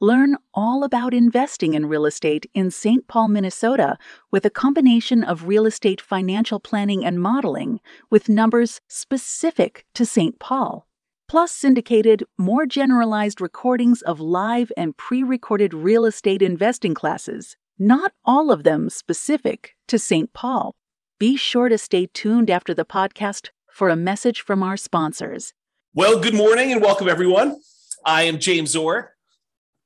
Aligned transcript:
Learn 0.00 0.36
all 0.52 0.84
about 0.84 1.14
investing 1.14 1.72
in 1.72 1.86
real 1.86 2.04
estate 2.04 2.44
in 2.52 2.70
St. 2.70 3.08
Paul, 3.08 3.28
Minnesota, 3.28 3.96
with 4.30 4.44
a 4.44 4.50
combination 4.50 5.24
of 5.24 5.46
real 5.46 5.64
estate 5.64 6.02
financial 6.02 6.60
planning 6.60 7.02
and 7.02 7.18
modeling 7.18 7.80
with 8.10 8.28
numbers 8.28 8.82
specific 8.88 9.86
to 9.94 10.04
St. 10.04 10.38
Paul, 10.38 10.86
plus 11.28 11.50
syndicated, 11.50 12.24
more 12.36 12.66
generalized 12.66 13.40
recordings 13.40 14.02
of 14.02 14.20
live 14.20 14.70
and 14.76 14.94
pre 14.98 15.22
recorded 15.22 15.72
real 15.72 16.04
estate 16.04 16.42
investing 16.42 16.92
classes, 16.92 17.56
not 17.78 18.12
all 18.22 18.50
of 18.50 18.64
them 18.64 18.90
specific 18.90 19.76
to 19.88 19.98
St. 19.98 20.30
Paul. 20.34 20.74
Be 21.18 21.38
sure 21.38 21.70
to 21.70 21.78
stay 21.78 22.06
tuned 22.12 22.50
after 22.50 22.74
the 22.74 22.84
podcast 22.84 23.48
for 23.70 23.88
a 23.88 23.96
message 23.96 24.42
from 24.42 24.62
our 24.62 24.76
sponsors. 24.76 25.54
Well, 25.94 26.20
good 26.20 26.34
morning 26.34 26.70
and 26.70 26.82
welcome, 26.82 27.08
everyone. 27.08 27.56
I 28.04 28.24
am 28.24 28.38
James 28.38 28.76
Orr 28.76 29.15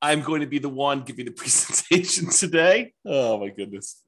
I'm 0.02 0.22
going 0.22 0.40
to 0.40 0.46
be 0.46 0.58
the 0.58 0.68
one 0.68 1.02
giving 1.02 1.26
the 1.26 1.30
presentation 1.36 2.30
today. 2.30 2.92
Oh 3.04 3.38
my 3.38 3.48
goodness! 3.48 4.02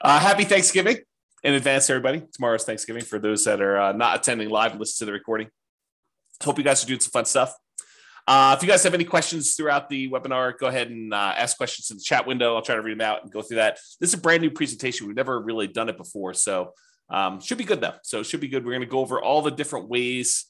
Uh, 0.00 0.18
happy 0.18 0.44
Thanksgiving 0.44 0.98
in 1.42 1.54
advance, 1.54 1.88
everybody. 1.90 2.22
Tomorrow's 2.32 2.64
Thanksgiving 2.64 3.04
for 3.04 3.18
those 3.18 3.44
that 3.44 3.60
are 3.60 3.80
uh, 3.80 3.92
not 3.92 4.16
attending 4.16 4.48
live 4.50 4.72
and 4.72 4.80
listen 4.80 5.04
to 5.04 5.10
the 5.10 5.12
recording. 5.12 5.48
Hope 6.42 6.58
you 6.58 6.64
guys 6.64 6.82
are 6.82 6.86
doing 6.86 7.00
some 7.00 7.10
fun 7.10 7.24
stuff. 7.24 7.54
Uh, 8.26 8.54
if 8.56 8.62
you 8.62 8.68
guys 8.68 8.82
have 8.84 8.94
any 8.94 9.04
questions 9.04 9.56
throughout 9.56 9.88
the 9.88 10.08
webinar, 10.08 10.56
go 10.56 10.68
ahead 10.68 10.88
and 10.88 11.12
uh, 11.12 11.34
ask 11.36 11.56
questions 11.56 11.90
in 11.90 11.96
the 11.96 12.02
chat 12.02 12.26
window. 12.26 12.54
I'll 12.54 12.62
try 12.62 12.76
to 12.76 12.82
read 12.82 12.98
them 12.98 13.00
out 13.00 13.24
and 13.24 13.32
go 13.32 13.42
through 13.42 13.56
that. 13.56 13.78
This 14.00 14.10
is 14.10 14.14
a 14.14 14.18
brand 14.18 14.42
new 14.42 14.50
presentation. 14.50 15.06
We've 15.06 15.16
never 15.16 15.40
really 15.40 15.66
done 15.66 15.88
it 15.88 15.96
before, 15.96 16.34
so 16.34 16.72
um, 17.10 17.40
should 17.40 17.58
be 17.58 17.64
good 17.64 17.80
though. 17.80 17.94
So 18.02 18.20
it 18.20 18.24
should 18.24 18.40
be 18.40 18.48
good. 18.48 18.64
We're 18.64 18.72
going 18.72 18.82
to 18.82 18.86
go 18.86 19.00
over 19.00 19.20
all 19.20 19.42
the 19.42 19.50
different 19.50 19.88
ways 19.88 20.46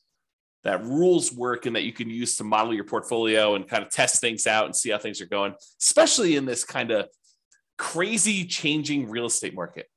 that 0.64 0.84
rules 0.84 1.32
work 1.32 1.66
and 1.66 1.74
that 1.74 1.82
you 1.82 1.92
can 1.92 2.08
use 2.08 2.36
to 2.36 2.44
model 2.44 2.72
your 2.72 2.84
portfolio 2.84 3.54
and 3.54 3.68
kind 3.68 3.84
of 3.84 3.90
test 3.90 4.20
things 4.20 4.46
out 4.46 4.66
and 4.66 4.76
see 4.76 4.90
how 4.90 4.98
things 4.98 5.20
are 5.20 5.26
going, 5.26 5.54
especially 5.80 6.36
in 6.36 6.44
this 6.44 6.64
kind 6.64 6.90
of 6.90 7.08
crazy 7.78 8.44
changing 8.44 9.10
real 9.10 9.26
estate 9.26 9.54
market. 9.54 9.88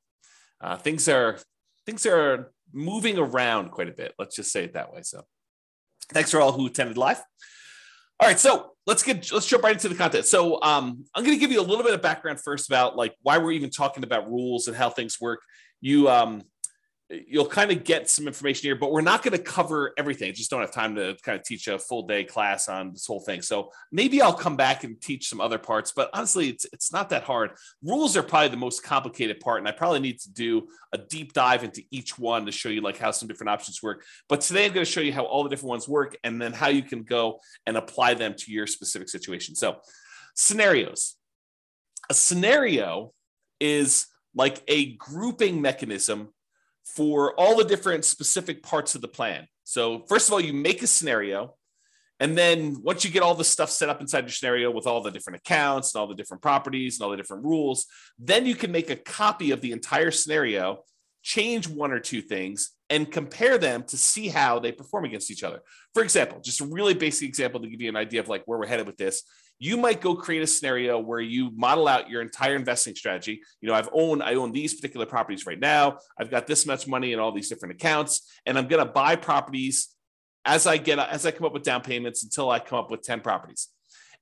Uh, 0.60 0.76
things 0.76 1.08
are 1.08 1.38
things 1.84 2.04
are 2.04 2.52
moving 2.72 3.18
around 3.18 3.70
quite 3.70 3.88
a 3.88 3.92
bit. 3.92 4.12
Let's 4.18 4.34
just 4.34 4.50
say 4.50 4.64
it 4.64 4.74
that 4.74 4.92
way. 4.92 5.02
So, 5.02 5.22
thanks 6.12 6.30
for 6.30 6.40
all 6.40 6.52
who 6.52 6.66
attended 6.66 6.98
live. 6.98 7.22
All 8.18 8.26
right, 8.26 8.38
so 8.38 8.72
let's 8.86 9.02
get 9.02 9.30
let's 9.30 9.46
jump 9.46 9.62
right 9.62 9.74
into 9.74 9.88
the 9.88 9.94
content. 9.94 10.26
So, 10.26 10.60
um, 10.62 11.04
I'm 11.14 11.22
going 11.22 11.36
to 11.36 11.40
give 11.40 11.52
you 11.52 11.60
a 11.60 11.62
little 11.62 11.84
bit 11.84 11.94
of 11.94 12.02
background 12.02 12.40
first 12.40 12.68
about 12.68 12.96
like 12.96 13.14
why 13.22 13.38
we're 13.38 13.52
even 13.52 13.70
talking 13.70 14.02
about 14.02 14.28
rules 14.28 14.66
and 14.66 14.76
how 14.76 14.90
things 14.90 15.20
work. 15.20 15.42
You 15.80 16.08
um, 16.08 16.42
you'll 17.08 17.46
kind 17.46 17.70
of 17.70 17.84
get 17.84 18.10
some 18.10 18.26
information 18.26 18.62
here, 18.66 18.74
but 18.74 18.90
we're 18.90 19.00
not 19.00 19.22
going 19.22 19.36
to 19.36 19.42
cover 19.42 19.92
everything. 19.96 20.34
Just 20.34 20.50
don't 20.50 20.60
have 20.60 20.72
time 20.72 20.96
to 20.96 21.16
kind 21.22 21.38
of 21.38 21.44
teach 21.44 21.68
a 21.68 21.78
full 21.78 22.04
day 22.04 22.24
class 22.24 22.68
on 22.68 22.92
this 22.92 23.06
whole 23.06 23.20
thing. 23.20 23.42
So 23.42 23.70
maybe 23.92 24.20
I'll 24.20 24.32
come 24.32 24.56
back 24.56 24.82
and 24.82 25.00
teach 25.00 25.28
some 25.28 25.40
other 25.40 25.58
parts, 25.58 25.92
but 25.94 26.10
honestly, 26.12 26.48
it's, 26.48 26.66
it's 26.72 26.92
not 26.92 27.10
that 27.10 27.22
hard. 27.22 27.52
Rules 27.80 28.16
are 28.16 28.24
probably 28.24 28.48
the 28.48 28.56
most 28.56 28.82
complicated 28.82 29.38
part. 29.38 29.60
And 29.60 29.68
I 29.68 29.72
probably 29.72 30.00
need 30.00 30.18
to 30.20 30.32
do 30.32 30.66
a 30.92 30.98
deep 30.98 31.32
dive 31.32 31.62
into 31.62 31.82
each 31.92 32.18
one 32.18 32.44
to 32.46 32.52
show 32.52 32.70
you 32.70 32.80
like 32.80 32.98
how 32.98 33.12
some 33.12 33.28
different 33.28 33.50
options 33.50 33.82
work. 33.82 34.04
But 34.28 34.40
today 34.40 34.66
I'm 34.66 34.72
going 34.72 34.84
to 34.84 34.90
show 34.90 35.00
you 35.00 35.12
how 35.12 35.24
all 35.24 35.44
the 35.44 35.50
different 35.50 35.70
ones 35.70 35.88
work 35.88 36.16
and 36.24 36.42
then 36.42 36.52
how 36.52 36.68
you 36.68 36.82
can 36.82 37.04
go 37.04 37.38
and 37.66 37.76
apply 37.76 38.14
them 38.14 38.34
to 38.36 38.50
your 38.50 38.66
specific 38.66 39.08
situation. 39.08 39.54
So 39.54 39.76
scenarios, 40.34 41.14
a 42.10 42.14
scenario 42.14 43.12
is 43.60 44.06
like 44.34 44.60
a 44.66 44.96
grouping 44.96 45.62
mechanism 45.62 46.30
for 46.86 47.34
all 47.34 47.56
the 47.56 47.64
different 47.64 48.04
specific 48.04 48.62
parts 48.62 48.94
of 48.94 49.00
the 49.00 49.08
plan. 49.08 49.46
So, 49.64 50.04
first 50.08 50.28
of 50.28 50.32
all, 50.32 50.40
you 50.40 50.52
make 50.52 50.82
a 50.82 50.86
scenario. 50.86 51.54
And 52.18 52.38
then 52.38 52.76
once 52.82 53.04
you 53.04 53.10
get 53.10 53.22
all 53.22 53.34
the 53.34 53.44
stuff 53.44 53.68
set 53.68 53.90
up 53.90 54.00
inside 54.00 54.20
your 54.20 54.30
scenario 54.30 54.70
with 54.70 54.86
all 54.86 55.02
the 55.02 55.10
different 55.10 55.40
accounts 55.40 55.94
and 55.94 56.00
all 56.00 56.06
the 56.06 56.14
different 56.14 56.42
properties 56.42 56.96
and 56.96 57.04
all 57.04 57.10
the 57.10 57.16
different 57.16 57.44
rules, 57.44 57.86
then 58.18 58.46
you 58.46 58.54
can 58.54 58.72
make 58.72 58.88
a 58.88 58.96
copy 58.96 59.50
of 59.50 59.60
the 59.60 59.72
entire 59.72 60.10
scenario, 60.10 60.78
change 61.22 61.68
one 61.68 61.92
or 61.92 62.00
two 62.00 62.22
things, 62.22 62.70
and 62.88 63.12
compare 63.12 63.58
them 63.58 63.82
to 63.82 63.98
see 63.98 64.28
how 64.28 64.58
they 64.58 64.72
perform 64.72 65.04
against 65.04 65.30
each 65.30 65.42
other. 65.42 65.60
For 65.92 66.02
example, 66.02 66.40
just 66.40 66.62
a 66.62 66.66
really 66.66 66.94
basic 66.94 67.28
example 67.28 67.60
to 67.60 67.68
give 67.68 67.82
you 67.82 67.90
an 67.90 67.96
idea 67.96 68.20
of 68.20 68.28
like 68.28 68.44
where 68.46 68.58
we're 68.58 68.66
headed 68.66 68.86
with 68.86 68.96
this 68.96 69.22
you 69.58 69.76
might 69.76 70.00
go 70.00 70.14
create 70.14 70.42
a 70.42 70.46
scenario 70.46 70.98
where 70.98 71.20
you 71.20 71.50
model 71.54 71.88
out 71.88 72.10
your 72.10 72.20
entire 72.20 72.56
investing 72.56 72.94
strategy. 72.94 73.40
You 73.60 73.68
know, 73.68 73.74
I've 73.74 73.88
owned, 73.92 74.22
I 74.22 74.34
own 74.34 74.52
these 74.52 74.74
particular 74.74 75.06
properties 75.06 75.46
right 75.46 75.58
now. 75.58 75.98
I've 76.18 76.30
got 76.30 76.46
this 76.46 76.66
much 76.66 76.86
money 76.86 77.12
in 77.12 77.18
all 77.18 77.32
these 77.32 77.48
different 77.48 77.74
accounts, 77.74 78.30
and 78.44 78.58
I'm 78.58 78.68
going 78.68 78.84
to 78.84 78.90
buy 78.90 79.16
properties 79.16 79.88
as 80.44 80.66
I 80.66 80.76
get, 80.76 80.98
as 80.98 81.24
I 81.24 81.30
come 81.30 81.46
up 81.46 81.54
with 81.54 81.62
down 81.62 81.80
payments 81.80 82.22
until 82.22 82.50
I 82.50 82.58
come 82.58 82.78
up 82.78 82.90
with 82.90 83.02
10 83.02 83.20
properties. 83.20 83.68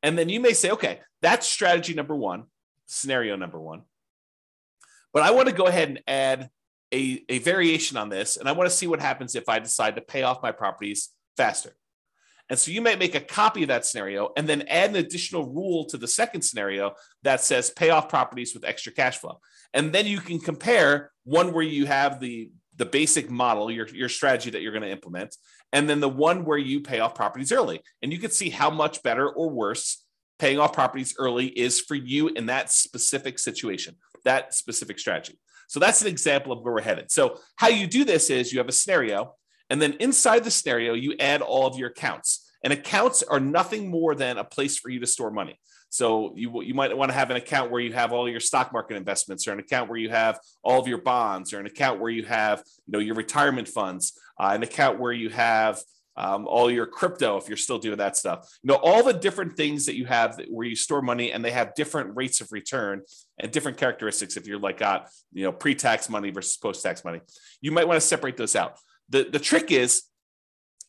And 0.02 0.18
then 0.18 0.28
you 0.28 0.38
may 0.40 0.52
say, 0.52 0.70
okay, 0.70 1.00
that's 1.20 1.46
strategy 1.48 1.94
number 1.94 2.14
one, 2.14 2.44
scenario 2.86 3.36
number 3.36 3.60
one. 3.60 3.82
But 5.12 5.22
I 5.22 5.30
want 5.32 5.48
to 5.48 5.54
go 5.54 5.66
ahead 5.66 5.88
and 5.88 6.02
add 6.06 6.50
a, 6.92 7.24
a 7.28 7.38
variation 7.40 7.96
on 7.96 8.08
this. 8.08 8.36
And 8.36 8.48
I 8.48 8.52
want 8.52 8.70
to 8.70 8.76
see 8.76 8.86
what 8.86 9.00
happens 9.00 9.34
if 9.34 9.48
I 9.48 9.58
decide 9.58 9.96
to 9.96 10.02
pay 10.02 10.22
off 10.22 10.42
my 10.42 10.52
properties 10.52 11.10
faster. 11.36 11.74
And 12.50 12.58
so 12.58 12.70
you 12.70 12.82
might 12.82 12.98
make 12.98 13.14
a 13.14 13.20
copy 13.20 13.62
of 13.62 13.68
that 13.68 13.86
scenario 13.86 14.30
and 14.36 14.46
then 14.46 14.62
add 14.68 14.90
an 14.90 14.96
additional 14.96 15.46
rule 15.46 15.86
to 15.86 15.96
the 15.96 16.08
second 16.08 16.42
scenario 16.42 16.92
that 17.22 17.40
says 17.40 17.70
pay 17.70 17.90
off 17.90 18.08
properties 18.08 18.52
with 18.54 18.64
extra 18.64 18.92
cash 18.92 19.18
flow. 19.18 19.40
And 19.72 19.92
then 19.92 20.06
you 20.06 20.20
can 20.20 20.38
compare 20.38 21.10
one 21.24 21.52
where 21.52 21.64
you 21.64 21.86
have 21.86 22.20
the 22.20 22.50
the 22.76 22.84
basic 22.84 23.30
model, 23.30 23.70
your, 23.70 23.86
your 23.88 24.08
strategy 24.08 24.50
that 24.50 24.60
you're 24.60 24.72
going 24.72 24.82
to 24.82 24.90
implement, 24.90 25.36
and 25.72 25.88
then 25.88 26.00
the 26.00 26.08
one 26.08 26.44
where 26.44 26.58
you 26.58 26.80
pay 26.80 26.98
off 26.98 27.14
properties 27.14 27.52
early. 27.52 27.80
And 28.02 28.12
you 28.12 28.18
can 28.18 28.32
see 28.32 28.50
how 28.50 28.68
much 28.68 29.02
better 29.02 29.28
or 29.28 29.48
worse 29.48 30.04
paying 30.38 30.58
off 30.58 30.72
properties 30.72 31.14
early 31.18 31.46
is 31.46 31.80
for 31.80 31.94
you 31.94 32.28
in 32.28 32.46
that 32.46 32.72
specific 32.72 33.38
situation, 33.38 33.96
that 34.24 34.54
specific 34.54 34.98
strategy. 34.98 35.38
So 35.68 35.80
that's 35.80 36.02
an 36.02 36.08
example 36.08 36.52
of 36.52 36.62
where 36.62 36.74
we're 36.74 36.82
headed. 36.82 37.10
So, 37.10 37.38
how 37.56 37.68
you 37.68 37.86
do 37.86 38.04
this 38.04 38.30
is 38.30 38.52
you 38.52 38.58
have 38.58 38.68
a 38.68 38.72
scenario, 38.72 39.34
and 39.74 39.82
then 39.82 39.94
inside 39.98 40.44
the 40.44 40.52
scenario, 40.52 40.94
you 40.94 41.16
add 41.18 41.42
all 41.42 41.66
of 41.66 41.76
your 41.76 41.88
accounts. 41.88 42.48
And 42.62 42.72
accounts 42.72 43.24
are 43.24 43.40
nothing 43.40 43.90
more 43.90 44.14
than 44.14 44.38
a 44.38 44.44
place 44.44 44.78
for 44.78 44.88
you 44.88 45.00
to 45.00 45.06
store 45.08 45.32
money. 45.32 45.58
So 45.88 46.32
you, 46.36 46.62
you 46.62 46.74
might 46.74 46.96
want 46.96 47.10
to 47.10 47.18
have 47.18 47.30
an 47.30 47.36
account 47.36 47.72
where 47.72 47.80
you 47.80 47.92
have 47.92 48.12
all 48.12 48.28
your 48.28 48.38
stock 48.38 48.72
market 48.72 48.96
investments, 48.96 49.48
or 49.48 49.52
an 49.52 49.58
account 49.58 49.90
where 49.90 49.98
you 49.98 50.10
have 50.10 50.38
all 50.62 50.80
of 50.80 50.86
your 50.86 50.98
bonds, 50.98 51.52
or 51.52 51.58
an 51.58 51.66
account 51.66 51.98
where 51.98 52.12
you 52.12 52.22
have 52.22 52.62
you 52.86 52.92
know 52.92 53.00
your 53.00 53.16
retirement 53.16 53.66
funds, 53.66 54.16
uh, 54.38 54.52
an 54.54 54.62
account 54.62 55.00
where 55.00 55.10
you 55.12 55.28
have 55.30 55.80
um, 56.16 56.46
all 56.46 56.70
your 56.70 56.86
crypto 56.86 57.36
if 57.36 57.48
you're 57.48 57.56
still 57.56 57.80
doing 57.80 57.98
that 57.98 58.16
stuff. 58.16 58.48
You 58.62 58.68
know 58.68 58.78
all 58.80 59.02
the 59.02 59.12
different 59.12 59.56
things 59.56 59.86
that 59.86 59.96
you 59.96 60.06
have 60.06 60.36
that, 60.36 60.46
where 60.48 60.68
you 60.68 60.76
store 60.76 61.02
money, 61.02 61.32
and 61.32 61.44
they 61.44 61.50
have 61.50 61.74
different 61.74 62.14
rates 62.14 62.40
of 62.40 62.52
return 62.52 63.02
and 63.40 63.50
different 63.50 63.76
characteristics. 63.76 64.36
If 64.36 64.46
you're 64.46 64.60
like 64.60 64.78
got 64.78 65.08
you 65.32 65.42
know 65.42 65.50
pre-tax 65.52 66.08
money 66.08 66.30
versus 66.30 66.56
post-tax 66.58 67.04
money, 67.04 67.22
you 67.60 67.72
might 67.72 67.88
want 67.88 68.00
to 68.00 68.06
separate 68.06 68.36
those 68.36 68.54
out. 68.54 68.78
The, 69.08 69.24
the 69.24 69.38
trick 69.38 69.70
is 69.70 70.02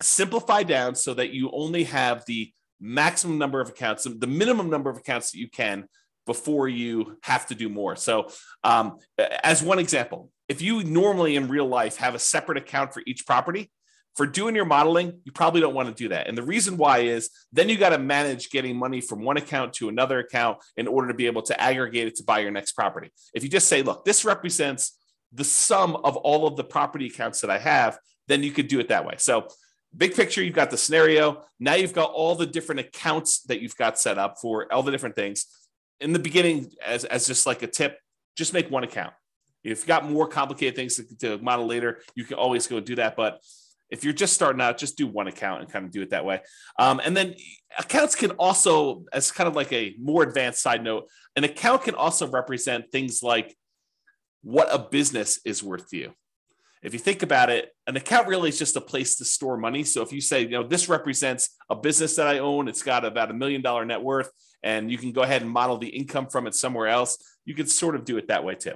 simplify 0.02 0.64
down 0.64 0.96
so 0.96 1.14
that 1.14 1.32
you 1.32 1.52
only 1.52 1.86
have 1.86 2.26
the 2.26 2.52
maximum 2.80 3.38
number 3.38 3.62
of 3.62 3.70
accounts, 3.70 4.04
the 4.04 4.28
minimum 4.28 4.70
number 4.70 4.90
of 4.90 4.98
accounts 4.98 5.32
that 5.32 5.40
you 5.40 5.50
can 5.50 5.86
before 6.26 6.68
you 6.68 7.18
have 7.24 7.46
to 7.48 7.56
do 7.56 7.70
more. 7.70 7.96
So, 7.96 8.30
um, 8.64 8.98
as 9.44 9.62
one 9.62 9.80
example, 9.80 10.32
if 10.50 10.62
you 10.62 10.84
normally 10.84 11.36
in 11.36 11.48
real 11.48 11.68
life 11.68 11.98
have 11.98 12.16
a 12.16 12.20
separate 12.20 12.58
account 12.58 12.94
for 12.94 13.02
each 13.06 13.26
property, 13.26 13.72
for 14.16 14.26
doing 14.26 14.56
your 14.56 14.66
modeling, 14.66 15.20
you 15.26 15.32
probably 15.34 15.60
don't 15.60 15.74
want 15.74 15.90
to 15.90 15.94
do 15.94 16.10
that. 16.10 16.28
And 16.28 16.38
the 16.38 16.44
reason 16.44 16.78
why 16.78 17.00
is 17.00 17.30
then 17.52 17.68
you 17.68 17.78
got 17.78 17.90
to 17.90 17.98
manage 17.98 18.50
getting 18.50 18.78
money 18.78 19.02
from 19.02 19.22
one 19.22 19.36
account 19.36 19.74
to 19.74 19.90
another 19.90 20.20
account 20.20 20.60
in 20.78 20.88
order 20.88 21.10
to 21.10 21.14
be 21.14 21.26
able 21.26 21.42
to 21.44 21.62
aggregate 21.62 22.08
it 22.08 22.16
to 22.16 22.24
buy 22.24 22.40
your 22.40 22.52
next 22.52 22.72
property. 22.74 23.12
If 23.34 23.44
you 23.44 23.50
just 23.50 23.68
say, 23.68 23.82
look, 23.82 24.06
this 24.06 24.24
represents 24.24 24.98
the 25.34 25.44
sum 25.44 25.98
of 25.98 26.16
all 26.16 26.48
of 26.48 26.56
the 26.56 26.64
property 26.64 27.08
accounts 27.08 27.42
that 27.42 27.50
I 27.50 27.58
have, 27.58 28.00
then 28.28 28.44
you 28.44 28.52
could 28.52 28.68
do 28.68 28.80
it 28.80 28.90
that 28.90 29.06
way. 29.06 29.16
So, 29.18 29.48
big 29.96 30.16
picture, 30.16 30.44
you've 30.44 30.56
got 30.56 30.72
the 30.72 30.78
scenario. 30.78 31.44
Now 31.60 31.76
you've 31.76 31.94
got 31.94 32.12
all 32.12 32.36
the 32.36 32.46
different 32.46 32.82
accounts 32.82 33.42
that 33.44 33.62
you've 33.62 33.78
got 33.78 34.00
set 34.00 34.18
up 34.18 34.38
for 34.42 34.72
all 34.72 34.84
the 34.84 34.92
different 34.92 35.16
things. 35.16 35.46
In 36.02 36.12
the 36.12 36.20
beginning, 36.20 36.72
as, 36.86 37.06
as 37.06 37.28
just 37.28 37.46
like 37.46 37.64
a 37.64 37.68
tip, 37.68 37.98
just 38.36 38.54
make 38.54 38.70
one 38.70 38.84
account. 38.84 39.14
If 39.64 39.80
you've 39.80 39.88
got 39.88 40.10
more 40.10 40.28
complicated 40.28 40.76
things 40.76 40.98
to, 40.98 41.18
to 41.20 41.38
model 41.40 41.66
later, 41.66 42.02
you 42.14 42.26
can 42.26 42.38
always 42.38 42.68
go 42.68 42.80
do 42.80 42.96
that. 42.96 43.16
But 43.16 43.40
if 43.90 44.04
you're 44.04 44.14
just 44.14 44.34
starting 44.34 44.62
out, 44.62 44.78
just 44.78 44.98
do 44.98 45.08
one 45.08 45.28
account 45.28 45.62
and 45.62 45.72
kind 45.72 45.86
of 45.86 45.92
do 45.92 46.02
it 46.02 46.10
that 46.10 46.26
way. 46.26 46.42
Um, 46.78 47.00
and 47.04 47.16
then 47.16 47.36
accounts 47.78 48.16
can 48.16 48.32
also, 48.32 49.06
as 49.14 49.32
kind 49.32 49.48
of 49.48 49.56
like 49.56 49.72
a 49.72 49.96
more 50.00 50.24
advanced 50.24 50.62
side 50.62 50.84
note, 50.84 51.08
an 51.36 51.44
account 51.44 51.84
can 51.84 51.96
also 51.96 52.28
represent 52.28 52.92
things 52.92 53.24
like 53.24 53.56
what 54.42 54.68
a 54.72 54.80
business 54.80 55.40
is 55.46 55.64
worth 55.64 55.90
to 55.90 55.98
you. 55.98 56.14
If 56.86 56.94
you 56.94 57.00
think 57.00 57.24
about 57.24 57.50
it, 57.50 57.72
an 57.88 57.98
account 57.98 58.28
really 58.28 58.50
is 58.50 58.60
just 58.60 58.76
a 58.76 58.82
place 58.82 59.16
to 59.16 59.26
store 59.26 59.58
money. 59.58 59.84
So 59.84 60.04
if 60.04 60.12
you 60.12 60.22
say, 60.22 60.42
you 60.42 60.50
know, 60.50 60.62
this 60.62 60.88
represents 60.88 61.50
a 61.68 61.76
business 61.76 62.16
that 62.18 62.28
I 62.28 62.38
own, 62.38 62.68
it's 62.68 62.84
got 62.84 63.04
about 63.04 63.32
a 63.32 63.34
million 63.34 63.64
dollar 63.64 63.84
net 63.86 64.04
worth, 64.04 64.30
and 64.62 64.92
you 64.92 65.00
can 65.00 65.12
go 65.12 65.24
ahead 65.24 65.42
and 65.42 65.50
model 65.50 65.80
the 65.80 65.88
income 65.88 66.28
from 66.28 66.46
it 66.46 66.54
somewhere 66.54 66.88
else, 66.88 67.18
you 67.44 67.56
could 67.56 67.72
sort 67.72 67.96
of 67.96 68.06
do 68.06 68.18
it 68.18 68.28
that 68.28 68.44
way 68.44 68.54
too. 68.54 68.76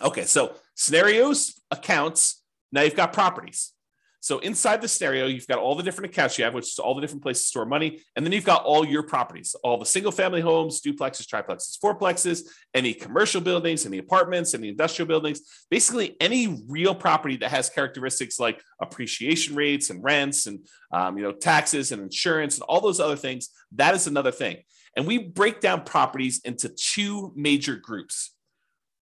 Okay, 0.00 0.24
so 0.24 0.54
scenarios, 0.74 1.60
accounts. 1.70 2.42
Now 2.72 2.82
you've 2.82 2.96
got 2.96 3.12
properties. 3.12 3.72
So 4.22 4.38
inside 4.40 4.82
the 4.82 4.88
scenario, 4.88 5.26
you've 5.26 5.46
got 5.46 5.58
all 5.58 5.74
the 5.74 5.82
different 5.82 6.10
accounts 6.10 6.36
you 6.36 6.44
have, 6.44 6.52
which 6.52 6.68
is 6.68 6.78
all 6.78 6.94
the 6.94 7.00
different 7.00 7.22
places 7.22 7.44
to 7.44 7.48
store 7.48 7.64
money. 7.64 8.00
And 8.14 8.24
then 8.24 8.32
you've 8.32 8.44
got 8.44 8.64
all 8.64 8.84
your 8.84 9.02
properties, 9.02 9.56
all 9.64 9.78
the 9.78 9.86
single 9.86 10.12
family 10.12 10.42
homes, 10.42 10.82
duplexes, 10.82 11.26
triplexes, 11.26 11.78
fourplexes, 11.82 12.42
any 12.74 12.92
commercial 12.92 13.40
buildings, 13.40 13.86
any 13.86 13.96
apartments, 13.96 14.52
any 14.52 14.68
industrial 14.68 15.08
buildings, 15.08 15.40
basically 15.70 16.16
any 16.20 16.62
real 16.68 16.94
property 16.94 17.36
that 17.38 17.50
has 17.50 17.70
characteristics 17.70 18.38
like 18.38 18.62
appreciation 18.80 19.56
rates 19.56 19.88
and 19.88 20.04
rents 20.04 20.46
and 20.46 20.66
um, 20.92 21.16
you 21.16 21.24
know 21.24 21.32
taxes 21.32 21.90
and 21.90 22.02
insurance 22.02 22.56
and 22.56 22.62
all 22.64 22.82
those 22.82 23.00
other 23.00 23.16
things. 23.16 23.48
That 23.72 23.94
is 23.94 24.06
another 24.06 24.32
thing. 24.32 24.58
And 24.96 25.06
we 25.06 25.18
break 25.18 25.60
down 25.60 25.84
properties 25.84 26.40
into 26.44 26.68
two 26.68 27.32
major 27.34 27.76
groups. 27.76 28.34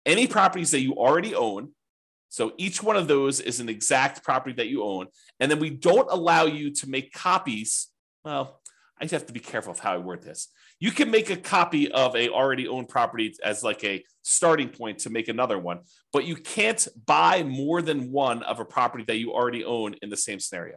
Any 0.07 0.27
properties 0.27 0.71
that 0.71 0.81
you 0.81 0.95
already 0.95 1.35
own, 1.35 1.73
so 2.29 2.53
each 2.59 2.83
one 2.83 2.97
of 2.97 3.09
those 3.09 3.41
is 3.41 3.61
an 3.61 3.69
exact 3.69 4.23
property 4.23 4.55
that 4.57 4.69
you 4.69 4.83
own. 4.83 5.07
And 5.41 5.51
then 5.51 5.59
we 5.59 5.71
don't 5.71 6.11
allow 6.11 6.45
you 6.45 6.73
to 6.75 6.89
make 6.89 7.13
copies. 7.13 7.89
Well, 8.25 8.61
I 9.01 9.07
have 9.07 9.27
to 9.27 9.33
be 9.33 9.41
careful 9.41 9.73
of 9.73 9.79
how 9.79 9.95
I 9.95 9.99
word 9.99 10.23
this. 10.23 10.49
You 10.81 10.93
can 10.93 11.11
make 11.11 11.31
a 11.31 11.37
copy 11.37 11.91
of 11.91 12.15
a 12.15 12.29
already 12.29 12.69
owned 12.69 12.89
property 12.89 13.35
as 13.43 13.65
like 13.65 13.83
a 13.83 14.05
starting 14.23 14.69
point 14.69 15.01
to 15.01 15.11
make 15.11 15.29
another 15.29 15.59
one, 15.59 15.81
but 16.13 16.25
you 16.25 16.37
can't 16.37 16.87
buy 17.07 17.43
more 17.43 17.83
than 17.83 18.13
one 18.13 18.43
of 18.43 18.61
a 18.61 18.65
property 18.65 19.05
that 19.09 19.17
you 19.17 19.33
already 19.33 19.65
own 19.65 19.95
in 20.03 20.11
the 20.11 20.17
same 20.17 20.39
scenario. 20.39 20.77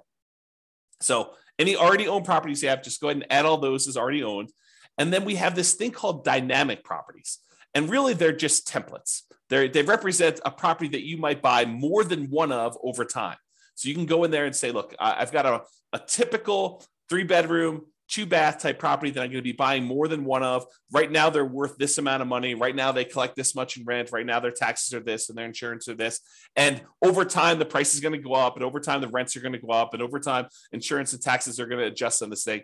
So 1.01 1.33
any 1.59 1.75
already 1.75 2.07
owned 2.07 2.25
properties 2.25 2.63
you 2.63 2.69
have, 2.69 2.81
just 2.81 3.01
go 3.01 3.09
ahead 3.09 3.21
and 3.21 3.31
add 3.31 3.45
all 3.45 3.57
those 3.57 3.87
as 3.87 3.97
already 3.97 4.23
owned. 4.23 4.49
And 4.97 5.11
then 5.13 5.25
we 5.25 5.35
have 5.35 5.55
this 5.55 5.73
thing 5.73 5.91
called 5.91 6.23
dynamic 6.23 6.83
properties. 6.83 7.39
And 7.73 7.89
really, 7.89 8.13
they're 8.13 8.31
just 8.31 8.67
templates. 8.67 9.21
They're, 9.51 9.67
they 9.67 9.83
represent 9.83 10.39
a 10.45 10.49
property 10.49 10.89
that 10.91 11.05
you 11.05 11.17
might 11.17 11.41
buy 11.41 11.65
more 11.65 12.05
than 12.05 12.29
one 12.29 12.53
of 12.53 12.77
over 12.81 13.03
time. 13.03 13.35
So 13.75 13.89
you 13.89 13.95
can 13.95 14.05
go 14.05 14.23
in 14.23 14.31
there 14.31 14.45
and 14.45 14.55
say, 14.55 14.71
look, 14.71 14.95
I've 14.97 15.33
got 15.33 15.45
a, 15.45 15.61
a 15.91 15.99
typical 15.99 16.83
three 17.09 17.25
bedroom, 17.25 17.87
two 18.07 18.25
bath 18.25 18.59
type 18.59 18.79
property 18.79 19.11
that 19.11 19.21
I'm 19.21 19.27
going 19.27 19.39
to 19.39 19.41
be 19.41 19.51
buying 19.51 19.83
more 19.83 20.07
than 20.07 20.23
one 20.23 20.41
of. 20.41 20.65
Right 20.93 21.11
now, 21.11 21.29
they're 21.29 21.43
worth 21.43 21.77
this 21.77 21.97
amount 21.97 22.21
of 22.21 22.29
money. 22.29 22.55
Right 22.55 22.75
now, 22.75 22.93
they 22.93 23.03
collect 23.03 23.35
this 23.35 23.53
much 23.53 23.75
in 23.75 23.83
rent. 23.83 24.13
Right 24.13 24.25
now, 24.25 24.39
their 24.39 24.51
taxes 24.51 24.93
are 24.93 25.01
this 25.01 25.27
and 25.27 25.37
their 25.37 25.47
insurance 25.47 25.89
are 25.89 25.95
this. 25.95 26.21
And 26.55 26.81
over 27.03 27.25
time, 27.25 27.59
the 27.59 27.65
price 27.65 27.93
is 27.93 27.99
going 27.99 28.13
to 28.13 28.19
go 28.19 28.33
up. 28.33 28.55
And 28.55 28.63
over 28.63 28.79
time, 28.79 29.01
the 29.01 29.09
rents 29.09 29.35
are 29.35 29.41
going 29.41 29.51
to 29.51 29.59
go 29.59 29.73
up. 29.73 29.93
And 29.93 30.01
over 30.01 30.21
time, 30.21 30.47
insurance 30.71 31.11
and 31.11 31.21
taxes 31.21 31.59
are 31.59 31.65
going 31.65 31.81
to 31.81 31.87
adjust 31.87 32.23
on 32.23 32.29
this 32.29 32.45
thing. 32.45 32.61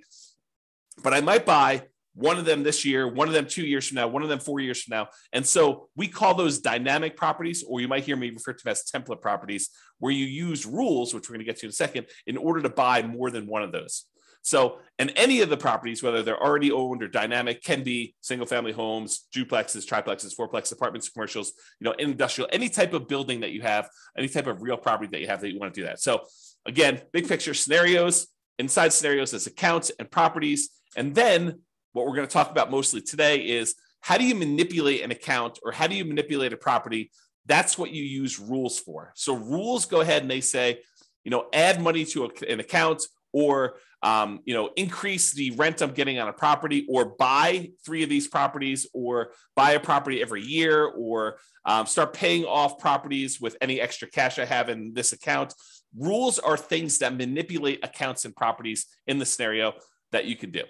But 1.04 1.14
I 1.14 1.20
might 1.20 1.46
buy 1.46 1.84
one 2.18 2.40
of 2.40 2.46
them 2.46 2.64
this 2.64 2.84
year, 2.84 3.08
one 3.08 3.28
of 3.28 3.34
them 3.36 3.46
two 3.46 3.66
years 3.66 3.88
from 3.88 3.96
now, 3.96 4.08
one 4.08 4.24
of 4.24 4.30
them 4.30 4.40
four 4.40 4.60
years 4.60 4.82
from 4.82 4.98
now. 4.98 5.08
And 5.34 5.46
so 5.46 5.88
we 5.96 6.08
call 6.08 6.34
those 6.34 6.60
dynamic 6.60 7.16
properties, 7.16 7.64
or 7.68 7.80
you 7.80 7.88
might 7.88 8.06
hear 8.06 8.16
me 8.16 8.32
refer 8.32 8.54
to 8.54 8.64
them 8.64 8.72
as 8.72 8.84
template 8.84 9.22
properties, 9.22 9.70
where 10.00 10.12
you 10.12 10.26
use 10.26 10.66
rules, 10.66 11.14
which 11.14 11.30
we're 11.30 11.36
going 11.36 11.46
to 11.46 11.52
get 11.52 11.58
to 11.58 11.68
in 11.68 11.70
a 11.70 11.74
second, 11.74 12.08
in 12.26 12.36
order 12.36 12.64
to 12.64 12.70
buy 12.70 13.04
more 13.04 13.30
than 13.30 13.46
one 13.46 13.62
of 13.62 13.72
those. 13.72 14.06
So, 14.42 14.80
and 14.98 15.12
any 15.16 15.42
of 15.42 15.50
the 15.50 15.58
properties, 15.58 16.02
whether 16.02 16.24
they're 16.24 16.42
already 16.42 16.72
owned 16.72 17.04
or 17.04 17.08
dynamic, 17.08 17.62
can 17.62 17.84
be 17.84 18.16
single 18.22 18.48
family 18.48 18.72
homes, 18.72 19.28
duplexes, 19.36 19.86
triplexes, 19.86 20.36
fourplex 20.36 20.72
apartments, 20.72 21.10
commercials, 21.10 21.54
you 21.80 21.86
know, 21.86 21.92
industrial, 22.00 22.50
any 22.52 22.70
type 22.70 22.94
of 22.94 23.08
building 23.08 23.42
that 23.42 23.52
you 23.52 23.62
have, 23.62 23.90
any 24.18 24.28
type 24.28 24.48
of 24.48 24.64
real 24.64 24.78
property 24.78 25.10
that 25.12 25.22
you 25.22 25.28
have 25.28 25.42
that 25.42 25.52
you 25.52 25.60
want 25.60 25.74
to 25.74 25.82
do 25.82 25.86
that. 25.86 26.00
So, 26.00 26.22
again, 26.66 27.02
big 27.12 27.28
picture 27.28 27.54
scenarios, 27.54 28.28
inside 28.58 28.92
scenarios 28.94 29.34
as 29.34 29.46
accounts 29.46 29.92
and 30.00 30.10
properties. 30.10 30.70
And 30.96 31.14
then 31.14 31.60
what 31.98 32.06
we're 32.06 32.16
going 32.16 32.28
to 32.28 32.34
talk 32.34 32.52
about 32.52 32.70
mostly 32.70 33.02
today 33.02 33.40
is 33.40 33.76
how 34.02 34.18
do 34.18 34.24
you 34.24 34.36
manipulate 34.36 35.02
an 35.02 35.12
account 35.12 35.60
or 35.64 35.72
how 35.72 35.88
do 35.88 35.96
you 35.96 36.06
manipulate 36.06 36.54
a 36.54 36.58
property? 36.58 37.10
That's 37.48 37.78
what 37.78 37.92
you 37.92 38.04
use 38.04 38.40
rules 38.40 38.80
for. 38.80 39.12
So 39.16 39.34
rules 39.34 39.86
go 39.86 40.02
ahead 40.02 40.22
and 40.22 40.30
they 40.30 40.42
say, 40.42 40.80
you 41.24 41.32
know, 41.32 41.48
add 41.52 41.82
money 41.82 42.06
to 42.06 42.30
an 42.48 42.60
account 42.60 43.04
or 43.34 43.78
um, 44.04 44.40
you 44.46 44.54
know 44.54 44.70
increase 44.76 45.34
the 45.34 45.52
rent 45.52 45.82
i'm 45.82 45.92
getting 45.92 46.20
on 46.20 46.28
a 46.28 46.34
property 46.34 46.86
or 46.88 47.16
buy 47.18 47.70
three 47.84 48.04
of 48.04 48.10
these 48.10 48.28
properties 48.28 48.88
or 48.94 49.32
buy 49.56 49.72
a 49.72 49.80
property 49.80 50.22
every 50.22 50.42
year 50.44 50.86
or 50.86 51.38
um, 51.66 51.86
start 51.86 52.14
paying 52.14 52.46
off 52.46 52.78
properties 52.78 53.42
with 53.42 53.58
any 53.60 53.82
extra 53.82 54.08
cash 54.08 54.38
i 54.38 54.46
have 54.46 54.70
in 54.70 54.94
this 54.94 55.14
account 55.14 55.54
rules 55.98 56.38
are 56.40 56.58
things 56.58 57.00
that 57.00 57.16
manipulate 57.16 57.84
accounts 57.84 58.24
and 58.24 58.36
properties 58.36 58.86
in 59.08 59.18
the 59.18 59.26
scenario 59.26 59.74
that 60.12 60.26
you 60.26 60.36
can 60.36 60.52
do 60.52 60.64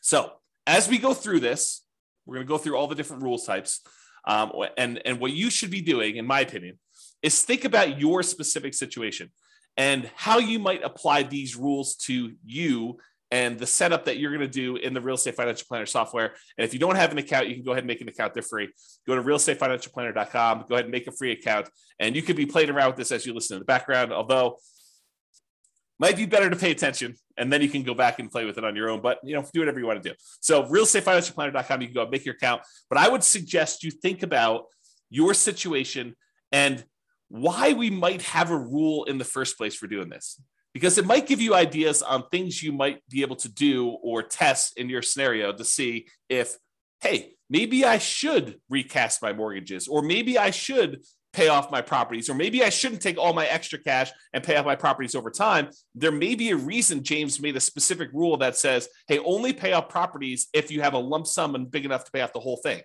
so 0.00 0.32
as 0.66 0.88
we 0.88 0.98
go 0.98 1.14
through 1.14 1.40
this, 1.40 1.84
we're 2.26 2.36
going 2.36 2.46
to 2.46 2.48
go 2.48 2.58
through 2.58 2.76
all 2.76 2.86
the 2.86 2.94
different 2.94 3.22
rules 3.22 3.44
types. 3.44 3.80
Um, 4.26 4.52
and, 4.76 5.00
and 5.04 5.18
what 5.18 5.32
you 5.32 5.50
should 5.50 5.70
be 5.70 5.80
doing, 5.80 6.16
in 6.16 6.26
my 6.26 6.40
opinion, 6.40 6.78
is 7.22 7.42
think 7.42 7.64
about 7.64 7.98
your 7.98 8.22
specific 8.22 8.74
situation 8.74 9.30
and 9.76 10.10
how 10.14 10.38
you 10.38 10.58
might 10.58 10.82
apply 10.84 11.22
these 11.22 11.56
rules 11.56 11.96
to 11.96 12.32
you 12.44 12.98
and 13.30 13.58
the 13.58 13.66
setup 13.66 14.04
that 14.06 14.18
you're 14.18 14.36
going 14.36 14.40
to 14.40 14.48
do 14.48 14.76
in 14.76 14.92
the 14.92 15.00
real 15.00 15.14
estate 15.14 15.36
financial 15.36 15.64
planner 15.68 15.86
software. 15.86 16.34
And 16.58 16.64
if 16.64 16.74
you 16.74 16.80
don't 16.80 16.96
have 16.96 17.12
an 17.12 17.18
account, 17.18 17.48
you 17.48 17.54
can 17.54 17.64
go 17.64 17.70
ahead 17.70 17.84
and 17.84 17.86
make 17.86 18.00
an 18.00 18.08
account. 18.08 18.34
They're 18.34 18.42
free. 18.42 18.68
Go 19.06 19.14
to 19.14 19.22
realestatefinancialplanner.com, 19.22 20.64
go 20.68 20.74
ahead 20.74 20.86
and 20.86 20.92
make 20.92 21.06
a 21.06 21.12
free 21.12 21.32
account. 21.32 21.68
And 21.98 22.16
you 22.16 22.22
could 22.22 22.36
be 22.36 22.46
playing 22.46 22.70
around 22.70 22.88
with 22.88 22.96
this 22.96 23.12
as 23.12 23.24
you 23.24 23.32
listen 23.32 23.54
in 23.56 23.60
the 23.60 23.66
background. 23.66 24.12
Although 24.12 24.58
might 26.00 26.16
be 26.16 26.26
better 26.26 26.50
to 26.50 26.56
pay 26.56 26.72
attention 26.72 27.14
and 27.36 27.52
then 27.52 27.62
you 27.62 27.68
can 27.68 27.84
go 27.84 27.94
back 27.94 28.18
and 28.18 28.30
play 28.30 28.44
with 28.46 28.58
it 28.58 28.64
on 28.64 28.74
your 28.74 28.88
own 28.88 29.00
but 29.00 29.20
you 29.22 29.34
know 29.34 29.44
do 29.52 29.60
whatever 29.60 29.78
you 29.78 29.86
want 29.86 30.02
to 30.02 30.08
do. 30.08 30.14
So 30.40 30.64
realestatefinancialplanner.com 30.64 31.80
you 31.82 31.86
can 31.88 31.94
go 31.94 32.08
make 32.08 32.24
your 32.24 32.34
account. 32.34 32.62
But 32.88 32.98
i 32.98 33.08
would 33.08 33.22
suggest 33.22 33.84
you 33.84 33.90
think 33.90 34.22
about 34.22 34.64
your 35.10 35.34
situation 35.34 36.16
and 36.50 36.84
why 37.28 37.74
we 37.74 37.90
might 37.90 38.22
have 38.22 38.50
a 38.50 38.56
rule 38.56 39.04
in 39.04 39.18
the 39.18 39.24
first 39.24 39.56
place 39.56 39.76
for 39.76 39.86
doing 39.86 40.08
this. 40.08 40.40
Because 40.72 40.98
it 40.98 41.06
might 41.06 41.26
give 41.26 41.40
you 41.40 41.54
ideas 41.54 42.00
on 42.00 42.24
things 42.30 42.62
you 42.62 42.72
might 42.72 43.06
be 43.08 43.22
able 43.22 43.36
to 43.36 43.48
do 43.48 43.88
or 44.02 44.22
test 44.22 44.78
in 44.78 44.88
your 44.88 45.02
scenario 45.02 45.52
to 45.52 45.64
see 45.64 46.06
if 46.28 46.56
hey 47.00 47.32
maybe 47.48 47.84
i 47.84 47.98
should 47.98 48.60
recast 48.68 49.22
my 49.22 49.32
mortgages 49.32 49.88
or 49.88 50.02
maybe 50.02 50.38
i 50.38 50.50
should 50.50 51.02
pay 51.32 51.48
off 51.48 51.70
my 51.70 51.80
properties, 51.80 52.28
or 52.28 52.34
maybe 52.34 52.64
I 52.64 52.70
shouldn't 52.70 53.02
take 53.02 53.16
all 53.16 53.32
my 53.32 53.46
extra 53.46 53.78
cash 53.78 54.10
and 54.32 54.42
pay 54.42 54.56
off 54.56 54.66
my 54.66 54.74
properties 54.74 55.14
over 55.14 55.30
time. 55.30 55.68
There 55.94 56.12
may 56.12 56.34
be 56.34 56.50
a 56.50 56.56
reason 56.56 57.04
James 57.04 57.40
made 57.40 57.56
a 57.56 57.60
specific 57.60 58.10
rule 58.12 58.36
that 58.38 58.56
says, 58.56 58.88
hey, 59.06 59.18
only 59.18 59.52
pay 59.52 59.72
off 59.72 59.88
properties 59.88 60.48
if 60.52 60.70
you 60.70 60.82
have 60.82 60.94
a 60.94 60.98
lump 60.98 61.26
sum 61.26 61.54
and 61.54 61.70
big 61.70 61.84
enough 61.84 62.04
to 62.04 62.10
pay 62.10 62.20
off 62.20 62.32
the 62.32 62.40
whole 62.40 62.56
thing, 62.56 62.80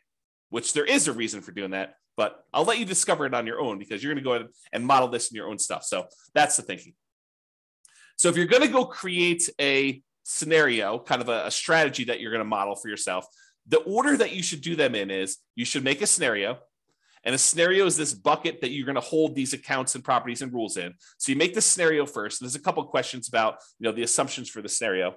which 0.50 0.74
there 0.74 0.86
is 0.86 1.08
a 1.08 1.14
reason 1.14 1.42
for 1.42 1.52
doing 1.52 1.72
that. 1.72 1.96
But 2.18 2.44
I'll 2.54 2.64
let 2.64 2.80
you 2.80 2.86
discover 2.86 3.25
it 3.25 3.34
on 3.34 3.48
your 3.48 3.60
own 3.60 3.80
because 3.80 4.04
you're 4.04 4.14
going 4.14 4.24
to 4.24 4.28
go 4.28 4.36
ahead 4.36 4.48
and 4.72 4.86
model 4.86 5.10
this 5.10 5.32
in 5.32 5.36
your 5.36 5.50
own 5.50 5.60
stuff. 5.60 5.84
So 5.84 6.06
that's 6.34 6.56
the 6.56 6.62
thinking. 6.62 6.94
So 8.18 8.30
if 8.30 8.38
you're 8.38 8.46
going 8.46 8.62
to 8.62 8.70
go 8.70 8.86
create 8.86 9.50
a 9.60 10.02
scenario, 10.24 11.00
kind 11.00 11.22
of 11.22 11.30
a, 11.30 11.48
a 11.48 11.52
strategy 11.52 12.06
that 12.06 12.22
you're 12.22 12.32
going 12.32 12.40
to 12.40 12.46
model 12.46 12.75
for 12.75 12.90
yourself, 12.90 13.25
the 13.68 13.80
order 13.80 14.16
that 14.16 14.34
you 14.34 14.44
should 14.44 14.62
do 14.62 14.75
them 14.75 14.96
in 14.96 15.10
is 15.10 15.38
you 15.56 15.66
should 15.66 15.84
make 15.84 16.02
a 16.02 16.08
scenario 16.08 16.60
and 17.25 17.34
a 17.34 17.38
scenario 17.38 17.86
is 17.86 17.98
this 17.98 18.13
bucket 18.13 18.62
that 18.62 18.72
you're 18.72 18.86
going 18.86 18.96
to 18.96 19.01
hold 19.01 19.36
these 19.36 19.53
accounts 19.53 19.96
and 19.96 20.03
properties 20.03 20.41
and 20.41 20.53
rules 20.53 20.77
in. 20.77 20.94
So 21.17 21.32
you 21.32 21.38
make 21.38 21.55
the 21.55 21.62
scenario 21.62 22.05
first. 22.05 22.39
There's 22.39 22.55
a 22.55 22.62
couple 22.62 22.84
questions 22.86 23.27
about 23.27 23.58
you 23.79 23.86
know 23.86 23.91
the 23.91 24.03
assumptions 24.03 24.50
for 24.50 24.62
the 24.62 24.70
scenario. 24.70 25.15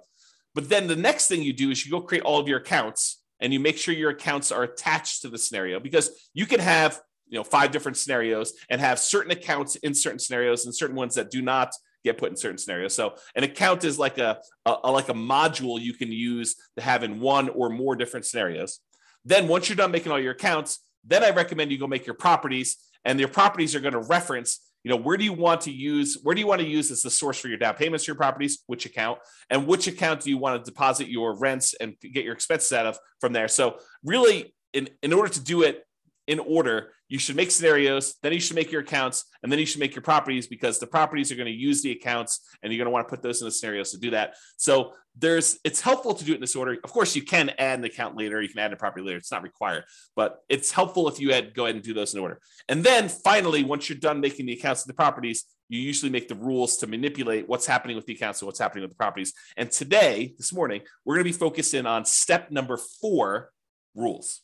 But 0.54 0.68
then 0.68 0.86
the 0.86 0.96
next 0.96 1.28
thing 1.28 1.42
you 1.42 1.52
do 1.52 1.70
is 1.70 1.84
you 1.84 1.92
go 1.92 2.00
create 2.00 2.24
all 2.24 2.40
of 2.40 2.48
your 2.48 2.58
accounts 2.58 3.22
and 3.40 3.52
you 3.52 3.60
make 3.60 3.76
sure 3.76 3.94
your 3.94 4.10
accounts 4.10 4.50
are 4.50 4.64
attached 4.64 5.22
to 5.22 5.28
the 5.28 5.38
scenario 5.38 5.78
because 5.78 6.30
you 6.34 6.46
can 6.46 6.60
have 6.60 7.00
you 7.28 7.38
know 7.38 7.44
five 7.44 7.70
different 7.70 7.96
scenarios 7.96 8.54
and 8.70 8.80
have 8.80 8.98
certain 8.98 9.30
accounts 9.30 9.76
in 9.76 9.94
certain 9.94 10.18
scenarios 10.18 10.64
and 10.64 10.74
certain 10.74 10.96
ones 10.96 11.14
that 11.14 11.30
do 11.30 11.42
not 11.42 11.72
get 12.04 12.16
put 12.16 12.30
in 12.30 12.36
certain 12.36 12.58
scenarios. 12.58 12.94
So 12.94 13.14
an 13.34 13.44
account 13.44 13.84
is 13.84 13.98
like 13.98 14.18
a, 14.18 14.38
a, 14.64 14.76
a, 14.84 14.90
like 14.90 15.08
a 15.08 15.14
module 15.14 15.80
you 15.80 15.92
can 15.92 16.12
use 16.12 16.54
to 16.76 16.82
have 16.82 17.02
in 17.02 17.20
one 17.20 17.48
or 17.48 17.68
more 17.68 17.96
different 17.96 18.24
scenarios. 18.24 18.78
Then 19.24 19.48
once 19.48 19.68
you're 19.68 19.76
done 19.76 19.90
making 19.90 20.12
all 20.12 20.20
your 20.20 20.32
accounts, 20.32 20.78
then 21.04 21.24
I 21.24 21.30
recommend 21.30 21.70
you 21.72 21.78
go 21.78 21.86
make 21.86 22.06
your 22.06 22.14
properties, 22.14 22.76
and 23.04 23.18
your 23.18 23.28
properties 23.28 23.74
are 23.74 23.80
going 23.80 23.94
to 23.94 24.00
reference. 24.00 24.60
You 24.84 24.90
know, 24.90 24.96
where 24.96 25.16
do 25.16 25.24
you 25.24 25.32
want 25.32 25.62
to 25.62 25.72
use? 25.72 26.18
Where 26.22 26.34
do 26.34 26.40
you 26.40 26.46
want 26.46 26.60
to 26.60 26.66
use 26.66 26.90
as 26.90 27.02
the 27.02 27.10
source 27.10 27.38
for 27.38 27.48
your 27.48 27.58
down 27.58 27.74
payments 27.74 28.04
for 28.04 28.10
your 28.10 28.16
properties? 28.16 28.62
Which 28.66 28.86
account? 28.86 29.18
And 29.50 29.66
which 29.66 29.86
account 29.86 30.20
do 30.22 30.30
you 30.30 30.38
want 30.38 30.64
to 30.64 30.70
deposit 30.70 31.08
your 31.08 31.36
rents 31.38 31.74
and 31.80 31.94
get 32.00 32.24
your 32.24 32.34
expenses 32.34 32.72
out 32.72 32.86
of 32.86 32.98
from 33.20 33.32
there? 33.32 33.48
So 33.48 33.78
really, 34.04 34.54
in 34.72 34.88
in 35.02 35.12
order 35.12 35.32
to 35.32 35.40
do 35.40 35.62
it 35.62 35.84
in 36.28 36.38
order. 36.38 36.92
You 37.08 37.18
should 37.18 37.36
make 37.36 37.50
scenarios, 37.50 38.16
then 38.22 38.34
you 38.34 38.38
should 38.38 38.54
make 38.54 38.70
your 38.70 38.82
accounts, 38.82 39.24
and 39.42 39.50
then 39.50 39.58
you 39.58 39.64
should 39.64 39.80
make 39.80 39.94
your 39.94 40.02
properties 40.02 40.46
because 40.46 40.78
the 40.78 40.86
properties 40.86 41.32
are 41.32 41.36
going 41.36 41.46
to 41.46 41.52
use 41.52 41.82
the 41.82 41.90
accounts 41.90 42.46
and 42.62 42.70
you're 42.70 42.78
going 42.78 42.86
to 42.86 42.92
want 42.92 43.08
to 43.08 43.10
put 43.10 43.22
those 43.22 43.40
in 43.40 43.46
the 43.46 43.50
scenarios 43.50 43.92
to 43.92 43.98
do 43.98 44.10
that. 44.10 44.34
So 44.58 44.92
there's 45.16 45.58
it's 45.64 45.80
helpful 45.80 46.14
to 46.14 46.24
do 46.24 46.32
it 46.32 46.36
in 46.36 46.40
this 46.42 46.54
order. 46.54 46.76
Of 46.84 46.92
course, 46.92 47.16
you 47.16 47.22
can 47.22 47.50
add 47.58 47.78
an 47.78 47.84
account 47.86 48.16
later, 48.16 48.40
you 48.42 48.48
can 48.50 48.58
add 48.58 48.72
a 48.74 48.76
property 48.76 49.04
later. 49.04 49.16
It's 49.16 49.32
not 49.32 49.42
required, 49.42 49.84
but 50.14 50.38
it's 50.50 50.70
helpful 50.70 51.08
if 51.08 51.18
you 51.18 51.32
had 51.32 51.54
go 51.54 51.64
ahead 51.64 51.74
and 51.74 51.84
do 51.84 51.94
those 51.94 52.14
in 52.14 52.20
order. 52.20 52.40
And 52.68 52.84
then 52.84 53.08
finally, 53.08 53.64
once 53.64 53.88
you're 53.88 53.98
done 53.98 54.20
making 54.20 54.44
the 54.44 54.52
accounts 54.52 54.84
and 54.84 54.90
the 54.90 54.94
properties, 54.94 55.44
you 55.70 55.80
usually 55.80 56.12
make 56.12 56.28
the 56.28 56.34
rules 56.34 56.76
to 56.78 56.86
manipulate 56.86 57.48
what's 57.48 57.66
happening 57.66 57.96
with 57.96 58.04
the 58.04 58.14
accounts 58.14 58.42
and 58.42 58.46
what's 58.46 58.58
happening 58.58 58.82
with 58.82 58.90
the 58.90 58.96
properties. 58.96 59.32
And 59.56 59.70
today, 59.70 60.34
this 60.36 60.52
morning, 60.52 60.82
we're 61.04 61.16
going 61.16 61.24
to 61.24 61.32
be 61.32 61.38
focused 61.38 61.72
in 61.72 61.86
on 61.86 62.04
step 62.04 62.50
number 62.50 62.76
four 62.76 63.50
rules. 63.94 64.42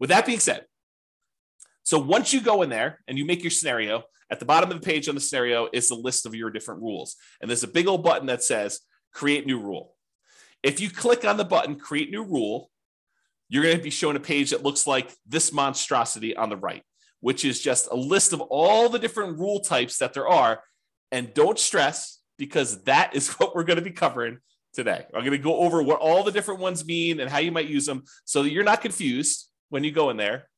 With 0.00 0.08
that 0.08 0.26
being 0.26 0.40
said, 0.40 0.64
so 1.82 1.98
once 1.98 2.32
you 2.32 2.40
go 2.40 2.62
in 2.62 2.70
there 2.70 3.00
and 3.06 3.16
you 3.16 3.24
make 3.24 3.42
your 3.42 3.50
scenario, 3.50 4.02
at 4.30 4.38
the 4.38 4.44
bottom 4.44 4.70
of 4.70 4.80
the 4.80 4.86
page 4.86 5.08
on 5.08 5.14
the 5.14 5.20
scenario 5.20 5.68
is 5.72 5.88
the 5.88 5.94
list 5.94 6.24
of 6.24 6.34
your 6.34 6.50
different 6.50 6.82
rules. 6.82 7.16
And 7.40 7.50
there's 7.50 7.64
a 7.64 7.68
big 7.68 7.88
old 7.88 8.04
button 8.04 8.26
that 8.26 8.42
says 8.42 8.80
create 9.12 9.46
new 9.46 9.60
rule. 9.60 9.94
If 10.62 10.80
you 10.80 10.90
click 10.90 11.24
on 11.24 11.36
the 11.36 11.44
button 11.44 11.76
create 11.76 12.10
new 12.10 12.22
rule, 12.22 12.70
you're 13.48 13.64
going 13.64 13.76
to 13.76 13.82
be 13.82 13.90
shown 13.90 14.14
a 14.14 14.20
page 14.20 14.50
that 14.50 14.62
looks 14.62 14.86
like 14.86 15.12
this 15.26 15.52
monstrosity 15.52 16.36
on 16.36 16.48
the 16.48 16.56
right, 16.56 16.84
which 17.20 17.44
is 17.44 17.60
just 17.60 17.88
a 17.90 17.96
list 17.96 18.32
of 18.32 18.40
all 18.40 18.88
the 18.88 18.98
different 18.98 19.38
rule 19.38 19.60
types 19.60 19.98
that 19.98 20.14
there 20.14 20.28
are. 20.28 20.62
And 21.10 21.34
don't 21.34 21.58
stress 21.58 22.20
because 22.38 22.84
that 22.84 23.16
is 23.16 23.28
what 23.38 23.54
we're 23.54 23.64
going 23.64 23.78
to 23.78 23.84
be 23.84 23.90
covering 23.90 24.38
today. 24.72 25.04
I'm 25.12 25.22
going 25.22 25.32
to 25.32 25.38
go 25.38 25.56
over 25.56 25.82
what 25.82 25.98
all 25.98 26.22
the 26.22 26.30
different 26.30 26.60
ones 26.60 26.84
mean 26.84 27.18
and 27.18 27.28
how 27.28 27.38
you 27.38 27.50
might 27.50 27.66
use 27.66 27.86
them 27.86 28.04
so 28.24 28.44
that 28.44 28.52
you're 28.52 28.62
not 28.62 28.80
confused 28.80 29.49
when 29.70 29.82
you 29.84 29.90
go 29.90 30.10
in 30.10 30.16
there 30.16 30.48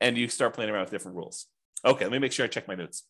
and 0.00 0.16
you 0.16 0.28
start 0.28 0.54
playing 0.54 0.70
around 0.70 0.82
with 0.82 0.90
different 0.90 1.16
rules. 1.16 1.46
Okay, 1.84 2.04
let 2.04 2.12
me 2.12 2.18
make 2.18 2.32
sure 2.32 2.44
I 2.44 2.48
check 2.48 2.68
my 2.68 2.74
notes. 2.74 3.04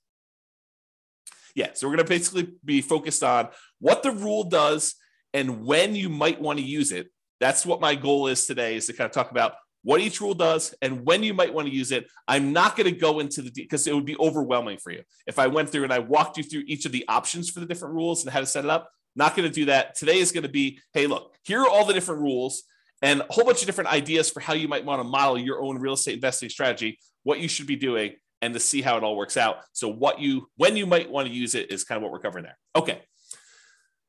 Yeah, 1.55 1.71
so 1.75 1.87
we're 1.87 1.97
going 1.97 2.07
to 2.07 2.11
basically 2.11 2.55
be 2.65 2.81
focused 2.81 3.23
on 3.23 3.49
what 3.81 4.03
the 4.03 4.13
rule 4.13 4.45
does 4.45 4.95
and 5.35 5.65
when 5.65 5.95
you 5.95 6.09
might 6.09 6.41
want 6.41 6.59
to 6.59 6.65
use 6.65 6.93
it. 6.93 7.09
That's 7.41 7.67
what 7.67 7.81
my 7.81 7.95
goal 7.95 8.29
is 8.29 8.47
today 8.47 8.77
is 8.77 8.87
to 8.87 8.93
kind 8.93 9.07
of 9.07 9.13
talk 9.13 9.31
about 9.31 9.55
what 9.83 10.01
each 10.01 10.21
rule 10.21 10.35
does 10.35 10.75
and 10.83 11.05
when 11.05 11.23
you 11.23 11.33
might 11.33 11.55
want 11.55 11.67
to 11.67 11.75
use 11.75 11.91
it. 11.91 12.07
I'm 12.29 12.53
not 12.53 12.77
going 12.77 12.93
to 12.93 12.99
go 12.99 13.19
into 13.19 13.43
the 13.43 13.51
because 13.51 13.87
it 13.87 13.95
would 13.95 14.05
be 14.05 14.17
overwhelming 14.19 14.79
for 14.79 14.93
you. 14.93 15.03
If 15.27 15.39
I 15.39 15.47
went 15.47 15.71
through 15.71 15.85
and 15.85 15.93
I 15.93 16.01
walked 16.01 16.37
you 16.37 16.43
through 16.43 16.65
each 16.67 16.85
of 16.85 16.93
the 16.93 17.05
options 17.09 17.49
for 17.49 17.61
the 17.61 17.67
different 17.67 17.95
rules 17.95 18.23
and 18.23 18.33
how 18.33 18.41
to 18.41 18.47
set 18.47 18.65
it 18.65 18.71
up, 18.71 18.91
not 19.17 19.35
going 19.35 19.49
to 19.49 19.55
do 19.55 19.65
that. 19.67 19.95
Today 19.97 20.19
is 20.19 20.33
going 20.33 20.43
to 20.43 20.51
be, 20.51 20.81
hey, 20.93 21.07
look, 21.07 21.35
here 21.43 21.63
are 21.63 21.69
all 21.69 21.85
the 21.85 21.95
different 21.95 22.21
rules 22.21 22.63
and 23.03 23.21
a 23.21 23.27
whole 23.31 23.45
bunch 23.45 23.61
of 23.61 23.67
different 23.67 23.93
ideas 23.93 24.31
for 24.31 24.41
how 24.41 24.53
you 24.53 24.69
might 24.69 24.85
want 24.85 25.01
to 25.01 25.09
model 25.09 25.39
your 25.39 25.63
own 25.63 25.79
real 25.79 25.95
estate 25.95 26.15
investing 26.15 26.49
strategy, 26.49 26.99
what 27.23 27.41
you 27.41 27.49
should 27.49 27.67
be 27.67 27.77
doing, 27.77 28.13
and 28.43 28.55
to 28.55 28.61
see 28.61 28.83
how 28.83 28.97
it 28.97 29.05
all 29.05 29.17
works 29.17 29.37
out. 29.37 29.59
So, 29.73 29.89
what 29.89 30.21
you 30.21 30.49
when 30.57 30.77
you 30.77 30.87
might 30.87 31.11
want 31.11 31.29
to 31.29 31.35
use 31.35 31.55
it 31.55 31.71
is 31.71 31.85
kind 31.85 31.97
of 31.97 32.03
what 32.03 32.13
we're 32.13 32.21
covering 32.21 32.45
there. 32.45 32.59
Okay. 32.77 33.01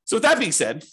So, 0.05 0.17
with 0.17 0.23
that 0.23 0.39
being 0.39 0.51
said, 0.51 0.83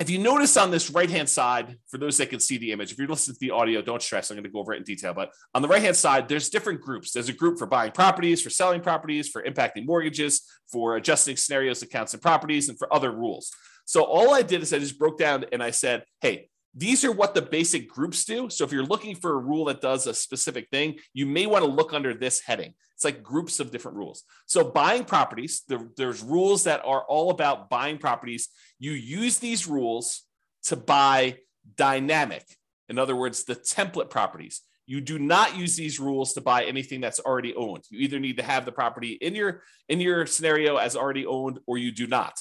if 0.00 0.10
you 0.10 0.18
notice 0.18 0.56
on 0.56 0.72
this 0.72 0.90
right 0.90 1.08
hand 1.08 1.28
side, 1.28 1.76
for 1.88 1.98
those 1.98 2.16
that 2.18 2.30
can 2.30 2.40
see 2.40 2.58
the 2.58 2.72
image, 2.72 2.90
if 2.90 2.98
you're 2.98 3.06
listening 3.06 3.34
to 3.34 3.40
the 3.40 3.52
audio, 3.52 3.80
don't 3.80 4.02
stress. 4.02 4.30
I'm 4.30 4.36
going 4.36 4.44
to 4.44 4.50
go 4.50 4.58
over 4.58 4.74
it 4.74 4.78
in 4.78 4.82
detail. 4.82 5.14
But 5.14 5.30
on 5.54 5.62
the 5.62 5.68
right 5.68 5.82
hand 5.82 5.94
side, 5.94 6.28
there's 6.28 6.48
different 6.48 6.80
groups. 6.80 7.12
There's 7.12 7.28
a 7.28 7.32
group 7.32 7.58
for 7.58 7.66
buying 7.66 7.92
properties, 7.92 8.42
for 8.42 8.50
selling 8.50 8.80
properties, 8.80 9.28
for 9.28 9.42
impacting 9.42 9.86
mortgages, 9.86 10.42
for 10.70 10.96
adjusting 10.96 11.36
scenarios, 11.36 11.82
accounts, 11.82 12.12
and 12.12 12.20
properties, 12.20 12.68
and 12.68 12.76
for 12.76 12.92
other 12.92 13.12
rules. 13.12 13.52
So 13.84 14.02
all 14.02 14.34
I 14.34 14.42
did 14.42 14.62
is 14.62 14.72
I 14.72 14.80
just 14.80 14.98
broke 14.98 15.18
down 15.18 15.44
and 15.52 15.62
I 15.62 15.70
said, 15.70 16.04
hey, 16.20 16.48
these 16.74 17.04
are 17.04 17.12
what 17.12 17.34
the 17.34 17.42
basic 17.42 17.88
groups 17.88 18.24
do. 18.24 18.50
So 18.50 18.64
if 18.64 18.72
you're 18.72 18.84
looking 18.84 19.14
for 19.14 19.32
a 19.32 19.38
rule 19.38 19.66
that 19.66 19.80
does 19.80 20.06
a 20.06 20.14
specific 20.14 20.68
thing, 20.70 20.98
you 21.12 21.24
may 21.24 21.46
want 21.46 21.64
to 21.64 21.70
look 21.70 21.92
under 21.92 22.14
this 22.14 22.40
heading. 22.40 22.74
It's 22.94 23.04
like 23.04 23.22
groups 23.22 23.60
of 23.60 23.70
different 23.70 23.96
rules. 23.96 24.24
So 24.46 24.64
buying 24.64 25.04
properties, 25.04 25.62
there, 25.68 25.88
there's 25.96 26.22
rules 26.22 26.64
that 26.64 26.82
are 26.84 27.04
all 27.04 27.30
about 27.30 27.70
buying 27.70 27.98
properties. 27.98 28.48
You 28.78 28.92
use 28.92 29.38
these 29.38 29.66
rules 29.68 30.22
to 30.64 30.76
buy 30.76 31.38
dynamic. 31.76 32.44
In 32.88 32.98
other 32.98 33.16
words, 33.16 33.44
the 33.44 33.54
template 33.54 34.10
properties. 34.10 34.62
You 34.86 35.00
do 35.00 35.18
not 35.18 35.56
use 35.56 35.76
these 35.76 35.98
rules 35.98 36.34
to 36.34 36.40
buy 36.40 36.64
anything 36.64 37.00
that's 37.00 37.20
already 37.20 37.54
owned. 37.54 37.84
You 37.88 38.00
either 38.00 38.20
need 38.20 38.36
to 38.36 38.42
have 38.42 38.64
the 38.64 38.72
property 38.72 39.12
in 39.12 39.34
your 39.34 39.62
in 39.88 39.98
your 39.98 40.26
scenario 40.26 40.76
as 40.76 40.94
already 40.94 41.24
owned 41.24 41.58
or 41.66 41.78
you 41.78 41.90
do 41.90 42.06
not. 42.06 42.34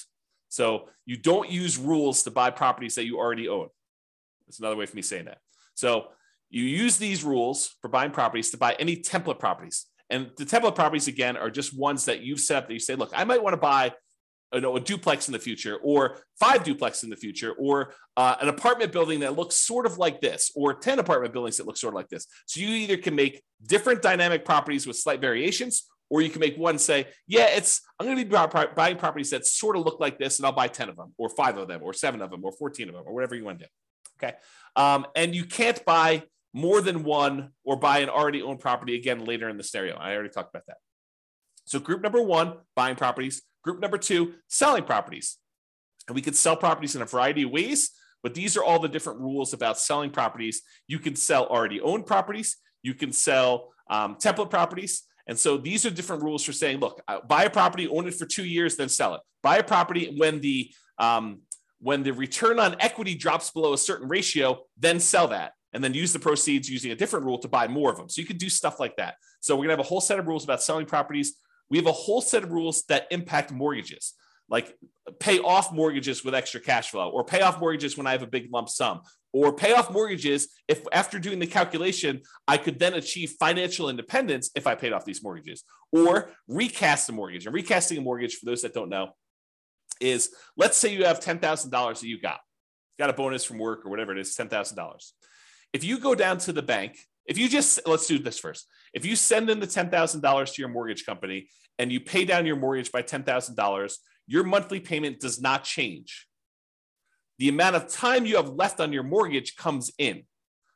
So 0.50 0.90
you 1.06 1.16
don't 1.18 1.50
use 1.50 1.78
rules 1.78 2.24
to 2.24 2.32
buy 2.32 2.50
properties 2.50 2.96
that 2.96 3.06
you 3.06 3.18
already 3.18 3.48
own. 3.48 3.70
That's 4.48 4.60
another 4.60 4.76
way 4.76 4.86
for 4.86 4.96
me 4.96 5.02
saying 5.02 5.26
that. 5.26 5.40
So 5.76 6.08
you 6.50 6.64
use 6.64 6.98
these 6.98 7.24
rules 7.24 7.76
for 7.82 7.88
buying 7.88 8.12
properties 8.12 8.52
to 8.52 8.58
buy 8.58 8.76
any 8.80 8.98
template 8.98 9.40
properties. 9.40 9.88
And 10.10 10.30
the 10.38 10.46
template 10.46 10.76
properties, 10.76 11.08
again, 11.08 11.36
are 11.38 11.50
just 11.50 11.78
ones 11.78 12.06
that 12.06 12.22
you've 12.22 12.40
set 12.40 12.58
up 12.58 12.68
that 12.68 12.74
you 12.74 12.80
say, 12.80 12.96
look, 12.96 13.12
I 13.16 13.24
might 13.24 13.42
want 13.42 13.54
to 13.54 13.58
buy 13.58 13.94
you 14.54 14.62
know, 14.62 14.76
a 14.76 14.80
duplex 14.80 15.28
in 15.28 15.32
the 15.32 15.40
future, 15.40 15.78
or 15.82 16.20
five 16.40 16.64
duplex 16.64 17.04
in 17.04 17.10
the 17.10 17.16
future, 17.16 17.54
or 17.54 17.94
uh, 18.16 18.36
an 18.40 18.50
apartment 18.50 18.92
building 18.92 19.22
that 19.22 19.36
looks 19.36 19.56
sort 19.56 19.86
of 19.86 19.98
like 19.98 20.22
this, 20.22 20.52
or 20.56 20.76
10 20.76 21.00
apartment 21.00 21.34
buildings 21.34 21.58
that 21.58 21.66
look 21.66 21.78
sort 21.78 21.94
of 21.94 21.96
like 21.96 22.10
this. 22.10 22.28
So 22.46 22.60
you 22.60 22.68
either 22.68 22.98
can 22.98 23.16
make 23.16 23.42
different 23.66 24.02
dynamic 24.02 24.46
properties 24.46 24.86
with 24.86 24.96
slight 24.96 25.22
variations, 25.22 25.90
or 26.10 26.22
you 26.22 26.30
can 26.30 26.40
make 26.40 26.56
one 26.56 26.78
say, 26.78 27.08
yeah, 27.26 27.48
it's 27.48 27.82
I'm 28.00 28.06
going 28.06 28.18
to 28.18 28.26
be 28.26 28.76
buying 28.76 28.98
properties 28.98 29.32
that 29.32 29.48
sort 29.48 29.76
of 29.76 29.86
look 29.86 30.00
like 30.00 30.20
this, 30.20 30.38
and 30.38 30.46
I'll 30.46 30.52
buy 30.52 30.68
10 30.68 30.90
of 30.90 30.98
them, 30.98 31.14
or 31.18 31.30
five 31.30 31.58
of 31.58 31.68
them, 31.68 31.82
or 31.82 31.94
seven 31.94 32.22
of 32.22 32.30
them, 32.30 32.46
or 32.46 32.52
14 32.52 32.90
of 32.90 32.96
them, 32.96 33.04
or 33.08 33.14
whatever 33.14 33.36
you 33.36 33.46
want 33.46 33.60
to 33.60 33.66
do. 33.66 33.70
Okay. 34.24 34.36
Um, 34.75 35.06
and 35.15 35.36
you 35.36 35.46
can't 35.46 35.84
buy 35.86 36.24
more 36.53 36.82
than 36.82 37.03
one 37.03 37.50
or 37.63 37.75
buy 37.75 38.00
an 38.00 38.10
already 38.10 38.42
owned 38.42 38.60
property 38.60 38.96
again 38.96 39.25
later 39.25 39.50
in 39.50 39.58
the 39.58 39.63
scenario. 39.63 39.96
I 39.96 40.13
already 40.13 40.30
talked 40.30 40.53
about 40.53 40.65
that. 40.68 40.77
So, 41.65 41.80
group 41.80 42.01
number 42.01 42.22
one, 42.22 42.58
buying 42.75 42.96
properties. 42.96 43.42
Group 43.63 43.80
number 43.80 43.98
two, 43.98 44.34
selling 44.48 44.84
properties. 44.84 45.38
And 46.08 46.15
we 46.15 46.22
could 46.22 46.36
sell 46.36 46.58
properties 46.58 46.96
in 46.96 47.01
a 47.01 47.06
variety 47.06 47.44
of 47.44 47.51
ways, 47.51 47.92
but 48.22 48.34
these 48.34 48.58
are 48.58 48.63
all 48.63 48.80
the 48.80 48.89
different 48.89 49.22
rules 49.22 49.53
about 49.53 49.80
selling 49.80 50.10
properties. 50.10 50.62
You 50.88 51.00
can 51.00 51.15
sell 51.15 51.46
already 51.46 51.80
owned 51.80 52.06
properties, 52.06 52.58
you 52.82 52.94
can 52.94 53.13
sell 53.13 53.70
um, 53.89 54.15
template 54.15 54.50
properties. 54.50 55.03
And 55.27 55.39
so 55.39 55.56
these 55.56 55.86
are 55.86 55.89
different 55.89 56.24
rules 56.24 56.44
for 56.44 56.51
saying, 56.51 56.80
look, 56.82 57.01
uh, 57.08 57.20
buy 57.25 57.46
a 57.46 57.50
property, 57.50 57.88
own 57.88 58.06
it 58.08 58.13
for 58.13 58.25
two 58.25 58.44
years, 58.44 58.75
then 58.75 58.89
sell 58.89 59.15
it. 59.15 59.22
Buy 59.42 59.58
a 59.58 59.63
property 59.63 60.13
when 60.18 60.42
the 60.42 60.74
um, 60.98 61.44
when 61.84 62.02
the 62.02 62.13
return 62.13 62.60
on 62.60 62.78
equity 62.80 63.13
drops 63.13 63.52
below 63.52 63.74
a 63.74 63.78
certain 63.78 64.08
ratio, 64.08 64.62
then 64.78 65.02
sell 65.02 65.28
that 65.28 65.52
and 65.74 65.84
then 65.84 65.94
use 65.94 66.13
the 66.13 66.20
proceeds 66.20 66.70
using 66.70 66.92
a 66.92 66.96
different 66.96 67.25
rule 67.25 67.38
to 67.38 67.50
buy 67.50 67.68
more 67.68 67.92
of 67.92 67.98
them. 67.98 68.08
So 68.08 68.22
you 68.22 68.28
could 68.28 68.38
do 68.38 68.50
stuff 68.50 68.80
like 68.80 68.96
that. 68.96 69.16
So 69.42 69.56
we're 69.56 69.63
gonna 69.63 69.74
have 69.74 69.80
a 69.82 69.84
whole 69.84 70.00
set 70.00 70.18
of 70.18 70.25
rules 70.25 70.46
about 70.46 70.63
selling 70.63 70.86
properties. 70.86 71.34
We 71.70 71.78
have 71.78 71.88
a 71.88 71.92
whole 71.92 72.22
set 72.22 72.42
of 72.44 72.54
rules 72.54 72.84
that 72.86 73.08
impact 73.12 73.52
mortgages, 73.52 74.13
like 74.48 74.78
pay 75.20 75.40
off 75.40 75.74
mortgages 75.74 76.24
with 76.24 76.34
extra 76.34 76.62
cash 76.62 76.90
flow, 76.90 77.10
or 77.10 77.25
pay 77.25 77.42
off 77.42 77.60
mortgages 77.60 77.98
when 77.98 78.08
I 78.08 78.12
have 78.12 78.24
a 78.24 78.28
big 78.28 78.48
lump 78.54 78.70
sum, 78.70 79.02
or 79.34 79.52
pay 79.52 79.74
off 79.74 79.92
mortgages 79.92 80.48
if 80.70 80.86
after 80.94 81.20
doing 81.20 81.40
the 81.40 81.48
calculation, 81.48 82.22
I 82.48 82.58
could 82.58 82.80
then 82.80 82.94
achieve 82.94 83.36
financial 83.38 83.90
independence 83.90 84.52
if 84.56 84.68
I 84.68 84.75
paid 84.75 84.94
off 84.94 85.04
these 85.04 85.22
mortgages, 85.22 85.66
or 85.92 86.30
recast 86.48 87.10
a 87.10 87.12
mortgage. 87.12 87.46
And 87.46 87.54
recasting 87.54 87.98
a 87.98 88.02
mortgage, 88.02 88.36
for 88.36 88.46
those 88.46 88.62
that 88.62 88.74
don't 88.74 88.90
know, 88.90 89.10
is 90.00 90.30
let's 90.58 90.78
say 90.78 90.94
you 90.94 91.06
have 91.06 91.20
$10,000 91.20 91.70
that 91.72 92.04
you 92.04 92.20
got, 92.20 92.40
got 93.00 93.10
a 93.10 93.14
bonus 93.14 93.44
from 93.44 93.60
work 93.60 93.86
or 93.86 93.90
whatever 93.90 94.12
it 94.12 94.20
is, 94.20 94.36
$10,000. 94.36 95.12
If 95.74 95.84
you 95.84 96.00
go 96.00 96.16
down 96.16 96.38
to 96.40 96.54
the 96.54 96.62
bank, 96.62 97.00
if 97.26 97.38
you 97.38 97.48
just, 97.48 97.80
let's 97.88 98.08
do 98.08 98.20
this 98.20 98.40
first. 98.40 98.68
If 98.94 99.06
you 99.06 99.16
send 99.16 99.50
in 99.50 99.60
the 99.60 99.68
$10,000 99.68 100.54
to 100.54 100.62
your 100.62 100.70
mortgage 100.70 101.06
company 101.06 101.48
and 101.80 101.92
you 101.92 102.00
pay 102.00 102.26
down 102.26 102.46
your 102.46 102.58
mortgage 102.58 102.92
by 102.92 103.02
$10,000, 103.02 103.96
your 104.28 104.44
monthly 104.44 104.80
payment 104.80 105.20
does 105.20 105.42
not 105.42 105.64
change. 105.64 106.28
The 107.40 107.50
amount 107.50 107.76
of 107.76 107.88
time 107.88 108.26
you 108.26 108.36
have 108.36 108.50
left 108.50 108.80
on 108.80 108.94
your 108.94 109.04
mortgage 109.04 109.56
comes 109.56 109.92
in. 109.98 110.24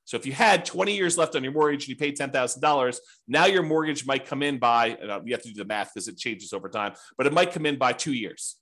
So 0.06 0.16
if 0.16 0.26
you 0.26 0.32
had 0.32 0.64
20 0.64 0.96
years 0.96 1.18
left 1.18 1.36
on 1.36 1.44
your 1.44 1.52
mortgage 1.52 1.84
and 1.84 1.90
you 1.90 1.96
paid 1.98 2.18
$10,000, 2.18 2.98
now 3.28 3.46
your 3.46 3.62
mortgage 3.62 4.06
might 4.06 4.26
come 4.26 4.42
in 4.42 4.58
by, 4.58 4.98
you 5.02 5.10
uh, 5.10 5.20
have 5.32 5.42
to 5.42 5.50
do 5.50 5.54
the 5.54 5.66
math 5.66 5.94
because 5.94 6.08
it 6.08 6.18
changes 6.18 6.54
over 6.54 6.70
time, 6.70 6.94
but 7.18 7.28
it 7.28 7.34
might 7.34 7.52
come 7.52 7.66
in 7.66 7.78
by 7.78 7.92
two 7.92 8.14
years. 8.14 8.56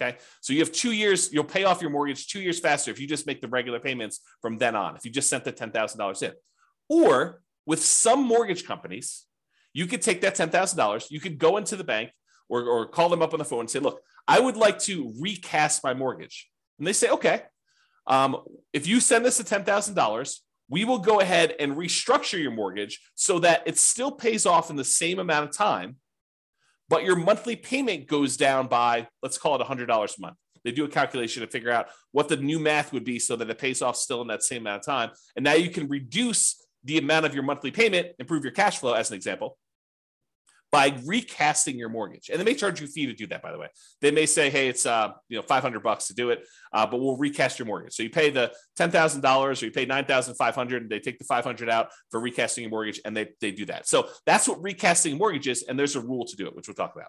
Okay. 0.00 0.16
So 0.40 0.52
you 0.52 0.60
have 0.60 0.70
two 0.70 0.92
years, 0.92 1.32
you'll 1.32 1.44
pay 1.44 1.64
off 1.64 1.82
your 1.82 1.90
mortgage 1.90 2.28
two 2.28 2.40
years 2.40 2.60
faster 2.60 2.90
if 2.90 3.00
you 3.00 3.08
just 3.08 3.26
make 3.26 3.40
the 3.40 3.48
regular 3.48 3.80
payments 3.80 4.20
from 4.40 4.58
then 4.58 4.76
on, 4.76 4.96
if 4.96 5.04
you 5.04 5.10
just 5.10 5.28
sent 5.28 5.44
the 5.44 5.52
$10,000 5.52 6.22
in. 6.22 6.32
Or 6.88 7.42
with 7.66 7.82
some 7.82 8.22
mortgage 8.22 8.64
companies, 8.64 9.24
you 9.72 9.86
could 9.86 10.02
take 10.02 10.20
that 10.20 10.36
$10,000, 10.36 11.10
you 11.10 11.20
could 11.20 11.38
go 11.38 11.56
into 11.56 11.76
the 11.76 11.84
bank 11.84 12.10
or, 12.48 12.62
or 12.62 12.86
call 12.86 13.08
them 13.08 13.22
up 13.22 13.32
on 13.32 13.38
the 13.38 13.44
phone 13.44 13.60
and 13.60 13.70
say, 13.70 13.80
look, 13.80 14.00
I 14.26 14.40
would 14.40 14.56
like 14.56 14.78
to 14.80 15.12
recast 15.20 15.82
my 15.82 15.94
mortgage. 15.94 16.48
And 16.78 16.86
they 16.86 16.92
say, 16.92 17.10
okay, 17.10 17.42
um, 18.06 18.38
if 18.72 18.86
you 18.86 19.00
send 19.00 19.26
us 19.26 19.38
the 19.38 19.44
$10,000, 19.44 20.38
we 20.70 20.84
will 20.84 20.98
go 20.98 21.20
ahead 21.20 21.54
and 21.58 21.76
restructure 21.76 22.40
your 22.40 22.50
mortgage 22.50 23.00
so 23.14 23.38
that 23.40 23.62
it 23.66 23.78
still 23.78 24.12
pays 24.12 24.46
off 24.46 24.70
in 24.70 24.76
the 24.76 24.84
same 24.84 25.18
amount 25.18 25.48
of 25.48 25.56
time 25.56 25.96
but 26.88 27.04
your 27.04 27.16
monthly 27.16 27.56
payment 27.56 28.06
goes 28.06 28.36
down 28.36 28.66
by, 28.66 29.08
let's 29.22 29.38
call 29.38 29.60
it 29.60 29.64
$100 29.64 29.88
a 29.88 30.20
month. 30.20 30.36
They 30.64 30.72
do 30.72 30.84
a 30.84 30.88
calculation 30.88 31.42
to 31.42 31.46
figure 31.46 31.70
out 31.70 31.88
what 32.12 32.28
the 32.28 32.36
new 32.36 32.58
math 32.58 32.92
would 32.92 33.04
be 33.04 33.18
so 33.18 33.36
that 33.36 33.48
it 33.48 33.58
pays 33.58 33.82
off 33.82 33.96
still 33.96 34.22
in 34.22 34.28
that 34.28 34.42
same 34.42 34.62
amount 34.62 34.80
of 34.80 34.86
time. 34.86 35.10
And 35.36 35.44
now 35.44 35.54
you 35.54 35.70
can 35.70 35.88
reduce 35.88 36.66
the 36.84 36.98
amount 36.98 37.26
of 37.26 37.34
your 37.34 37.42
monthly 37.42 37.70
payment, 37.70 38.08
improve 38.18 38.44
your 38.44 38.52
cash 38.52 38.78
flow, 38.78 38.92
as 38.92 39.10
an 39.10 39.16
example, 39.16 39.56
by 40.70 40.94
recasting 41.04 41.78
your 41.78 41.88
mortgage. 41.88 42.28
And 42.28 42.38
they 42.38 42.44
may 42.44 42.54
charge 42.54 42.80
you 42.80 42.86
a 42.86 42.90
fee 42.90 43.06
to 43.06 43.14
do 43.14 43.26
that, 43.28 43.42
by 43.42 43.52
the 43.52 43.58
way. 43.58 43.68
They 44.00 44.10
may 44.10 44.26
say, 44.26 44.50
hey, 44.50 44.68
it's 44.68 44.84
uh, 44.84 45.12
you 45.28 45.36
know, 45.36 45.42
500 45.42 45.82
bucks 45.82 46.08
to 46.08 46.14
do 46.14 46.30
it, 46.30 46.46
uh, 46.72 46.86
but 46.86 47.00
we'll 47.00 47.16
recast 47.16 47.58
your 47.58 47.66
mortgage. 47.66 47.94
So 47.94 48.02
you 48.02 48.10
pay 48.10 48.30
the 48.30 48.52
$10,000 48.78 49.62
or 49.62 49.64
you 49.64 49.70
pay 49.70 49.86
9,500 49.86 50.82
and 50.82 50.90
they 50.90 51.00
take 51.00 51.18
the 51.18 51.24
500 51.24 51.70
out 51.70 51.88
for 52.10 52.20
recasting 52.20 52.64
your 52.64 52.70
mortgage 52.70 53.00
and 53.04 53.16
they, 53.16 53.30
they 53.40 53.50
do 53.50 53.64
that. 53.66 53.88
So 53.88 54.08
that's 54.26 54.46
what 54.46 54.62
recasting 54.62 55.16
mortgages. 55.16 55.62
And 55.62 55.78
there's 55.78 55.96
a 55.96 56.00
rule 56.00 56.26
to 56.26 56.36
do 56.36 56.46
it, 56.46 56.54
which 56.54 56.68
we'll 56.68 56.74
talk 56.74 56.94
about. 56.94 57.08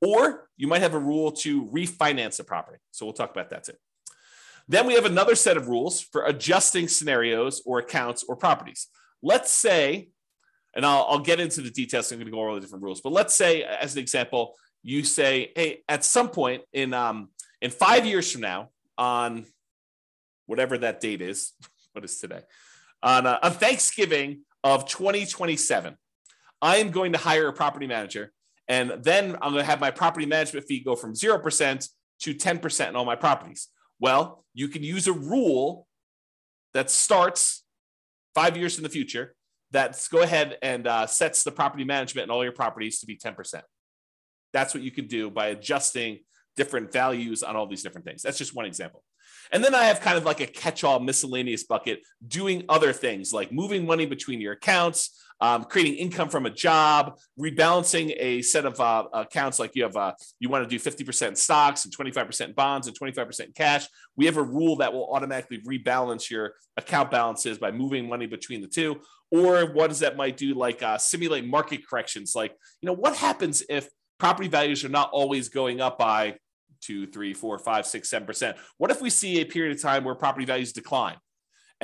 Or 0.00 0.48
you 0.56 0.66
might 0.66 0.82
have 0.82 0.94
a 0.94 0.98
rule 0.98 1.32
to 1.32 1.66
refinance 1.66 2.40
a 2.40 2.44
property. 2.44 2.78
So 2.90 3.04
we'll 3.04 3.12
talk 3.12 3.30
about 3.30 3.50
that 3.50 3.64
too. 3.64 3.74
Then 4.66 4.86
we 4.86 4.94
have 4.94 5.04
another 5.04 5.34
set 5.34 5.58
of 5.58 5.68
rules 5.68 6.00
for 6.00 6.24
adjusting 6.24 6.88
scenarios 6.88 7.62
or 7.66 7.80
accounts 7.80 8.24
or 8.26 8.34
properties. 8.34 8.88
Let's 9.22 9.50
say 9.50 10.08
and 10.74 10.84
I'll, 10.84 11.06
I'll 11.08 11.18
get 11.18 11.40
into 11.40 11.60
the 11.60 11.70
details. 11.70 12.10
I'm 12.10 12.18
going 12.18 12.26
to 12.26 12.32
go 12.32 12.40
over 12.40 12.48
all 12.48 12.54
the 12.54 12.60
different 12.60 12.84
rules. 12.84 13.00
But 13.00 13.12
let's 13.12 13.34
say, 13.34 13.62
as 13.62 13.94
an 13.94 14.00
example, 14.00 14.54
you 14.82 15.02
say, 15.04 15.52
hey, 15.56 15.82
at 15.88 16.04
some 16.04 16.28
point 16.28 16.62
in 16.72 16.92
um, 16.92 17.28
in 17.60 17.70
five 17.70 18.04
years 18.04 18.30
from 18.30 18.42
now, 18.42 18.70
on 18.98 19.46
whatever 20.46 20.78
that 20.78 21.00
date 21.00 21.20
is, 21.20 21.52
what 21.92 22.04
is 22.04 22.18
today? 22.18 22.40
On, 23.02 23.26
uh, 23.26 23.38
on 23.42 23.52
Thanksgiving 23.52 24.40
of 24.62 24.86
2027, 24.86 25.96
I 26.62 26.76
am 26.76 26.90
going 26.90 27.12
to 27.12 27.18
hire 27.18 27.48
a 27.48 27.52
property 27.52 27.86
manager. 27.86 28.32
And 28.68 28.92
then 29.02 29.36
I'm 29.42 29.52
going 29.52 29.62
to 29.62 29.64
have 29.64 29.80
my 29.80 29.90
property 29.90 30.26
management 30.26 30.66
fee 30.66 30.80
go 30.80 30.96
from 30.96 31.12
0% 31.12 31.88
to 32.20 32.34
10% 32.34 32.88
in 32.88 32.96
all 32.96 33.04
my 33.04 33.16
properties. 33.16 33.68
Well, 34.00 34.44
you 34.54 34.68
can 34.68 34.82
use 34.82 35.06
a 35.06 35.12
rule 35.12 35.86
that 36.72 36.90
starts 36.90 37.64
five 38.34 38.56
years 38.56 38.78
in 38.78 38.82
the 38.82 38.88
future 38.88 39.33
that's 39.74 40.06
go 40.06 40.22
ahead 40.22 40.56
and 40.62 40.86
uh, 40.86 41.04
sets 41.04 41.42
the 41.42 41.50
property 41.50 41.82
management 41.82 42.22
and 42.24 42.30
all 42.30 42.44
your 42.44 42.52
properties 42.52 43.00
to 43.00 43.06
be 43.06 43.16
10%. 43.16 43.60
That's 44.52 44.72
what 44.72 44.84
you 44.84 44.92
can 44.92 45.08
do 45.08 45.30
by 45.30 45.48
adjusting 45.48 46.20
different 46.56 46.92
values 46.92 47.42
on 47.42 47.56
all 47.56 47.66
these 47.66 47.82
different 47.82 48.06
things. 48.06 48.22
That's 48.22 48.38
just 48.38 48.54
one 48.54 48.66
example. 48.66 49.02
And 49.50 49.64
then 49.64 49.74
I 49.74 49.84
have 49.84 50.00
kind 50.00 50.16
of 50.16 50.24
like 50.24 50.40
a 50.40 50.46
catch 50.46 50.84
all 50.84 51.00
miscellaneous 51.00 51.64
bucket 51.64 52.02
doing 52.26 52.64
other 52.68 52.92
things 52.92 53.32
like 53.32 53.50
moving 53.50 53.84
money 53.84 54.06
between 54.06 54.40
your 54.40 54.52
accounts, 54.52 55.20
um, 55.44 55.64
creating 55.64 55.96
income 55.96 56.30
from 56.30 56.46
a 56.46 56.50
job, 56.50 57.18
rebalancing 57.38 58.14
a 58.18 58.40
set 58.40 58.64
of 58.64 58.80
uh, 58.80 59.04
accounts 59.12 59.58
like 59.58 59.72
you 59.74 59.82
have, 59.82 59.94
uh, 59.94 60.14
you 60.40 60.48
want 60.48 60.68
to 60.68 60.78
do 60.78 60.82
50% 60.82 61.36
stocks 61.36 61.84
and 61.84 61.94
25% 61.94 62.54
bonds 62.54 62.86
and 62.86 62.98
25% 62.98 63.54
cash. 63.54 63.86
We 64.16 64.24
have 64.24 64.38
a 64.38 64.42
rule 64.42 64.76
that 64.76 64.94
will 64.94 65.12
automatically 65.12 65.60
rebalance 65.60 66.30
your 66.30 66.54
account 66.78 67.10
balances 67.10 67.58
by 67.58 67.72
moving 67.72 68.08
money 68.08 68.24
between 68.26 68.62
the 68.62 68.68
two. 68.68 69.02
Or 69.30 69.66
what 69.66 69.88
does 69.88 69.98
that 69.98 70.16
might 70.16 70.38
do, 70.38 70.54
like 70.54 70.82
uh, 70.82 70.96
simulate 70.96 71.46
market 71.46 71.86
corrections? 71.86 72.34
Like, 72.34 72.56
you 72.80 72.86
know, 72.86 72.94
what 72.94 73.14
happens 73.14 73.62
if 73.68 73.90
property 74.18 74.48
values 74.48 74.82
are 74.82 74.88
not 74.88 75.10
always 75.12 75.50
going 75.50 75.82
up 75.82 75.98
by 75.98 76.36
two, 76.80 77.06
three, 77.06 77.34
four, 77.34 77.58
five, 77.58 77.84
six, 77.84 78.08
seven 78.08 78.26
percent? 78.26 78.56
What 78.78 78.90
if 78.90 79.02
we 79.02 79.10
see 79.10 79.42
a 79.42 79.44
period 79.44 79.76
of 79.76 79.82
time 79.82 80.04
where 80.04 80.14
property 80.14 80.46
values 80.46 80.72
decline? 80.72 81.16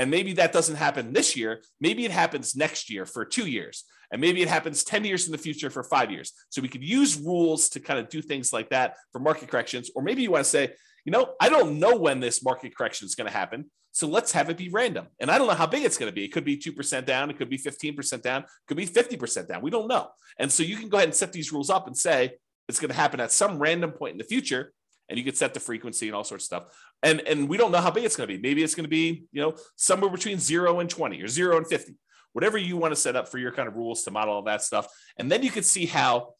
And 0.00 0.10
maybe 0.10 0.32
that 0.32 0.54
doesn't 0.54 0.76
happen 0.76 1.12
this 1.12 1.36
year. 1.36 1.60
Maybe 1.78 2.06
it 2.06 2.10
happens 2.10 2.56
next 2.56 2.88
year 2.88 3.04
for 3.04 3.22
two 3.22 3.46
years. 3.46 3.84
And 4.10 4.18
maybe 4.18 4.40
it 4.40 4.48
happens 4.48 4.82
10 4.82 5.04
years 5.04 5.26
in 5.26 5.32
the 5.32 5.36
future 5.36 5.68
for 5.68 5.82
five 5.82 6.10
years. 6.10 6.32
So 6.48 6.62
we 6.62 6.68
could 6.68 6.82
use 6.82 7.20
rules 7.20 7.68
to 7.68 7.80
kind 7.80 8.00
of 8.00 8.08
do 8.08 8.22
things 8.22 8.50
like 8.50 8.70
that 8.70 8.96
for 9.12 9.18
market 9.18 9.50
corrections. 9.50 9.90
Or 9.94 10.02
maybe 10.02 10.22
you 10.22 10.30
want 10.30 10.42
to 10.42 10.50
say, 10.50 10.72
you 11.04 11.12
know, 11.12 11.34
I 11.38 11.50
don't 11.50 11.78
know 11.78 11.96
when 11.96 12.18
this 12.18 12.42
market 12.42 12.74
correction 12.74 13.04
is 13.04 13.14
going 13.14 13.26
to 13.26 13.36
happen. 13.36 13.70
So 13.92 14.08
let's 14.08 14.32
have 14.32 14.48
it 14.48 14.56
be 14.56 14.70
random. 14.70 15.06
And 15.20 15.30
I 15.30 15.36
don't 15.36 15.48
know 15.48 15.52
how 15.52 15.66
big 15.66 15.84
it's 15.84 15.98
going 15.98 16.10
to 16.10 16.14
be. 16.14 16.24
It 16.24 16.32
could 16.32 16.46
be 16.46 16.56
2% 16.56 17.04
down. 17.04 17.28
It 17.28 17.36
could 17.36 17.50
be 17.50 17.58
15% 17.58 18.22
down. 18.22 18.44
It 18.44 18.48
could 18.68 18.78
be 18.78 18.86
50% 18.86 19.48
down. 19.48 19.60
We 19.60 19.70
don't 19.70 19.86
know. 19.86 20.08
And 20.38 20.50
so 20.50 20.62
you 20.62 20.78
can 20.78 20.88
go 20.88 20.96
ahead 20.96 21.08
and 21.08 21.14
set 21.14 21.34
these 21.34 21.52
rules 21.52 21.68
up 21.68 21.86
and 21.86 21.94
say 21.94 22.38
it's 22.70 22.80
going 22.80 22.88
to 22.88 22.96
happen 22.96 23.20
at 23.20 23.32
some 23.32 23.58
random 23.58 23.92
point 23.92 24.12
in 24.12 24.18
the 24.18 24.24
future 24.24 24.72
and 25.10 25.18
you 25.18 25.24
could 25.24 25.36
set 25.36 25.52
the 25.52 25.60
frequency 25.60 26.06
and 26.06 26.14
all 26.14 26.24
sorts 26.24 26.44
of 26.44 26.46
stuff. 26.46 26.64
And 27.02 27.20
and 27.22 27.48
we 27.48 27.56
don't 27.56 27.72
know 27.72 27.80
how 27.80 27.90
big 27.90 28.04
it's 28.04 28.16
going 28.16 28.28
to 28.28 28.34
be. 28.34 28.40
Maybe 28.40 28.62
it's 28.62 28.74
going 28.74 28.84
to 28.84 28.90
be 28.90 29.24
you 29.32 29.42
know 29.42 29.56
somewhere 29.76 30.10
between 30.10 30.38
zero 30.38 30.80
and 30.80 30.88
twenty 30.88 31.20
or 31.20 31.28
zero 31.28 31.58
and 31.58 31.66
fifty, 31.66 31.96
whatever 32.32 32.56
you 32.56 32.76
want 32.76 32.92
to 32.92 33.00
set 33.00 33.16
up 33.16 33.28
for 33.28 33.38
your 33.38 33.52
kind 33.52 33.68
of 33.68 33.74
rules 33.74 34.04
to 34.04 34.10
model 34.10 34.34
all 34.34 34.42
that 34.42 34.62
stuff. 34.62 34.86
And 35.18 35.30
then 35.30 35.42
you 35.42 35.50
can 35.50 35.64
see 35.64 35.84
how 35.84 36.34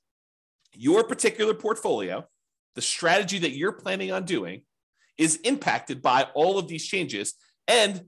your 0.72 1.04
particular 1.04 1.52
portfolio, 1.52 2.24
the 2.76 2.80
strategy 2.80 3.40
that 3.40 3.50
you're 3.50 3.72
planning 3.72 4.12
on 4.12 4.24
doing, 4.24 4.62
is 5.18 5.36
impacted 5.38 6.00
by 6.00 6.28
all 6.34 6.58
of 6.58 6.68
these 6.68 6.86
changes. 6.86 7.34
And 7.66 8.02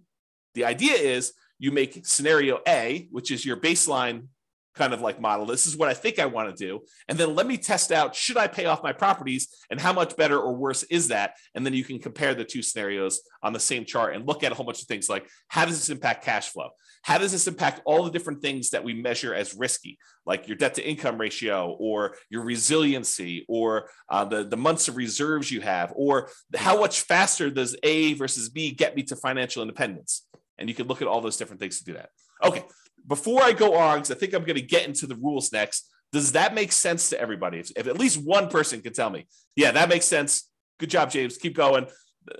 the 0.54 0.64
idea 0.64 0.94
is 0.94 1.32
you 1.58 1.72
make 1.72 2.06
scenario 2.06 2.60
A, 2.66 3.08
which 3.10 3.30
is 3.30 3.44
your 3.44 3.56
baseline 3.56 4.28
kind 4.74 4.94
of 4.94 5.00
like 5.00 5.20
model. 5.20 5.46
This 5.46 5.66
is 5.66 5.76
what 5.76 5.88
I 5.88 5.94
think 5.94 6.18
I 6.18 6.26
want 6.26 6.54
to 6.54 6.66
do. 6.66 6.80
And 7.08 7.18
then 7.18 7.34
let 7.34 7.46
me 7.46 7.56
test 7.56 7.92
out 7.92 8.14
should 8.14 8.36
I 8.36 8.46
pay 8.46 8.66
off 8.66 8.82
my 8.82 8.92
properties 8.92 9.48
and 9.70 9.80
how 9.80 9.92
much 9.92 10.16
better 10.16 10.38
or 10.38 10.54
worse 10.54 10.82
is 10.84 11.08
that? 11.08 11.34
And 11.54 11.64
then 11.64 11.74
you 11.74 11.84
can 11.84 11.98
compare 11.98 12.34
the 12.34 12.44
two 12.44 12.62
scenarios 12.62 13.20
on 13.42 13.52
the 13.52 13.60
same 13.60 13.84
chart 13.84 14.14
and 14.14 14.26
look 14.26 14.42
at 14.42 14.52
a 14.52 14.54
whole 14.54 14.66
bunch 14.66 14.82
of 14.82 14.88
things 14.88 15.08
like 15.08 15.28
how 15.48 15.64
does 15.64 15.78
this 15.78 15.90
impact 15.90 16.24
cash 16.24 16.48
flow? 16.50 16.70
How 17.02 17.18
does 17.18 17.32
this 17.32 17.48
impact 17.48 17.82
all 17.84 18.04
the 18.04 18.10
different 18.10 18.42
things 18.42 18.70
that 18.70 18.84
we 18.84 18.94
measure 18.94 19.34
as 19.34 19.54
risky, 19.54 19.98
like 20.24 20.46
your 20.46 20.56
debt 20.56 20.74
to 20.74 20.88
income 20.88 21.18
ratio 21.18 21.76
or 21.80 22.14
your 22.30 22.44
resiliency 22.44 23.44
or 23.48 23.90
uh, 24.08 24.24
the, 24.24 24.44
the 24.44 24.56
months 24.56 24.86
of 24.86 24.96
reserves 24.96 25.50
you 25.50 25.60
have, 25.60 25.92
or 25.96 26.30
how 26.54 26.78
much 26.78 27.00
faster 27.00 27.50
does 27.50 27.76
A 27.82 28.14
versus 28.14 28.48
B 28.48 28.70
get 28.70 28.94
me 28.94 29.02
to 29.04 29.16
financial 29.16 29.62
independence? 29.62 30.28
And 30.62 30.68
you 30.70 30.76
can 30.76 30.86
look 30.86 31.02
at 31.02 31.08
all 31.08 31.20
those 31.20 31.36
different 31.36 31.58
things 31.60 31.80
to 31.80 31.84
do 31.84 31.94
that. 31.94 32.10
Okay, 32.44 32.62
before 33.08 33.42
I 33.42 33.52
go 33.52 33.74
on, 33.74 33.96
because 33.96 34.12
I 34.12 34.14
think 34.14 34.32
I'm 34.32 34.44
going 34.44 34.54
to 34.54 34.62
get 34.62 34.86
into 34.86 35.08
the 35.08 35.16
rules 35.16 35.52
next, 35.52 35.90
does 36.12 36.32
that 36.32 36.54
make 36.54 36.70
sense 36.70 37.10
to 37.10 37.20
everybody? 37.20 37.58
If, 37.58 37.72
if, 37.74 37.88
at 37.88 37.98
least 37.98 38.22
one 38.22 38.48
person 38.48 38.80
can 38.80 38.92
tell 38.92 39.10
me, 39.10 39.26
yeah, 39.56 39.72
that 39.72 39.88
makes 39.88 40.04
sense. 40.04 40.48
Good 40.78 40.90
job, 40.90 41.10
James. 41.10 41.36
Keep 41.36 41.56
going. 41.56 41.88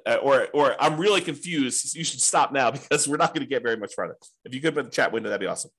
Uh, 0.06 0.18
or, 0.22 0.46
or 0.54 0.80
I'm 0.80 1.00
really 1.00 1.20
confused. 1.20 1.96
You 1.96 2.04
should 2.04 2.20
stop 2.20 2.52
now 2.52 2.70
because 2.70 3.08
we're 3.08 3.16
not 3.16 3.34
going 3.34 3.44
to 3.44 3.50
get 3.50 3.64
very 3.64 3.76
much 3.76 3.94
further. 3.96 4.16
If 4.44 4.54
you 4.54 4.60
could 4.60 4.74
put 4.74 4.84
the 4.84 4.90
chat 4.92 5.10
window, 5.10 5.28
that'd 5.28 5.40
be 5.40 5.48
awesome. 5.48 5.72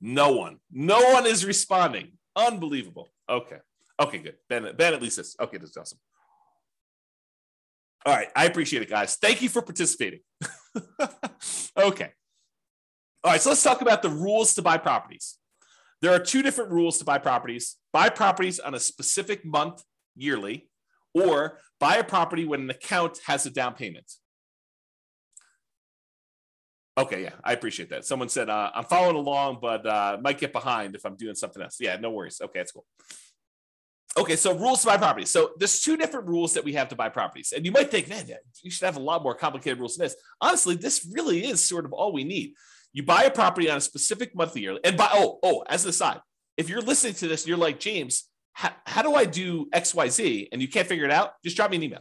No 0.00 0.32
one. 0.32 0.58
No 0.70 1.00
one 1.12 1.26
is 1.26 1.44
responding. 1.44 2.12
Unbelievable. 2.36 3.08
Okay. 3.28 3.58
Okay, 4.00 4.18
good. 4.18 4.36
Ben, 4.48 4.68
Ben 4.76 4.94
at 4.94 5.02
least 5.02 5.16
this. 5.16 5.34
Okay, 5.40 5.58
that's 5.58 5.76
awesome. 5.76 5.98
All 8.06 8.14
right. 8.14 8.28
I 8.34 8.46
appreciate 8.46 8.82
it, 8.82 8.88
guys. 8.88 9.16
Thank 9.16 9.42
you 9.42 9.48
for 9.48 9.62
participating. 9.62 10.20
okay. 11.76 12.12
All 13.24 13.32
right. 13.32 13.40
So 13.40 13.50
let's 13.50 13.62
talk 13.62 13.82
about 13.82 14.02
the 14.02 14.10
rules 14.10 14.54
to 14.54 14.62
buy 14.62 14.78
properties. 14.78 15.38
There 16.00 16.12
are 16.12 16.20
two 16.20 16.42
different 16.42 16.70
rules 16.70 16.98
to 16.98 17.04
buy 17.04 17.18
properties 17.18 17.76
buy 17.92 18.08
properties 18.08 18.60
on 18.60 18.74
a 18.74 18.80
specific 18.80 19.44
month 19.44 19.82
yearly, 20.14 20.68
or 21.14 21.58
buy 21.80 21.96
a 21.96 22.04
property 22.04 22.44
when 22.44 22.60
an 22.60 22.70
account 22.70 23.18
has 23.26 23.46
a 23.46 23.50
down 23.50 23.74
payment. 23.74 24.12
Okay, 26.96 27.22
yeah, 27.22 27.34
I 27.44 27.52
appreciate 27.52 27.90
that. 27.90 28.04
Someone 28.04 28.28
said 28.28 28.48
uh, 28.48 28.70
I'm 28.74 28.84
following 28.84 29.16
along, 29.16 29.58
but 29.62 29.86
uh, 29.86 30.18
might 30.20 30.38
get 30.38 30.52
behind 30.52 30.96
if 30.96 31.04
I'm 31.04 31.16
doing 31.16 31.36
something 31.36 31.62
else. 31.62 31.76
Yeah, 31.80 31.96
no 31.96 32.10
worries. 32.10 32.40
Okay, 32.42 32.58
that's 32.58 32.72
cool. 32.72 32.86
Okay, 34.16 34.36
so 34.36 34.54
rules 34.54 34.80
to 34.80 34.86
buy 34.86 34.96
properties. 34.96 35.30
So 35.30 35.50
there's 35.58 35.80
two 35.80 35.96
different 35.96 36.28
rules 36.28 36.54
that 36.54 36.64
we 36.64 36.72
have 36.72 36.88
to 36.88 36.96
buy 36.96 37.08
properties. 37.08 37.52
And 37.54 37.64
you 37.64 37.72
might 37.72 37.90
think, 37.90 38.08
man, 38.08 38.26
you 38.62 38.70
should 38.70 38.86
have 38.86 38.96
a 38.96 39.00
lot 39.00 39.22
more 39.22 39.34
complicated 39.34 39.78
rules 39.78 39.96
than 39.96 40.06
this. 40.06 40.16
Honestly, 40.40 40.74
this 40.74 41.08
really 41.12 41.44
is 41.44 41.66
sort 41.66 41.84
of 41.84 41.92
all 41.92 42.12
we 42.12 42.24
need. 42.24 42.54
You 42.92 43.02
buy 43.02 43.24
a 43.24 43.30
property 43.30 43.70
on 43.70 43.76
a 43.76 43.80
specific 43.80 44.34
monthly 44.34 44.62
year. 44.62 44.78
And 44.82 44.96
by 44.96 45.08
oh, 45.12 45.38
oh, 45.42 45.62
as 45.68 45.84
an 45.84 45.90
aside, 45.90 46.20
if 46.56 46.68
you're 46.68 46.80
listening 46.80 47.14
to 47.14 47.28
this 47.28 47.46
you're 47.46 47.56
like, 47.56 47.78
James, 47.78 48.24
how, 48.54 48.70
how 48.86 49.02
do 49.02 49.14
I 49.14 49.24
do 49.24 49.66
XYZ? 49.70 50.48
And 50.52 50.60
you 50.60 50.68
can't 50.68 50.88
figure 50.88 51.04
it 51.04 51.12
out, 51.12 51.34
just 51.44 51.56
drop 51.56 51.70
me 51.70 51.76
an 51.76 51.82
email. 51.84 52.00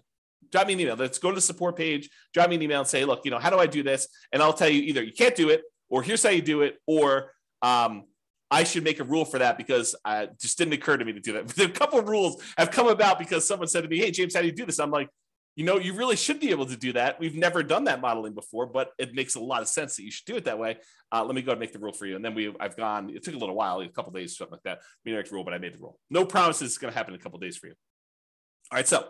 Drop 0.52 0.66
me 0.66 0.74
an 0.74 0.80
email. 0.80 0.96
Let's 0.96 1.20
go 1.20 1.30
to 1.30 1.36
the 1.36 1.42
support 1.42 1.76
page, 1.76 2.10
drop 2.34 2.50
me 2.50 2.56
an 2.56 2.62
email 2.62 2.80
and 2.80 2.88
say, 2.88 3.06
look, 3.06 3.26
you 3.26 3.32
know, 3.32 3.38
how 3.38 3.50
do 3.50 3.60
I 3.60 3.68
do 3.68 3.84
this? 3.84 4.08
And 4.32 4.42
I'll 4.42 4.54
tell 4.54 4.70
you 4.70 4.82
either 4.82 5.04
you 5.04 5.12
can't 5.12 5.36
do 5.36 5.50
it, 5.50 5.62
or 5.90 6.02
here's 6.02 6.24
how 6.24 6.30
you 6.30 6.42
do 6.42 6.62
it, 6.62 6.78
or 6.88 7.32
um, 7.62 8.06
I 8.50 8.64
should 8.64 8.84
make 8.84 9.00
a 9.00 9.04
rule 9.04 9.26
for 9.26 9.40
that 9.40 9.58
because 9.58 9.96
it 10.06 10.40
just 10.40 10.58
didn't 10.58 10.74
occur 10.74 10.98
to 10.98 11.04
me 11.04 11.14
to 11.14 11.20
do 11.20 11.34
that. 11.34 11.60
A 11.60 11.70
couple 11.70 12.00
of 12.00 12.08
rules 12.08 12.42
have 12.58 12.72
come 12.72 12.88
about 12.88 13.20
because 13.20 13.48
someone 13.48 13.68
said 13.68 13.84
to 13.84 13.90
me, 13.90 13.98
"Hey 13.98 14.12
James, 14.12 14.36
how 14.36 14.42
do 14.42 14.48
you 14.48 14.54
do 14.54 14.66
this?" 14.66 14.80
I'm 14.80 14.92
like, 14.92 15.10
you 15.58 15.66
know, 15.66 15.80
you 15.80 15.94
really 15.96 16.16
should 16.16 16.40
be 16.40 16.52
able 16.52 16.68
to 16.68 16.78
do 16.78 16.94
that. 16.94 17.20
We've 17.20 17.36
never 17.36 17.64
done 17.64 17.86
that 17.86 18.00
modeling 18.00 18.36
before, 18.36 18.68
but 18.68 18.92
it 19.00 19.16
makes 19.16 19.34
a 19.34 19.40
lot 19.40 19.64
of 19.64 19.68
sense 19.68 19.96
that 19.96 20.04
you 20.04 20.12
should 20.12 20.26
do 20.26 20.36
it 20.36 20.46
that 20.46 20.60
way. 20.60 20.78
Uh, 21.12 21.26
let 21.26 21.34
me 21.34 21.42
go 21.42 21.52
and 21.52 21.60
make 21.60 21.74
the 21.74 21.80
rule 21.80 21.94
for 21.94 22.06
you. 22.06 22.16
And 22.16 22.24
then 22.24 22.36
we, 22.36 22.54
I've 22.60 22.78
gone. 22.78 23.10
It 23.10 23.24
took 23.24 23.34
a 23.34 23.40
little 23.40 23.56
while, 23.56 23.80
a 23.82 23.88
couple 23.88 24.12
days, 24.12 24.38
something 24.38 24.52
like 24.52 24.64
that. 24.64 24.82
Me 25.04 25.14
make 25.14 25.28
the 25.28 25.34
rule, 25.34 25.44
but 25.44 25.56
I 25.56 25.58
made 25.58 25.74
the 25.74 25.80
rule. 25.80 25.98
No 26.12 26.26
promises 26.26 26.70
it's 26.70 26.78
going 26.78 26.94
to 26.94 26.98
happen 26.98 27.16
in 27.16 27.20
a 27.20 27.24
couple 27.24 27.40
days 27.40 27.58
for 27.58 27.66
you. 27.68 27.74
All 28.72 28.78
right, 28.78 28.88
so 28.88 29.08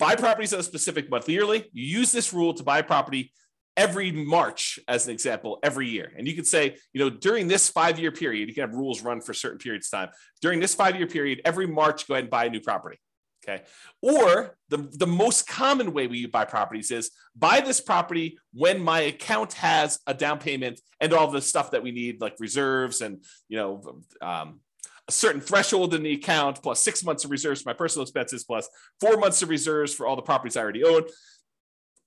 buy 0.00 0.16
properties 0.16 0.52
on 0.52 0.58
a 0.58 0.64
specific 0.64 1.08
month 1.08 1.28
yearly. 1.28 1.70
You 1.72 1.98
use 2.00 2.10
this 2.10 2.32
rule 2.32 2.54
to 2.54 2.64
buy 2.64 2.82
property 2.82 3.32
every 3.76 4.12
March, 4.12 4.78
as 4.86 5.06
an 5.06 5.12
example, 5.12 5.58
every 5.62 5.88
year. 5.88 6.12
And 6.16 6.26
you 6.28 6.34
could 6.34 6.46
say, 6.46 6.76
you 6.92 7.00
know, 7.00 7.10
during 7.10 7.48
this 7.48 7.68
five 7.68 7.98
year 7.98 8.12
period, 8.12 8.48
you 8.48 8.54
can 8.54 8.68
have 8.68 8.74
rules 8.74 9.02
run 9.02 9.20
for 9.20 9.34
certain 9.34 9.58
periods 9.58 9.88
of 9.92 9.98
time. 9.98 10.08
During 10.40 10.60
this 10.60 10.74
five 10.74 10.96
year 10.96 11.06
period, 11.06 11.40
every 11.44 11.66
March, 11.66 12.06
go 12.06 12.14
ahead 12.14 12.24
and 12.24 12.30
buy 12.30 12.46
a 12.46 12.50
new 12.50 12.60
property. 12.60 12.98
Okay. 13.46 13.62
Or 14.00 14.56
the, 14.70 14.88
the 14.92 15.06
most 15.06 15.46
common 15.46 15.92
way 15.92 16.06
we 16.06 16.24
buy 16.24 16.46
properties 16.46 16.90
is 16.90 17.10
buy 17.36 17.60
this 17.60 17.80
property 17.80 18.38
when 18.54 18.80
my 18.80 19.00
account 19.00 19.52
has 19.54 19.98
a 20.06 20.14
down 20.14 20.38
payment 20.38 20.80
and 21.00 21.12
all 21.12 21.30
the 21.30 21.42
stuff 21.42 21.72
that 21.72 21.82
we 21.82 21.92
need, 21.92 22.22
like 22.22 22.36
reserves 22.38 23.02
and, 23.02 23.22
you 23.48 23.58
know, 23.58 24.00
um, 24.22 24.60
a 25.06 25.12
certain 25.12 25.42
threshold 25.42 25.92
in 25.92 26.02
the 26.02 26.14
account, 26.14 26.62
plus 26.62 26.82
six 26.82 27.04
months 27.04 27.24
of 27.24 27.30
reserves 27.30 27.60
for 27.60 27.68
my 27.68 27.74
personal 27.74 28.04
expenses, 28.04 28.44
plus 28.44 28.68
four 29.00 29.18
months 29.18 29.42
of 29.42 29.50
reserves 29.50 29.92
for 29.92 30.06
all 30.06 30.16
the 30.16 30.22
properties 30.22 30.56
I 30.56 30.62
already 30.62 30.82
own, 30.82 31.02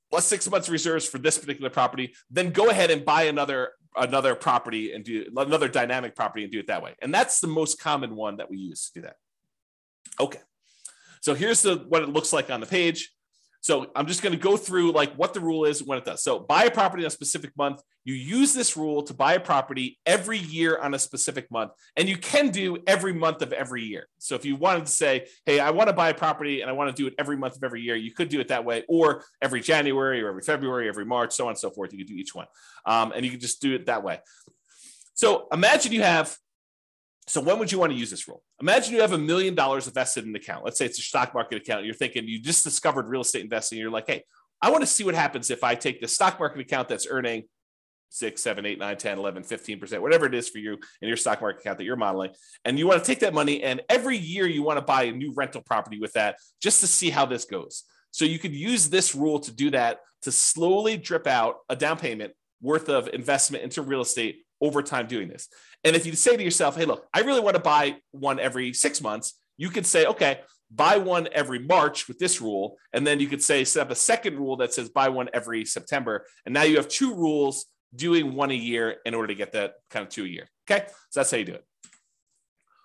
plus 0.09 0.25
six 0.25 0.49
months 0.49 0.69
reserves 0.69 1.07
for 1.07 1.17
this 1.17 1.37
particular 1.37 1.69
property. 1.69 2.13
Then 2.29 2.51
go 2.51 2.69
ahead 2.69 2.91
and 2.91 3.03
buy 3.05 3.23
another 3.23 3.71
another 3.95 4.35
property 4.35 4.93
and 4.93 5.03
do 5.03 5.25
another 5.35 5.67
dynamic 5.67 6.15
property 6.15 6.43
and 6.43 6.51
do 6.51 6.59
it 6.59 6.67
that 6.67 6.83
way. 6.83 6.95
And 7.01 7.13
that's 7.13 7.39
the 7.39 7.47
most 7.47 7.79
common 7.81 8.15
one 8.15 8.37
that 8.37 8.49
we 8.49 8.57
use 8.57 8.89
to 8.89 8.99
do 8.99 9.01
that. 9.01 9.15
Okay. 10.19 10.39
So 11.21 11.33
here's 11.33 11.61
the 11.61 11.85
what 11.89 12.03
it 12.03 12.09
looks 12.09 12.31
like 12.31 12.49
on 12.49 12.59
the 12.59 12.65
page. 12.65 13.11
So 13.67 13.91
I'm 13.97 14.07
just 14.07 14.21
going 14.21 14.31
to 14.31 14.39
go 14.39 14.55
through 14.55 14.93
like 14.93 15.13
what 15.15 15.33
the 15.33 15.41
rule 15.41 15.65
is 15.65 15.83
when 15.83 15.97
it 15.97 16.05
does. 16.05 16.23
So 16.23 16.39
buy 16.39 16.63
a 16.63 16.71
property 16.71 17.03
in 17.03 17.07
a 17.07 17.09
specific 17.09 17.51
month. 17.57 17.81
You 18.05 18.13
use 18.13 18.53
this 18.53 18.77
rule 18.77 19.03
to 19.03 19.13
buy 19.13 19.33
a 19.33 19.41
property 19.41 19.99
every 20.05 20.37
year 20.37 20.79
on 20.79 20.93
a 20.93 20.99
specific 20.99 21.51
month, 21.51 21.73
and 21.97 22.07
you 22.07 22.15
can 22.15 22.47
do 22.47 22.77
every 22.87 23.11
month 23.11 23.41
of 23.41 23.51
every 23.51 23.83
year. 23.83 24.07
So 24.19 24.35
if 24.35 24.45
you 24.45 24.55
wanted 24.55 24.85
to 24.85 24.91
say, 24.93 25.27
"Hey, 25.45 25.59
I 25.59 25.71
want 25.71 25.89
to 25.89 25.93
buy 25.93 26.07
a 26.07 26.13
property 26.13 26.61
and 26.61 26.69
I 26.69 26.73
want 26.73 26.95
to 26.95 27.01
do 27.01 27.07
it 27.07 27.15
every 27.19 27.35
month 27.35 27.57
of 27.57 27.63
every 27.65 27.81
year," 27.81 27.97
you 27.97 28.13
could 28.13 28.29
do 28.29 28.39
it 28.39 28.47
that 28.47 28.63
way, 28.63 28.85
or 28.87 29.25
every 29.41 29.59
January, 29.59 30.21
or 30.21 30.29
every 30.29 30.43
February, 30.43 30.87
every 30.87 31.03
March, 31.03 31.33
so 31.33 31.43
on 31.43 31.49
and 31.49 31.59
so 31.59 31.69
forth. 31.69 31.91
You 31.91 31.97
could 31.97 32.07
do 32.07 32.15
each 32.15 32.33
one, 32.33 32.47
um, 32.85 33.11
and 33.13 33.25
you 33.25 33.31
can 33.31 33.41
just 33.41 33.61
do 33.61 33.75
it 33.75 33.87
that 33.87 34.01
way. 34.01 34.21
So 35.13 35.49
imagine 35.51 35.91
you 35.91 36.03
have 36.03 36.37
so 37.27 37.41
when 37.41 37.59
would 37.59 37.71
you 37.71 37.77
want 37.77 37.91
to 37.91 37.97
use 37.97 38.09
this 38.09 38.27
rule? 38.27 38.41
Imagine 38.61 38.95
you 38.95 39.01
have 39.01 39.11
a 39.11 39.17
million 39.17 39.53
dollars 39.53 39.85
invested 39.85 40.23
in 40.23 40.29
an 40.29 40.35
account. 40.37 40.63
Let's 40.63 40.77
say 40.77 40.85
it's 40.85 40.97
a 40.97 41.01
stock 41.01 41.33
market 41.33 41.61
account. 41.61 41.85
You're 41.85 41.93
thinking 41.93 42.25
you 42.25 42.41
just 42.41 42.63
discovered 42.63 43.07
real 43.07 43.21
estate 43.21 43.43
investing. 43.43 43.77
You're 43.77 43.91
like, 43.91 44.07
hey, 44.07 44.23
I 44.61 44.71
want 44.71 44.81
to 44.81 44.87
see 44.87 45.03
what 45.03 45.13
happens 45.13 45.51
if 45.51 45.63
I 45.63 45.75
take 45.75 45.99
the 45.99 46.07
stock 46.07 46.39
market 46.39 46.61
account 46.61 46.87
that's 46.87 47.05
earning 47.09 47.43
six, 48.09 48.41
seven, 48.41 48.65
eight, 48.65 48.79
nine, 48.79 48.95
10, 48.95 49.17
11, 49.17 49.43
15%, 49.43 50.01
whatever 50.01 50.25
it 50.25 50.33
is 50.33 50.47
for 50.47 50.59
you 50.59 50.77
in 51.01 51.07
your 51.09 51.17
stock 51.17 51.41
market 51.41 51.59
account 51.59 51.77
that 51.77 51.83
you're 51.83 51.97
modeling. 51.97 52.31
And 52.63 52.79
you 52.79 52.87
want 52.87 53.03
to 53.03 53.05
take 53.05 53.19
that 53.19 53.33
money 53.33 53.61
and 53.61 53.81
every 53.89 54.17
year 54.17 54.47
you 54.47 54.63
want 54.63 54.77
to 54.77 54.85
buy 54.85 55.03
a 55.03 55.11
new 55.11 55.33
rental 55.35 55.61
property 55.61 55.99
with 55.99 56.13
that 56.13 56.37
just 56.61 56.79
to 56.79 56.87
see 56.87 57.09
how 57.09 57.25
this 57.25 57.43
goes. 57.43 57.83
So 58.11 58.23
you 58.23 58.39
could 58.39 58.55
use 58.55 58.89
this 58.89 59.13
rule 59.13 59.39
to 59.41 59.51
do 59.51 59.69
that 59.71 59.99
to 60.21 60.31
slowly 60.31 60.97
drip 60.97 61.27
out 61.27 61.57
a 61.69 61.75
down 61.75 61.97
payment 61.97 62.33
worth 62.61 62.89
of 62.89 63.09
investment 63.09 63.63
into 63.63 63.81
real 63.81 64.01
estate 64.01 64.46
over 64.61 64.81
time 64.81 65.07
doing 65.07 65.27
this. 65.27 65.47
And 65.83 65.95
if 65.95 66.05
you 66.05 66.13
say 66.13 66.35
to 66.35 66.43
yourself, 66.43 66.75
hey, 66.75 66.85
look, 66.85 67.07
I 67.13 67.21
really 67.21 67.41
want 67.41 67.55
to 67.55 67.61
buy 67.61 67.97
one 68.11 68.39
every 68.39 68.73
six 68.73 69.01
months, 69.01 69.39
you 69.57 69.69
could 69.69 69.85
say, 69.85 70.05
okay, 70.05 70.41
buy 70.71 70.97
one 70.97 71.27
every 71.31 71.59
March 71.59 72.07
with 72.07 72.19
this 72.19 72.41
rule. 72.41 72.77
And 72.93 73.05
then 73.05 73.19
you 73.19 73.27
could 73.27 73.41
say, 73.41 73.63
set 73.63 73.83
up 73.83 73.91
a 73.91 73.95
second 73.95 74.37
rule 74.37 74.57
that 74.57 74.73
says 74.73 74.89
buy 74.89 75.09
one 75.09 75.29
every 75.33 75.65
September. 75.65 76.25
And 76.45 76.53
now 76.53 76.63
you 76.63 76.77
have 76.77 76.87
two 76.87 77.13
rules 77.15 77.65
doing 77.95 78.33
one 78.33 78.51
a 78.51 78.55
year 78.55 78.97
in 79.05 79.13
order 79.13 79.27
to 79.27 79.35
get 79.35 79.53
that 79.53 79.75
kind 79.89 80.03
of 80.03 80.09
two 80.09 80.25
a 80.25 80.27
year. 80.27 80.47
Okay. 80.69 80.85
So 81.09 81.19
that's 81.19 81.31
how 81.31 81.37
you 81.37 81.45
do 81.45 81.53
it. 81.53 81.65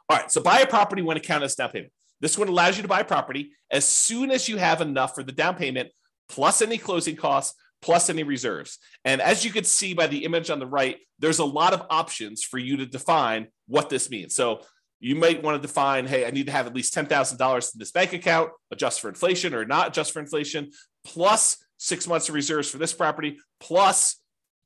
All 0.09 0.17
right. 0.17 0.31
So 0.31 0.41
buy 0.41 0.61
a 0.61 0.67
property 0.67 1.03
when 1.03 1.17
account 1.17 1.43
as 1.43 1.55
down 1.55 1.71
payment. 1.71 1.93
This 2.21 2.39
one 2.39 2.49
allows 2.49 2.77
you 2.77 2.83
to 2.83 2.89
buy 2.89 3.01
a 3.01 3.05
property 3.05 3.53
as 3.71 3.85
soon 3.85 4.31
as 4.31 4.49
you 4.49 4.57
have 4.57 4.81
enough 4.81 5.15
for 5.15 5.25
the 5.25 5.33
down 5.33 5.57
payment 5.57 5.91
plus 6.29 6.63
any 6.63 6.79
closing 6.79 7.17
costs 7.17 7.59
plus 7.83 8.09
any 8.09 8.23
reserves. 8.23 8.79
And 9.05 9.21
as 9.21 9.45
you 9.45 9.51
can 9.51 9.65
see 9.65 9.93
by 9.93 10.07
the 10.07 10.25
image 10.25 10.49
on 10.49 10.61
the 10.61 10.67
right, 10.67 10.99
there's 11.19 11.41
a 11.41 11.45
lot 11.45 11.75
of 11.75 11.85
options 11.91 12.43
for 12.43 12.59
you 12.59 12.79
to 12.79 12.87
define 12.87 13.49
what 13.67 13.91
this 13.91 14.09
means. 14.09 14.35
So 14.35 14.63
you 15.01 15.17
might 15.17 15.43
want 15.43 15.61
to 15.61 15.67
define, 15.67 16.07
hey, 16.07 16.25
I 16.25 16.31
need 16.31 16.47
to 16.47 16.53
have 16.53 16.69
at 16.69 16.75
least 16.75 16.95
$10,000 16.95 17.75
in 17.75 17.79
this 17.79 17.91
bank 17.91 18.13
account, 18.13 18.51
adjust 18.71 19.01
for 19.01 19.09
inflation 19.09 19.53
or 19.53 19.65
not 19.65 19.89
adjust 19.89 20.13
for 20.13 20.21
inflation, 20.21 20.71
plus 21.05 21.63
six 21.77 22.07
months 22.07 22.29
of 22.29 22.37
reserves 22.37 22.71
for 22.71 22.79
this 22.79 22.93
property, 22.93 23.39
plus 23.59 24.21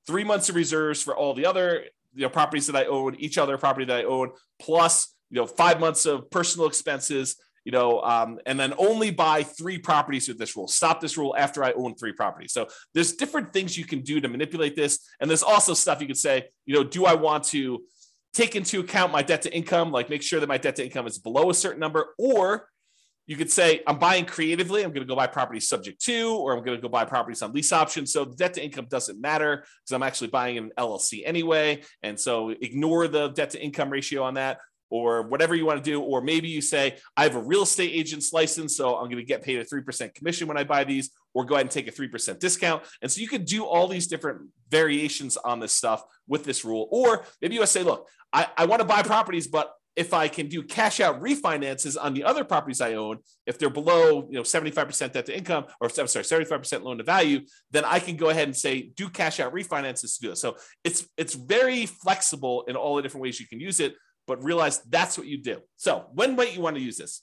three 0.06 0.24
months 0.24 0.50
of 0.50 0.54
reserves 0.54 1.02
for 1.02 1.16
all 1.16 1.32
the 1.32 1.46
other 1.46 1.86
you 2.14 2.22
know, 2.22 2.28
properties 2.28 2.66
that 2.66 2.76
I 2.76 2.84
own, 2.84 3.16
each 3.16 3.38
other 3.38 3.56
property 3.56 3.86
that 3.86 3.96
I 3.96 4.04
own, 4.04 4.30
plus 4.58 5.14
you 5.30 5.36
know 5.36 5.46
five 5.46 5.80
months 5.80 6.06
of 6.06 6.30
personal 6.30 6.68
expenses, 6.68 7.36
you 7.66 7.72
know, 7.72 8.00
um, 8.02 8.38
and 8.46 8.60
then 8.60 8.72
only 8.78 9.10
buy 9.10 9.42
three 9.42 9.76
properties 9.76 10.28
with 10.28 10.38
this 10.38 10.54
rule. 10.54 10.68
Stop 10.68 11.00
this 11.00 11.18
rule 11.18 11.34
after 11.36 11.64
I 11.64 11.72
own 11.72 11.96
three 11.96 12.12
properties. 12.12 12.52
So 12.52 12.68
there's 12.94 13.14
different 13.14 13.52
things 13.52 13.76
you 13.76 13.84
can 13.84 14.02
do 14.02 14.20
to 14.20 14.28
manipulate 14.28 14.76
this. 14.76 15.00
And 15.20 15.28
there's 15.28 15.42
also 15.42 15.74
stuff 15.74 16.00
you 16.00 16.06
could 16.06 16.16
say, 16.16 16.44
you 16.64 16.76
know, 16.76 16.84
do 16.84 17.06
I 17.06 17.14
want 17.14 17.42
to 17.46 17.82
take 18.32 18.54
into 18.54 18.78
account 18.78 19.10
my 19.10 19.20
debt 19.20 19.42
to 19.42 19.52
income, 19.52 19.90
like 19.90 20.08
make 20.08 20.22
sure 20.22 20.38
that 20.38 20.46
my 20.46 20.58
debt 20.58 20.76
to 20.76 20.84
income 20.84 21.08
is 21.08 21.18
below 21.18 21.50
a 21.50 21.54
certain 21.54 21.80
number, 21.80 22.14
or 22.18 22.68
you 23.26 23.34
could 23.34 23.50
say 23.50 23.82
I'm 23.84 23.98
buying 23.98 24.26
creatively. 24.26 24.84
I'm 24.84 24.90
going 24.90 25.04
to 25.04 25.08
go 25.08 25.16
buy 25.16 25.26
properties 25.26 25.68
subject 25.68 26.00
to, 26.02 26.36
or 26.36 26.56
I'm 26.56 26.62
going 26.62 26.78
to 26.78 26.82
go 26.82 26.88
buy 26.88 27.04
properties 27.04 27.42
on 27.42 27.52
lease 27.52 27.72
option. 27.72 28.06
So 28.06 28.26
the 28.26 28.36
debt 28.36 28.54
to 28.54 28.62
income 28.64 28.86
doesn't 28.88 29.20
matter 29.20 29.56
because 29.56 29.92
I'm 29.92 30.04
actually 30.04 30.28
buying 30.28 30.54
in 30.54 30.64
an 30.66 30.72
LLC 30.78 31.22
anyway, 31.24 31.82
and 32.04 32.20
so 32.20 32.50
ignore 32.50 33.08
the 33.08 33.30
debt 33.30 33.50
to 33.50 33.60
income 33.60 33.90
ratio 33.90 34.22
on 34.22 34.34
that 34.34 34.58
or 34.90 35.22
whatever 35.22 35.54
you 35.54 35.66
want 35.66 35.82
to 35.82 35.90
do. 35.90 36.00
Or 36.00 36.20
maybe 36.20 36.48
you 36.48 36.60
say, 36.60 36.98
I 37.16 37.24
have 37.24 37.36
a 37.36 37.42
real 37.42 37.62
estate 37.62 37.92
agent's 37.92 38.32
license, 38.32 38.76
so 38.76 38.96
I'm 38.96 39.06
going 39.06 39.16
to 39.16 39.24
get 39.24 39.42
paid 39.42 39.58
a 39.58 39.64
3% 39.64 40.14
commission 40.14 40.46
when 40.48 40.56
I 40.56 40.64
buy 40.64 40.84
these, 40.84 41.10
or 41.34 41.44
go 41.44 41.54
ahead 41.54 41.66
and 41.66 41.70
take 41.70 41.88
a 41.88 41.92
3% 41.92 42.38
discount. 42.38 42.82
And 43.02 43.10
so 43.10 43.20
you 43.20 43.28
could 43.28 43.44
do 43.44 43.64
all 43.64 43.88
these 43.88 44.06
different 44.06 44.48
variations 44.70 45.36
on 45.36 45.60
this 45.60 45.72
stuff 45.72 46.02
with 46.26 46.44
this 46.44 46.64
rule. 46.64 46.88
Or 46.90 47.24
maybe 47.40 47.54
you 47.54 47.66
say, 47.66 47.82
look, 47.82 48.08
I, 48.32 48.48
I 48.56 48.66
want 48.66 48.80
to 48.80 48.86
buy 48.86 49.02
properties, 49.02 49.46
but 49.46 49.72
if 49.96 50.12
I 50.12 50.28
can 50.28 50.48
do 50.48 50.62
cash 50.62 51.00
out 51.00 51.22
refinances 51.22 51.96
on 51.98 52.12
the 52.12 52.22
other 52.22 52.44
properties 52.44 52.82
I 52.82 52.94
own, 52.94 53.18
if 53.46 53.58
they're 53.58 53.70
below, 53.70 54.28
you 54.28 54.36
know, 54.36 54.42
75% 54.42 55.12
debt 55.12 55.26
to 55.26 55.36
income 55.36 55.64
or 55.80 55.88
I'm 55.98 56.06
sorry, 56.06 56.24
75% 56.24 56.82
loan 56.82 56.98
to 56.98 57.04
value, 57.04 57.40
then 57.70 57.84
I 57.86 57.98
can 57.98 58.16
go 58.16 58.28
ahead 58.28 58.46
and 58.46 58.54
say 58.54 58.90
do 58.94 59.08
cash 59.08 59.40
out 59.40 59.54
refinances 59.54 60.16
to 60.16 60.20
do 60.20 60.30
it. 60.32 60.36
So 60.36 60.56
it's 60.84 61.08
it's 61.16 61.34
very 61.34 61.86
flexible 61.86 62.64
in 62.68 62.76
all 62.76 62.96
the 62.96 63.02
different 63.02 63.22
ways 63.22 63.40
you 63.40 63.46
can 63.46 63.58
use 63.58 63.80
it 63.80 63.94
but 64.26 64.42
realize 64.42 64.78
that's 64.88 65.16
what 65.16 65.26
you 65.26 65.42
do. 65.42 65.60
So 65.76 66.06
when 66.14 66.36
might 66.36 66.54
you 66.54 66.60
want 66.60 66.76
to 66.76 66.82
use 66.82 66.98
this? 66.98 67.22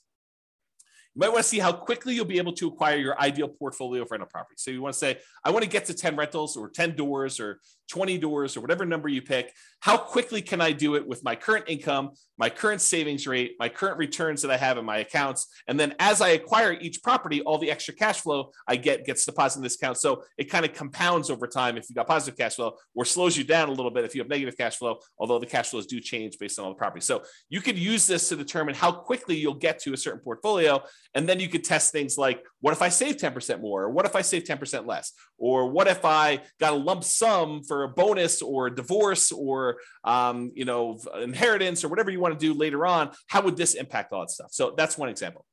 You 1.14 1.20
might 1.20 1.28
want 1.28 1.44
to 1.44 1.48
see 1.48 1.60
how 1.60 1.72
quickly 1.72 2.14
you'll 2.14 2.24
be 2.24 2.38
able 2.38 2.52
to 2.54 2.66
acquire 2.66 2.96
your 2.96 3.18
ideal 3.20 3.46
portfolio 3.46 4.02
of 4.02 4.10
rental 4.10 4.28
property. 4.28 4.56
So 4.58 4.72
you 4.72 4.82
want 4.82 4.94
to 4.94 4.98
say, 4.98 5.18
I 5.44 5.50
want 5.50 5.62
to 5.62 5.68
get 5.70 5.84
to 5.86 5.94
10 5.94 6.16
rentals 6.16 6.56
or 6.56 6.68
10 6.68 6.96
doors 6.96 7.38
or 7.38 7.60
20 7.90 8.18
doors 8.18 8.56
or 8.56 8.60
whatever 8.60 8.84
number 8.84 9.08
you 9.08 9.22
pick. 9.22 9.52
How 9.80 9.96
quickly 9.96 10.42
can 10.42 10.60
I 10.60 10.72
do 10.72 10.96
it 10.96 11.06
with 11.06 11.22
my 11.22 11.36
current 11.36 11.66
income, 11.68 12.12
my 12.38 12.48
current 12.50 12.80
savings 12.80 13.26
rate, 13.26 13.54
my 13.60 13.68
current 13.68 13.98
returns 13.98 14.42
that 14.42 14.50
I 14.50 14.56
have 14.56 14.76
in 14.76 14.84
my 14.84 14.98
accounts? 14.98 15.46
And 15.68 15.78
then 15.78 15.94
as 16.00 16.20
I 16.20 16.30
acquire 16.30 16.72
each 16.72 17.02
property, 17.02 17.42
all 17.42 17.58
the 17.58 17.70
extra 17.70 17.94
cash 17.94 18.20
flow 18.20 18.50
I 18.66 18.76
get 18.76 19.04
gets 19.04 19.24
deposited 19.24 19.60
in 19.60 19.62
this 19.64 19.76
account. 19.76 19.98
So 19.98 20.24
it 20.36 20.50
kind 20.50 20.64
of 20.64 20.72
compounds 20.72 21.30
over 21.30 21.46
time 21.46 21.76
if 21.76 21.88
you've 21.88 21.96
got 21.96 22.08
positive 22.08 22.36
cash 22.36 22.56
flow 22.56 22.76
or 22.94 23.04
slows 23.04 23.36
you 23.36 23.44
down 23.44 23.68
a 23.68 23.72
little 23.72 23.90
bit 23.90 24.04
if 24.04 24.16
you 24.16 24.20
have 24.20 24.28
negative 24.28 24.56
cash 24.56 24.78
flow, 24.78 24.98
although 25.18 25.38
the 25.38 25.46
cash 25.46 25.70
flows 25.70 25.86
do 25.86 26.00
change 26.00 26.38
based 26.38 26.58
on 26.58 26.64
all 26.64 26.72
the 26.72 26.76
properties. 26.76 27.04
So 27.04 27.22
you 27.50 27.60
could 27.60 27.78
use 27.78 28.06
this 28.06 28.28
to 28.30 28.36
determine 28.36 28.74
how 28.74 28.90
quickly 28.90 29.36
you'll 29.36 29.54
get 29.54 29.78
to 29.80 29.92
a 29.92 29.96
certain 29.96 30.20
portfolio. 30.20 30.82
And 31.14 31.28
then 31.28 31.38
you 31.38 31.48
could 31.48 31.62
test 31.62 31.92
things 31.92 32.18
like, 32.18 32.42
what 32.60 32.72
if 32.72 32.82
I 32.82 32.88
save 32.88 33.16
10% 33.16 33.60
more? 33.60 33.84
Or 33.84 33.90
what 33.90 34.04
if 34.04 34.16
I 34.16 34.22
save 34.22 34.44
10% 34.44 34.86
less? 34.86 35.12
Or 35.38 35.70
what 35.70 35.86
if 35.86 36.04
I 36.04 36.40
got 36.58 36.72
a 36.72 36.76
lump 36.76 37.04
sum 37.04 37.62
for 37.62 37.84
a 37.84 37.88
bonus 37.88 38.42
or 38.42 38.66
a 38.66 38.74
divorce 38.74 39.30
or 39.30 39.76
um, 40.02 40.50
you 40.54 40.64
know 40.64 40.98
inheritance 41.22 41.84
or 41.84 41.88
whatever 41.88 42.10
you 42.10 42.20
want 42.20 42.38
to 42.38 42.46
do 42.46 42.58
later 42.58 42.84
on? 42.84 43.10
How 43.28 43.42
would 43.42 43.56
this 43.56 43.74
impact 43.74 44.12
all 44.12 44.20
that 44.20 44.30
stuff? 44.30 44.48
So 44.50 44.74
that's 44.76 44.98
one 44.98 45.08
example. 45.08 45.46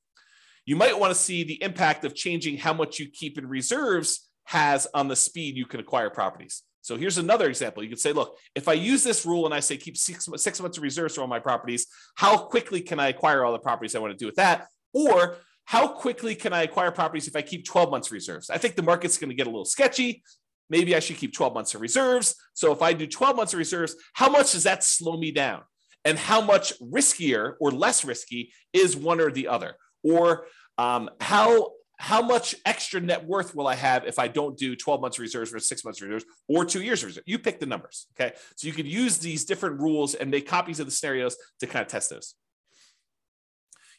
You 0.66 0.76
might 0.76 0.98
want 0.98 1.12
to 1.12 1.20
see 1.20 1.44
the 1.44 1.62
impact 1.62 2.06
of 2.06 2.16
changing 2.16 2.58
how 2.58 2.74
much 2.74 3.00
you 3.00 3.10
keep 3.10 3.38
in 3.38 3.48
reserves 3.48 4.30
has 4.46 4.88
on 4.94 5.08
the 5.08 5.16
speed 5.16 5.56
you 5.56 5.66
can 5.66 5.80
acquire 5.80 6.10
properties. 6.10 6.64
So 6.82 6.98
here's 6.98 7.20
another 7.20 7.48
example. 7.48 7.84
You 7.84 7.90
could 7.90 8.00
say, 8.00 8.12
look, 8.12 8.38
if 8.56 8.68
I 8.68 8.74
use 8.74 9.04
this 9.04 9.26
rule 9.26 9.46
and 9.46 9.54
I 9.54 9.60
say 9.60 9.78
keep 9.78 9.96
six, 9.96 10.28
six 10.38 10.60
months 10.60 10.78
of 10.78 10.84
reserves 10.84 11.16
for 11.16 11.22
all 11.22 11.28
my 11.28 11.40
properties, 11.40 11.88
how 12.16 12.38
quickly 12.38 12.82
can 12.82 13.00
I 13.00 13.10
acquire 13.10 13.44
all 13.46 13.52
the 13.52 13.60
properties 13.60 13.96
I 13.96 14.00
want 14.00 14.14
to 14.14 14.18
do 14.18 14.26
with 14.26 14.36
that? 14.36 14.68
Or 14.94 15.38
how 15.72 15.88
quickly 15.88 16.36
can 16.36 16.52
I 16.52 16.64
acquire 16.64 16.92
properties 16.92 17.30
if 17.30 17.36
I 17.38 17.42
keep 17.42 17.64
12 17.64 17.90
months 17.90 18.12
reserves? 18.12 18.50
I 18.50 18.58
think 18.58 18.76
the 18.76 18.82
market's 18.82 19.18
going 19.18 19.30
to 19.30 19.36
get 19.36 19.48
a 19.48 19.50
little 19.50 19.64
sketchy. 19.64 20.22
Maybe 20.70 20.98
I 20.98 21.00
should 21.00 21.16
keep 21.16 21.32
12 21.32 21.54
months 21.54 21.74
of 21.74 21.80
reserves. 21.80 22.36
So 22.54 22.74
if 22.74 22.82
I 22.82 22.92
do 22.92 23.08
12 23.08 23.38
months 23.38 23.54
of 23.54 23.58
reserves, 23.58 23.96
how 24.12 24.30
much 24.30 24.52
does 24.52 24.64
that 24.64 24.84
slow 24.84 25.16
me 25.16 25.32
down? 25.32 25.62
And 26.04 26.20
how 26.20 26.42
much 26.42 26.74
riskier 26.82 27.54
or 27.62 27.72
less 27.72 28.04
risky 28.04 28.52
is 28.74 28.98
one 28.98 29.22
or 29.22 29.32
the 29.32 29.48
other? 29.48 29.76
Or 30.04 30.48
um, 30.78 31.10
how 31.22 31.72
how 31.98 32.22
much 32.22 32.54
extra 32.66 33.00
net 33.00 33.26
worth 33.26 33.56
will 33.56 33.68
I 33.68 33.76
have 33.76 34.06
if 34.06 34.20
I 34.20 34.28
don't 34.28 34.58
do 34.58 34.76
12 34.76 35.00
months 35.00 35.20
reserves 35.20 35.52
versus 35.52 35.70
six 35.70 35.86
months 35.86 36.02
reserves 36.02 36.26
or 36.50 36.66
two 36.66 36.82
years 36.82 37.02
reserves? 37.02 37.26
You 37.26 37.40
pick 37.40 37.62
the 37.62 37.66
numbers. 37.66 38.08
Okay. 38.20 38.36
So 38.58 38.68
you 38.68 38.74
could 38.74 38.88
use 38.88 39.20
these 39.20 39.46
different 39.46 39.80
rules 39.80 40.16
and 40.16 40.30
make 40.30 40.50
copies 40.50 40.82
of 40.82 40.86
the 40.86 40.92
scenarios 40.92 41.38
to 41.62 41.68
kind 41.68 41.82
of 41.82 41.88
test 41.88 42.10
those 42.10 42.36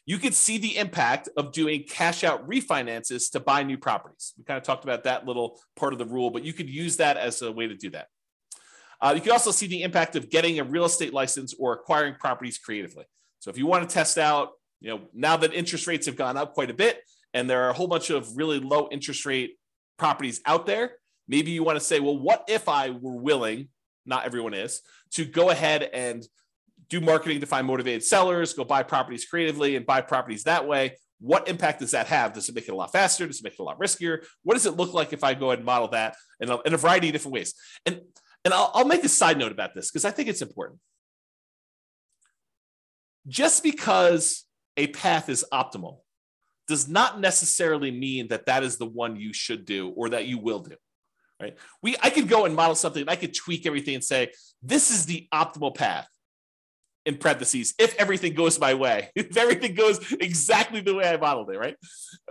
you 0.05 0.17
could 0.17 0.33
see 0.33 0.57
the 0.57 0.77
impact 0.77 1.29
of 1.37 1.51
doing 1.51 1.83
cash 1.89 2.23
out 2.23 2.47
refinances 2.47 3.31
to 3.31 3.39
buy 3.39 3.63
new 3.63 3.77
properties. 3.77 4.33
We 4.37 4.43
kind 4.43 4.57
of 4.57 4.63
talked 4.63 4.83
about 4.83 5.03
that 5.05 5.25
little 5.25 5.59
part 5.75 5.93
of 5.93 5.99
the 5.99 6.05
rule, 6.05 6.29
but 6.29 6.43
you 6.43 6.53
could 6.53 6.69
use 6.69 6.97
that 6.97 7.17
as 7.17 7.41
a 7.41 7.51
way 7.51 7.67
to 7.67 7.75
do 7.75 7.89
that. 7.91 8.07
Uh, 9.01 9.13
you 9.15 9.21
can 9.21 9.31
also 9.31 9.51
see 9.51 9.67
the 9.67 9.83
impact 9.83 10.15
of 10.15 10.29
getting 10.29 10.59
a 10.59 10.63
real 10.63 10.85
estate 10.85 11.13
license 11.13 11.53
or 11.57 11.73
acquiring 11.73 12.15
properties 12.15 12.57
creatively. 12.57 13.05
So 13.39 13.49
if 13.49 13.57
you 13.57 13.65
want 13.67 13.87
to 13.87 13.93
test 13.93 14.17
out 14.17 14.49
You 14.83 14.89
know, 14.89 15.01
now 15.13 15.37
that 15.37 15.53
interest 15.53 15.87
rates 15.87 16.05
have 16.07 16.17
gone 16.17 16.35
up 16.35 16.53
quite 16.53 16.69
a 16.69 16.73
bit, 16.73 16.99
and 17.33 17.49
there 17.49 17.63
are 17.63 17.69
a 17.69 17.73
whole 17.73 17.87
bunch 17.87 18.09
of 18.09 18.35
really 18.35 18.59
low 18.59 18.89
interest 18.91 19.25
rate 19.25 19.51
properties 19.97 20.41
out 20.45 20.65
there, 20.65 20.97
maybe 21.25 21.51
you 21.51 21.63
want 21.63 21.79
to 21.79 21.85
say, 21.85 22.01
well, 22.01 22.17
what 22.17 22.43
if 22.49 22.67
I 22.67 22.89
were 22.89 23.15
willing? 23.15 23.69
Not 24.05 24.25
everyone 24.25 24.53
is 24.53 24.81
to 25.11 25.23
go 25.23 25.49
ahead 25.49 25.83
and 25.93 26.27
do 26.93 27.01
marketing 27.01 27.39
to 27.39 27.47
find 27.47 27.65
motivated 27.65 28.03
sellers, 28.03 28.53
go 28.53 28.63
buy 28.63 28.83
properties 28.83 29.25
creatively 29.25 29.75
and 29.75 29.85
buy 29.85 29.99
properties 29.99 30.43
that 30.43 30.67
way. 30.67 30.95
What 31.19 31.47
impact 31.47 31.79
does 31.79 31.91
that 31.91 32.05
have? 32.07 32.33
Does 32.33 32.49
it 32.49 32.55
make 32.55 32.67
it 32.67 32.71
a 32.71 32.75
lot 32.75 32.91
faster? 32.91 33.25
Does 33.25 33.39
it 33.39 33.43
make 33.43 33.53
it 33.53 33.59
a 33.59 33.63
lot 33.63 33.79
riskier? 33.79 34.23
What 34.43 34.53
does 34.53 34.67
it 34.67 34.75
look 34.75 34.93
like 34.93 35.11
if 35.11 35.23
I 35.23 35.33
go 35.33 35.51
and 35.51 35.65
model 35.65 35.87
that 35.89 36.15
in 36.39 36.51
a, 36.51 36.61
in 36.61 36.73
a 36.73 36.77
variety 36.77 37.07
of 37.07 37.13
different 37.13 37.33
ways? 37.33 37.55
And 37.85 38.01
and 38.45 38.53
I'll, 38.53 38.71
I'll 38.75 38.85
make 38.85 39.03
a 39.03 39.09
side 39.09 39.39
note 39.39 39.51
about 39.51 39.73
this 39.73 39.89
because 39.89 40.05
I 40.05 40.11
think 40.11 40.27
it's 40.27 40.41
important. 40.41 40.79
Just 43.25 43.63
because 43.63 44.45
a 44.75 44.87
path 44.87 45.29
is 45.29 45.45
optimal 45.51 45.99
does 46.67 46.89
not 46.89 47.21
necessarily 47.21 47.89
mean 47.89 48.27
that 48.27 48.45
that 48.45 48.63
is 48.63 48.77
the 48.77 48.85
one 48.85 49.15
you 49.15 49.33
should 49.33 49.65
do 49.65 49.89
or 49.95 50.09
that 50.09 50.27
you 50.27 50.37
will 50.37 50.59
do. 50.59 50.75
Right? 51.41 51.57
We 51.81 51.95
I 52.03 52.11
could 52.11 52.27
go 52.27 52.45
and 52.45 52.55
model 52.55 52.75
something, 52.75 53.05
I 53.07 53.15
could 53.15 53.33
tweak 53.33 53.65
everything 53.65 53.95
and 53.95 54.03
say 54.03 54.31
this 54.61 54.91
is 54.91 55.05
the 55.05 55.27
optimal 55.33 55.73
path 55.73 56.07
in 57.05 57.17
parentheses 57.17 57.73
if 57.79 57.95
everything 57.95 58.33
goes 58.33 58.59
my 58.59 58.73
way 58.73 59.09
if 59.15 59.35
everything 59.37 59.73
goes 59.73 59.99
exactly 60.13 60.81
the 60.81 60.95
way 60.95 61.07
i 61.07 61.17
modeled 61.17 61.49
it 61.49 61.57
right? 61.57 61.75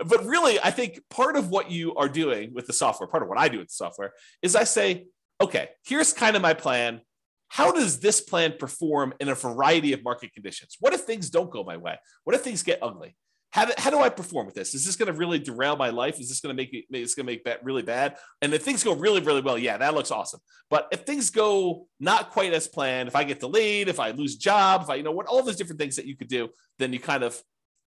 But 0.05 0.25
really 0.25 0.59
i 0.59 0.71
think 0.71 0.99
part 1.09 1.35
of 1.35 1.49
what 1.49 1.71
you 1.71 1.95
are 1.95 2.09
doing 2.09 2.53
with 2.53 2.67
the 2.67 2.73
software 2.73 3.07
part 3.07 3.23
of 3.23 3.29
what 3.29 3.37
i 3.37 3.47
do 3.47 3.59
with 3.59 3.67
the 3.67 3.73
software 3.73 4.13
is 4.41 4.55
i 4.55 4.63
say 4.63 5.05
okay 5.41 5.69
here's 5.85 6.13
kind 6.13 6.35
of 6.35 6.41
my 6.41 6.53
plan. 6.53 7.01
How 7.49 7.71
does 7.71 7.99
this 7.99 8.19
plan 8.19 8.55
perform 8.57 9.13
in 9.19 9.29
a 9.29 9.35
variety 9.35 9.93
of 9.93 10.03
market 10.03 10.33
conditions? 10.33 10.77
What 10.79 10.93
if 10.93 11.01
things 11.01 11.29
don't 11.29 11.51
go 11.51 11.63
my 11.63 11.77
way? 11.77 11.99
What 12.23 12.35
if 12.35 12.41
things 12.41 12.63
get 12.63 12.79
ugly 12.81 13.15
how 13.53 13.65
do, 13.65 13.73
how 13.77 13.91
do 13.91 13.99
I 13.99 14.09
perform 14.09 14.47
with 14.47 14.55
this? 14.55 14.73
Is 14.73 14.83
this 14.83 14.95
going 14.95 15.13
to 15.13 15.17
really 15.17 15.37
derail 15.37 15.75
my 15.75 15.89
life? 15.89 16.19
Is 16.19 16.27
this 16.27 16.41
going 16.41 16.55
to 16.55 16.59
make 16.59 16.73
it, 16.73 16.85
it's 16.89 17.13
going 17.13 17.27
to 17.27 17.31
make 17.31 17.43
that 17.43 17.63
really 17.63 17.83
bad? 17.83 18.17
And 18.41 18.51
if 18.51 18.63
things 18.63 18.83
go 18.83 18.95
really, 18.95 19.21
really 19.21 19.41
well, 19.41 19.59
yeah, 19.59 19.77
that 19.77 19.93
looks 19.93 20.09
awesome. 20.09 20.39
But 20.71 20.87
if 20.91 21.01
things 21.01 21.29
go 21.29 21.85
not 21.99 22.31
quite 22.31 22.51
as 22.51 22.67
planned, 22.67 23.09
if 23.09 23.15
I 23.15 23.23
get 23.23 23.39
delayed, 23.39 23.89
if 23.89 23.99
I 23.99 24.09
lose 24.09 24.37
job, 24.37 24.81
if 24.81 24.89
I, 24.89 24.95
you 24.95 25.03
know, 25.03 25.11
what, 25.11 25.27
all 25.27 25.43
those 25.43 25.55
different 25.55 25.79
things 25.79 25.97
that 25.97 26.07
you 26.07 26.17
could 26.17 26.29
do, 26.29 26.49
then 26.79 26.93
you 26.93 26.99
kind 26.99 27.21
of, 27.23 27.39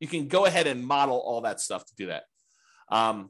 you 0.02 0.10
can 0.10 0.28
go 0.28 0.46
ahead 0.46 0.68
and 0.68 0.86
model 0.86 1.18
all 1.18 1.40
that 1.42 1.62
stuff 1.62 1.86
to 1.86 1.96
do 1.96 2.08
that. 2.08 2.24
Um, 2.90 3.30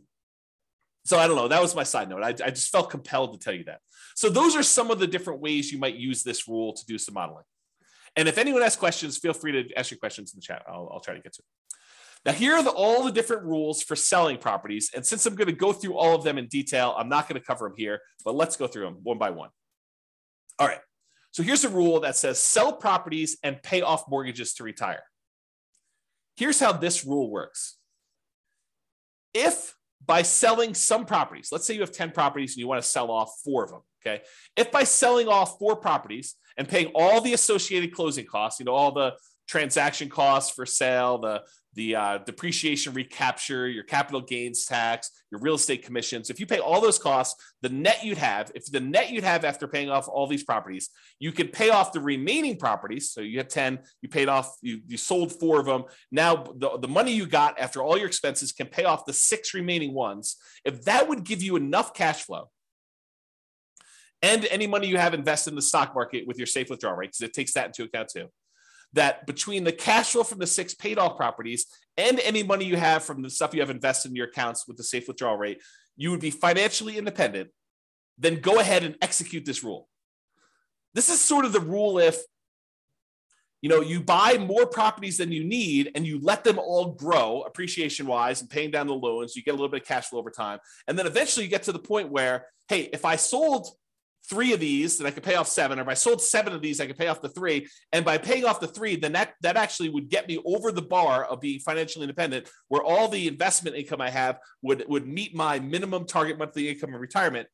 so 1.04 1.20
I 1.20 1.28
don't 1.28 1.36
know. 1.36 1.48
That 1.48 1.62
was 1.62 1.76
my 1.76 1.84
side 1.84 2.10
note. 2.10 2.24
I, 2.24 2.30
I 2.30 2.50
just 2.50 2.72
felt 2.72 2.90
compelled 2.90 3.34
to 3.34 3.40
tell 3.40 3.54
you 3.54 3.66
that. 3.66 3.82
So 4.16 4.32
those 4.32 4.56
are 4.56 4.64
some 4.64 4.90
of 4.90 4.98
the 4.98 5.06
different 5.06 5.42
ways 5.42 5.72
you 5.72 5.78
might 5.78 5.94
use 5.94 6.24
this 6.24 6.48
rule 6.48 6.74
to 6.74 6.86
do 6.88 6.98
some 6.98 7.14
modeling. 7.14 7.44
And 8.16 8.28
if 8.28 8.40
anyone 8.40 8.64
has 8.64 8.76
questions, 8.76 9.20
feel 9.20 9.34
free 9.34 9.52
to 9.52 9.78
ask 9.78 9.92
your 9.92 10.00
questions 10.00 10.34
in 10.34 10.40
the 10.40 10.42
chat. 10.42 10.64
I'll, 10.68 10.90
I'll 10.92 11.02
try 11.02 11.14
to 11.14 11.22
get 11.22 11.34
to. 11.34 11.44
Now, 12.26 12.32
here 12.32 12.56
are 12.56 12.64
the, 12.64 12.72
all 12.72 13.04
the 13.04 13.12
different 13.12 13.44
rules 13.44 13.84
for 13.84 13.96
selling 13.96 14.38
properties. 14.38 14.90
And 14.96 15.06
since 15.06 15.26
I'm 15.26 15.36
going 15.36 15.48
to 15.48 15.54
go 15.54 15.72
through 15.72 15.96
all 15.96 16.16
of 16.16 16.24
them 16.24 16.40
in 16.40 16.48
detail, 16.48 16.96
I'm 16.98 17.08
not 17.08 17.30
going 17.30 17.40
to 17.40 17.46
cover 17.46 17.68
them 17.68 17.76
here, 17.78 18.02
but 18.24 18.34
let's 18.34 18.58
go 18.58 18.66
through 18.66 18.86
them 18.86 18.98
one 19.04 19.20
by 19.20 19.30
one. 19.30 19.50
All 20.58 20.68
right. 20.68 20.80
So 21.32 21.44
here's 21.44 21.66
a 21.66 21.70
rule 21.70 22.00
that 22.00 22.16
says 22.16 22.40
sell 22.40 22.74
properties 22.74 23.38
and 23.44 23.62
pay 23.62 23.82
off 23.82 24.06
mortgages 24.10 24.54
to 24.56 24.64
retire. 24.64 25.04
Here's 26.36 26.60
how 26.60 26.72
this 26.72 27.06
rule 27.06 27.30
works. 27.30 27.78
If 29.34 29.76
by 30.04 30.22
selling 30.22 30.74
some 30.74 31.06
properties, 31.06 31.50
let's 31.52 31.68
say 31.68 31.74
you 31.74 31.82
have 31.82 31.92
10 31.92 32.12
properties 32.12 32.54
and 32.54 32.58
you 32.58 32.68
want 32.68 32.82
to 32.82 32.88
sell 32.88 33.12
off 33.12 33.34
four 33.44 33.64
of 33.64 33.70
them, 33.70 33.82
okay? 34.06 34.24
If 34.56 34.72
by 34.72 34.84
selling 34.84 35.28
off 35.28 35.60
four 35.60 35.76
properties 35.76 36.36
and 36.58 36.68
paying 36.68 36.88
all 36.96 37.22
the 37.22 37.34
associated 37.34 37.94
closing 37.94 38.26
costs, 38.26 38.60
you 38.60 38.66
know, 38.66 38.74
all 38.74 38.92
the 38.92 39.14
transaction 39.48 40.10
costs 40.10 40.54
for 40.56 40.66
sale, 40.66 41.18
the 41.18 41.44
the 41.76 41.96
uh, 41.96 42.18
depreciation 42.20 42.94
recapture, 42.94 43.68
your 43.68 43.84
capital 43.84 44.22
gains 44.22 44.66
tax, 44.66 45.12
your 45.30 45.42
real 45.42 45.56
estate 45.56 45.84
commissions. 45.84 46.30
If 46.30 46.40
you 46.40 46.46
pay 46.46 46.60
all 46.60 46.80
those 46.80 46.98
costs, 46.98 47.54
the 47.62 47.70
net 47.70 48.04
you'd 48.04 48.18
have, 48.18 48.52
if 48.56 48.66
the 48.72 48.80
net 48.80 49.12
you'd 49.12 49.26
have 49.26 49.44
after 49.44 49.68
paying 49.68 49.90
off 49.90 50.08
all 50.08 50.26
these 50.26 50.44
properties, 50.44 50.90
you 51.20 51.34
could 51.34 51.52
pay 51.52 51.70
off 51.70 51.92
the 51.92 52.00
remaining 52.00 52.58
properties. 52.58 53.12
So 53.12 53.20
you 53.20 53.38
have 53.40 53.50
10, 53.50 53.80
you 54.02 54.08
paid 54.08 54.30
off, 54.30 54.56
you, 54.62 54.80
you 54.88 54.98
sold 54.98 55.38
four 55.38 55.60
of 55.60 55.66
them. 55.66 55.84
Now 56.12 56.46
the, 56.56 56.78
the 56.80 56.88
money 56.88 57.12
you 57.12 57.26
got 57.26 57.60
after 57.60 57.84
all 57.84 57.98
your 57.98 58.08
expenses 58.08 58.54
can 58.54 58.68
pay 58.68 58.86
off 58.86 59.06
the 59.06 59.14
six 59.14 59.54
remaining 59.54 59.94
ones. 59.94 60.38
If 60.64 60.84
that 60.84 61.10
would 61.10 61.26
give 61.26 61.44
you 61.44 61.58
enough 61.58 61.94
cash 61.94 62.24
flow, 62.24 62.50
and 64.22 64.46
any 64.46 64.66
money 64.66 64.88
you 64.88 64.98
have 64.98 65.14
invested 65.14 65.52
in 65.52 65.56
the 65.56 65.62
stock 65.62 65.94
market 65.94 66.26
with 66.26 66.38
your 66.38 66.48
safe 66.48 66.70
withdrawal 66.70 66.96
rate, 66.96 67.10
because 67.10 67.22
it 67.22 67.34
takes 67.34 67.54
that 67.54 67.68
into 67.68 67.84
account 67.84 68.10
too 68.10 68.30
that 68.96 69.28
between 69.28 69.64
the 69.64 69.72
cash 69.72 70.12
flow 70.12 70.24
from 70.24 70.40
the 70.40 70.48
six 70.48 70.74
paid 70.74 70.98
off 70.98 71.18
properties 71.18 71.68
and 71.98 72.20
any 72.22 72.44
money 72.44 72.66
you 72.66 72.78
have 72.78 73.04
from 73.04 73.22
the 73.22 73.30
stuff 73.30 73.54
you 73.54 73.62
have 73.62 73.70
invested 73.70 74.10
in 74.10 74.16
your 74.16 74.28
accounts 74.28 74.68
with 74.68 74.78
the 74.78 74.84
safe 74.84 75.08
withdrawal 75.08 75.38
rate, 75.38 75.62
you 75.96 76.12
would 76.12 76.22
be 76.22 76.32
financially 76.32 76.98
independent. 76.98 77.50
Then 78.18 78.40
go 78.40 78.60
ahead 78.60 78.84
and 78.84 78.96
execute 79.02 79.46
this 79.46 79.64
rule. 79.64 79.88
This 80.94 81.10
is 81.10 81.22
sort 81.22 81.46
of 81.46 81.52
the 81.52 81.60
rule 81.60 82.00
if 82.00 82.18
you 83.62 83.70
know 83.70 83.82
you 83.82 84.00
buy 84.00 84.38
more 84.38 84.66
properties 84.66 85.18
than 85.18 85.32
you 85.32 85.44
need 85.44 85.92
and 85.96 86.06
you 86.06 86.20
let 86.22 86.44
them 86.44 86.60
all 86.60 86.92
grow 86.92 87.42
appreciation 87.42 88.06
wise 88.06 88.40
and 88.42 88.50
paying 88.50 88.70
down 88.70 88.86
the 88.86 88.94
loans 88.94 89.36
you 89.36 89.42
get 89.42 89.52
a 89.52 89.58
little 89.58 89.70
bit 89.70 89.82
of 89.82 89.88
cash 89.88 90.06
flow 90.06 90.20
over 90.20 90.30
time 90.30 90.60
and 90.88 91.00
then 91.00 91.08
eventually 91.08 91.46
you 91.46 91.50
get 91.50 91.64
to 91.64 91.72
the 91.72 91.80
point 91.80 92.12
where 92.12 92.46
hey 92.68 92.90
if 92.94 93.06
i 93.06 93.16
sold 93.16 93.70
three 94.30 94.54
of 94.54 94.60
these, 94.60 94.98
then 94.98 95.08
I 95.08 95.12
could 95.12 95.24
pay 95.24 95.36
off 95.36 95.48
seven. 95.48 95.80
Or 95.80 95.84
if 95.84 95.88
I 95.88 95.94
sold 95.94 96.22
seven 96.22 96.54
of 96.54 96.62
these, 96.62 96.80
I 96.80 96.88
could 96.88 96.98
pay 96.98 97.08
off 97.08 97.22
the 97.22 97.30
three. 97.30 97.68
And 97.92 98.04
by 98.04 98.18
paying 98.18 98.46
off 98.46 98.60
the 98.60 98.68
three, 98.68 98.96
then 98.96 99.14
that, 99.14 99.34
that 99.42 99.58
actually 99.58 99.90
would 99.90 100.10
get 100.10 100.28
me 100.28 100.40
over 100.46 100.72
the 100.72 100.82
bar 100.82 101.26
of 101.26 101.42
being 101.42 101.60
financially 101.60 102.04
independent, 102.04 102.50
where 102.68 102.84
all 102.84 103.08
the 103.08 103.28
investment 103.28 103.76
income 103.76 104.02
I 104.02 104.10
have 104.10 104.40
would, 104.62 104.86
would 104.88 105.08
meet 105.08 105.36
my 105.36 105.60
minimum 105.60 106.06
target 106.06 106.38
monthly 106.38 106.70
income 106.70 106.94
in 106.94 107.00
retirement. 107.00 107.48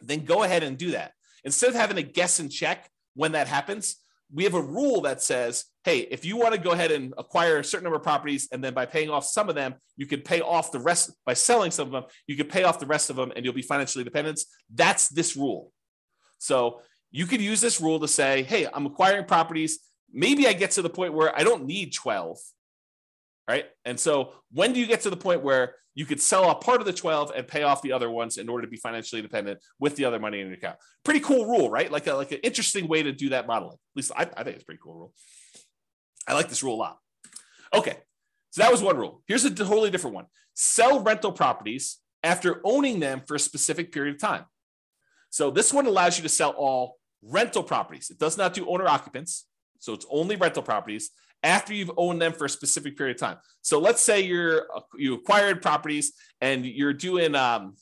Then 0.00 0.24
go 0.24 0.42
ahead 0.42 0.62
and 0.62 0.78
do 0.78 0.92
that. 0.92 1.12
Instead 1.44 1.70
of 1.70 1.76
having 1.76 1.96
to 1.96 2.02
guess 2.02 2.38
and 2.40 2.50
check 2.50 2.90
when 3.14 3.32
that 3.32 3.48
happens, 3.48 3.96
we 4.32 4.44
have 4.44 4.54
a 4.54 4.60
rule 4.60 5.00
that 5.00 5.22
says, 5.22 5.64
hey, 5.84 6.00
if 6.00 6.24
you 6.24 6.36
want 6.36 6.54
to 6.54 6.60
go 6.60 6.72
ahead 6.72 6.90
and 6.90 7.14
acquire 7.16 7.58
a 7.58 7.64
certain 7.64 7.84
number 7.84 7.96
of 7.96 8.02
properties, 8.02 8.46
and 8.52 8.62
then 8.62 8.74
by 8.74 8.84
paying 8.84 9.08
off 9.08 9.24
some 9.24 9.48
of 9.48 9.54
them, 9.54 9.74
you 9.96 10.04
can 10.06 10.20
pay 10.20 10.42
off 10.42 10.70
the 10.70 10.78
rest 10.78 11.10
by 11.24 11.32
selling 11.32 11.70
some 11.70 11.86
of 11.86 11.92
them, 11.92 12.04
you 12.26 12.36
can 12.36 12.46
pay 12.46 12.64
off 12.64 12.78
the 12.78 12.86
rest 12.86 13.08
of 13.08 13.16
them 13.16 13.32
and 13.34 13.44
you'll 13.44 13.54
be 13.54 13.62
financially 13.62 14.02
independent. 14.02 14.40
That's 14.74 15.08
this 15.08 15.34
rule. 15.34 15.72
So 16.38 16.80
you 17.10 17.26
could 17.26 17.40
use 17.40 17.60
this 17.60 17.80
rule 17.80 18.00
to 18.00 18.08
say, 18.08 18.42
hey, 18.42 18.66
I'm 18.72 18.86
acquiring 18.86 19.24
properties. 19.24 19.80
Maybe 20.12 20.46
I 20.46 20.52
get 20.52 20.72
to 20.72 20.82
the 20.82 20.90
point 20.90 21.14
where 21.14 21.36
I 21.36 21.42
don't 21.42 21.66
need 21.66 21.92
12. 21.92 22.38
Right. 23.48 23.66
And 23.84 23.98
so 23.98 24.32
when 24.52 24.72
do 24.72 24.80
you 24.80 24.86
get 24.86 25.02
to 25.02 25.10
the 25.10 25.16
point 25.16 25.42
where 25.42 25.74
you 25.94 26.04
could 26.04 26.20
sell 26.20 26.50
a 26.50 26.54
part 26.54 26.80
of 26.80 26.86
the 26.86 26.92
12 26.92 27.32
and 27.34 27.48
pay 27.48 27.62
off 27.62 27.82
the 27.82 27.92
other 27.92 28.10
ones 28.10 28.36
in 28.36 28.48
order 28.48 28.62
to 28.62 28.70
be 28.70 28.76
financially 28.76 29.20
independent 29.20 29.58
with 29.80 29.96
the 29.96 30.04
other 30.04 30.20
money 30.20 30.40
in 30.40 30.48
your 30.48 30.56
account? 30.56 30.76
Pretty 31.02 31.20
cool 31.20 31.46
rule, 31.46 31.70
right? 31.70 31.90
Like 31.90 32.06
a, 32.06 32.14
like 32.14 32.30
an 32.30 32.40
interesting 32.42 32.88
way 32.88 33.02
to 33.02 33.10
do 33.10 33.30
that 33.30 33.46
modeling. 33.46 33.74
At 33.74 33.96
least 33.96 34.12
I, 34.14 34.28
I 34.36 34.44
think 34.44 34.56
it's 34.56 34.64
pretty 34.64 34.80
cool 34.82 34.94
rule. 34.94 35.12
I 36.26 36.34
like 36.34 36.48
this 36.48 36.62
rule 36.62 36.74
a 36.74 36.76
lot. 36.76 36.98
Okay. 37.74 37.96
So 38.50 38.62
that 38.62 38.70
was 38.70 38.82
one 38.82 38.96
rule. 38.96 39.22
Here's 39.26 39.44
a 39.44 39.50
totally 39.50 39.90
different 39.90 40.14
one. 40.14 40.26
Sell 40.54 41.00
rental 41.00 41.32
properties 41.32 41.98
after 42.22 42.60
owning 42.64 43.00
them 43.00 43.22
for 43.26 43.34
a 43.34 43.40
specific 43.40 43.92
period 43.92 44.14
of 44.14 44.20
time. 44.20 44.44
So 45.30 45.50
this 45.50 45.72
one 45.72 45.86
allows 45.86 46.16
you 46.16 46.22
to 46.22 46.28
sell 46.28 46.50
all 46.50 46.96
rental 47.22 47.62
properties. 47.62 48.10
It 48.10 48.18
does 48.18 48.38
not 48.38 48.54
do 48.54 48.68
owner 48.68 48.86
occupants. 48.86 49.46
So 49.78 49.92
it's 49.92 50.06
only 50.10 50.36
rental 50.36 50.62
properties 50.62 51.10
after 51.42 51.72
you've 51.72 51.92
owned 51.96 52.20
them 52.20 52.32
for 52.32 52.46
a 52.46 52.50
specific 52.50 52.96
period 52.96 53.16
of 53.16 53.20
time. 53.20 53.36
So 53.62 53.78
let's 53.78 54.00
say 54.00 54.20
you're 54.20 54.66
you 54.96 55.14
acquired 55.14 55.62
properties 55.62 56.12
and 56.40 56.66
you're 56.66 56.92
doing 56.92 57.34
um, 57.34 57.76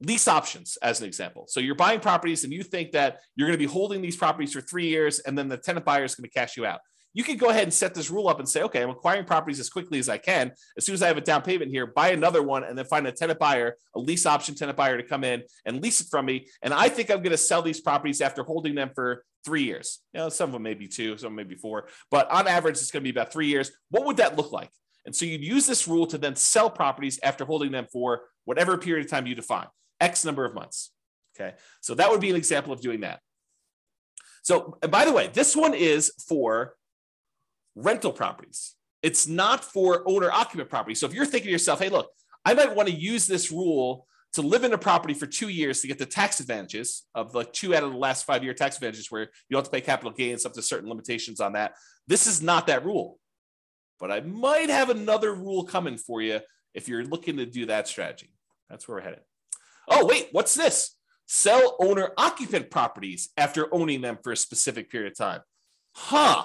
lease 0.00 0.28
options 0.28 0.76
as 0.82 1.00
an 1.00 1.06
example. 1.06 1.46
So 1.48 1.60
you're 1.60 1.74
buying 1.74 2.00
properties 2.00 2.44
and 2.44 2.52
you 2.52 2.62
think 2.62 2.92
that 2.92 3.20
you're 3.34 3.48
going 3.48 3.58
to 3.58 3.66
be 3.66 3.72
holding 3.72 4.02
these 4.02 4.16
properties 4.16 4.52
for 4.52 4.60
three 4.60 4.88
years 4.88 5.20
and 5.20 5.36
then 5.36 5.48
the 5.48 5.56
tenant 5.56 5.86
buyer 5.86 6.04
is 6.04 6.14
going 6.14 6.28
to 6.28 6.34
cash 6.34 6.56
you 6.56 6.66
out 6.66 6.80
you 7.14 7.24
can 7.24 7.36
go 7.36 7.48
ahead 7.48 7.64
and 7.64 7.74
set 7.74 7.94
this 7.94 8.10
rule 8.10 8.28
up 8.28 8.38
and 8.38 8.48
say, 8.48 8.62
okay, 8.62 8.82
I'm 8.82 8.90
acquiring 8.90 9.24
properties 9.24 9.60
as 9.60 9.70
quickly 9.70 9.98
as 9.98 10.08
I 10.08 10.18
can. 10.18 10.52
As 10.76 10.86
soon 10.86 10.94
as 10.94 11.02
I 11.02 11.08
have 11.08 11.16
a 11.16 11.22
down 11.22 11.42
payment 11.42 11.70
here, 11.70 11.86
buy 11.86 12.10
another 12.10 12.42
one 12.42 12.64
and 12.64 12.76
then 12.76 12.84
find 12.84 13.06
a 13.06 13.12
tenant 13.12 13.38
buyer, 13.38 13.76
a 13.94 13.98
lease 13.98 14.26
option 14.26 14.54
tenant 14.54 14.76
buyer 14.76 14.96
to 14.96 15.02
come 15.02 15.24
in 15.24 15.42
and 15.64 15.82
lease 15.82 16.00
it 16.00 16.08
from 16.10 16.26
me. 16.26 16.48
And 16.62 16.72
I 16.72 16.88
think 16.88 17.10
I'm 17.10 17.18
going 17.18 17.30
to 17.30 17.36
sell 17.36 17.62
these 17.62 17.80
properties 17.80 18.20
after 18.20 18.42
holding 18.42 18.74
them 18.74 18.90
for 18.94 19.24
three 19.44 19.64
years. 19.64 20.00
You 20.12 20.20
know, 20.20 20.28
some 20.28 20.50
of 20.50 20.52
them 20.52 20.62
may 20.62 20.74
be 20.74 20.88
two, 20.88 21.16
some 21.18 21.34
maybe 21.34 21.54
four, 21.54 21.88
but 22.10 22.30
on 22.30 22.46
average, 22.46 22.74
it's 22.74 22.90
going 22.90 23.02
to 23.02 23.10
be 23.10 23.18
about 23.18 23.32
three 23.32 23.48
years. 23.48 23.70
What 23.90 24.04
would 24.06 24.18
that 24.18 24.36
look 24.36 24.52
like? 24.52 24.70
And 25.06 25.16
so 25.16 25.24
you'd 25.24 25.42
use 25.42 25.66
this 25.66 25.88
rule 25.88 26.06
to 26.08 26.18
then 26.18 26.36
sell 26.36 26.68
properties 26.68 27.18
after 27.22 27.44
holding 27.44 27.72
them 27.72 27.86
for 27.90 28.22
whatever 28.44 28.76
period 28.76 29.06
of 29.06 29.10
time 29.10 29.26
you 29.26 29.34
define, 29.34 29.66
X 30.00 30.24
number 30.24 30.44
of 30.44 30.54
months. 30.54 30.92
Okay. 31.34 31.54
So 31.80 31.94
that 31.94 32.10
would 32.10 32.20
be 32.20 32.30
an 32.30 32.36
example 32.36 32.72
of 32.72 32.80
doing 32.80 33.00
that. 33.00 33.20
So, 34.42 34.78
by 34.88 35.04
the 35.04 35.12
way, 35.12 35.30
this 35.32 35.54
one 35.54 35.74
is 35.74 36.12
for 36.28 36.74
rental 37.82 38.12
properties. 38.12 38.74
It's 39.02 39.26
not 39.28 39.64
for 39.64 40.02
owner 40.06 40.30
occupant 40.30 40.68
property. 40.68 40.94
So 40.94 41.06
if 41.06 41.14
you're 41.14 41.24
thinking 41.26 41.48
to 41.48 41.52
yourself, 41.52 41.78
hey, 41.80 41.88
look, 41.88 42.10
I 42.44 42.54
might 42.54 42.74
want 42.74 42.88
to 42.88 42.94
use 42.94 43.26
this 43.26 43.50
rule 43.52 44.06
to 44.34 44.42
live 44.42 44.64
in 44.64 44.72
a 44.72 44.78
property 44.78 45.14
for 45.14 45.26
two 45.26 45.48
years 45.48 45.80
to 45.80 45.88
get 45.88 45.98
the 45.98 46.06
tax 46.06 46.40
advantages 46.40 47.04
of 47.14 47.32
the 47.32 47.44
two 47.44 47.74
out 47.74 47.82
of 47.84 47.92
the 47.92 47.98
last 47.98 48.24
five 48.26 48.44
year 48.44 48.54
tax 48.54 48.76
advantages 48.76 49.10
where 49.10 49.22
you 49.22 49.28
don't 49.52 49.60
have 49.60 49.64
to 49.66 49.70
pay 49.70 49.80
capital 49.80 50.12
gains 50.12 50.44
up 50.44 50.52
to 50.54 50.62
certain 50.62 50.88
limitations 50.88 51.40
on 51.40 51.52
that. 51.52 51.74
This 52.06 52.26
is 52.26 52.42
not 52.42 52.66
that 52.66 52.84
rule. 52.84 53.18
but 53.98 54.10
I 54.10 54.20
might 54.20 54.70
have 54.70 54.90
another 54.90 55.34
rule 55.34 55.64
coming 55.64 55.96
for 55.96 56.22
you 56.22 56.40
if 56.74 56.88
you're 56.88 57.04
looking 57.04 57.36
to 57.38 57.46
do 57.46 57.66
that 57.66 57.88
strategy. 57.88 58.32
That's 58.68 58.86
where 58.86 58.98
we're 58.98 59.02
headed. 59.02 59.20
Oh, 59.88 60.06
wait, 60.06 60.28
what's 60.32 60.54
this? 60.54 60.94
Sell 61.26 61.76
owner 61.80 62.10
occupant 62.16 62.70
properties 62.70 63.30
after 63.36 63.72
owning 63.74 64.00
them 64.00 64.18
for 64.22 64.32
a 64.32 64.36
specific 64.36 64.90
period 64.90 65.12
of 65.12 65.18
time. 65.18 65.40
Huh. 65.94 66.44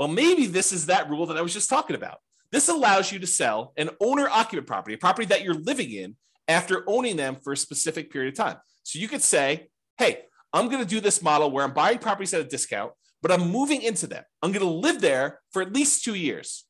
Well, 0.00 0.08
maybe 0.08 0.46
this 0.46 0.72
is 0.72 0.86
that 0.86 1.10
rule 1.10 1.26
that 1.26 1.36
I 1.36 1.42
was 1.42 1.52
just 1.52 1.68
talking 1.68 1.94
about. 1.94 2.20
This 2.50 2.70
allows 2.70 3.12
you 3.12 3.18
to 3.18 3.26
sell 3.26 3.74
an 3.76 3.90
owner 4.00 4.30
occupant 4.30 4.66
property, 4.66 4.94
a 4.94 4.98
property 4.98 5.26
that 5.26 5.44
you're 5.44 5.52
living 5.52 5.90
in 5.92 6.16
after 6.48 6.84
owning 6.88 7.16
them 7.16 7.36
for 7.44 7.52
a 7.52 7.56
specific 7.56 8.10
period 8.10 8.32
of 8.32 8.38
time. 8.38 8.56
So 8.82 8.98
you 8.98 9.08
could 9.08 9.20
say, 9.20 9.68
hey, 9.98 10.22
I'm 10.54 10.70
going 10.70 10.82
to 10.82 10.88
do 10.88 11.00
this 11.00 11.20
model 11.20 11.50
where 11.50 11.64
I'm 11.64 11.74
buying 11.74 11.98
properties 11.98 12.32
at 12.32 12.40
a 12.40 12.44
discount, 12.44 12.92
but 13.20 13.30
I'm 13.30 13.50
moving 13.50 13.82
into 13.82 14.06
them. 14.06 14.24
I'm 14.40 14.52
going 14.52 14.64
to 14.64 14.72
live 14.72 15.02
there 15.02 15.38
for 15.52 15.60
at 15.60 15.74
least 15.74 16.02
two 16.02 16.14
years. 16.14 16.64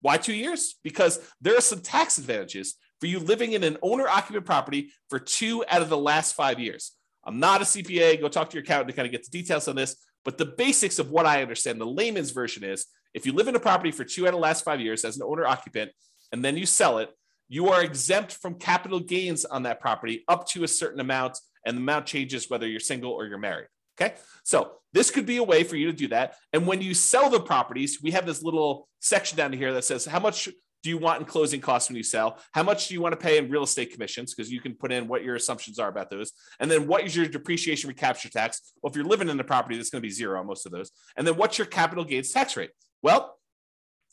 Why 0.00 0.16
two 0.16 0.34
years? 0.34 0.80
Because 0.82 1.20
there 1.40 1.56
are 1.56 1.60
some 1.60 1.80
tax 1.80 2.18
advantages 2.18 2.74
for 2.98 3.06
you 3.06 3.20
living 3.20 3.52
in 3.52 3.62
an 3.62 3.76
owner 3.82 4.08
occupant 4.08 4.46
property 4.46 4.90
for 5.10 5.20
two 5.20 5.64
out 5.68 5.80
of 5.80 5.90
the 5.90 5.96
last 5.96 6.34
five 6.34 6.58
years. 6.58 6.90
I'm 7.24 7.38
not 7.38 7.60
a 7.60 7.64
CPA. 7.64 8.20
Go 8.20 8.28
talk 8.28 8.50
to 8.50 8.54
your 8.54 8.64
accountant 8.64 8.88
to 8.88 8.96
kind 8.96 9.06
of 9.06 9.12
get 9.12 9.22
the 9.22 9.30
details 9.30 9.68
on 9.68 9.76
this. 9.76 9.94
But 10.28 10.36
the 10.36 10.44
basics 10.44 10.98
of 10.98 11.10
what 11.10 11.24
I 11.24 11.40
understand, 11.40 11.80
the 11.80 11.86
layman's 11.86 12.32
version 12.32 12.62
is 12.62 12.84
if 13.14 13.24
you 13.24 13.32
live 13.32 13.48
in 13.48 13.56
a 13.56 13.58
property 13.58 13.90
for 13.90 14.04
two 14.04 14.26
out 14.26 14.28
of 14.28 14.34
the 14.34 14.40
last 14.40 14.62
five 14.62 14.78
years 14.78 15.02
as 15.02 15.16
an 15.16 15.22
owner 15.22 15.46
occupant, 15.46 15.90
and 16.32 16.44
then 16.44 16.54
you 16.58 16.66
sell 16.66 16.98
it, 16.98 17.08
you 17.48 17.70
are 17.70 17.82
exempt 17.82 18.34
from 18.34 18.56
capital 18.56 19.00
gains 19.00 19.46
on 19.46 19.62
that 19.62 19.80
property 19.80 20.26
up 20.28 20.46
to 20.48 20.64
a 20.64 20.68
certain 20.68 21.00
amount, 21.00 21.38
and 21.64 21.78
the 21.78 21.80
amount 21.80 22.04
changes 22.04 22.50
whether 22.50 22.66
you're 22.66 22.78
single 22.78 23.10
or 23.10 23.24
you're 23.24 23.38
married. 23.38 23.68
Okay. 23.98 24.16
So 24.44 24.72
this 24.92 25.10
could 25.10 25.24
be 25.24 25.38
a 25.38 25.42
way 25.42 25.64
for 25.64 25.76
you 25.76 25.86
to 25.86 25.94
do 25.94 26.08
that. 26.08 26.34
And 26.52 26.66
when 26.66 26.82
you 26.82 26.92
sell 26.92 27.30
the 27.30 27.40
properties, 27.40 28.00
we 28.02 28.10
have 28.10 28.26
this 28.26 28.42
little 28.42 28.86
section 29.00 29.38
down 29.38 29.54
here 29.54 29.72
that 29.72 29.84
says 29.84 30.04
how 30.04 30.20
much 30.20 30.50
do 30.82 30.90
you 30.90 30.98
want 30.98 31.20
in 31.20 31.26
closing 31.26 31.60
costs 31.60 31.88
when 31.88 31.96
you 31.96 32.02
sell? 32.02 32.38
How 32.52 32.62
much 32.62 32.88
do 32.88 32.94
you 32.94 33.00
want 33.00 33.12
to 33.12 33.16
pay 33.16 33.38
in 33.38 33.50
real 33.50 33.64
estate 33.64 33.92
commissions? 33.92 34.34
Because 34.34 34.50
you 34.50 34.60
can 34.60 34.74
put 34.74 34.92
in 34.92 35.08
what 35.08 35.24
your 35.24 35.34
assumptions 35.34 35.78
are 35.78 35.88
about 35.88 36.10
those. 36.10 36.32
And 36.60 36.70
then 36.70 36.86
what 36.86 37.04
is 37.04 37.16
your 37.16 37.26
depreciation 37.26 37.88
recapture 37.88 38.28
tax? 38.28 38.72
Well, 38.82 38.90
if 38.90 38.96
you're 38.96 39.04
living 39.04 39.28
in 39.28 39.36
the 39.36 39.44
property, 39.44 39.76
that's 39.76 39.90
going 39.90 40.02
to 40.02 40.06
be 40.06 40.12
zero 40.12 40.38
on 40.38 40.46
most 40.46 40.66
of 40.66 40.72
those. 40.72 40.90
And 41.16 41.26
then 41.26 41.36
what's 41.36 41.58
your 41.58 41.66
capital 41.66 42.04
gains 42.04 42.30
tax 42.30 42.56
rate? 42.56 42.70
Well, 43.02 43.38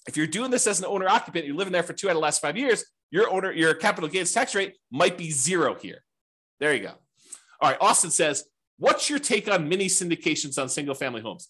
if 0.07 0.17
you're 0.17 0.27
doing 0.27 0.51
this 0.51 0.67
as 0.67 0.79
an 0.79 0.85
owner 0.85 1.07
occupant, 1.07 1.45
you're 1.45 1.55
living 1.55 1.73
there 1.73 1.83
for 1.83 1.93
two 1.93 2.07
out 2.07 2.11
of 2.11 2.15
the 2.17 2.21
last 2.21 2.41
five 2.41 2.57
years, 2.57 2.85
your 3.11 3.29
owner, 3.29 3.51
your 3.51 3.73
capital 3.73 4.09
gains 4.09 4.33
tax 4.33 4.55
rate 4.55 4.75
might 4.91 5.17
be 5.17 5.31
zero 5.31 5.75
here. 5.75 6.03
There 6.59 6.73
you 6.73 6.81
go. 6.81 6.93
All 7.61 7.69
right. 7.69 7.77
Austin 7.79 8.11
says, 8.11 8.45
what's 8.77 9.09
your 9.09 9.19
take 9.19 9.49
on 9.49 9.69
mini 9.69 9.85
syndications 9.85 10.61
on 10.61 10.69
single 10.69 10.95
family 10.95 11.21
homes? 11.21 11.47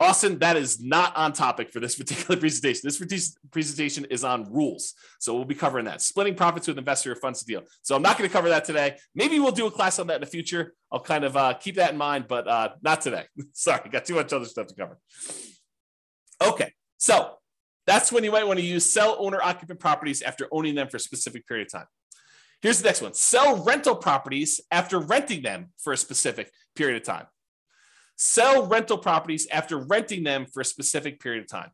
Austin, 0.00 0.38
that 0.38 0.56
is 0.56 0.80
not 0.80 1.16
on 1.16 1.32
topic 1.32 1.72
for 1.72 1.80
this 1.80 1.96
particular 1.98 2.38
presentation. 2.38 2.82
This 2.84 3.36
presentation 3.50 4.04
is 4.06 4.22
on 4.24 4.52
rules. 4.52 4.94
So 5.18 5.34
we'll 5.34 5.44
be 5.44 5.54
covering 5.54 5.86
that. 5.86 6.00
Splitting 6.00 6.36
profits 6.36 6.68
with 6.68 6.78
investor 6.78 7.12
or 7.12 7.16
funds 7.16 7.42
deal. 7.42 7.62
So 7.82 7.96
I'm 7.96 8.02
not 8.02 8.16
going 8.16 8.28
to 8.28 8.32
cover 8.32 8.48
that 8.50 8.64
today. 8.64 8.96
Maybe 9.14 9.40
we'll 9.40 9.52
do 9.52 9.66
a 9.66 9.70
class 9.70 9.98
on 9.98 10.06
that 10.08 10.16
in 10.16 10.20
the 10.20 10.26
future. 10.26 10.74
I'll 10.92 11.00
kind 11.00 11.24
of 11.24 11.36
uh, 11.36 11.54
keep 11.54 11.76
that 11.76 11.92
in 11.92 11.98
mind, 11.98 12.26
but 12.28 12.46
uh, 12.46 12.70
not 12.82 13.00
today. 13.00 13.24
Sorry, 13.52 13.88
got 13.90 14.04
too 14.04 14.14
much 14.14 14.32
other 14.32 14.44
stuff 14.44 14.68
to 14.68 14.74
cover. 14.74 14.98
Okay, 16.40 16.72
so 16.98 17.34
that's 17.86 18.12
when 18.12 18.22
you 18.22 18.30
might 18.30 18.46
want 18.46 18.60
to 18.60 18.64
use 18.64 18.90
sell 18.90 19.16
owner 19.18 19.40
occupant 19.42 19.80
properties 19.80 20.22
after 20.22 20.46
owning 20.52 20.76
them 20.76 20.88
for 20.88 20.98
a 20.98 21.00
specific 21.00 21.48
period 21.48 21.66
of 21.66 21.72
time. 21.72 21.86
Here's 22.62 22.78
the 22.80 22.86
next 22.86 23.02
one 23.02 23.14
sell 23.14 23.64
rental 23.64 23.96
properties 23.96 24.60
after 24.70 24.98
renting 24.98 25.42
them 25.42 25.72
for 25.78 25.92
a 25.92 25.96
specific 25.96 26.52
period 26.76 27.00
of 27.00 27.06
time 27.06 27.26
sell 28.18 28.66
rental 28.66 28.98
properties 28.98 29.46
after 29.50 29.78
renting 29.78 30.24
them 30.24 30.44
for 30.52 30.60
a 30.60 30.64
specific 30.64 31.20
period 31.20 31.44
of 31.44 31.48
time. 31.48 31.70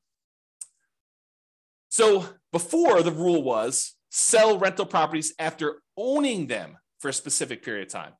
So 1.88 2.26
before 2.52 3.02
the 3.02 3.10
rule 3.10 3.42
was 3.42 3.96
sell 4.10 4.58
rental 4.58 4.86
properties 4.86 5.34
after 5.38 5.80
owning 5.96 6.46
them 6.46 6.76
for 7.00 7.08
a 7.08 7.12
specific 7.12 7.64
period 7.64 7.86
of 7.86 7.92
time. 7.92 8.12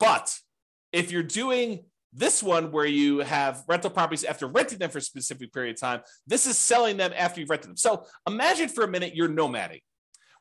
But 0.00 0.36
if 0.92 1.12
you're 1.12 1.22
doing 1.22 1.84
this 2.12 2.42
one 2.42 2.72
where 2.72 2.86
you 2.86 3.18
have 3.18 3.62
rental 3.68 3.90
properties 3.90 4.24
after 4.24 4.46
renting 4.46 4.78
them 4.78 4.90
for 4.90 4.98
a 4.98 5.02
specific 5.02 5.52
period 5.52 5.76
of 5.76 5.80
time, 5.80 6.00
this 6.26 6.46
is 6.46 6.58
selling 6.58 6.96
them 6.96 7.12
after 7.16 7.40
you've 7.40 7.50
rented 7.50 7.70
them. 7.70 7.76
So 7.76 8.06
imagine 8.26 8.68
for 8.68 8.84
a 8.84 8.88
minute 8.88 9.14
you're 9.14 9.28
nomading, 9.28 9.82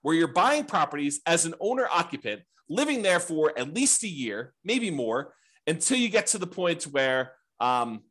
where 0.02 0.16
you're 0.16 0.28
buying 0.28 0.64
properties 0.64 1.22
as 1.26 1.46
an 1.46 1.56
owner 1.60 1.88
occupant, 1.92 2.42
living 2.70 3.02
there 3.02 3.20
for 3.20 3.58
at 3.58 3.74
least 3.74 4.04
a 4.04 4.08
year, 4.08 4.54
maybe 4.64 4.92
more, 4.92 5.34
until 5.72 5.98
you 5.98 6.10
get 6.10 6.28
to 6.28 6.38
the 6.38 6.48
point 6.48 6.84
where 6.84 7.32
um, 7.62 8.02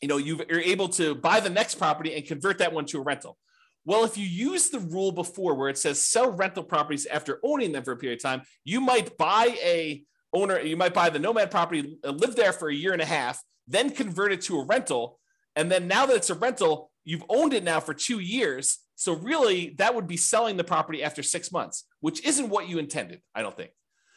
you 0.00 0.08
know 0.08 0.16
you 0.16 0.40
are 0.50 0.60
able 0.60 0.88
to 0.88 1.14
buy 1.14 1.38
the 1.38 1.50
next 1.50 1.74
property 1.74 2.14
and 2.14 2.26
convert 2.26 2.58
that 2.58 2.72
one 2.72 2.86
to 2.86 2.98
a 2.98 3.02
rental. 3.02 3.36
Well, 3.84 4.04
if 4.04 4.18
you 4.18 4.26
use 4.26 4.70
the 4.70 4.80
rule 4.80 5.12
before 5.12 5.54
where 5.54 5.68
it 5.68 5.78
says 5.78 6.04
sell 6.04 6.30
rental 6.30 6.64
properties 6.64 7.06
after 7.06 7.40
owning 7.44 7.72
them 7.72 7.84
for 7.84 7.92
a 7.92 7.96
period 7.96 8.18
of 8.18 8.22
time, 8.22 8.42
you 8.64 8.80
might 8.80 9.16
buy 9.18 9.56
a 9.62 10.02
owner, 10.32 10.58
you 10.60 10.76
might 10.76 10.94
buy 10.94 11.10
the 11.10 11.18
nomad 11.18 11.50
property, 11.50 11.98
uh, 12.04 12.10
live 12.10 12.34
there 12.36 12.52
for 12.52 12.68
a 12.68 12.74
year 12.74 12.92
and 12.92 13.02
a 13.02 13.06
half, 13.06 13.42
then 13.66 13.90
convert 13.90 14.32
it 14.32 14.42
to 14.42 14.58
a 14.58 14.64
rental. 14.64 15.18
And 15.56 15.70
then 15.70 15.88
now 15.88 16.06
that 16.06 16.16
it's 16.16 16.30
a 16.30 16.34
rental, 16.34 16.90
you've 17.04 17.24
owned 17.28 17.52
it 17.54 17.64
now 17.64 17.80
for 17.80 17.94
two 17.94 18.18
years. 18.18 18.78
So 18.96 19.14
really, 19.14 19.74
that 19.78 19.94
would 19.94 20.06
be 20.06 20.16
selling 20.16 20.56
the 20.56 20.64
property 20.64 21.02
after 21.02 21.22
six 21.22 21.52
months, 21.52 21.84
which 22.00 22.24
isn't 22.24 22.50
what 22.50 22.68
you 22.68 22.78
intended, 22.78 23.20
I 23.34 23.42
don't 23.42 23.56
think. 23.56 23.70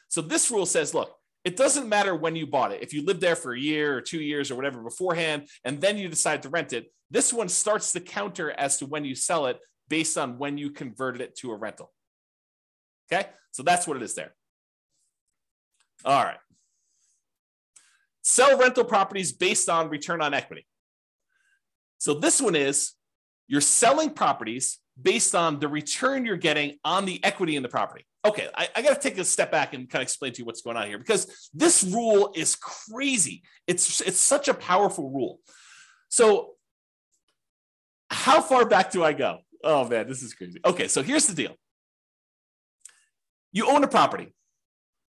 So 0.09 0.21
this 0.21 0.51
rule 0.51 0.65
says, 0.65 0.93
look, 0.93 1.15
it 1.43 1.57
doesn't 1.57 1.89
matter 1.89 2.15
when 2.15 2.35
you 2.35 2.45
bought 2.45 2.71
it. 2.71 2.83
If 2.83 2.93
you 2.93 3.03
lived 3.03 3.21
there 3.21 3.35
for 3.35 3.53
a 3.53 3.59
year 3.59 3.97
or 3.97 4.01
two 4.01 4.21
years 4.21 4.51
or 4.51 4.55
whatever 4.55 4.81
beforehand, 4.81 5.47
and 5.63 5.81
then 5.81 5.97
you 5.97 6.07
decide 6.07 6.43
to 6.43 6.49
rent 6.49 6.73
it, 6.73 6.91
this 7.09 7.33
one 7.33 7.49
starts 7.49 7.91
the 7.91 7.99
counter 7.99 8.51
as 8.51 8.77
to 8.77 8.85
when 8.85 9.03
you 9.05 9.15
sell 9.15 9.47
it 9.47 9.59
based 9.89 10.17
on 10.17 10.37
when 10.37 10.57
you 10.57 10.69
converted 10.69 11.21
it 11.21 11.35
to 11.37 11.51
a 11.51 11.55
rental. 11.55 11.91
Okay, 13.11 13.27
so 13.51 13.63
that's 13.63 13.87
what 13.87 13.97
it 13.97 14.03
is 14.03 14.15
there. 14.15 14.33
All 16.05 16.23
right. 16.23 16.37
Sell 18.21 18.57
rental 18.57 18.85
properties 18.85 19.31
based 19.31 19.67
on 19.67 19.89
return 19.89 20.21
on 20.21 20.33
equity. 20.33 20.65
So 21.97 22.13
this 22.13 22.41
one 22.41 22.55
is 22.55 22.93
you're 23.47 23.61
selling 23.61 24.11
properties 24.11 24.79
based 24.99 25.35
on 25.35 25.59
the 25.59 25.67
return 25.67 26.25
you're 26.25 26.37
getting 26.37 26.77
on 26.83 27.05
the 27.05 27.23
equity 27.23 27.55
in 27.55 27.63
the 27.63 27.69
property 27.69 28.05
okay, 28.23 28.47
I, 28.55 28.69
I 28.75 28.81
got 28.81 29.01
to 29.01 29.09
take 29.09 29.17
a 29.17 29.23
step 29.23 29.51
back 29.51 29.73
and 29.73 29.89
kind 29.89 30.01
of 30.01 30.03
explain 30.03 30.33
to 30.33 30.39
you 30.39 30.45
what's 30.45 30.61
going 30.61 30.77
on 30.77 30.87
here 30.87 30.97
because 30.97 31.49
this 31.53 31.83
rule 31.83 32.31
is 32.35 32.55
crazy. 32.55 33.43
It's 33.67 34.01
it's 34.01 34.19
such 34.19 34.47
a 34.47 34.53
powerful 34.53 35.09
rule. 35.09 35.39
So, 36.09 36.51
how 38.09 38.41
far 38.41 38.65
back 38.65 38.91
do 38.91 39.03
I 39.03 39.13
go? 39.13 39.39
Oh 39.63 39.87
man, 39.87 40.07
this 40.07 40.21
is 40.21 40.33
crazy. 40.33 40.59
Okay, 40.65 40.87
so 40.87 41.01
here's 41.01 41.27
the 41.27 41.35
deal. 41.35 41.55
You 43.51 43.69
own 43.69 43.83
a 43.83 43.87
property, 43.87 44.33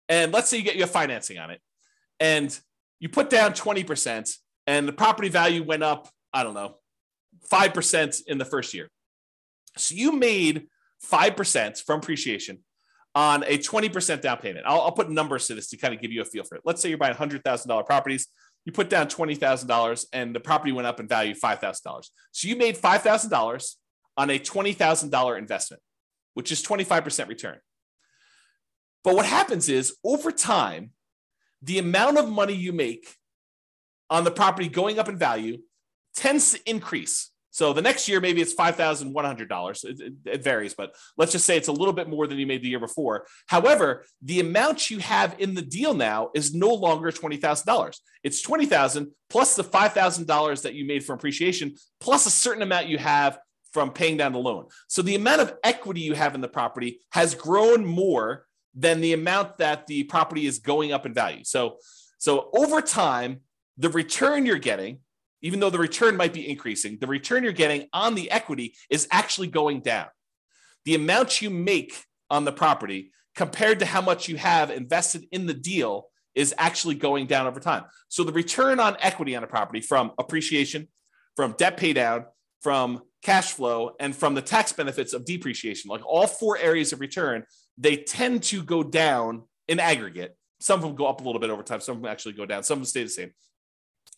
and 0.09 0.33
let's 0.33 0.49
say 0.49 0.59
you 0.59 0.63
get 0.63 0.77
your 0.77 0.87
financing 0.87 1.39
on 1.39 1.51
it, 1.51 1.61
and 2.21 2.59
you 3.01 3.09
put 3.09 3.31
down 3.31 3.53
20%, 3.53 4.37
and 4.67 4.89
the 4.89 4.93
property 4.93 5.29
value 5.29 5.63
went 5.63 5.83
up, 5.83 6.09
I 6.33 6.43
don't 6.43 6.55
know, 6.55 6.77
5% 7.51 8.23
in 8.27 8.39
the 8.39 8.45
first 8.45 8.75
year. 8.75 8.89
So 9.79 9.95
you 9.95 10.13
made 10.13 10.69
5% 11.11 11.85
from 11.85 12.01
appreciation 12.01 12.59
on 13.15 13.43
a 13.45 13.59
20% 13.59 14.21
down 14.21 14.39
payment. 14.39 14.67
I'll, 14.67 14.83
I'll, 14.83 14.93
put 14.93 15.11
numbers 15.11 15.47
to 15.47 15.55
this 15.55 15.69
to 15.71 15.77
kind 15.77 15.95
of 15.95 16.01
give 16.01 16.13
you 16.13 16.23
a 16.23 16.25
feel 16.25 16.45
for 16.45 16.57
it. 16.57 16.63
Let's 16.65 16.81
say 16.83 16.89
you're 16.89 16.99
buying 16.99 17.15
$100,000 17.15 17.87
properties. 17.87 18.29
You 18.65 18.73
put 18.73 18.91
down 18.91 19.07
$20,000 19.07 20.07
and 20.13 20.35
the 20.35 20.41
property 20.41 20.73
went 20.73 20.87
up 20.87 21.01
in 21.01 21.09
value 21.09 21.35
$5,000. 21.35 22.11
So 22.33 22.49
you 22.49 22.57
made 22.57 22.77
$5,000 22.77 23.75
on 24.17 24.31
a 24.31 24.39
$20,000 24.39 25.39
investment, 25.39 25.83
which 26.35 26.53
is 26.53 26.63
25% 26.63 27.29
return. 27.29 27.59
But 29.05 29.15
what 29.15 29.27
happens 29.27 29.69
is 29.69 29.97
over 30.05 30.31
time, 30.31 30.91
the 31.63 31.79
amount 31.79 32.19
of 32.19 32.29
money 32.29 32.53
you 32.53 32.73
make 32.73 33.15
on 34.11 34.25
the 34.25 34.31
property 34.31 34.69
going 34.69 34.99
up 34.99 35.09
in 35.09 35.17
value 35.17 35.59
tends 36.15 36.53
to 36.53 36.71
increase. 36.71 37.31
So 37.51 37.73
the 37.73 37.83
next 37.83 38.09
year, 38.09 38.21
maybe 38.21 38.43
it's 38.43 38.55
$5,100. 38.55 39.85
It, 39.85 40.13
it, 40.25 40.45
varies, 40.45 40.75
but 40.75 40.95
let's 41.17 41.33
just 41.33 41.45
say 41.45 41.57
it's 41.57 41.69
a 41.69 41.73
little 41.73 41.93
bit 41.93 42.09
more 42.09 42.27
than 42.27 42.39
you 42.39 42.47
made 42.47 42.63
the 42.63 42.69
year 42.69 42.79
before. 42.79 43.27
However, 43.47 44.05
the 44.23 44.41
amount 44.41 44.91
you 44.91 44.99
have 44.99 45.35
in 45.39 45.55
the 45.55 45.63
deal 45.63 45.95
now 45.95 46.31
is 46.35 46.55
no 46.55 46.75
longer 46.75 47.11
$20,000. 47.11 47.97
It's 48.23 48.43
20000 48.43 49.11
plus 49.31 49.57
the 49.57 49.65
$5,000 49.65 50.63
that 50.63 50.75
you 50.75 50.87
made 50.87 51.05
from 51.05 51.15
appreciation, 51.17 51.75
plus 52.01 52.27
a 52.27 52.31
certain 52.31 52.63
amount 52.63 52.89
you 52.89 52.99
have 52.99 53.39
from 53.73 53.93
paying 53.93 54.17
down 54.17 54.33
the 54.33 54.39
loan. 54.39 54.67
So 54.89 55.03
the 55.03 55.15
amount 55.15 55.41
of 55.41 55.55
equity 55.63 56.01
you 56.01 56.15
have 56.15 56.35
in 56.35 56.41
the 56.41 56.49
property 56.49 57.01
has 57.13 57.35
grown 57.35 57.85
more 57.85 58.47
than 58.75 59.01
the 59.01 59.13
amount 59.13 59.59
that 59.59 59.87
the 59.87 60.05
property 60.05 60.47
is 60.47 60.59
going 60.59 60.93
up 60.93 61.07
in 61.07 61.15
value. 61.15 61.45
So, 61.45 61.79
so 62.19 62.51
over 62.53 62.81
time, 62.81 63.41
the 63.77 63.89
return 63.89 64.47
you're 64.47 64.59
getting 64.59 65.01
even 65.43 65.61
though 65.61 65.71
the 65.71 65.79
return 65.79 66.17
might 66.17 66.33
be 66.33 66.49
increasing, 66.49 66.99
the 67.01 67.07
return 67.07 67.45
you're 67.45 67.53
getting 67.53 67.89
on 67.93 68.15
the 68.15 68.31
equity 68.31 68.75
is 68.91 69.07
actually 69.11 69.49
going 69.49 69.81
down. 69.81 70.07
The 70.85 70.95
amount 70.95 71.43
you 71.43 71.51
make 71.51 72.03
on 72.31 72.45
the 72.45 72.53
property 72.53 73.13
compared 73.37 73.79
to 73.79 73.87
how 73.87 74.01
much 74.01 74.29
you 74.29 74.37
have 74.37 74.71
invested 74.71 75.27
in 75.31 75.47
the 75.47 75.55
deal 75.55 76.09
is 76.35 76.55
actually 76.59 76.95
going 76.95 77.27
down 77.27 77.47
over 77.47 77.61
time. 77.61 77.85
So 78.09 78.25
the 78.25 78.33
return 78.33 78.81
on 78.81 78.97
equity 79.01 79.37
on 79.37 79.45
a 79.45 79.47
property 79.47 79.81
from 79.81 80.13
appreciation, 80.19 80.89
from 81.37 81.53
debt 81.53 81.77
pay 81.77 81.93
down, 81.93 82.27
from 82.63 83.03
cash 83.23 83.53
flow 83.53 83.93
and 84.01 84.15
from 84.15 84.35
the 84.35 84.43
tax 84.43 84.73
benefits 84.73 85.13
of 85.13 85.25
depreciation. 85.25 85.91
Like 85.91 86.07
all 86.07 86.27
four 86.27 86.59
areas 86.59 86.93
of 86.93 87.01
return, 87.01 87.45
they 87.77 87.97
tend 87.97 88.43
to 88.45 88.63
go 88.63 88.83
down 88.83 89.43
in 89.67 89.81
aggregate. 89.81 90.37
Some 90.61 90.81
of 90.81 90.87
them 90.87 90.97
go 90.97 91.07
up 91.07 91.21
a 91.21 91.25
little 91.25 91.41
bit 91.41 91.51
over 91.51 91.63
time, 91.63 91.81
some 91.81 91.97
of 91.97 92.03
them 92.03 92.11
actually 92.11 92.35
go 92.35 92.47
down, 92.47 92.63
some 92.63 92.79
of 92.79 92.81
them 92.81 92.87
stay 92.87 93.03
the 93.05 93.09
same. 93.09 93.31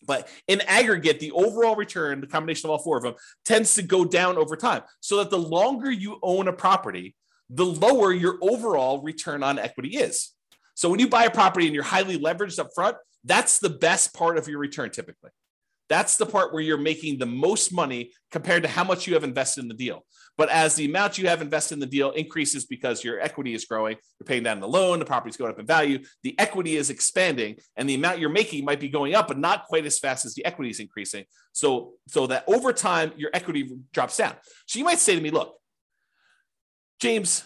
But 0.05 0.27
in 0.47 0.61
aggregate, 0.61 1.19
the 1.19 1.31
overall 1.31 1.75
return, 1.75 2.21
the 2.21 2.27
combination 2.27 2.67
of 2.67 2.71
all 2.71 2.79
four 2.79 2.97
of 2.97 3.03
them, 3.03 3.15
tends 3.45 3.75
to 3.75 3.83
go 3.83 4.03
down 4.03 4.37
over 4.37 4.55
time. 4.55 4.81
So 4.99 5.17
that 5.17 5.29
the 5.29 5.37
longer 5.37 5.91
you 5.91 6.17
own 6.23 6.47
a 6.47 6.53
property, 6.53 7.15
the 7.49 7.65
lower 7.65 8.11
your 8.11 8.37
overall 8.41 9.01
return 9.01 9.43
on 9.43 9.59
equity 9.59 9.97
is. 9.97 10.31
So 10.73 10.89
when 10.89 10.99
you 10.99 11.07
buy 11.07 11.25
a 11.25 11.31
property 11.31 11.67
and 11.67 11.75
you're 11.75 11.83
highly 11.83 12.17
leveraged 12.17 12.59
up 12.59 12.69
front, 12.73 12.97
that's 13.23 13.59
the 13.59 13.69
best 13.69 14.13
part 14.13 14.37
of 14.37 14.47
your 14.47 14.57
return 14.57 14.89
typically. 14.89 15.29
That's 15.91 16.15
the 16.15 16.25
part 16.25 16.53
where 16.53 16.63
you're 16.63 16.77
making 16.77 17.19
the 17.19 17.25
most 17.25 17.73
money 17.73 18.13
compared 18.31 18.63
to 18.63 18.69
how 18.69 18.85
much 18.85 19.07
you 19.07 19.13
have 19.13 19.25
invested 19.25 19.63
in 19.63 19.67
the 19.67 19.73
deal. 19.73 20.05
But 20.37 20.47
as 20.47 20.73
the 20.75 20.85
amount 20.85 21.17
you 21.17 21.27
have 21.27 21.41
invested 21.41 21.73
in 21.73 21.79
the 21.81 21.85
deal 21.85 22.11
increases 22.11 22.65
because 22.65 23.03
your 23.03 23.19
equity 23.19 23.53
is 23.53 23.65
growing, 23.65 23.97
you're 24.17 24.25
paying 24.25 24.43
down 24.43 24.61
the 24.61 24.69
loan, 24.69 24.99
the 24.99 25.05
property's 25.05 25.35
going 25.35 25.51
up 25.51 25.59
in 25.59 25.65
value, 25.65 25.99
the 26.23 26.33
equity 26.39 26.77
is 26.77 26.89
expanding, 26.89 27.57
and 27.75 27.89
the 27.89 27.95
amount 27.95 28.19
you're 28.19 28.29
making 28.29 28.63
might 28.63 28.79
be 28.79 28.87
going 28.87 29.15
up, 29.15 29.27
but 29.27 29.37
not 29.37 29.65
quite 29.65 29.85
as 29.85 29.99
fast 29.99 30.23
as 30.23 30.33
the 30.33 30.45
equity 30.45 30.69
is 30.69 30.79
increasing. 30.79 31.25
So, 31.51 31.95
so 32.07 32.25
that 32.27 32.45
over 32.47 32.71
time 32.71 33.11
your 33.17 33.31
equity 33.33 33.69
drops 33.91 34.15
down. 34.15 34.35
So 34.67 34.79
you 34.79 34.85
might 34.85 34.99
say 34.99 35.15
to 35.15 35.21
me, 35.21 35.29
look, 35.29 35.57
James, 37.01 37.43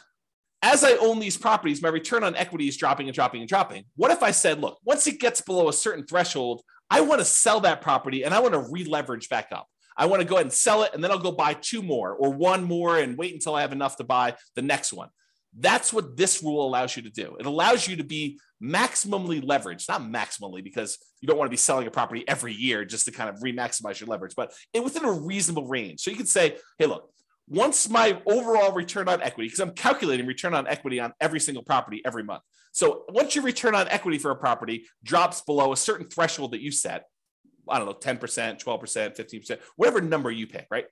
as 0.62 0.84
I 0.84 0.94
own 0.98 1.18
these 1.18 1.36
properties, 1.38 1.82
my 1.82 1.90
return 1.90 2.24
on 2.24 2.36
equity 2.36 2.68
is 2.68 2.78
dropping 2.78 3.08
and 3.08 3.16
dropping 3.16 3.42
and 3.42 3.50
dropping. 3.50 3.86
What 3.96 4.12
if 4.12 4.22
I 4.22 4.30
said, 4.30 4.62
look, 4.62 4.78
once 4.84 5.08
it 5.08 5.20
gets 5.20 5.42
below 5.42 5.68
a 5.68 5.74
certain 5.74 6.06
threshold, 6.06 6.62
I 6.90 7.02
want 7.02 7.20
to 7.20 7.26
sell 7.26 7.62
that 7.62 7.82
property 7.82 8.24
and 8.24 8.34
I 8.34 8.40
want 8.40 8.54
to 8.54 8.60
re-leverage 8.60 9.30
back 9.30 9.48
up. 9.52 9.68
I 9.98 10.06
want 10.08 10.22
to 10.22 10.28
go 10.28 10.36
ahead 10.36 10.46
and 10.46 10.54
sell 10.54 10.84
it 10.84 10.94
and 10.94 11.04
then 11.04 11.12
I'll 11.12 11.20
go 11.20 11.32
buy 11.32 11.54
two 11.54 11.82
more 11.82 12.14
or 12.14 12.32
one 12.32 12.64
more 12.64 12.98
and 12.98 13.18
wait 13.18 13.34
until 13.34 13.56
I 13.56 13.62
have 13.62 13.72
enough 13.72 13.98
to 13.98 14.04
buy 14.04 14.36
the 14.56 14.62
next 14.62 14.94
one. 14.94 15.10
That's 15.58 15.94
what 15.94 16.18
this 16.18 16.44
rule 16.44 16.68
allows 16.68 16.98
you 16.98 17.04
to 17.04 17.10
do. 17.10 17.38
It 17.40 17.46
allows 17.46 17.88
you 17.88 17.96
to 17.96 18.04
be 18.04 18.40
maximally 18.62 19.42
leveraged, 19.42 19.88
not 19.88 20.02
maximally 20.02 20.62
because 20.62 20.98
you 21.22 21.28
don't 21.28 21.38
want 21.38 21.48
to 21.48 21.52
be 21.52 21.58
selling 21.58 21.88
a 21.88 21.92
property 21.92 22.26
every 22.28 22.54
year 22.54 22.84
just 22.84 23.06
to 23.06 23.12
kind 23.12 23.30
of 23.30 23.42
re-maximize 23.42 24.00
your 24.00 24.08
leverage, 24.08 24.34
but 24.36 24.54
within 24.74 25.06
a 25.06 25.12
reasonable 25.12 25.68
range. 25.68 26.02
So 26.02 26.12
you 26.12 26.18
can 26.18 26.26
say, 26.26 26.58
hey, 26.78 26.88
look, 26.88 27.10
once 27.48 27.90
my 27.90 28.20
overall 28.26 28.72
return 28.74 29.08
on 29.08 29.22
equity, 29.22 29.48
because 29.48 29.60
I'm 29.60 29.72
calculating 29.72 30.26
return 30.26 30.54
on 30.54 30.68
equity 30.68 31.00
on 31.00 31.14
every 31.22 31.40
single 31.40 31.64
property 31.64 32.02
every 32.06 32.24
month. 32.24 32.42
So 32.72 33.06
once 33.10 33.36
your 33.36 33.44
return 33.44 33.76
on 33.76 33.88
equity 33.88 34.18
for 34.18 34.32
a 34.32 34.36
property 34.36 34.86
drops 35.04 35.42
below 35.42 35.72
a 35.72 35.78
certain 35.78 36.08
threshold 36.08 36.52
that 36.52 36.62
you 36.62 36.72
set, 36.72 37.06
I 37.70 37.78
don't 37.78 37.88
know, 37.88 37.94
10%, 37.94 38.20
12%, 38.20 39.18
15%, 39.18 39.60
whatever 39.76 40.02
number 40.02 40.32
you 40.32 40.48
pick, 40.48 40.68
right? 40.70 40.86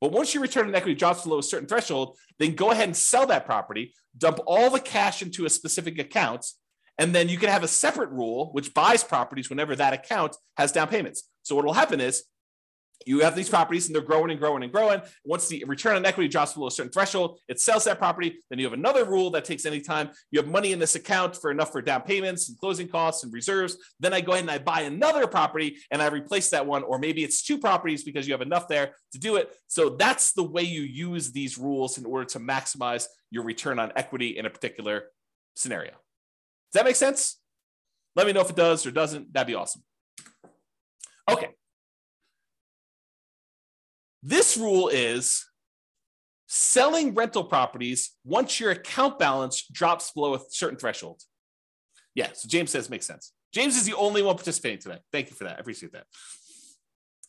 But 0.00 0.12
once 0.12 0.34
your 0.34 0.42
return 0.42 0.68
on 0.68 0.74
equity 0.74 0.94
drops 0.94 1.22
below 1.22 1.38
a 1.38 1.42
certain 1.42 1.68
threshold, 1.68 2.18
then 2.38 2.54
go 2.54 2.70
ahead 2.70 2.88
and 2.88 2.96
sell 2.96 3.26
that 3.26 3.46
property, 3.46 3.94
dump 4.16 4.38
all 4.46 4.70
the 4.70 4.80
cash 4.80 5.22
into 5.22 5.46
a 5.46 5.50
specific 5.50 5.98
account, 5.98 6.46
and 6.98 7.14
then 7.14 7.28
you 7.28 7.38
can 7.38 7.48
have 7.48 7.64
a 7.64 7.68
separate 7.68 8.10
rule 8.10 8.50
which 8.52 8.72
buys 8.74 9.04
properties 9.04 9.50
whenever 9.50 9.76
that 9.76 9.92
account 9.92 10.36
has 10.56 10.72
down 10.72 10.88
payments. 10.88 11.28
So 11.42 11.54
what 11.54 11.64
will 11.64 11.72
happen 11.72 12.00
is 12.00 12.24
you 13.04 13.20
have 13.20 13.36
these 13.36 13.48
properties 13.48 13.86
and 13.86 13.94
they're 13.94 14.02
growing 14.02 14.30
and 14.30 14.40
growing 14.40 14.62
and 14.62 14.72
growing. 14.72 15.00
Once 15.24 15.48
the 15.48 15.64
return 15.66 15.96
on 15.96 16.06
equity 16.06 16.28
drops 16.28 16.54
below 16.54 16.68
a 16.68 16.70
certain 16.70 16.92
threshold, 16.92 17.38
it 17.48 17.60
sells 17.60 17.84
that 17.84 17.98
property. 17.98 18.38
Then 18.48 18.58
you 18.58 18.64
have 18.64 18.72
another 18.72 19.04
rule 19.04 19.30
that 19.30 19.44
takes 19.44 19.66
any 19.66 19.80
time. 19.80 20.10
You 20.30 20.40
have 20.40 20.48
money 20.48 20.72
in 20.72 20.78
this 20.78 20.94
account 20.94 21.36
for 21.36 21.50
enough 21.50 21.72
for 21.72 21.82
down 21.82 22.02
payments 22.02 22.48
and 22.48 22.58
closing 22.58 22.88
costs 22.88 23.24
and 23.24 23.32
reserves. 23.32 23.76
Then 24.00 24.12
I 24.12 24.20
go 24.20 24.32
ahead 24.32 24.44
and 24.44 24.50
I 24.50 24.58
buy 24.58 24.82
another 24.82 25.26
property 25.26 25.76
and 25.90 26.00
I 26.00 26.08
replace 26.08 26.50
that 26.50 26.66
one, 26.66 26.82
or 26.82 26.98
maybe 26.98 27.22
it's 27.22 27.42
two 27.42 27.58
properties 27.58 28.02
because 28.02 28.26
you 28.26 28.32
have 28.32 28.42
enough 28.42 28.68
there 28.68 28.94
to 29.12 29.18
do 29.18 29.36
it. 29.36 29.54
So 29.66 29.90
that's 29.90 30.32
the 30.32 30.44
way 30.44 30.62
you 30.62 30.82
use 30.82 31.32
these 31.32 31.58
rules 31.58 31.98
in 31.98 32.06
order 32.06 32.24
to 32.26 32.40
maximize 32.40 33.06
your 33.30 33.44
return 33.44 33.78
on 33.78 33.92
equity 33.96 34.38
in 34.38 34.46
a 34.46 34.50
particular 34.50 35.04
scenario. 35.54 35.92
Does 35.92 36.74
that 36.74 36.84
make 36.84 36.96
sense? 36.96 37.38
Let 38.14 38.26
me 38.26 38.32
know 38.32 38.40
if 38.40 38.50
it 38.50 38.56
does 38.56 38.86
or 38.86 38.90
doesn't. 38.90 39.32
That'd 39.32 39.46
be 39.46 39.54
awesome. 39.54 39.82
Okay, 41.30 41.48
this 44.22 44.56
rule 44.56 44.88
is 44.88 45.44
selling 46.46 47.14
rental 47.14 47.44
properties 47.44 48.12
once 48.24 48.60
your 48.60 48.70
account 48.70 49.18
balance 49.18 49.66
drops 49.72 50.12
below 50.12 50.34
a 50.34 50.40
certain 50.50 50.78
threshold. 50.78 51.22
Yeah, 52.14 52.28
so 52.32 52.48
James 52.48 52.70
says 52.70 52.88
makes 52.88 53.06
sense. 53.06 53.32
James 53.52 53.76
is 53.76 53.84
the 53.84 53.94
only 53.94 54.22
one 54.22 54.36
participating 54.36 54.78
today. 54.78 54.98
Thank 55.12 55.30
you 55.30 55.36
for 55.36 55.44
that. 55.44 55.56
I 55.56 55.60
appreciate 55.60 55.92
that. 55.92 56.06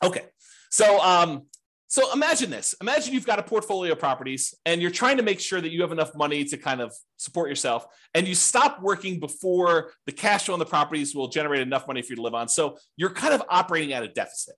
Okay, 0.03 0.23
so 0.69 0.99
um, 1.01 1.43
so 1.87 2.11
imagine 2.11 2.49
this. 2.49 2.75
Imagine 2.81 3.13
you've 3.13 3.25
got 3.25 3.39
a 3.39 3.43
portfolio 3.43 3.93
of 3.93 3.99
properties 3.99 4.53
and 4.65 4.81
you're 4.81 4.91
trying 4.91 5.17
to 5.17 5.23
make 5.23 5.39
sure 5.39 5.61
that 5.61 5.71
you 5.71 5.81
have 5.81 5.93
enough 5.93 6.13
money 6.15 6.43
to 6.43 6.57
kind 6.57 6.81
of 6.81 6.93
support 7.15 7.49
yourself. 7.49 7.85
And 8.13 8.27
you 8.27 8.35
stop 8.35 8.81
working 8.81 9.19
before 9.19 9.91
the 10.05 10.11
cash 10.11 10.45
flow 10.45 10.53
on 10.53 10.59
the 10.59 10.65
properties 10.65 11.15
will 11.15 11.29
generate 11.29 11.61
enough 11.61 11.87
money 11.87 12.01
for 12.01 12.11
you 12.11 12.17
to 12.17 12.21
live 12.21 12.33
on. 12.33 12.49
So 12.49 12.77
you're 12.97 13.11
kind 13.11 13.33
of 13.33 13.41
operating 13.49 13.93
at 13.93 14.03
a 14.03 14.09
deficit 14.09 14.55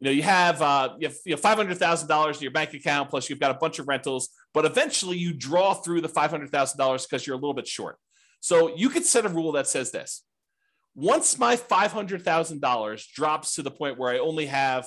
you 0.00 0.04
know 0.04 0.10
you 0.10 0.22
have 0.22 0.60
uh, 0.60 0.94
you 0.98 1.08
have, 1.08 1.16
you 1.24 1.32
have 1.32 1.40
five 1.40 1.56
hundred 1.56 1.78
thousand 1.78 2.08
dollars 2.08 2.36
in 2.36 2.42
your 2.42 2.52
bank 2.52 2.74
account, 2.74 3.08
plus 3.08 3.30
you've 3.30 3.40
got 3.40 3.50
a 3.50 3.58
bunch 3.58 3.78
of 3.78 3.88
rentals, 3.88 4.28
but 4.52 4.64
eventually 4.64 5.16
you 5.16 5.32
draw 5.32 5.74
through 5.74 6.02
the 6.02 6.08
five 6.08 6.30
hundred 6.30 6.50
thousand 6.50 6.78
dollars 6.78 7.06
because 7.06 7.26
you're 7.26 7.36
a 7.36 7.38
little 7.38 7.54
bit 7.54 7.66
short. 7.66 7.96
So 8.40 8.76
you 8.76 8.90
could 8.90 9.04
set 9.04 9.24
a 9.24 9.28
rule 9.28 9.52
that 9.52 9.66
says 9.66 9.92
this: 9.92 10.22
once 10.94 11.38
my 11.38 11.56
five 11.56 11.92
hundred 11.92 12.22
thousand 12.22 12.60
dollars 12.60 13.06
drops 13.06 13.54
to 13.54 13.62
the 13.62 13.70
point 13.70 13.98
where 13.98 14.12
I 14.12 14.18
only 14.18 14.46
have 14.46 14.86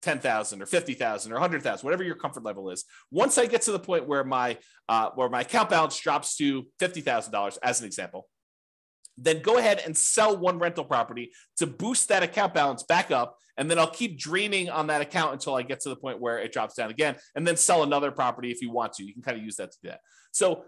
ten 0.00 0.18
thousand 0.18 0.62
or 0.62 0.66
fifty 0.66 0.94
thousand 0.94 1.32
or 1.32 1.38
hundred 1.38 1.62
thousand, 1.62 1.84
whatever 1.84 2.02
your 2.02 2.16
comfort 2.16 2.44
level 2.44 2.70
is, 2.70 2.84
once 3.10 3.36
I 3.36 3.44
get 3.46 3.62
to 3.62 3.72
the 3.72 3.78
point 3.78 4.06
where 4.08 4.24
my 4.24 4.56
uh, 4.88 5.10
where 5.14 5.28
my 5.28 5.42
account 5.42 5.68
balance 5.68 5.98
drops 5.98 6.36
to 6.36 6.66
fifty 6.78 7.02
thousand 7.02 7.32
dollars, 7.32 7.58
as 7.62 7.80
an 7.80 7.86
example, 7.86 8.26
then 9.16 9.42
go 9.42 9.58
ahead 9.58 9.80
and 9.84 9.96
sell 9.96 10.36
one 10.36 10.58
rental 10.58 10.84
property 10.84 11.32
to 11.58 11.66
boost 11.66 12.08
that 12.08 12.22
account 12.22 12.54
balance 12.54 12.82
back 12.82 13.10
up. 13.10 13.36
And 13.56 13.70
then 13.70 13.78
I'll 13.78 13.90
keep 13.90 14.18
draining 14.18 14.68
on 14.68 14.88
that 14.88 15.00
account 15.00 15.32
until 15.32 15.54
I 15.54 15.62
get 15.62 15.80
to 15.80 15.88
the 15.88 15.96
point 15.96 16.20
where 16.20 16.38
it 16.38 16.52
drops 16.52 16.74
down 16.74 16.90
again, 16.90 17.16
and 17.36 17.46
then 17.46 17.56
sell 17.56 17.84
another 17.84 18.10
property 18.10 18.50
if 18.50 18.60
you 18.60 18.70
want 18.72 18.94
to. 18.94 19.04
You 19.04 19.12
can 19.12 19.22
kind 19.22 19.38
of 19.38 19.44
use 19.44 19.56
that 19.56 19.70
to 19.70 19.78
do 19.80 19.88
that. 19.90 20.00
So 20.32 20.64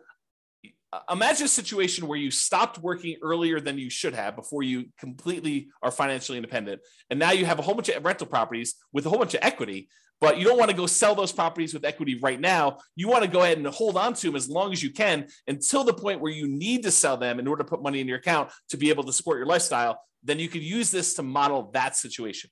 uh, 0.93 1.01
imagine 1.11 1.47
a 1.47 1.49
situation 1.49 2.07
where 2.07 2.19
you 2.19 2.31
stopped 2.31 2.79
working 2.79 3.17
earlier 3.23 3.59
than 3.59 3.77
you 3.77 3.91
should 3.91 4.15
have 4.15 4.37
before 4.37 4.63
you 4.63 4.85
completely 5.01 5.69
are 5.83 5.91
financially 5.91 6.39
independent. 6.39 6.81
And 7.11 7.19
now 7.19 7.33
you 7.33 7.45
have 7.45 7.59
a 7.59 7.63
whole 7.63 7.75
bunch 7.75 7.89
of 7.89 8.05
rental 8.05 8.29
properties 8.29 8.77
with 8.93 9.05
a 9.05 9.09
whole 9.09 9.19
bunch 9.19 9.35
of 9.35 9.41
equity 9.43 9.89
but 10.21 10.39
you 10.39 10.45
don't 10.45 10.59
want 10.59 10.71
to 10.71 10.77
go 10.77 10.87
sell 10.87 11.15
those 11.15 11.33
properties 11.33 11.75
with 11.75 11.85
equity 11.85 12.19
right 12.19 12.41
now. 12.41 12.79
You 12.95 13.09
want 13.09 13.25
to 13.25 13.31
go 13.31 13.43
ahead 13.43 13.59
and 13.59 13.67
hold 13.67 13.97
on 13.97 14.15
to 14.15 14.27
them 14.27 14.37
as 14.37 14.49
long 14.49 14.73
as 14.73 14.83
you 14.83 14.91
can 14.91 15.27
until 15.47 15.85
the 15.85 15.93
point 15.93 16.21
where 16.21 16.33
you 16.33 16.49
need 16.49 16.83
to 16.85 16.91
sell 16.91 17.17
them 17.17 17.39
in 17.39 17.47
order 17.47 17.63
to 17.63 17.69
put 17.69 17.83
money 17.83 18.01
in 18.01 18.09
your 18.09 18.19
account 18.19 18.51
to 18.71 18.77
be 18.77 18.89
able 18.89 19.05
to 19.05 19.13
support 19.13 19.39
your 19.39 19.47
lifestyle. 19.47 20.01
Then 20.23 20.39
you 20.39 20.49
could 20.49 20.63
use 20.63 20.91
this 20.91 21.15
to 21.15 21.23
model 21.23 21.71
that 21.75 21.97
situation. 21.97 22.51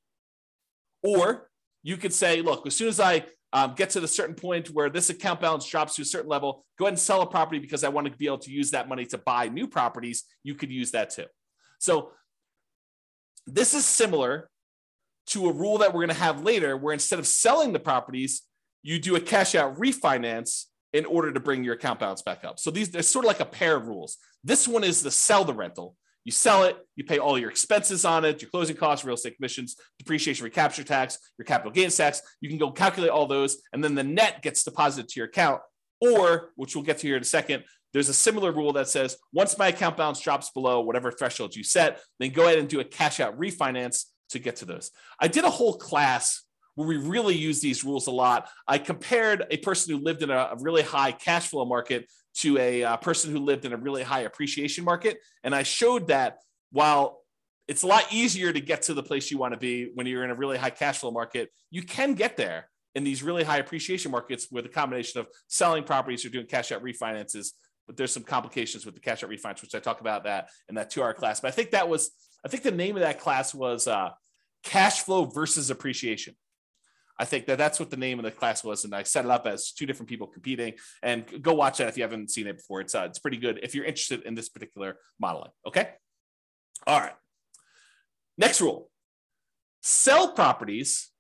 Or 1.02 1.48
you 1.82 1.96
could 1.96 2.12
say, 2.12 2.42
look, 2.42 2.66
as 2.66 2.76
soon 2.76 2.88
as 2.88 3.00
I 3.00 3.24
um, 3.52 3.74
get 3.74 3.90
to 3.90 4.00
the 4.00 4.08
certain 4.08 4.34
point 4.34 4.68
where 4.68 4.90
this 4.90 5.10
account 5.10 5.40
balance 5.40 5.66
drops 5.66 5.96
to 5.96 6.02
a 6.02 6.04
certain 6.04 6.28
level, 6.28 6.64
go 6.78 6.84
ahead 6.86 6.92
and 6.92 6.98
sell 6.98 7.22
a 7.22 7.26
property 7.26 7.60
because 7.60 7.84
I 7.84 7.88
want 7.88 8.06
to 8.06 8.16
be 8.16 8.26
able 8.26 8.38
to 8.38 8.50
use 8.50 8.72
that 8.72 8.88
money 8.88 9.06
to 9.06 9.18
buy 9.18 9.48
new 9.48 9.66
properties. 9.66 10.24
You 10.42 10.54
could 10.54 10.70
use 10.70 10.90
that 10.90 11.10
too. 11.10 11.26
So 11.78 12.10
this 13.46 13.74
is 13.74 13.84
similar 13.84 14.50
to 15.26 15.48
a 15.48 15.52
rule 15.52 15.78
that 15.78 15.92
we're 15.94 16.06
going 16.06 16.16
to 16.16 16.22
have 16.22 16.42
later 16.42 16.76
where 16.76 16.92
instead 16.92 17.18
of 17.18 17.26
selling 17.26 17.72
the 17.72 17.80
properties, 17.80 18.42
you 18.82 18.98
do 18.98 19.16
a 19.16 19.20
cash 19.20 19.54
out 19.54 19.76
refinance 19.76 20.64
in 20.92 21.04
order 21.06 21.32
to 21.32 21.40
bring 21.40 21.64
your 21.64 21.74
account 21.74 21.98
balance 21.98 22.22
back 22.22 22.44
up. 22.44 22.58
So 22.58 22.70
these 22.70 22.90
they're 22.90 23.02
sort 23.02 23.24
of 23.24 23.28
like 23.28 23.40
a 23.40 23.44
pair 23.44 23.76
of 23.76 23.88
rules. 23.88 24.18
This 24.44 24.68
one 24.68 24.84
is 24.84 25.02
the 25.02 25.10
sell 25.10 25.44
the 25.44 25.54
rental. 25.54 25.96
You 26.24 26.32
sell 26.32 26.64
it, 26.64 26.78
you 26.96 27.04
pay 27.04 27.18
all 27.18 27.38
your 27.38 27.50
expenses 27.50 28.04
on 28.04 28.24
it, 28.24 28.40
your 28.40 28.50
closing 28.50 28.76
costs, 28.76 29.04
real 29.04 29.14
estate 29.14 29.36
commissions, 29.36 29.76
depreciation 29.98 30.44
recapture 30.44 30.84
tax, 30.84 31.18
your 31.36 31.44
capital 31.44 31.70
gains 31.70 31.96
tax. 31.96 32.22
You 32.40 32.48
can 32.48 32.56
go 32.56 32.70
calculate 32.70 33.10
all 33.10 33.26
those, 33.26 33.58
and 33.74 33.84
then 33.84 33.94
the 33.94 34.04
net 34.04 34.40
gets 34.40 34.64
deposited 34.64 35.08
to 35.10 35.20
your 35.20 35.26
account. 35.26 35.60
Or, 36.00 36.52
which 36.56 36.74
we'll 36.74 36.84
get 36.84 36.98
to 36.98 37.06
here 37.06 37.16
in 37.16 37.22
a 37.22 37.26
second, 37.26 37.64
there's 37.92 38.08
a 38.08 38.14
similar 38.14 38.52
rule 38.52 38.72
that 38.72 38.88
says 38.88 39.16
once 39.32 39.58
my 39.58 39.68
account 39.68 39.96
balance 39.96 40.20
drops 40.20 40.50
below 40.50 40.80
whatever 40.80 41.10
threshold 41.10 41.54
you 41.54 41.62
set, 41.62 42.00
then 42.18 42.30
go 42.30 42.44
ahead 42.44 42.58
and 42.58 42.68
do 42.68 42.80
a 42.80 42.84
cash 42.84 43.20
out 43.20 43.38
refinance 43.38 44.06
to 44.35 44.39
get 44.39 44.57
to 44.57 44.64
those. 44.64 44.91
I 45.18 45.26
did 45.28 45.45
a 45.45 45.51
whole 45.51 45.76
class 45.78 46.45
where 46.74 46.87
we 46.87 46.97
really 46.97 47.35
use 47.35 47.61
these 47.61 47.85
rules 47.85 48.07
a 48.07 48.11
lot. 48.11 48.49
I 48.68 48.78
compared 48.78 49.45
a 49.51 49.57
person 49.59 49.95
who 49.95 50.03
lived 50.03 50.22
in 50.22 50.30
a, 50.30 50.51
a 50.53 50.57
really 50.61 50.82
high 50.82 51.12
cash 51.12 51.49
flow 51.49 51.64
market 51.64 52.09
to 52.39 52.59
a, 52.59 52.82
a 52.82 52.91
uh, 52.91 52.97
person 52.97 53.30
who 53.30 53.39
lived 53.39 53.64
in 53.64 53.72
a 53.72 53.76
really 53.76 54.03
high 54.03 54.20
appreciation 54.20 54.85
market. 54.85 55.18
And 55.45 55.55
I 55.55 55.62
showed 55.62 56.09
that 56.09 56.39
while 56.72 57.20
it's 57.68 57.82
a 57.82 57.87
lot 57.87 58.05
easier 58.12 58.53
to 58.53 58.61
get 58.61 58.82
to 58.82 58.95
the 58.95 59.03
place 59.03 59.30
you 59.30 59.39
want 59.39 59.55
to 59.55 59.59
be 59.59 59.91
when 59.95 60.07
you're 60.07 60.24
in 60.24 60.30
a 60.30 60.35
really 60.35 60.59
high 60.59 60.70
cash 60.70 60.99
flow 60.99 61.11
market, 61.11 61.51
you 61.70 61.82
can 61.82 62.14
get 62.14 62.37
there 62.37 62.68
in 62.95 63.05
these 63.05 63.22
really 63.22 63.45
high 63.45 63.59
appreciation 63.59 64.11
markets 64.11 64.49
with 64.51 64.66
a 64.66 64.68
combination 64.68 65.20
of 65.20 65.28
selling 65.49 65.85
properties 65.85 66.24
or 66.24 66.28
doing 66.28 66.47
cash 66.47 66.72
out 66.72 66.82
refinances. 66.82 67.53
But 67.87 67.97
there's 67.97 68.12
some 68.12 68.22
complications 68.22 68.85
with 68.85 68.95
the 68.95 69.01
cash 69.01 69.22
out 69.22 69.30
refinance, 69.30 69.62
which 69.62 69.74
I 69.74 69.78
talk 69.78 70.01
about 70.01 70.24
that 70.24 70.49
in 70.68 70.74
that 70.74 70.91
two 70.91 71.03
hour 71.03 71.14
class. 71.14 71.41
But 71.41 71.49
I 71.49 71.51
think 71.53 71.70
that 71.70 71.89
was, 71.89 72.11
I 72.45 72.49
think 72.49 72.62
the 72.62 72.70
name 72.70 72.97
of 72.97 73.03
that 73.03 73.20
class 73.20 73.55
was 73.55 73.87
uh, 73.87 74.11
cash 74.64 75.02
flow 75.02 75.26
versus 75.26 75.70
appreciation. 75.70 76.34
I 77.18 77.24
think 77.24 77.46
that 77.46 77.58
that's 77.58 77.78
what 77.78 77.90
the 77.90 77.96
name 77.96 78.18
of 78.18 78.24
the 78.24 78.32
class 78.32 78.64
was, 78.64 78.84
and 78.84 78.94
I 78.94 79.04
set 79.04 79.24
it 79.24 79.30
up 79.30 79.46
as 79.46 79.70
two 79.70 79.86
different 79.86 80.08
people 80.08 80.26
competing. 80.26 80.74
And 81.02 81.24
go 81.42 81.54
watch 81.54 81.78
that 81.78 81.88
if 81.88 81.96
you 81.96 82.02
haven't 82.02 82.30
seen 82.30 82.48
it 82.48 82.56
before. 82.56 82.80
It's 82.80 82.94
uh, 82.94 83.06
it's 83.08 83.20
pretty 83.20 83.36
good 83.36 83.60
if 83.62 83.74
you're 83.74 83.84
interested 83.84 84.22
in 84.22 84.34
this 84.34 84.48
particular 84.48 84.96
modeling. 85.20 85.52
Okay. 85.66 85.90
All 86.86 86.98
right. 86.98 87.14
Next 88.36 88.60
rule: 88.60 88.90
sell 89.80 90.32
properties, 90.32 91.10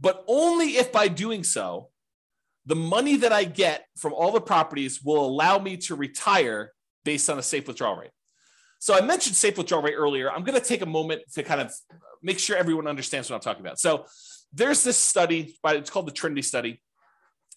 but 0.00 0.24
only 0.26 0.78
if 0.78 0.90
by 0.90 1.06
doing 1.06 1.44
so, 1.44 1.90
the 2.64 2.74
money 2.76 3.16
that 3.18 3.32
I 3.32 3.44
get 3.44 3.86
from 3.96 4.12
all 4.14 4.32
the 4.32 4.40
properties 4.40 5.00
will 5.00 5.24
allow 5.24 5.58
me 5.60 5.76
to 5.76 5.94
retire 5.94 6.72
based 7.04 7.30
on 7.30 7.38
a 7.38 7.42
safe 7.42 7.68
withdrawal 7.68 7.96
rate. 7.96 8.10
So 8.78 8.94
I 8.94 9.00
mentioned 9.00 9.36
safe 9.36 9.56
withdrawal 9.56 9.82
rate 9.82 9.94
earlier. 9.94 10.30
I'm 10.30 10.44
going 10.44 10.58
to 10.58 10.64
take 10.64 10.82
a 10.82 10.86
moment 10.86 11.22
to 11.34 11.42
kind 11.42 11.60
of 11.60 11.72
make 12.22 12.38
sure 12.38 12.56
everyone 12.56 12.86
understands 12.86 13.30
what 13.30 13.36
I'm 13.36 13.42
talking 13.42 13.64
about. 13.64 13.78
So 13.78 14.06
there's 14.52 14.84
this 14.84 14.96
study, 14.96 15.56
by, 15.62 15.74
it's 15.74 15.90
called 15.90 16.06
the 16.06 16.12
Trinity 16.12 16.42
study. 16.42 16.82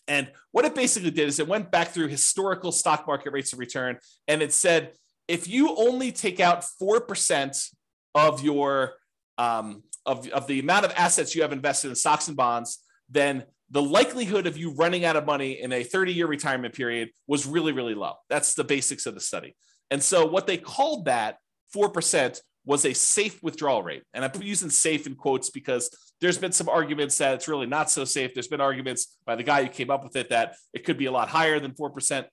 And 0.07 0.31
what 0.51 0.65
it 0.65 0.73
basically 0.73 1.11
did 1.11 1.27
is 1.27 1.39
it 1.39 1.47
went 1.47 1.71
back 1.71 1.89
through 1.89 2.07
historical 2.07 2.71
stock 2.71 3.05
market 3.05 3.31
rates 3.31 3.53
of 3.53 3.59
return 3.59 3.99
and 4.27 4.41
it 4.41 4.53
said 4.53 4.93
if 5.27 5.47
you 5.47 5.75
only 5.75 6.11
take 6.11 6.39
out 6.39 6.65
4% 6.81 7.69
of 8.15 8.43
your 8.43 8.95
um, 9.37 9.83
of, 10.05 10.27
of 10.29 10.47
the 10.47 10.59
amount 10.59 10.85
of 10.85 10.93
assets 10.97 11.35
you 11.35 11.43
have 11.43 11.53
invested 11.53 11.89
in 11.89 11.95
stocks 11.95 12.27
and 12.27 12.35
bonds, 12.35 12.83
then 13.09 13.45
the 13.69 13.81
likelihood 13.81 14.47
of 14.47 14.57
you 14.57 14.71
running 14.71 15.05
out 15.05 15.15
of 15.15 15.25
money 15.25 15.61
in 15.61 15.71
a 15.71 15.83
30 15.83 16.13
year 16.13 16.25
retirement 16.25 16.73
period 16.73 17.09
was 17.27 17.45
really, 17.45 17.71
really 17.71 17.93
low. 17.93 18.13
That's 18.27 18.55
the 18.55 18.63
basics 18.63 19.05
of 19.05 19.13
the 19.13 19.21
study. 19.21 19.55
And 19.91 20.01
so 20.01 20.25
what 20.25 20.47
they 20.47 20.57
called 20.57 21.05
that 21.05 21.37
4% 21.75 22.41
was 22.65 22.85
a 22.85 22.93
safe 22.93 23.41
withdrawal 23.41 23.81
rate. 23.81 24.03
And 24.13 24.23
I'm 24.23 24.31
using 24.41 24.69
safe 24.69 25.07
in 25.07 25.15
quotes 25.15 25.49
because 25.49 25.89
there's 26.21 26.37
been 26.37 26.51
some 26.51 26.69
arguments 26.69 27.17
that 27.17 27.33
it's 27.33 27.47
really 27.47 27.65
not 27.65 27.89
so 27.89 28.05
safe. 28.05 28.33
There's 28.33 28.47
been 28.47 28.61
arguments 28.61 29.17
by 29.25 29.35
the 29.35 29.43
guy 29.43 29.63
who 29.63 29.69
came 29.69 29.89
up 29.89 30.03
with 30.03 30.15
it 30.15 30.29
that 30.29 30.55
it 30.73 30.83
could 30.83 30.97
be 30.97 31.05
a 31.05 31.11
lot 31.11 31.29
higher 31.29 31.59
than 31.59 31.71
4%. 31.71 32.25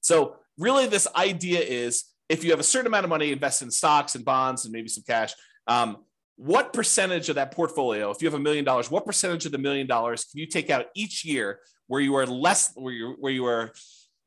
So, 0.00 0.36
really, 0.58 0.86
this 0.86 1.06
idea 1.16 1.60
is 1.60 2.04
if 2.28 2.44
you 2.44 2.50
have 2.50 2.60
a 2.60 2.64
certain 2.64 2.88
amount 2.88 3.04
of 3.04 3.10
money 3.10 3.32
invested 3.32 3.66
in 3.66 3.70
stocks 3.70 4.14
and 4.14 4.24
bonds 4.24 4.64
and 4.64 4.72
maybe 4.72 4.88
some 4.88 5.04
cash, 5.06 5.32
um, 5.66 5.98
what 6.36 6.72
percentage 6.72 7.28
of 7.28 7.36
that 7.36 7.52
portfolio, 7.52 8.10
if 8.10 8.20
you 8.20 8.26
have 8.26 8.38
a 8.38 8.42
million 8.42 8.64
dollars, 8.64 8.90
what 8.90 9.06
percentage 9.06 9.46
of 9.46 9.52
the 9.52 9.58
million 9.58 9.86
dollars 9.86 10.24
can 10.24 10.40
you 10.40 10.46
take 10.46 10.70
out 10.70 10.86
each 10.94 11.24
year 11.24 11.60
where 11.86 12.00
you 12.00 12.16
are 12.16 12.26
less, 12.26 12.72
where 12.74 12.92
you 12.92 13.16
where 13.20 13.32
you 13.32 13.46
are 13.46 13.72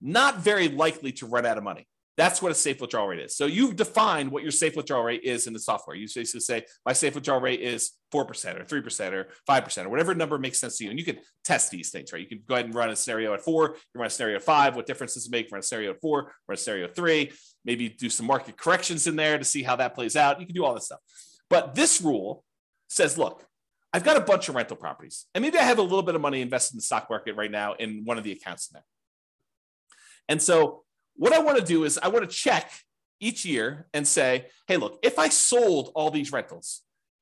not 0.01 0.37
very 0.39 0.69
likely 0.69 1.11
to 1.11 1.25
run 1.25 1.45
out 1.45 1.57
of 1.57 1.63
money? 1.63 1.85
That's 2.17 2.41
what 2.41 2.51
a 2.51 2.55
safe 2.55 2.79
withdrawal 2.79 3.07
rate 3.07 3.19
is. 3.19 3.35
So 3.35 3.45
you've 3.45 3.75
defined 3.75 4.31
what 4.31 4.41
your 4.41 4.51
safe 4.51 4.75
withdrawal 4.75 5.03
rate 5.03 5.23
is 5.23 5.47
in 5.47 5.53
the 5.53 5.59
software. 5.59 5.97
You 5.97 6.07
basically 6.07 6.39
say 6.39 6.63
my 6.85 6.93
safe 6.93 7.13
withdrawal 7.13 7.41
rate 7.41 7.59
is 7.59 7.91
4% 8.13 8.21
or 8.21 8.63
3% 8.63 9.11
or 9.11 9.27
5% 9.49 9.85
or 9.85 9.89
whatever 9.89 10.15
number 10.15 10.37
makes 10.37 10.57
sense 10.57 10.77
to 10.77 10.85
you. 10.85 10.91
And 10.91 10.99
you 10.99 11.03
can 11.03 11.19
test 11.43 11.71
these 11.71 11.89
things, 11.89 12.13
right? 12.13 12.21
You 12.21 12.27
can 12.27 12.41
go 12.47 12.55
ahead 12.55 12.67
and 12.67 12.73
run 12.73 12.89
a 12.89 12.95
scenario 12.95 13.33
at 13.33 13.41
four, 13.41 13.75
you 13.93 13.99
run 13.99 14.07
a 14.07 14.09
scenario 14.09 14.37
at 14.37 14.43
five. 14.43 14.77
What 14.77 14.85
difference 14.85 15.15
does 15.15 15.27
it 15.27 15.31
make? 15.31 15.51
Run 15.51 15.59
a 15.59 15.63
scenario 15.63 15.91
at 15.91 15.99
four, 15.99 16.33
run 16.47 16.53
a 16.53 16.57
scenario 16.57 16.85
at 16.85 16.95
three, 16.95 17.33
maybe 17.65 17.89
do 17.89 18.09
some 18.09 18.25
market 18.25 18.57
corrections 18.57 19.07
in 19.07 19.17
there 19.17 19.37
to 19.37 19.43
see 19.43 19.63
how 19.63 19.75
that 19.75 19.93
plays 19.93 20.15
out. 20.15 20.39
You 20.39 20.45
can 20.45 20.55
do 20.55 20.63
all 20.63 20.73
this 20.73 20.85
stuff. 20.85 20.99
But 21.49 21.75
this 21.75 22.01
rule 22.01 22.45
says, 22.87 23.17
look, 23.17 23.45
I've 23.91 24.05
got 24.05 24.17
a 24.17 24.21
bunch 24.21 24.47
of 24.47 24.55
rental 24.55 24.77
properties, 24.77 25.25
and 25.35 25.41
maybe 25.41 25.57
I 25.57 25.63
have 25.63 25.79
a 25.79 25.81
little 25.81 26.01
bit 26.01 26.15
of 26.15 26.21
money 26.21 26.41
invested 26.41 26.75
in 26.75 26.77
the 26.77 26.83
stock 26.83 27.07
market 27.09 27.35
right 27.35 27.51
now 27.51 27.73
in 27.73 28.03
one 28.05 28.17
of 28.17 28.23
the 28.23 28.31
accounts 28.31 28.69
in 28.69 28.73
there. 28.75 28.85
And 30.27 30.41
so 30.41 30.84
what 31.15 31.33
I 31.33 31.39
want 31.39 31.57
to 31.57 31.63
do 31.63 31.83
is 31.83 31.97
I 32.01 32.09
want 32.09 32.29
to 32.29 32.35
check 32.35 32.71
each 33.19 33.45
year 33.45 33.87
and 33.93 34.07
say, 34.07 34.47
hey, 34.67 34.77
look, 34.77 34.99
if 35.01 35.17
I 35.17 35.29
sold 35.29 35.91
all 35.95 36.11
these 36.11 36.31
rentals 36.31 36.81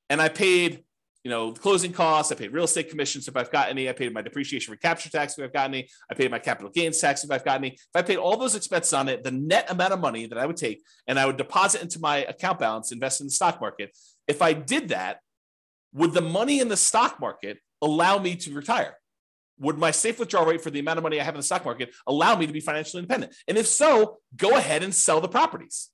and 0.10 0.22
I 0.22 0.30
paid, 0.30 0.84
you 1.24 1.30
know, 1.32 1.54
closing 1.54 1.94
costs, 1.94 2.32
I 2.32 2.36
paid 2.36 2.52
real 2.52 2.66
estate 2.66 2.89
commissions 2.89 3.28
if 3.28 3.38
I've 3.38 3.52
got 3.52 3.70
any, 3.70 3.88
I 3.88 3.94
paid 3.94 4.14
my 4.14 4.22
depreciation 4.22 4.72
recapture 4.72 5.10
tax 5.10 5.38
if 5.38 5.44
I've 5.46 5.54
got 5.54 5.70
any, 5.70 5.88
I 6.12 6.16
paid 6.16 6.30
my 6.32 6.39
capital 6.39 6.70
gains 6.70 7.00
tax 7.00 7.24
if 7.24 7.32
I've 7.32 7.46
got 7.46 7.60
any. 7.60 7.70
If 7.70 7.96
I 7.96 8.02
paid 8.02 8.18
all 8.18 8.36
those 8.36 8.56
expenses 8.56 8.94
on 8.94 9.08
it, 9.08 9.24
the 9.24 9.32
net 9.32 9.70
amount 9.70 9.94
of 9.94 10.00
money 10.00 10.26
that 10.26 10.38
I 10.38 10.46
would 10.46 10.58
take 10.58 10.84
and 11.08 11.18
I 11.18 11.26
would 11.26 11.38
deposit 11.38 11.82
into 11.82 12.00
my 12.00 12.18
account 12.18 12.60
balance, 12.60 12.91
invest 12.91 13.22
in 13.22 13.28
the 13.28 13.32
stock 13.32 13.62
market. 13.62 13.96
If 14.28 14.41
I 14.41 14.54
did 14.54 14.89
that, 14.89 15.20
would 15.94 16.14
the 16.14 16.22
money 16.22 16.60
in 16.60 16.68
the 16.68 16.78
stock 16.78 17.20
market 17.20 17.60
allow 17.82 18.18
me 18.18 18.36
to 18.38 18.54
retire? 18.54 18.98
Would 19.64 19.78
my 19.78 19.91
safe 19.91 20.20
withdrawal 20.20 20.45
rate 20.45 20.61
for 20.61 20.70
the 20.70 20.80
amount 20.80 20.97
of 20.99 21.03
money 21.03 21.20
I 21.20 21.24
have 21.24 21.34
in 21.34 21.39
the 21.39 21.43
stock 21.43 21.66
market 21.66 21.95
allow 22.05 22.36
me 22.36 22.45
to 22.45 22.53
be 22.53 22.59
financially 22.59 23.01
independent? 23.01 23.34
And 23.47 23.57
if 23.57 23.66
so, 23.66 24.20
go 24.36 24.55
ahead 24.57 24.84
and 24.84 24.93
sell 24.93 25.22
the 25.22 25.28
properties. 25.28 25.89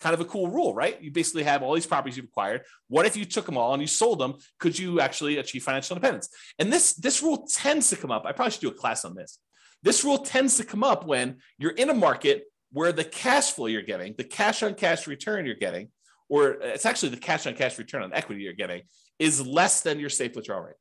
Kind 0.00 0.14
of 0.14 0.20
a 0.20 0.24
cool 0.24 0.48
rule, 0.48 0.74
right? 0.74 1.00
You 1.00 1.12
basically 1.12 1.44
have 1.44 1.62
all 1.62 1.74
these 1.74 1.86
properties 1.86 2.16
you've 2.16 2.26
acquired. 2.26 2.62
What 2.88 3.06
if 3.06 3.16
you 3.16 3.24
took 3.24 3.46
them 3.46 3.56
all 3.56 3.72
and 3.72 3.80
you 3.80 3.86
sold 3.86 4.18
them? 4.18 4.34
Could 4.58 4.76
you 4.76 5.00
actually 5.00 5.36
achieve 5.36 5.62
financial 5.62 5.94
independence? 5.94 6.28
And 6.58 6.72
this 6.72 6.94
this 6.94 7.22
rule 7.22 7.46
tends 7.46 7.90
to 7.90 7.96
come 7.96 8.10
up. 8.10 8.24
I 8.26 8.32
probably 8.32 8.50
should 8.50 8.62
do 8.62 8.68
a 8.70 8.74
class 8.74 9.04
on 9.04 9.14
this. 9.14 9.38
This 9.82 10.04
rule 10.04 10.18
tends 10.18 10.56
to 10.56 10.64
come 10.64 10.82
up 10.82 11.06
when 11.06 11.38
you're 11.58 11.72
in 11.72 11.90
a 11.90 11.94
market 11.94 12.44
where 12.72 12.92
the 12.92 13.04
cash 13.04 13.52
flow 13.52 13.66
you're 13.66 13.82
getting, 13.82 14.14
the 14.16 14.24
cash 14.24 14.62
on 14.62 14.74
cash 14.74 15.06
return 15.06 15.44
you're 15.44 15.54
getting, 15.54 15.90
or 16.28 16.52
it's 16.52 16.86
actually 16.86 17.10
the 17.10 17.16
cash 17.18 17.46
on 17.46 17.54
cash 17.54 17.78
return 17.78 18.02
on 18.02 18.12
equity 18.14 18.42
you're 18.42 18.54
getting, 18.54 18.82
is 19.18 19.46
less 19.46 19.82
than 19.82 20.00
your 20.00 20.08
safe 20.08 20.34
withdrawal 20.34 20.62
rate 20.62 20.76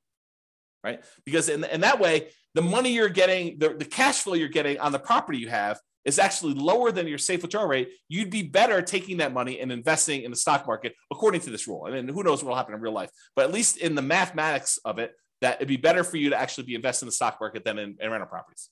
right? 0.84 1.03
Because 1.25 1.49
in, 1.49 1.63
in 1.65 1.82
that 1.82 1.99
way, 1.99 2.29
the 2.53 2.61
money 2.61 2.91
you're 2.91 3.09
getting, 3.09 3.59
the, 3.59 3.69
the 3.69 3.86
cash 3.86 4.21
flow 4.21 4.34
you're 4.34 4.49
getting 4.49 4.79
on 4.79 4.91
the 4.91 4.99
property 4.99 5.38
you 5.38 5.49
have 5.49 5.79
is 6.03 6.17
actually 6.17 6.53
lower 6.53 6.91
than 6.91 7.07
your 7.07 7.17
safe 7.17 7.41
withdrawal 7.41 7.67
rate. 7.67 7.91
You'd 8.09 8.32
be 8.32 8.43
better 8.43 8.82
taking 8.82 9.17
that 9.17 9.34
money 9.34 9.59
and 9.59 9.71
investing 9.71 10.23
in 10.23 10.32
the 10.32 10.38
stock 10.38 10.65
market 10.65 10.95
according 11.11 11.41
to 11.41 11.49
this 11.51 11.67
rule. 11.67 11.86
And 11.86 11.95
then 11.95 12.07
who 12.07 12.23
knows 12.23 12.43
what 12.43 12.49
will 12.49 12.57
happen 12.57 12.73
in 12.73 12.82
real 12.82 12.91
life, 12.93 13.11
but 13.36 13.45
at 13.45 13.53
least 13.53 13.77
in 13.77 13.95
the 13.95 14.01
mathematics 14.01 14.79
of 14.84 14.97
it, 14.97 15.13
that 15.41 15.55
it'd 15.55 15.67
be 15.67 15.77
better 15.77 16.03
for 16.03 16.17
you 16.17 16.29
to 16.32 16.39
actually 16.39 16.65
be 16.65 16.75
investing 16.75 17.05
in 17.05 17.09
the 17.09 17.13
stock 17.13 17.38
market 17.39 17.63
than 17.63 17.77
in, 17.77 17.97
in 17.99 18.09
rental 18.09 18.27
properties, 18.27 18.69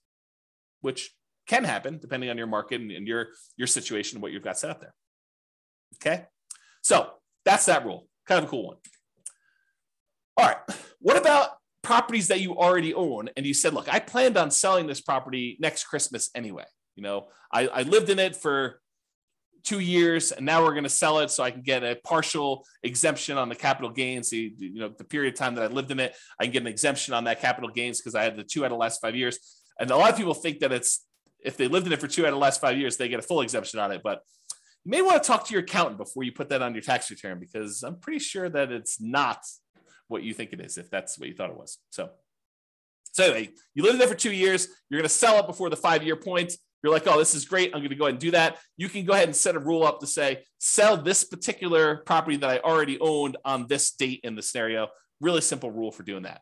which 0.82 1.12
can 1.48 1.64
happen 1.64 1.98
depending 2.00 2.30
on 2.30 2.38
your 2.38 2.48
market 2.48 2.80
and, 2.80 2.92
and 2.92 3.08
your 3.08 3.30
your 3.58 3.66
situation 3.66 4.18
and 4.18 4.22
what 4.22 4.32
you've 4.32 4.44
got 4.44 4.58
set 4.58 4.70
up 4.70 4.80
there. 4.80 4.94
Okay, 5.96 6.26
so 6.84 7.10
that's 7.44 7.66
that 7.66 7.86
rule. 7.86 8.08
Kind 8.28 8.40
of 8.40 8.46
a 8.46 8.52
cool 8.52 8.68
one. 8.68 8.78
All 10.38 10.46
right, 10.46 10.58
what 11.00 11.18
about 11.18 11.59
properties 11.82 12.28
that 12.28 12.42
you 12.42 12.58
already 12.58 12.94
own 12.94 13.30
and 13.38 13.46
you 13.46 13.54
said 13.54 13.74
look 13.74 13.92
i 13.94 14.00
planned 14.00 14.38
on 14.38 14.52
selling 14.52 14.86
this 14.86 15.02
property 15.02 15.58
next 15.60 15.86
christmas 15.86 16.30
anyway 16.36 16.66
you 17.00 17.04
know? 17.04 17.30
I, 17.52 17.68
I 17.68 17.82
lived 17.84 18.10
in 18.10 18.20
it 18.20 18.36
for 18.36 18.82
two 19.64 19.80
years 19.80 20.34
and 20.34 20.46
now 20.46 20.64
we're 20.64 20.72
going 20.72 20.84
to 20.84 20.90
sell 20.90 21.20
it 21.20 21.30
so 21.30 21.44
i 21.44 21.52
can 21.52 21.62
get 21.62 21.84
a 21.84 21.96
partial 22.06 22.66
exemption 22.82 23.38
on 23.38 23.50
the 23.50 23.56
capital 23.56 23.90
gains. 23.90 24.30
The 24.30 24.54
you 24.58 24.80
know 24.80 24.90
the 24.98 25.04
period 25.04 25.34
of 25.34 25.40
time 25.40 25.56
that 25.56 25.64
i 25.64 25.68
lived 25.68 25.92
in 25.92 26.00
it 26.00 26.16
i 26.40 26.46
can 26.46 26.54
get 26.54 26.62
an 26.62 26.68
exemption 26.68 27.14
on 27.14 27.26
that 27.26 27.42
capital 27.42 27.70
gains 27.70 28.00
because 28.00 28.16
i 28.16 28.24
had 28.24 28.38
the 28.38 28.44
two 28.44 28.64
out 28.64 28.68
of 28.68 28.72
the 28.72 28.78
last 28.78 29.02
five 29.02 29.16
years. 29.16 29.38
And 29.80 29.92
a 29.92 29.98
lot 29.98 30.12
of 30.12 30.18
people 30.18 30.34
think 30.34 30.60
that 30.60 30.72
it's 30.72 31.06
if 31.44 31.56
they 31.58 31.68
lived 31.68 31.88
in 31.88 31.94
it 31.94 32.00
for 32.02 32.08
two 32.08 32.24
out 32.24 32.30
of 32.30 32.36
the 32.36 32.40
last 32.40 32.62
five 32.62 32.78
years 32.78 32.98
they 32.98 33.08
get 33.10 33.20
a 33.20 33.24
full 33.24 33.42
exemption 33.42 33.80
on 33.80 33.92
it 33.92 34.02
but 34.04 34.22
you 34.86 34.92
may 34.92 35.02
want 35.02 35.22
to 35.22 35.28
talk 35.28 35.46
to 35.48 35.54
your 35.54 35.64
accountant 35.64 35.98
before 35.98 36.24
you 36.24 36.32
put 36.32 36.50
that 36.50 36.62
on 36.62 36.74
your 36.74 36.82
tax 36.82 37.10
return 37.10 37.40
because 37.40 37.84
i'm 37.84 37.98
pretty 38.00 38.20
sure 38.20 38.50
that 38.50 38.72
it's 38.72 39.00
not 39.02 39.40
what 40.10 40.24
you 40.24 40.34
think 40.34 40.52
it 40.52 40.60
is, 40.60 40.78
if 40.78 40.90
that's 40.90 41.18
what 41.18 41.30
you 41.30 41.36
thought 41.36 41.50
it 41.50 41.58
was. 41.58 41.78
So, 41.92 42.10
so 43.14 43.24
anyway, 43.24 43.50
you 43.74 43.84
live 43.84 43.98
there 43.98 44.08
for 44.08 44.16
two 44.16 44.34
years. 44.34 44.68
You're 44.90 45.00
going 45.00 45.08
to 45.08 45.10
sell 45.10 45.40
it 45.40 45.48
before 45.48 45.70
the 45.70 45.78
five 45.78 46.04
year 46.04 46.18
point. 46.18 46.54
You're 46.84 46.94
like, 46.94 47.08
oh, 47.08 47.18
this 47.18 47.36
is 47.36 47.46
great. 47.46 47.72
I'm 47.74 47.82
going 47.82 47.90
to 47.90 47.96
go 47.96 48.06
ahead 48.06 48.16
and 48.16 48.22
do 48.22 48.32
that. 48.32 48.58
You 48.78 48.88
can 48.90 49.06
go 49.06 49.14
ahead 49.14 49.28
and 49.28 49.36
set 49.36 49.56
a 49.56 49.60
rule 49.60 49.84
up 49.84 50.00
to 50.00 50.08
say, 50.08 50.44
sell 50.60 50.96
this 50.96 51.24
particular 51.24 51.98
property 52.06 52.38
that 52.38 52.50
I 52.50 52.60
already 52.60 52.98
owned 53.00 53.38
on 53.44 53.68
this 53.68 53.92
date 53.92 54.22
in 54.24 54.36
the 54.36 54.42
scenario. 54.42 54.88
Really 55.20 55.42
simple 55.42 55.72
rule 55.72 55.92
for 55.92 56.04
doing 56.04 56.24
that. 56.24 56.42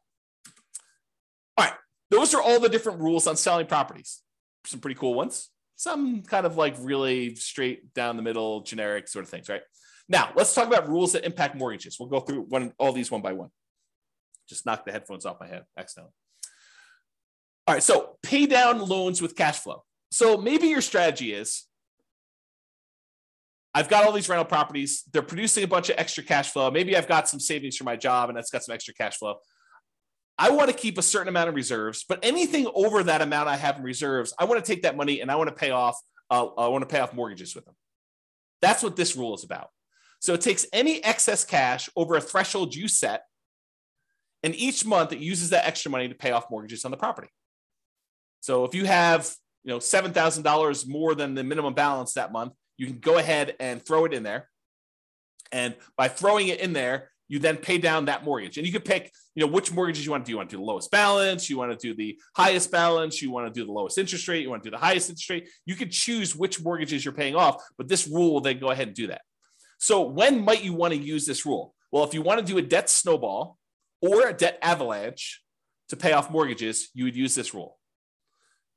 All 1.58 1.66
right. 1.66 1.74
Those 2.12 2.36
are 2.36 2.42
all 2.42 2.60
the 2.60 2.70
different 2.70 3.00
rules 3.00 3.26
on 3.26 3.36
selling 3.36 3.66
properties. 3.66 4.22
Some 4.66 4.80
pretty 4.80 5.00
cool 5.00 5.16
ones. 5.16 5.50
Some 5.76 6.22
kind 6.22 6.46
of 6.46 6.56
like 6.56 6.76
really 6.80 7.36
straight 7.36 7.94
down 7.94 8.16
the 8.16 8.24
middle, 8.24 8.62
generic 8.62 9.08
sort 9.08 9.26
of 9.26 9.30
things, 9.30 9.50
right? 9.50 9.62
Now, 10.10 10.32
let's 10.36 10.54
talk 10.54 10.68
about 10.68 10.88
rules 10.88 11.14
that 11.14 11.26
impact 11.26 11.56
mortgages. 11.56 11.98
We'll 12.00 12.10
go 12.10 12.20
through 12.22 12.44
one, 12.44 12.74
all 12.78 12.94
these 12.94 13.12
one 13.12 13.22
by 13.22 13.34
one. 13.34 13.50
Just 14.48 14.66
knock 14.66 14.86
the 14.86 14.92
headphones 14.92 15.26
off 15.26 15.40
my 15.40 15.48
head 15.48 15.64
accidentally. 15.78 16.14
All 17.68 17.76
right, 17.76 17.84
so 17.84 18.18
pay 18.24 18.46
down 18.46 18.80
loans 18.80 19.22
with 19.22 19.36
cash 19.36 19.60
flow. 19.60 19.84
So 20.12 20.38
maybe 20.38 20.68
your 20.68 20.82
strategy 20.82 21.34
is 21.34 21.66
I've 23.74 23.90
got 23.90 24.06
all 24.06 24.12
these 24.12 24.30
rental 24.30 24.46
properties. 24.46 25.04
They're 25.12 25.22
producing 25.22 25.64
a 25.64 25.68
bunch 25.68 25.90
of 25.90 25.98
extra 26.00 26.24
cash 26.24 26.52
flow. 26.52 26.72
Maybe 26.72 26.96
I've 26.96 27.08
got 27.08 27.28
some 27.30 27.40
savings 27.40 27.78
for 27.78 27.84
my 27.84 27.96
job 27.96 28.30
and 28.30 28.38
that's 28.38 28.50
got 28.50 28.64
some 28.64 28.74
extra 28.74 28.94
cash 28.94 29.18
flow. 29.18 29.36
I 30.40 30.50
want 30.52 30.70
to 30.70 30.76
keep 30.76 30.98
a 30.98 31.02
certain 31.04 31.28
amount 31.28 31.50
of 31.50 31.56
reserves, 31.56 32.06
but 32.08 32.20
anything 32.24 32.68
over 32.74 33.04
that 33.04 33.22
amount 33.22 33.50
I 33.50 33.56
have 33.56 33.78
in 33.78 33.84
reserves, 33.84 34.34
I 34.40 34.46
want 34.46 34.64
to 34.64 34.72
take 34.72 34.84
that 34.84 34.96
money 34.96 35.22
and 35.22 35.30
I 35.30 35.36
want 35.36 35.50
to 35.50 35.56
pay 35.56 35.72
off. 35.72 35.96
Uh, 36.30 36.46
I 36.58 36.68
want 36.70 36.84
to 36.84 36.88
pay 36.88 37.00
off 37.00 37.14
mortgages 37.14 37.54
with 37.54 37.66
them. 37.66 37.76
That's 38.62 38.82
what 38.82 38.96
this 38.96 39.16
rule 39.16 39.36
is 39.36 39.44
about. 39.44 39.70
So 40.20 40.34
it 40.34 40.42
takes 40.42 40.66
any 40.74 41.04
excess 41.04 41.46
cash 41.46 41.90
over 41.96 42.16
a 42.16 42.22
threshold 42.22 42.76
you 42.76 42.88
set, 42.88 43.24
and 44.44 44.56
each 44.56 44.86
month 44.86 45.12
it 45.14 45.20
uses 45.20 45.52
that 45.52 45.66
extra 45.66 45.92
money 45.92 46.08
to 46.10 46.16
pay 46.16 46.32
off 46.32 46.50
mortgages 46.50 46.86
on 46.86 46.92
the 46.92 46.98
property. 46.98 47.30
So 48.42 48.66
if 48.66 48.74
you 48.74 48.86
have, 48.86 49.32
you 49.64 49.72
know, 49.72 49.80
seven 49.80 50.14
thousand 50.14 50.44
dollars 50.44 50.88
more 50.88 51.16
than 51.16 51.36
the 51.36 51.44
minimum 51.44 51.74
balance 51.74 52.14
that 52.14 52.32
month, 52.32 52.54
you 52.78 52.86
can 52.86 53.00
go 53.00 53.18
ahead 53.18 53.56
and 53.60 53.84
throw 53.84 54.06
it 54.06 54.14
in 54.14 54.24
there. 54.24 54.50
And 55.52 55.76
by 55.96 56.08
throwing 56.08 56.50
it 56.50 56.60
in 56.60 56.74
there, 56.74 57.10
you 57.30 57.40
then 57.40 57.58
pay 57.58 57.78
down 57.78 58.06
that 58.06 58.24
mortgage. 58.24 58.58
And 58.58 58.66
you 58.66 58.72
can 58.72 58.82
pick, 58.82 59.12
you 59.36 59.46
know, 59.46 59.52
which 59.52 59.72
mortgages 59.72 60.06
you 60.06 60.12
want 60.12 60.26
to 60.26 60.28
do. 60.28 60.34
You 60.34 60.38
want 60.38 60.50
to 60.50 60.56
do 60.56 60.62
the 60.62 60.66
lowest 60.66 60.92
balance, 60.92 61.50
you 61.50 61.58
want 61.58 61.78
to 61.78 61.88
do 61.88 61.94
the 61.96 62.18
highest 62.36 62.72
balance, 62.72 63.22
you 63.22 63.32
want 63.32 63.54
to 63.54 63.60
do 63.60 63.66
the 63.66 63.72
lowest 63.72 63.98
interest 63.98 64.28
rate, 64.28 64.44
you 64.44 64.50
want 64.50 64.64
to 64.64 64.70
do 64.70 64.76
the 64.76 64.82
highest 64.82 65.10
interest 65.10 65.30
rate. 65.30 65.50
You 65.66 65.76
can 65.76 65.90
choose 65.90 66.36
which 66.36 66.62
mortgages 66.62 67.04
you're 67.04 67.14
paying 67.14 67.36
off, 67.36 67.62
but 67.78 67.88
this 67.88 68.08
rule 68.08 68.34
will 68.34 68.42
then 68.42 68.60
go 68.60 68.72
ahead 68.72 68.88
and 68.88 68.96
do 68.96 69.08
that. 69.08 69.22
So 69.78 70.02
when 70.02 70.44
might 70.44 70.64
you 70.64 70.74
want 70.74 70.94
to 70.94 71.00
use 71.00 71.26
this 71.26 71.46
rule? 71.46 71.74
Well, 71.92 72.04
if 72.04 72.14
you 72.14 72.22
want 72.22 72.40
to 72.40 72.46
do 72.46 72.58
a 72.58 72.62
debt 72.62 72.90
snowball 72.90 73.58
or 74.02 74.28
a 74.28 74.34
debt 74.34 74.60
avalanche 74.62 75.42
to 75.90 75.96
pay 75.96 76.14
off 76.14 76.32
mortgages, 76.32 76.90
you 76.94 77.06
would 77.06 77.16
use 77.16 77.36
this 77.36 77.54
rule. 77.54 77.78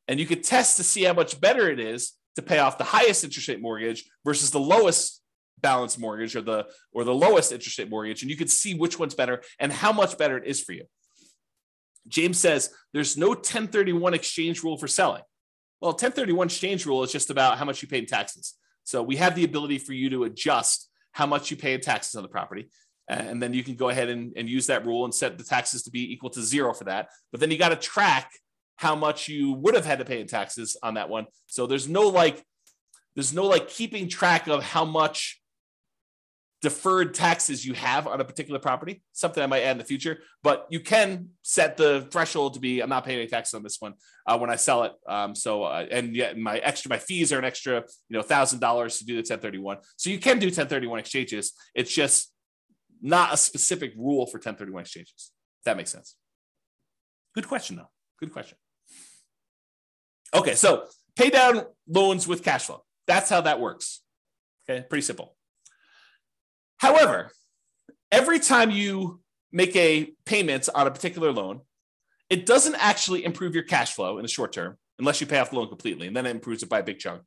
And 0.06 0.20
you 0.20 0.26
could 0.26 0.44
test 0.44 0.76
to 0.76 0.84
see 0.84 1.04
how 1.04 1.12
much 1.12 1.40
better 1.40 1.70
it 1.70 1.80
is 1.80 2.12
to 2.36 2.42
pay 2.42 2.58
off 2.58 2.78
the 2.78 2.84
highest 2.84 3.24
interest 3.24 3.48
rate 3.48 3.60
mortgage 3.60 4.04
versus 4.24 4.50
the 4.50 4.60
lowest 4.60 5.22
balance 5.60 5.98
mortgage 5.98 6.34
or 6.34 6.40
the 6.40 6.66
or 6.92 7.04
the 7.04 7.14
lowest 7.14 7.52
interest 7.52 7.78
rate 7.78 7.90
mortgage 7.90 8.22
and 8.22 8.30
you 8.30 8.36
could 8.36 8.50
see 8.50 8.72
which 8.74 8.98
one's 8.98 9.14
better 9.14 9.42
and 9.58 9.70
how 9.70 9.92
much 9.92 10.16
better 10.16 10.38
it 10.38 10.46
is 10.46 10.62
for 10.62 10.72
you. 10.72 10.84
James 12.08 12.38
says 12.38 12.70
there's 12.92 13.16
no 13.16 13.28
1031 13.28 14.14
exchange 14.14 14.62
rule 14.62 14.78
for 14.78 14.88
selling. 14.88 15.22
Well, 15.80 15.92
1031 15.92 16.48
exchange 16.48 16.86
rule 16.86 17.02
is 17.02 17.12
just 17.12 17.30
about 17.30 17.58
how 17.58 17.64
much 17.64 17.82
you 17.82 17.88
pay 17.88 17.98
in 17.98 18.06
taxes. 18.06 18.54
So 18.84 19.02
we 19.02 19.16
have 19.16 19.34
the 19.34 19.44
ability 19.44 19.78
for 19.78 19.92
you 19.92 20.10
to 20.10 20.24
adjust 20.24 20.89
how 21.12 21.26
much 21.26 21.50
you 21.50 21.56
pay 21.56 21.74
in 21.74 21.80
taxes 21.80 22.14
on 22.14 22.22
the 22.22 22.28
property. 22.28 22.70
And 23.08 23.42
then 23.42 23.52
you 23.52 23.64
can 23.64 23.74
go 23.74 23.88
ahead 23.88 24.08
and, 24.08 24.32
and 24.36 24.48
use 24.48 24.68
that 24.68 24.86
rule 24.86 25.04
and 25.04 25.12
set 25.12 25.36
the 25.36 25.42
taxes 25.42 25.82
to 25.82 25.90
be 25.90 26.12
equal 26.12 26.30
to 26.30 26.42
zero 26.42 26.72
for 26.72 26.84
that. 26.84 27.08
But 27.32 27.40
then 27.40 27.50
you 27.50 27.58
got 27.58 27.70
to 27.70 27.76
track 27.76 28.30
how 28.76 28.94
much 28.94 29.28
you 29.28 29.52
would 29.54 29.74
have 29.74 29.84
had 29.84 29.98
to 29.98 30.04
pay 30.04 30.20
in 30.20 30.28
taxes 30.28 30.76
on 30.82 30.94
that 30.94 31.08
one. 31.08 31.26
So 31.46 31.66
there's 31.66 31.88
no 31.88 32.02
like, 32.02 32.44
there's 33.16 33.34
no 33.34 33.46
like 33.46 33.68
keeping 33.68 34.08
track 34.08 34.46
of 34.46 34.62
how 34.62 34.84
much 34.84 35.39
deferred 36.60 37.14
taxes 37.14 37.64
you 37.64 37.72
have 37.74 38.06
on 38.06 38.20
a 38.20 38.24
particular 38.24 38.58
property, 38.58 39.02
something 39.12 39.42
I 39.42 39.46
might 39.46 39.62
add 39.62 39.72
in 39.72 39.78
the 39.78 39.84
future. 39.84 40.18
But 40.42 40.66
you 40.70 40.80
can 40.80 41.30
set 41.42 41.76
the 41.76 42.06
threshold 42.10 42.54
to 42.54 42.60
be 42.60 42.80
I'm 42.80 42.88
not 42.88 43.04
paying 43.04 43.18
any 43.18 43.28
taxes 43.28 43.54
on 43.54 43.62
this 43.62 43.80
one 43.80 43.94
uh, 44.26 44.38
when 44.38 44.50
I 44.50 44.56
sell 44.56 44.84
it. 44.84 44.92
Um, 45.08 45.34
so 45.34 45.64
uh, 45.64 45.86
and 45.90 46.14
yet 46.14 46.36
my 46.36 46.58
extra 46.58 46.88
my 46.88 46.98
fees 46.98 47.32
are 47.32 47.38
an 47.38 47.44
extra 47.44 47.76
you 48.08 48.16
know 48.16 48.22
thousand 48.22 48.60
dollars 48.60 48.98
to 48.98 49.04
do 49.04 49.14
the 49.14 49.20
1031. 49.20 49.78
So 49.96 50.10
you 50.10 50.18
can 50.18 50.38
do 50.38 50.46
1031 50.46 50.98
exchanges. 50.98 51.52
It's 51.74 51.92
just 51.92 52.32
not 53.00 53.32
a 53.32 53.36
specific 53.36 53.94
rule 53.96 54.26
for 54.26 54.36
1031 54.36 54.82
exchanges. 54.82 55.32
That 55.64 55.76
makes 55.76 55.90
sense. 55.90 56.16
Good 57.34 57.48
question 57.48 57.76
though. 57.76 57.90
Good 58.18 58.32
question. 58.32 58.58
Okay, 60.34 60.54
so 60.54 60.84
pay 61.16 61.30
down 61.30 61.64
loans 61.88 62.28
with 62.28 62.44
cash 62.44 62.66
flow. 62.66 62.84
That's 63.06 63.30
how 63.30 63.40
that 63.40 63.60
works. 63.60 64.02
Okay, 64.68 64.84
pretty 64.88 65.02
simple. 65.02 65.34
However, 66.80 67.30
every 68.10 68.40
time 68.40 68.70
you 68.70 69.20
make 69.52 69.76
a 69.76 70.12
payment 70.24 70.68
on 70.74 70.86
a 70.86 70.90
particular 70.90 71.30
loan, 71.30 71.60
it 72.30 72.46
doesn't 72.46 72.76
actually 72.76 73.24
improve 73.24 73.54
your 73.54 73.64
cash 73.64 73.94
flow 73.94 74.16
in 74.16 74.22
the 74.22 74.28
short 74.28 74.52
term 74.52 74.78
unless 74.98 75.20
you 75.20 75.26
pay 75.26 75.38
off 75.38 75.50
the 75.50 75.56
loan 75.56 75.68
completely, 75.68 76.06
and 76.06 76.16
then 76.16 76.26
it 76.26 76.30
improves 76.30 76.62
it 76.62 76.68
by 76.68 76.78
a 76.78 76.82
big 76.82 76.98
chunk. 76.98 77.22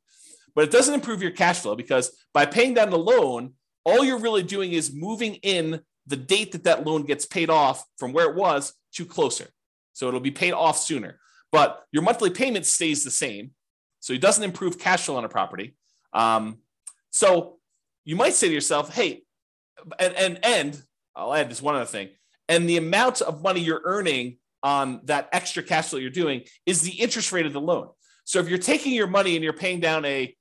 But 0.54 0.64
it 0.64 0.70
doesn't 0.70 0.94
improve 0.94 1.22
your 1.22 1.30
cash 1.30 1.60
flow 1.60 1.76
because 1.76 2.10
by 2.32 2.46
paying 2.46 2.74
down 2.74 2.90
the 2.90 2.98
loan, 2.98 3.54
all 3.84 4.04
you're 4.04 4.18
really 4.18 4.42
doing 4.42 4.72
is 4.72 4.94
moving 4.94 5.34
in 5.36 5.80
the 6.06 6.16
date 6.16 6.52
that 6.52 6.64
that 6.64 6.86
loan 6.86 7.04
gets 7.04 7.26
paid 7.26 7.50
off 7.50 7.84
from 7.98 8.12
where 8.12 8.28
it 8.30 8.36
was 8.36 8.72
to 8.94 9.04
closer. 9.04 9.46
So 9.92 10.08
it'll 10.08 10.20
be 10.20 10.30
paid 10.30 10.52
off 10.52 10.78
sooner. 10.78 11.18
But 11.52 11.84
your 11.92 12.02
monthly 12.02 12.30
payment 12.30 12.66
stays 12.66 13.04
the 13.04 13.10
same. 13.10 13.52
So 14.00 14.12
it 14.12 14.20
doesn't 14.20 14.44
improve 14.44 14.78
cash 14.78 15.06
flow 15.06 15.16
on 15.16 15.24
a 15.24 15.28
property. 15.28 15.76
Um, 16.12 16.58
so 17.10 17.58
you 18.04 18.16
might 18.16 18.34
say 18.34 18.48
to 18.48 18.54
yourself, 18.54 18.94
hey, 18.94 19.23
and 19.98 20.14
and 20.14 20.44
and 20.44 20.82
I'll 21.16 21.34
add 21.34 21.50
this 21.50 21.62
one 21.62 21.74
other 21.74 21.84
thing. 21.84 22.10
And 22.48 22.68
the 22.68 22.76
amount 22.76 23.20
of 23.22 23.42
money 23.42 23.60
you're 23.60 23.82
earning 23.84 24.38
on 24.62 25.00
that 25.04 25.28
extra 25.32 25.62
cash 25.62 25.88
flow 25.88 25.98
you're 25.98 26.10
doing 26.10 26.42
is 26.66 26.82
the 26.82 26.92
interest 26.92 27.32
rate 27.32 27.46
of 27.46 27.52
the 27.52 27.60
loan. 27.60 27.88
So 28.24 28.38
if 28.38 28.48
you're 28.48 28.58
taking 28.58 28.92
your 28.92 29.06
money 29.06 29.34
and 29.36 29.44
you're 29.44 29.52
paying 29.52 29.80
down 29.80 30.04
a 30.04 30.34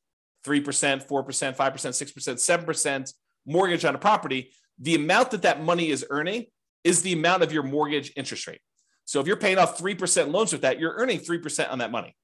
3%, 0.45 0.63
4%, 0.63 1.07
5%, 1.07 1.55
6%, 1.55 2.65
7% 2.65 3.13
mortgage 3.45 3.86
on 3.86 3.95
a 3.95 3.97
property, 3.97 4.51
the 4.79 4.95
amount 4.95 5.31
that 5.31 5.43
that 5.43 5.63
money 5.63 5.89
is 5.89 6.05
earning 6.09 6.45
is 6.84 7.01
the 7.01 7.13
amount 7.13 7.43
of 7.43 7.51
your 7.51 7.63
mortgage 7.63 8.11
interest 8.15 8.47
rate. 8.47 8.61
So 9.05 9.19
if 9.19 9.27
you're 9.27 9.38
paying 9.38 9.57
off 9.57 9.77
3% 9.77 10.31
loans 10.31 10.51
with 10.53 10.61
that, 10.61 10.79
you're 10.79 10.95
earning 10.95 11.19
3% 11.19 11.71
on 11.71 11.79
that 11.79 11.91
money. 11.91 12.15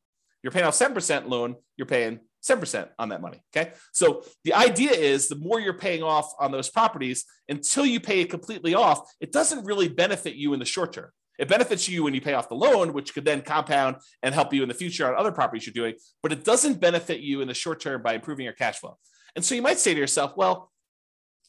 You're 0.44 0.52
paying 0.52 0.66
off 0.66 0.76
7% 0.76 1.28
loan, 1.28 1.56
you're 1.76 1.86
paying 1.86 2.20
7% 2.48 2.88
on 2.98 3.10
that 3.10 3.22
money. 3.22 3.42
Okay. 3.56 3.74
So 3.92 4.24
the 4.44 4.54
idea 4.54 4.92
is 4.92 5.28
the 5.28 5.36
more 5.36 5.60
you're 5.60 5.74
paying 5.74 6.04
off 6.04 6.34
on 6.40 6.52
those 6.52 6.70
properties 6.70 7.26
until 7.50 7.86
you 7.86 8.00
pay 8.00 8.22
it 8.22 8.30
completely 8.30 8.74
off, 8.74 9.12
it 9.20 9.32
doesn't 9.32 9.66
really 9.66 9.90
benefit 9.90 10.36
you 10.36 10.54
in 10.54 10.60
the 10.60 10.66
short 10.66 10.94
term. 10.94 11.10
It 11.38 11.48
benefits 11.48 11.88
you 11.88 12.04
when 12.04 12.14
you 12.14 12.20
pay 12.20 12.34
off 12.34 12.50
the 12.50 12.56
loan, 12.56 12.92
which 12.92 13.14
could 13.14 13.24
then 13.24 13.42
compound 13.42 13.96
and 14.22 14.36
help 14.36 14.54
you 14.54 14.62
in 14.62 14.68
the 14.68 14.76
future 14.76 15.08
on 15.08 15.18
other 15.18 15.32
properties 15.32 15.66
you're 15.66 15.74
doing, 15.74 15.96
but 16.22 16.34
it 16.34 16.44
doesn't 16.44 16.82
benefit 16.82 17.22
you 17.22 17.40
in 17.42 17.48
the 17.48 17.54
short 17.54 17.80
term 17.80 18.04
by 18.04 18.14
improving 18.14 18.44
your 18.44 18.54
cash 18.54 18.80
flow. 18.80 18.98
And 19.36 19.46
so 19.46 19.56
you 19.56 19.62
might 19.62 19.80
say 19.80 19.94
to 19.94 20.00
yourself, 20.00 20.34
well, 20.36 20.70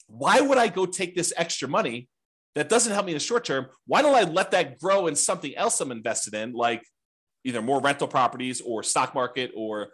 why 0.06 0.40
would 0.40 0.58
I 0.58 0.68
go 0.68 0.86
take 0.86 1.16
this 1.16 1.32
extra 1.36 1.68
money 1.68 2.08
that 2.54 2.68
doesn't 2.68 2.92
help 2.92 3.06
me 3.06 3.12
in 3.12 3.16
the 3.16 3.20
short 3.20 3.44
term? 3.44 3.66
Why 3.86 4.02
don't 4.02 4.14
I 4.14 4.22
let 4.22 4.52
that 4.52 4.78
grow 4.78 5.08
in 5.08 5.16
something 5.16 5.56
else 5.56 5.80
I'm 5.80 5.90
invested 5.90 6.34
in, 6.34 6.52
like 6.52 6.84
either 7.44 7.62
more 7.62 7.80
rental 7.80 8.06
properties 8.06 8.60
or 8.60 8.82
stock 8.82 9.14
market 9.14 9.50
or 9.56 9.88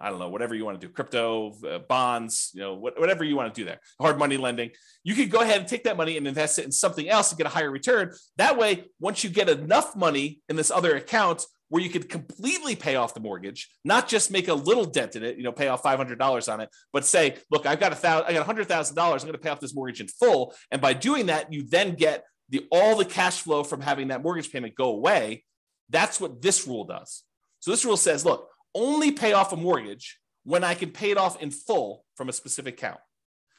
I 0.00 0.10
don't 0.10 0.18
know, 0.18 0.28
whatever 0.28 0.54
you 0.54 0.64
want 0.64 0.80
to 0.80 0.86
do, 0.86 0.92
crypto, 0.92 1.54
uh, 1.68 1.78
bonds, 1.80 2.50
you 2.54 2.60
know, 2.60 2.74
whatever 2.74 3.24
you 3.24 3.36
want 3.36 3.52
to 3.52 3.60
do 3.60 3.64
there, 3.64 3.80
hard 4.00 4.18
money 4.18 4.36
lending. 4.36 4.70
You 5.02 5.14
could 5.14 5.30
go 5.30 5.40
ahead 5.40 5.58
and 5.58 5.68
take 5.68 5.84
that 5.84 5.96
money 5.96 6.16
and 6.16 6.26
invest 6.26 6.58
it 6.58 6.64
in 6.64 6.72
something 6.72 7.08
else 7.08 7.30
to 7.30 7.36
get 7.36 7.46
a 7.46 7.50
higher 7.50 7.70
return. 7.70 8.12
That 8.36 8.56
way, 8.56 8.84
once 9.00 9.24
you 9.24 9.30
get 9.30 9.48
enough 9.48 9.96
money 9.96 10.40
in 10.48 10.56
this 10.56 10.70
other 10.70 10.94
account 10.96 11.44
where 11.68 11.82
you 11.82 11.90
could 11.90 12.08
completely 12.08 12.76
pay 12.76 12.96
off 12.96 13.12
the 13.12 13.20
mortgage, 13.20 13.68
not 13.84 14.08
just 14.08 14.30
make 14.30 14.48
a 14.48 14.54
little 14.54 14.84
dent 14.84 15.16
in 15.16 15.22
it, 15.22 15.36
you 15.36 15.42
know, 15.42 15.52
pay 15.52 15.68
off 15.68 15.82
$500 15.82 16.52
on 16.52 16.60
it, 16.60 16.70
but 16.92 17.04
say, 17.04 17.36
look, 17.50 17.66
I've 17.66 17.80
got 17.80 17.92
a 17.92 17.96
thousand, 17.96 18.28
I 18.28 18.32
got 18.32 18.46
$100,000. 18.46 18.90
I'm 18.90 19.18
going 19.18 19.32
to 19.32 19.38
pay 19.38 19.50
off 19.50 19.60
this 19.60 19.74
mortgage 19.74 20.00
in 20.00 20.08
full. 20.08 20.54
And 20.70 20.80
by 20.80 20.92
doing 20.92 21.26
that, 21.26 21.52
you 21.52 21.66
then 21.68 21.94
get 21.94 22.24
the, 22.48 22.66
all 22.70 22.96
the 22.96 23.04
cash 23.04 23.42
flow 23.42 23.64
from 23.64 23.80
having 23.80 24.08
that 24.08 24.22
mortgage 24.22 24.50
payment 24.50 24.74
go 24.74 24.90
away. 24.90 25.44
That's 25.90 26.20
what 26.20 26.40
this 26.40 26.66
rule 26.66 26.84
does. 26.84 27.24
So 27.60 27.70
this 27.70 27.84
rule 27.84 27.96
says, 27.96 28.24
look, 28.24 28.48
only 28.78 29.10
pay 29.10 29.32
off 29.32 29.52
a 29.52 29.56
mortgage 29.56 30.18
when 30.44 30.62
I 30.64 30.74
can 30.74 30.90
pay 30.90 31.10
it 31.10 31.18
off 31.18 31.42
in 31.42 31.50
full 31.50 32.04
from 32.16 32.28
a 32.28 32.32
specific 32.32 32.74
account. 32.74 33.00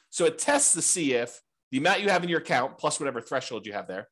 So 0.08 0.24
it 0.24 0.38
tests 0.38 0.72
to 0.72 0.82
see 0.82 1.14
if 1.14 1.40
the 1.70 1.78
amount 1.78 2.00
you 2.00 2.08
have 2.08 2.24
in 2.24 2.28
your 2.28 2.40
account 2.40 2.78
plus 2.78 2.98
whatever 2.98 3.20
threshold 3.20 3.66
you 3.66 3.72
have 3.72 3.86
there. 3.86 4.08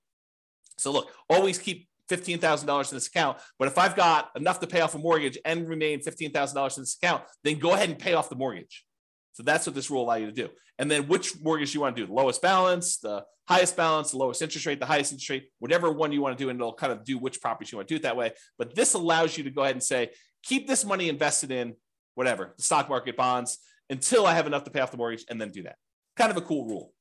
So 0.77 0.93
look, 0.93 1.11
always 1.29 1.59
keep 1.59 1.89
$15,000 2.09 2.91
in 2.91 2.97
this 2.97 3.09
account. 3.09 3.39
But 3.59 3.69
if 3.69 3.79
I've 3.79 3.97
got 3.97 4.31
enough 4.37 4.61
to 4.61 4.67
pay 4.67 4.81
off 4.81 4.95
a 4.95 4.99
mortgage 4.99 5.39
and 5.45 5.69
remain 5.69 6.01
$15,000 6.01 6.77
in 6.77 6.83
this 6.83 6.97
account, 7.03 7.25
then 7.43 7.59
go 7.59 7.73
ahead 7.73 7.89
and 7.89 7.99
pay 7.99 8.15
off 8.15 8.29
the 8.29 8.37
mortgage. 8.37 8.85
So 9.33 9.43
that's 9.43 9.67
what 9.67 9.75
this 9.75 9.91
rule 9.91 10.05
allows 10.05 10.21
you 10.21 10.27
to 10.27 10.33
do. 10.33 10.49
And 10.79 10.91
then 10.91 11.09
which 11.09 11.41
mortgage 11.41 11.75
you 11.75 11.81
want 11.81 11.97
to 11.97 12.03
do, 12.03 12.07
the 12.07 12.13
lowest 12.13 12.41
balance, 12.41 12.99
the 12.99 13.25
highest 13.49 13.77
balance, 13.77 14.13
the 14.13 14.19
lowest 14.19 14.43
interest 14.43 14.67
rate, 14.67 14.79
the 14.79 14.87
highest 14.87 15.13
interest 15.13 15.31
rate, 15.31 15.49
whatever 15.59 15.91
one 15.91 16.13
you 16.13 16.21
want 16.21 16.37
to 16.37 16.45
do, 16.45 16.51
and 16.51 16.59
it'll 16.59 16.75
kind 16.75 16.93
of 16.93 17.05
do 17.05 17.19
which 17.19 17.41
properties 17.41 17.73
you 17.73 17.79
want 17.79 17.89
to 17.89 17.95
do 17.95 17.97
it 17.97 18.03
that 18.03 18.17
way. 18.17 18.33
But 18.59 18.75
this 18.75 18.95
allows 18.95 19.37
you 19.37 19.45
to 19.45 19.51
go 19.51 19.63
ahead 19.63 19.75
and 19.75 19.83
say, 19.83 20.11
keep 20.43 20.67
this 20.67 20.85
money 20.85 21.09
invested 21.09 21.51
in 21.51 21.75
whatever, 22.15 22.53
the 22.57 22.63
stock 22.63 22.89
market, 22.89 23.17
bonds, 23.17 23.59
until 23.91 24.27
I 24.27 24.35
have 24.35 24.47
enough 24.47 24.65
to 24.65 24.71
pay 24.71 24.81
off 24.81 24.91
the 24.91 24.97
mortgage 24.97 25.25
and 25.31 25.41
then 25.41 25.51
do 25.51 25.63
that. 25.63 25.77
Kind 26.17 26.31
of 26.31 26.37
a 26.37 26.41
cool 26.41 26.67
rule. 26.67 26.93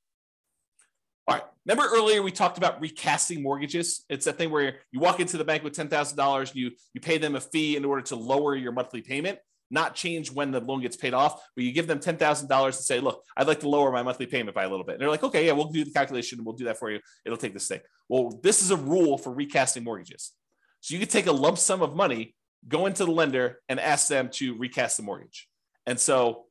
All 1.28 1.36
right. 1.36 1.44
Remember 1.66 1.90
earlier 1.94 2.22
we 2.22 2.32
talked 2.32 2.58
about 2.58 2.80
recasting 2.80 3.44
mortgages? 3.44 4.06
It's 4.10 4.26
that 4.26 4.38
thing 4.38 4.50
where 4.50 4.76
you 4.92 5.00
walk 5.00 5.20
into 5.20 5.38
the 5.38 5.44
bank 5.44 5.64
with 5.64 5.74
$10,000, 5.74 6.56
you, 6.56 6.72
you 6.94 7.02
pay 7.02 7.18
them 7.18 7.36
a 7.36 7.42
fee 7.42 7.76
in 7.76 7.84
order 7.84 8.02
to 8.04 8.16
lower 8.16 8.56
your 8.56 8.72
monthly 8.72 9.02
payment, 9.02 9.40
not 9.70 9.94
change 9.94 10.32
when 10.32 10.52
the 10.52 10.62
loan 10.62 10.82
gets 10.82 10.96
paid 10.96 11.14
off, 11.14 11.42
but 11.56 11.66
you 11.66 11.74
give 11.74 11.88
them 11.88 12.00
$10,000 12.00 12.66
and 12.66 12.74
say, 12.76 13.02
look, 13.02 13.24
I'd 13.36 13.48
like 13.48 13.60
to 13.62 13.70
lower 13.70 13.92
my 13.92 14.04
monthly 14.04 14.26
payment 14.26 14.56
by 14.56 14.64
a 14.64 14.70
little 14.70 14.86
bit. 14.86 14.94
And 14.94 15.02
they're 15.02 15.10
like, 15.10 15.24
okay, 15.24 15.46
yeah, 15.46 15.52
we'll 15.52 15.66
do 15.70 15.84
the 15.84 15.92
calculation 15.92 16.40
and 16.40 16.46
we'll 16.46 16.56
do 16.56 16.66
that 16.66 16.80
for 16.80 16.90
you. 16.90 17.02
It'll 17.26 17.38
take 17.38 17.54
this 17.54 17.68
thing. 17.68 17.82
Well, 18.08 18.40
this 18.42 18.62
is 18.62 18.72
a 18.72 18.78
rule 18.78 19.18
for 19.18 19.34
recasting 19.34 19.84
mortgages. 19.84 20.32
So 20.80 20.94
you 20.94 21.00
could 21.00 21.10
take 21.10 21.28
a 21.28 21.34
lump 21.34 21.58
sum 21.58 21.82
of 21.82 21.96
money 21.96 22.36
go 22.68 22.86
into 22.86 23.06
the 23.06 23.12
lender 23.12 23.60
and 23.70 23.80
ask 23.80 24.08
them 24.08 24.30
to 24.34 24.58
recast 24.58 24.98
the 24.98 25.04
mortgage. 25.04 25.48
And 25.86 26.00
so 26.00 26.46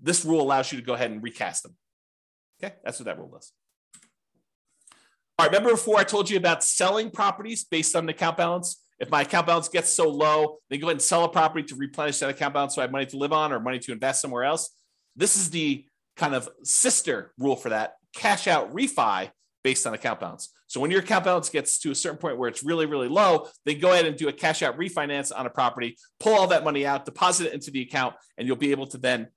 this 0.00 0.24
rule 0.24 0.42
allows 0.42 0.72
you 0.72 0.78
to 0.78 0.84
go 0.84 0.94
ahead 0.94 1.10
and 1.10 1.22
recast 1.22 1.62
them. 1.62 1.76
Okay, 2.62 2.74
that's 2.84 2.98
what 2.98 3.06
that 3.06 3.18
rule 3.18 3.30
does. 3.30 3.52
All 5.38 5.46
right, 5.46 5.52
remember 5.52 5.70
before 5.70 5.98
I 5.98 6.04
told 6.04 6.30
you 6.30 6.36
about 6.36 6.62
selling 6.62 7.10
properties 7.10 7.64
based 7.64 7.96
on 7.96 8.06
the 8.06 8.12
account 8.12 8.36
balance? 8.36 8.80
If 9.00 9.10
my 9.10 9.22
account 9.22 9.46
balance 9.46 9.68
gets 9.68 9.90
so 9.90 10.08
low, 10.08 10.58
then 10.70 10.78
go 10.78 10.86
ahead 10.86 10.94
and 10.94 11.02
sell 11.02 11.24
a 11.24 11.28
property 11.28 11.66
to 11.66 11.74
replenish 11.74 12.18
that 12.20 12.30
account 12.30 12.54
balance 12.54 12.76
so 12.76 12.82
I 12.82 12.84
have 12.84 12.92
money 12.92 13.06
to 13.06 13.16
live 13.16 13.32
on 13.32 13.52
or 13.52 13.58
money 13.58 13.80
to 13.80 13.92
invest 13.92 14.20
somewhere 14.20 14.44
else. 14.44 14.70
This 15.16 15.36
is 15.36 15.50
the 15.50 15.84
kind 16.16 16.34
of 16.34 16.48
sister 16.62 17.32
rule 17.38 17.56
for 17.56 17.70
that 17.70 17.94
cash 18.14 18.46
out 18.46 18.72
refi 18.72 19.30
based 19.64 19.86
on 19.86 19.94
account 19.94 20.20
balance. 20.20 20.50
So 20.68 20.78
when 20.78 20.90
your 20.90 21.00
account 21.00 21.24
balance 21.24 21.48
gets 21.48 21.78
to 21.80 21.90
a 21.90 21.94
certain 21.94 22.18
point 22.18 22.38
where 22.38 22.48
it's 22.48 22.62
really, 22.62 22.86
really 22.86 23.08
low, 23.08 23.48
then 23.64 23.80
go 23.80 23.90
ahead 23.92 24.04
and 24.04 24.16
do 24.16 24.28
a 24.28 24.32
cash 24.32 24.62
out 24.62 24.78
refinance 24.78 25.32
on 25.34 25.46
a 25.46 25.50
property, 25.50 25.96
pull 26.20 26.34
all 26.34 26.46
that 26.48 26.62
money 26.62 26.86
out, 26.86 27.06
deposit 27.06 27.48
it 27.48 27.54
into 27.54 27.70
the 27.70 27.80
account, 27.80 28.14
and 28.36 28.46
you'll 28.46 28.56
be 28.56 28.70
able 28.70 28.86
to 28.88 28.98
then 28.98 29.28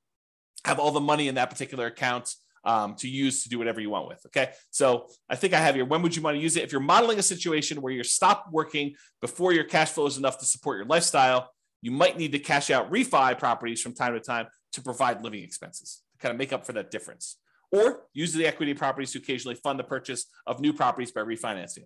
have 0.65 0.80
all 0.80 0.91
the 0.91 0.99
money 0.99 1.30
in 1.30 1.36
that 1.36 1.49
particular 1.49 1.88
account 1.88 2.30
um, 2.65 2.95
to 2.95 3.07
use 3.07 3.43
to 3.43 3.49
do 3.49 3.57
whatever 3.57 3.80
you 3.80 3.89
want 3.89 4.09
with. 4.09 4.21
Okay. 4.25 4.49
So 4.69 5.07
I 5.30 5.38
think 5.38 5.53
I 5.53 5.59
have 5.59 5.75
here. 5.75 5.86
When 5.86 6.01
would 6.01 6.15
you 6.15 6.21
want 6.21 6.36
to 6.36 6.41
use 6.41 6.57
it? 6.57 6.63
If 6.63 6.73
you're 6.73 6.82
modeling 6.82 7.17
a 7.17 7.23
situation 7.23 7.82
where 7.82 7.93
you're 7.93 8.03
stopped 8.03 8.51
working 8.51 8.95
before 9.21 9.53
your 9.53 9.63
cash 9.63 9.91
flow 9.91 10.05
is 10.05 10.17
enough 10.17 10.38
to 10.39 10.45
support 10.45 10.78
your 10.78 10.86
lifestyle, 10.86 11.49
you 11.82 11.91
might 11.91 12.17
need 12.17 12.34
to 12.34 12.39
cash 12.39 12.69
out 12.69 12.91
refi 12.91 13.39
properties 13.39 13.82
from 13.82 13.93
time 13.93 14.13
to 14.13 14.19
time 14.19 14.47
to 14.73 14.82
provide 14.82 15.23
living 15.23 15.43
expenses 15.43 16.01
to 16.11 16.17
kind 16.17 16.32
of 16.32 16.38
make 16.38 16.51
up 16.51 16.65
for 16.65 16.73
that 16.73 16.91
difference. 16.91 17.38
Or 17.72 18.05
use 18.13 18.34
the 18.34 18.47
equity 18.47 18.74
properties 18.74 19.11
to 19.11 19.20
occasionally 19.20 19.55
fund 19.55 19.78
the 19.78 19.84
purchase 19.84 20.26
of 20.45 20.61
new 20.61 20.72
properties 20.72 21.11
by 21.11 21.22
refinancing. 21.22 21.84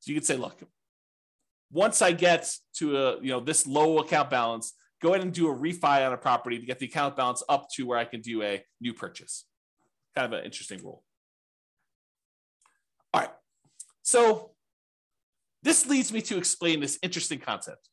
So 0.00 0.12
you 0.12 0.14
could 0.14 0.26
say, 0.26 0.36
look, 0.36 0.62
once 1.70 2.02
I 2.02 2.12
get 2.12 2.50
to 2.76 2.96
a 2.96 3.20
you 3.20 3.30
know 3.30 3.40
this 3.40 3.66
low 3.66 3.98
account 3.98 4.30
balance, 4.30 4.74
go 5.02 5.10
ahead 5.10 5.22
and 5.22 5.32
do 5.32 5.48
a 5.48 5.54
refi 5.54 6.06
on 6.06 6.12
a 6.12 6.16
property 6.16 6.58
to 6.58 6.66
get 6.66 6.78
the 6.78 6.86
account 6.86 7.16
balance 7.16 7.42
up 7.48 7.68
to 7.74 7.84
where 7.84 7.98
I 7.98 8.04
can 8.04 8.20
do 8.20 8.42
a 8.42 8.62
new 8.80 8.94
purchase. 8.94 9.44
Kind 10.14 10.32
of 10.32 10.38
an 10.38 10.44
interesting 10.44 10.82
rule. 10.82 11.02
All 13.12 13.20
right. 13.20 13.30
So 14.02 14.52
this 15.62 15.86
leads 15.86 16.12
me 16.12 16.22
to 16.22 16.38
explain 16.38 16.80
this 16.80 16.98
interesting 17.02 17.38
concept. 17.38 17.88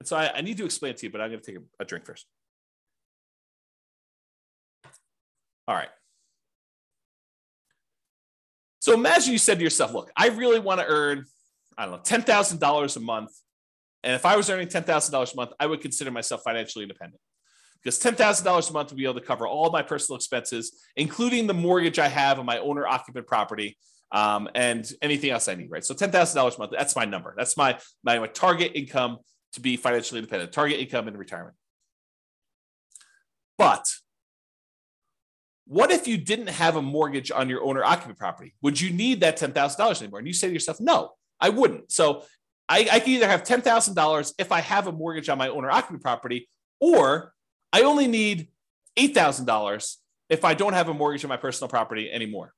And 0.00 0.08
so 0.08 0.16
I, 0.16 0.36
I 0.36 0.40
need 0.40 0.56
to 0.58 0.64
explain 0.64 0.94
to 0.94 1.06
you, 1.06 1.12
but 1.12 1.20
I'm 1.20 1.30
going 1.30 1.40
to 1.40 1.46
take 1.46 1.60
a, 1.60 1.82
a 1.82 1.84
drink 1.84 2.06
first. 2.06 2.26
All 5.66 5.74
right. 5.74 5.88
So 8.80 8.92
imagine 8.92 9.32
you 9.32 9.38
said 9.38 9.58
to 9.58 9.64
yourself, 9.64 9.94
look, 9.94 10.10
I 10.14 10.28
really 10.28 10.60
want 10.60 10.80
to 10.80 10.86
earn, 10.86 11.24
I 11.78 11.86
don't 11.86 11.92
know, 11.92 12.00
$10,000 12.00 12.96
a 12.96 13.00
month. 13.00 13.30
And 14.02 14.14
if 14.14 14.26
I 14.26 14.36
was 14.36 14.50
earning 14.50 14.68
$10,000 14.68 15.32
a 15.32 15.36
month, 15.36 15.52
I 15.58 15.66
would 15.66 15.80
consider 15.80 16.10
myself 16.10 16.42
financially 16.44 16.82
independent 16.82 17.20
because 17.82 17.98
$10,000 17.98 18.70
a 18.70 18.72
month 18.74 18.90
would 18.90 18.98
be 18.98 19.04
able 19.04 19.14
to 19.14 19.22
cover 19.22 19.46
all 19.46 19.70
my 19.70 19.80
personal 19.80 20.16
expenses, 20.16 20.84
including 20.96 21.46
the 21.46 21.54
mortgage 21.54 21.98
I 21.98 22.08
have 22.08 22.38
on 22.38 22.44
my 22.44 22.58
owner 22.58 22.86
occupant 22.86 23.26
property 23.26 23.78
um, 24.12 24.50
and 24.54 24.90
anything 25.00 25.30
else 25.30 25.48
I 25.48 25.54
need, 25.54 25.70
right? 25.70 25.84
So 25.84 25.94
$10,000 25.94 26.56
a 26.56 26.58
month, 26.58 26.72
that's 26.72 26.94
my 26.94 27.06
number. 27.06 27.34
That's 27.38 27.56
my, 27.56 27.78
my, 28.02 28.18
my 28.18 28.26
target 28.26 28.72
income 28.74 29.16
to 29.54 29.60
be 29.62 29.78
financially 29.78 30.18
independent, 30.18 30.52
target 30.52 30.78
income 30.78 31.08
in 31.08 31.16
retirement. 31.16 31.56
But 33.56 33.86
what 35.66 35.90
if 35.90 36.06
you 36.06 36.16
didn't 36.18 36.48
have 36.48 36.76
a 36.76 36.82
mortgage 36.82 37.30
on 37.30 37.48
your 37.48 37.62
owner 37.62 37.82
occupant 37.82 38.18
property? 38.18 38.54
Would 38.62 38.80
you 38.80 38.90
need 38.90 39.20
that 39.20 39.38
$10,000 39.38 40.00
anymore? 40.00 40.18
And 40.18 40.28
you 40.28 40.34
say 40.34 40.48
to 40.48 40.52
yourself, 40.52 40.80
no, 40.80 41.12
I 41.40 41.48
wouldn't. 41.48 41.90
So 41.90 42.24
I, 42.68 42.88
I 42.90 43.00
can 43.00 43.10
either 43.10 43.28
have 43.28 43.44
$10,000 43.44 44.32
if 44.38 44.52
I 44.52 44.60
have 44.60 44.86
a 44.86 44.92
mortgage 44.92 45.28
on 45.28 45.38
my 45.38 45.48
owner 45.48 45.70
occupant 45.70 46.02
property, 46.02 46.48
or 46.80 47.32
I 47.72 47.82
only 47.82 48.06
need 48.06 48.48
$8,000 48.98 49.96
if 50.28 50.44
I 50.44 50.54
don't 50.54 50.72
have 50.72 50.88
a 50.88 50.94
mortgage 50.94 51.24
on 51.24 51.28
my 51.28 51.36
personal 51.36 51.68
property 51.68 52.10
anymore. 52.10 52.52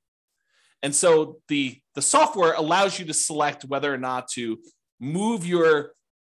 And 0.82 0.94
so 0.94 1.40
the, 1.48 1.80
the 1.94 2.02
software 2.02 2.52
allows 2.52 2.98
you 2.98 3.06
to 3.06 3.14
select 3.14 3.64
whether 3.64 3.92
or 3.92 3.98
not 3.98 4.28
to 4.32 4.58
move 5.00 5.46
your 5.46 5.92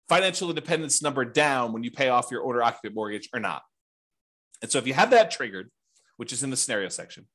financial 0.07 0.49
independence 0.49 1.01
number 1.01 1.25
down 1.25 1.71
when 1.71 1.83
you 1.83 1.91
pay 1.91 2.09
off 2.09 2.31
your 2.31 2.45
owner 2.45 2.63
occupant 2.63 2.95
mortgage 2.95 3.29
or 3.33 3.39
not. 3.39 3.61
And 4.61 4.71
so 4.71 4.77
if 4.79 4.87
you 4.87 4.93
have 4.93 5.11
that 5.11 5.31
triggered, 5.31 5.69
which 6.19 6.33
is 6.33 6.43
in 6.43 6.49
the 6.49 6.57
scenario 6.57 6.89
section, 6.89 7.25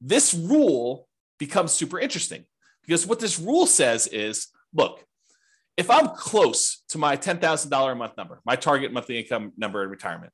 this 0.00 0.34
rule 0.34 1.08
becomes 1.38 1.72
super 1.72 1.98
interesting 1.98 2.44
because 2.82 3.06
what 3.06 3.20
this 3.20 3.38
rule 3.38 3.66
says 3.66 4.06
is 4.06 4.48
look, 4.74 5.04
if 5.76 5.90
I'm 5.90 6.08
close 6.08 6.82
to 6.90 6.98
my 6.98 7.16
$10,000 7.16 7.92
a 7.92 7.94
month 7.94 8.16
number, 8.16 8.40
my 8.44 8.56
target 8.56 8.92
monthly 8.92 9.18
income 9.18 9.52
number 9.56 9.82
in 9.82 9.90
retirement, 9.90 10.32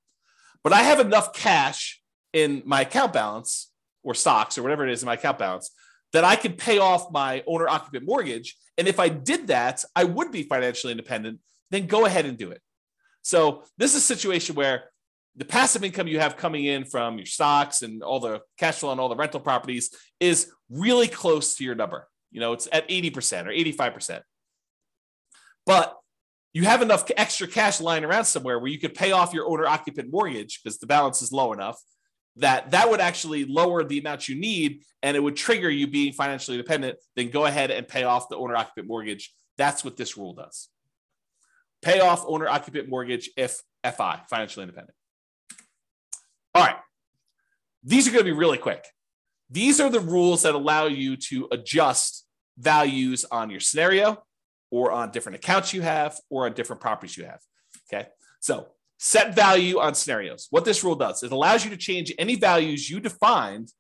but 0.65 0.73
I 0.73 0.83
have 0.83 0.99
enough 0.99 1.33
cash 1.33 2.03
in 2.33 2.63
my 2.67 2.81
account 2.81 3.13
balance 3.13 3.71
or 4.03 4.15
stocks 4.15 4.59
or 4.59 4.63
whatever 4.63 4.87
it 4.87 4.93
is 4.93 5.03
in 5.03 5.07
my 5.07 5.15
account 5.15 5.39
balance 5.39 5.71
that 6.13 6.25
I 6.25 6.37
could 6.37 6.59
pay 6.59 6.79
off 6.79 7.13
my 7.13 7.45
owner 7.47 7.69
occupant 7.69 8.05
mortgage. 8.07 8.57
And 8.79 8.89
if 8.89 8.99
I 8.99 9.09
did 9.09 9.47
that, 9.49 9.85
I 9.95 10.05
would 10.05 10.33
be 10.33 10.43
financially 10.43 10.93
independent 10.93 11.41
then 11.71 11.87
go 11.87 12.07
ahead 12.07 12.27
and 12.27 12.39
do 12.39 12.51
it. 12.51 12.61
So 13.23 13.65
this 13.77 13.95
is 13.95 14.03
a 14.03 14.05
situation 14.05 14.55
where 14.55 14.85
the 15.37 15.45
passive 15.45 15.85
income 15.85 16.07
you 16.07 16.19
have 16.19 16.37
coming 16.37 16.65
in 16.65 16.85
from 16.85 17.19
your 17.19 17.27
stocks 17.27 17.83
and 17.83 18.03
all 18.03 18.21
the 18.21 18.41
cash 18.59 18.79
flow 18.79 18.91
and 18.91 19.01
all 19.01 19.09
the 19.09 19.17
rental 19.17 19.41
properties 19.41 19.91
is 20.19 20.51
really 20.71 21.09
close 21.09 21.57
to 21.57 21.65
your 21.65 21.75
number. 21.75 22.09
You 22.31 22.41
know, 22.41 22.53
it's 22.53 22.69
at 22.73 22.89
80% 22.89 23.47
or 23.47 23.51
85%. 23.51 24.23
But 25.65 25.97
you 26.53 26.65
have 26.65 26.81
enough 26.81 27.11
extra 27.17 27.47
cash 27.47 27.81
lying 27.81 28.05
around 28.05 28.25
somewhere 28.25 28.59
where 28.59 28.71
you 28.71 28.79
could 28.79 28.95
pay 28.95 29.13
off 29.13 29.35
your 29.35 29.47
owner 29.47 29.67
occupant 29.67 30.11
mortgage 30.11 30.61
because 30.63 30.79
the 30.79 30.87
balance 30.87 31.21
is 31.23 31.33
low 31.33 31.53
enough 31.53 31.79
that 32.37 32.71
that 32.73 32.91
would 32.91 33.01
actually 33.01 33.45
lower 33.47 33.83
the 33.83 33.99
amount 33.99 34.29
you 34.29 34.35
need 34.35 34.83
and 35.03 35.17
it 35.17 35.21
would 35.21 35.37
trigger 35.37 35.71
you 35.71 35.87
being 35.87 36.13
financially 36.13 36.57
independent 36.59 36.99
then 37.15 37.31
go 37.31 37.47
ahead 37.47 37.71
and 37.71 37.89
pay 37.89 38.05
off 38.05 38.29
the 38.29 38.37
owner 38.37 38.55
occupant 38.55 38.87
mortgage 38.87 39.35
that's 39.57 39.83
what 39.83 39.97
this 39.97 40.19
rule 40.19 40.35
does 40.35 40.69
pay 41.83 42.01
off 42.01 42.25
owner 42.27 42.47
occupant 42.47 42.89
mortgage 42.91 43.31
if 43.39 43.63
FI, 43.93 44.21
financially 44.29 44.65
independent. 44.65 44.95
All 46.57 46.65
right. 46.65 46.77
These 47.85 48.09
are 48.09 48.11
going 48.11 48.25
to 48.25 48.31
be 48.31 48.37
really 48.37 48.57
quick. 48.57 48.85
These 49.51 49.79
are 49.79 49.91
the 49.91 50.01
rules 50.01 50.43
that 50.43 50.55
allow 50.55 50.87
you 50.87 51.17
to 51.29 51.49
adjust 51.53 52.27
values 52.59 53.27
on 53.31 53.51
your 53.51 53.61
scenario 53.61 54.25
or 54.71 54.91
on 54.91 55.11
different 55.11 55.37
accounts 55.37 55.75
you 55.75 55.83
have 55.83 56.17
or 56.31 56.47
on 56.47 56.55
different 56.55 56.81
properties 56.81 57.17
you 57.17 57.25
have. 57.25 57.41
Okay. 57.93 58.09
So 58.41 58.69
set 58.99 59.37
value 59.37 59.79
on 59.79 59.95
scenarios. 59.95 60.47
What 60.51 60.65
this 60.65 60.83
rule 60.83 60.95
does, 60.95 61.23
it 61.23 61.31
allows 61.31 61.63
you 61.63 61.71
to 61.71 61.77
change 61.77 62.13
any 62.19 62.37
values 62.37 62.89
you 62.89 63.01
defined 63.01 63.71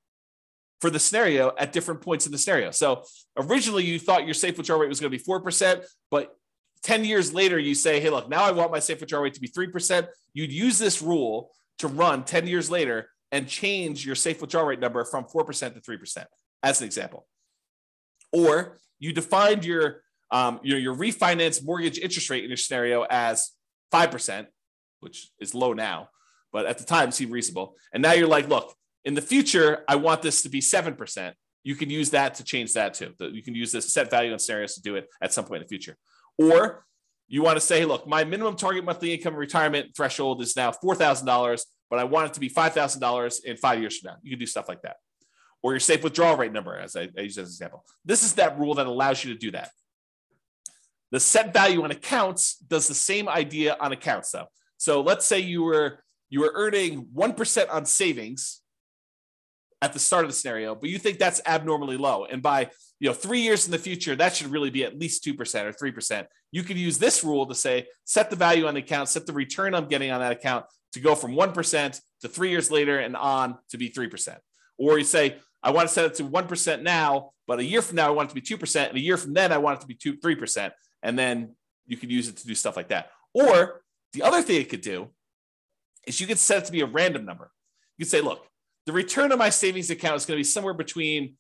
for 0.83 0.91
the 0.91 0.99
scenario 0.99 1.53
at 1.59 1.73
different 1.73 2.03
points 2.03 2.27
in 2.27 2.33
the 2.33 2.39
scenario. 2.39 2.71
So 2.71 3.05
originally 3.39 3.85
you 3.85 3.99
thought 3.99 4.27
your 4.27 4.35
safe 4.35 4.59
withdrawal 4.59 4.83
rate 4.83 4.91
was 4.91 5.01
going 5.01 5.11
to 5.11 5.19
be 5.19 5.25
4%, 5.25 5.83
but 6.11 6.37
10 6.83 7.07
years 7.07 7.33
later, 7.33 7.59
you 7.59 7.75
say, 7.75 7.99
hey, 8.01 8.11
look, 8.11 8.29
now 8.29 8.45
I 8.45 8.51
want 8.51 8.71
my 8.71 8.79
safe 8.79 9.01
withdrawal 9.01 9.25
rate 9.25 9.35
to 9.35 9.41
be 9.41 9.49
3%. 9.49 10.07
You'd 10.35 10.53
use 10.53 10.79
this 10.79 11.01
rule 11.01 11.51
to 11.79 11.89
run 11.89 12.25
10 12.25 12.47
years 12.47 12.71
later 12.71 13.11
and 13.33 13.49
change 13.49 14.07
your 14.07 14.15
safe 14.15 14.41
withdrawal 14.41 14.67
rate 14.67 14.81
number 14.81 15.05
from 15.05 15.25
4% 15.25 15.75
to 15.75 15.81
3%, 15.81 16.25
as 16.63 16.81
an 16.81 16.87
example. 16.87 17.27
Or 18.33 18.79
you 18.99 19.13
defined 19.13 19.65
your, 19.65 20.03
um, 20.31 20.61
your, 20.63 20.79
your 20.79 20.95
refinance 20.95 21.65
mortgage 21.65 21.99
interest 21.99 22.31
rate 22.31 22.45
in 22.45 22.51
your 22.51 22.57
scenario 22.57 23.05
as 23.11 23.51
5%, 23.93 24.47
which 25.01 25.31
is 25.41 25.55
low 25.55 25.73
now, 25.73 26.09
but 26.53 26.67
at 26.67 26.79
the 26.79 26.85
time 26.85 27.11
seemed 27.11 27.33
reasonable. 27.33 27.77
And 27.93 28.03
now 28.03 28.13
you're 28.13 28.29
like, 28.29 28.49
look, 28.49 28.75
in 29.05 29.15
the 29.15 29.23
future, 29.23 29.85
I 29.89 29.97
want 29.97 30.23
this 30.23 30.43
to 30.43 30.49
be 30.49 30.61
7%. 30.61 31.33
You 31.63 31.75
can 31.75 31.91
use 31.91 32.11
that 32.11 32.37
to 32.37 32.45
change 32.45 32.75
that 32.75 32.95
too. 32.95 33.13
You 33.19 33.43
can 33.43 33.55
use 33.55 33.73
this 33.73 33.93
set 33.93 34.11
value 34.11 34.33
on 34.33 34.39
scenarios 34.39 34.75
to 34.77 34.83
do 34.83 34.95
it 34.97 35.09
at 35.21 35.33
some 35.33 35.45
point 35.45 35.63
in 35.63 35.67
the 35.67 35.69
future. 35.69 35.97
Or 36.39 36.86
you 37.29 37.43
want 37.43 37.57
to 37.57 37.61
say, 37.61 37.85
look, 37.85 38.07
my 38.07 38.25
minimum 38.25 38.57
target 38.57 38.85
monthly 38.85 39.15
income 39.15 39.35
retirement 39.35 39.97
threshold 39.97 40.41
is 40.43 40.57
now 40.57 40.71
$4,000, 40.71 41.63
but 41.91 41.99
I 41.99 42.05
want 42.05 42.29
it 42.29 42.35
to 42.35 42.41
be 42.41 42.49
$5,000 42.49 43.45
in 43.45 43.57
five 43.57 43.81
years 43.81 43.99
from 43.99 44.13
now. 44.13 44.17
You 44.23 44.31
can 44.31 44.39
do 44.39 44.47
stuff 44.47 44.69
like 44.69 44.83
that. 44.83 44.97
Or 45.63 45.73
your 45.73 45.81
safe 45.81 46.05
withdrawal 46.05 46.37
rate 46.37 46.53
number, 46.53 46.77
as 46.77 46.95
I, 46.95 47.09
I 47.19 47.23
use 47.23 47.39
as 47.39 47.49
an 47.49 47.53
example. 47.53 47.85
This 48.05 48.23
is 48.23 48.35
that 48.35 48.59
rule 48.59 48.75
that 48.75 48.87
allows 48.87 49.25
you 49.25 49.33
to 49.33 49.39
do 49.39 49.51
that. 49.53 49.71
The 51.11 51.21
set 51.21 51.53
value 51.53 51.83
on 51.83 51.91
accounts 51.91 52.57
does 52.57 52.89
the 52.89 52.95
same 52.95 53.29
idea 53.29 53.77
on 53.81 53.93
accounts, 53.93 54.31
though. 54.31 54.47
So 54.77 55.01
let's 55.01 55.25
say 55.25 55.41
you 55.41 55.63
were 55.63 56.01
you 56.29 56.41
were 56.41 56.53
earning 56.55 57.07
1% 57.15 57.73
on 57.73 57.87
savings 57.87 58.61
at 59.83 59.93
the 59.93 59.99
start 59.99 60.25
of 60.25 60.31
the 60.31 60.37
scenario, 60.37 60.75
but 60.75 60.89
you 60.89 60.99
think 60.99 61.19
that's 61.19 61.41
abnormally 61.47 61.97
low. 61.97 62.25
And 62.25 62.43
by 62.43 62.71
you 62.99 63.09
know 63.09 63.15
three 63.15 63.41
years 63.41 63.67
in 63.67 63.73
the 63.73 63.79
future, 63.79 64.17
that 64.17 64.35
should 64.35 64.49
really 64.49 64.71
be 64.71 64.85
at 64.85 64.99
least 64.99 65.23
two 65.23 65.35
percent 65.35 65.67
or 65.67 65.73
three 65.73 65.93
percent. 65.93 66.27
You 66.51 66.63
could 66.63 66.79
use 66.79 66.99
this 66.99 67.23
rule 67.23 67.47
to 67.47 67.55
say 67.55 67.87
set 68.05 68.31
the 68.31 68.37
value 68.37 68.67
on 68.67 68.75
the 68.75 68.81
account, 68.81 69.09
set 69.09 69.27
the 69.27 69.33
return 69.33 69.75
I'm 69.75 69.89
getting 69.89 70.11
on 70.11 70.21
that 70.21 70.33
account 70.33 70.65
to 70.93 71.01
go 71.01 71.15
from 71.15 71.35
one 71.35 71.53
percent 71.53 72.01
to 72.23 72.29
three 72.29 72.51
years 72.51 72.71
later 72.71 72.99
and 72.99 73.17
on 73.17 73.59
to 73.71 73.79
be 73.79 73.89
three 73.89 74.09
percent. 74.09 74.39
Or 74.79 74.99
you 74.99 75.05
say 75.05 75.37
I 75.63 75.71
want 75.71 75.89
to 75.89 75.95
set 75.95 76.07
it 76.07 76.15
to 76.15 76.25
one 76.25 76.47
percent 76.47 76.83
now, 76.83 77.33
but 77.47 77.59
a 77.59 77.65
year 77.65 77.83
from 77.83 77.97
now 77.97 78.09
I 78.09 78.11
want 78.11 78.29
it 78.29 78.31
to 78.31 78.35
be 78.35 78.41
two 78.41 78.57
percent, 78.57 78.91
and 78.91 78.99
a 78.99 79.03
year 79.03 79.17
from 79.17 79.35
then 79.35 79.53
I 79.53 79.59
want 79.59 79.79
it 79.79 79.81
to 79.83 79.87
be 79.87 79.95
two 79.95 80.17
three 80.17 80.37
percent, 80.37 80.73
and 81.03 81.19
then 81.19 81.55
you 81.87 81.97
could 81.97 82.11
use 82.11 82.29
it 82.29 82.39
to 82.39 82.47
do 82.47 82.55
stuff 82.55 82.77
like 82.77 82.89
that. 82.89 83.11
Or 83.35 83.83
the 84.15 84.23
other 84.23 84.41
thing 84.41 84.61
it 84.61 84.71
could 84.71 84.81
do 84.81 85.11
is 86.07 86.21
you 86.21 86.27
could 86.27 86.39
set 86.39 86.59
it 86.59 86.65
to 86.67 86.73
be 86.73 86.81
a 86.81 86.87
random 86.87 87.25
number. 87.27 87.51
You 87.99 88.05
could 88.05 88.11
say, 88.11 88.21
look, 88.21 88.47
the 88.87 88.93
return 88.93 89.33
on 89.33 89.39
my 89.39 89.51
savings 89.51 89.91
account 89.91 90.17
is 90.17 90.27
going 90.27 90.37
to 90.37 90.41
be 90.41 90.45
somewhere 90.45 90.75
between 90.75 91.35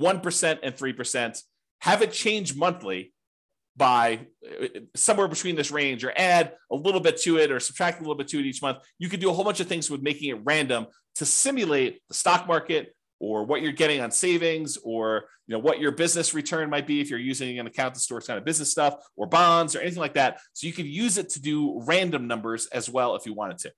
1% 0.00 0.58
and 0.62 0.74
3%. 0.74 1.42
Have 1.80 2.02
it 2.02 2.12
change 2.12 2.56
monthly 2.56 3.12
by 3.78 4.26
uh, 4.44 4.66
somewhere 4.96 5.28
between 5.28 5.54
this 5.54 5.70
range 5.70 6.04
or 6.04 6.12
add 6.16 6.52
a 6.70 6.74
little 6.74 7.00
bit 7.00 7.16
to 7.18 7.38
it 7.38 7.50
or 7.50 7.60
subtract 7.60 7.98
a 7.98 8.02
little 8.02 8.16
bit 8.16 8.28
to 8.28 8.40
it 8.40 8.44
each 8.44 8.60
month. 8.60 8.78
You 8.98 9.08
could 9.08 9.20
do 9.20 9.30
a 9.30 9.32
whole 9.32 9.44
bunch 9.44 9.60
of 9.60 9.68
things 9.68 9.88
with 9.88 10.02
making 10.02 10.30
it 10.30 10.40
random 10.44 10.88
to 11.14 11.24
simulate 11.24 12.00
the 12.08 12.14
stock 12.14 12.48
market 12.48 12.94
or 13.20 13.44
what 13.44 13.62
you're 13.62 13.72
getting 13.72 14.00
on 14.00 14.10
savings 14.10 14.76
or 14.84 15.24
you 15.46 15.52
know 15.54 15.60
what 15.60 15.80
your 15.80 15.92
business 15.92 16.34
return 16.34 16.68
might 16.68 16.86
be 16.86 17.00
if 17.00 17.08
you're 17.08 17.18
using 17.18 17.58
an 17.58 17.66
account 17.66 17.94
to 17.94 18.00
store 18.00 18.20
kind 18.20 18.38
of 18.38 18.44
business 18.44 18.70
stuff 18.70 18.94
or 19.16 19.26
bonds 19.26 19.74
or 19.74 19.80
anything 19.80 20.00
like 20.00 20.14
that. 20.14 20.40
So 20.52 20.66
you 20.66 20.72
could 20.72 20.86
use 20.86 21.16
it 21.16 21.30
to 21.30 21.40
do 21.40 21.80
random 21.84 22.26
numbers 22.26 22.66
as 22.66 22.90
well 22.90 23.14
if 23.14 23.26
you 23.26 23.32
wanted 23.32 23.58
to. 23.58 23.72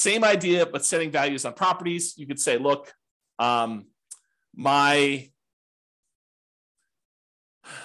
Same 0.00 0.24
idea, 0.24 0.64
but 0.64 0.82
setting 0.82 1.10
values 1.10 1.44
on 1.44 1.52
properties. 1.52 2.14
You 2.16 2.26
could 2.26 2.40
say, 2.40 2.56
look, 2.56 2.90
um, 3.38 3.84
my 4.56 5.28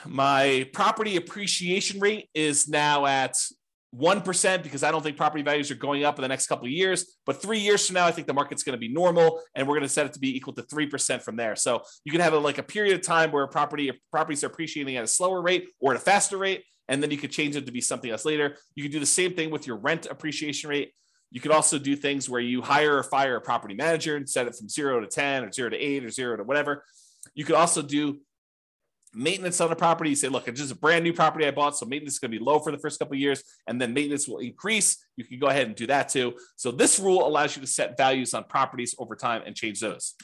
my 0.05 0.69
property 0.71 1.17
appreciation 1.17 1.99
rate 1.99 2.29
is 2.33 2.69
now 2.69 3.05
at 3.05 3.35
1% 3.93 4.63
because 4.63 4.81
I 4.81 4.91
don't 4.91 5.03
think 5.03 5.17
property 5.17 5.43
values 5.43 5.69
are 5.71 5.75
going 5.75 6.05
up 6.05 6.17
in 6.17 6.21
the 6.21 6.29
next 6.29 6.47
couple 6.47 6.63
of 6.63 6.71
years. 6.71 7.17
But 7.25 7.41
three 7.41 7.59
years 7.59 7.85
from 7.85 7.95
now, 7.95 8.05
I 8.05 8.11
think 8.11 8.27
the 8.27 8.33
market's 8.33 8.63
going 8.63 8.77
to 8.77 8.79
be 8.79 8.87
normal 8.87 9.41
and 9.53 9.67
we're 9.67 9.75
going 9.75 9.81
to 9.81 9.89
set 9.89 10.05
it 10.05 10.13
to 10.13 10.19
be 10.19 10.33
equal 10.37 10.53
to 10.53 10.63
3% 10.63 11.21
from 11.21 11.35
there. 11.35 11.57
So 11.57 11.81
you 12.05 12.13
can 12.13 12.21
have 12.21 12.31
a, 12.31 12.39
like 12.39 12.59
a 12.59 12.63
period 12.63 12.95
of 12.95 13.01
time 13.01 13.33
where 13.33 13.45
property 13.47 13.91
properties 14.09 14.41
are 14.45 14.47
appreciating 14.47 14.95
at 14.95 15.03
a 15.03 15.07
slower 15.07 15.41
rate 15.41 15.67
or 15.81 15.93
at 15.93 15.97
a 15.97 16.03
faster 16.03 16.37
rate. 16.37 16.63
And 16.87 17.03
then 17.03 17.11
you 17.11 17.17
could 17.17 17.31
change 17.31 17.57
it 17.57 17.65
to 17.65 17.73
be 17.73 17.81
something 17.81 18.09
else 18.09 18.23
later. 18.23 18.55
You 18.75 18.83
can 18.83 18.91
do 18.93 19.01
the 19.01 19.05
same 19.05 19.33
thing 19.33 19.49
with 19.49 19.67
your 19.67 19.75
rent 19.75 20.05
appreciation 20.09 20.69
rate. 20.69 20.93
You 21.31 21.41
could 21.41 21.51
also 21.51 21.77
do 21.77 21.95
things 21.95 22.29
where 22.29 22.41
you 22.41 22.61
hire 22.61 22.97
or 22.97 23.03
fire 23.03 23.35
a 23.35 23.41
property 23.41 23.75
manager 23.75 24.15
and 24.15 24.29
set 24.29 24.47
it 24.47 24.55
from 24.55 24.69
zero 24.69 25.01
to 25.01 25.07
10 25.07 25.43
or 25.43 25.51
zero 25.51 25.69
to 25.69 25.77
eight 25.77 26.05
or 26.05 26.09
zero 26.09 26.37
to 26.37 26.43
whatever. 26.43 26.83
You 27.33 27.43
could 27.43 27.55
also 27.55 27.81
do 27.81 28.19
maintenance 29.13 29.61
on 29.61 29.71
a 29.71 29.75
property. 29.75 30.11
You 30.11 30.15
say, 30.15 30.27
look, 30.27 30.47
it's 30.47 30.59
just 30.59 30.71
a 30.71 30.77
brand 30.77 31.03
new 31.03 31.13
property 31.13 31.45
I 31.45 31.51
bought, 31.51 31.77
so 31.77 31.85
maintenance 31.85 32.15
is 32.15 32.19
going 32.19 32.31
to 32.31 32.37
be 32.37 32.43
low 32.43 32.59
for 32.59 32.71
the 32.71 32.77
first 32.77 32.99
couple 32.99 33.15
years, 33.15 33.43
and 33.67 33.81
then 33.81 33.93
maintenance 33.93 34.27
will 34.27 34.39
increase. 34.39 35.03
You 35.15 35.23
can 35.23 35.39
go 35.39 35.47
ahead 35.47 35.67
and 35.67 35.75
do 35.75 35.87
that 35.87 36.09
too. 36.09 36.35
So 36.57 36.71
this 36.71 36.99
rule 36.99 37.25
allows 37.25 37.55
you 37.55 37.61
to 37.61 37.67
set 37.67 37.97
values 37.97 38.33
on 38.33 38.43
properties 38.43 38.95
over 38.99 39.15
time 39.15 39.41
and 39.45 39.55
change 39.55 39.79
those. 39.79 40.15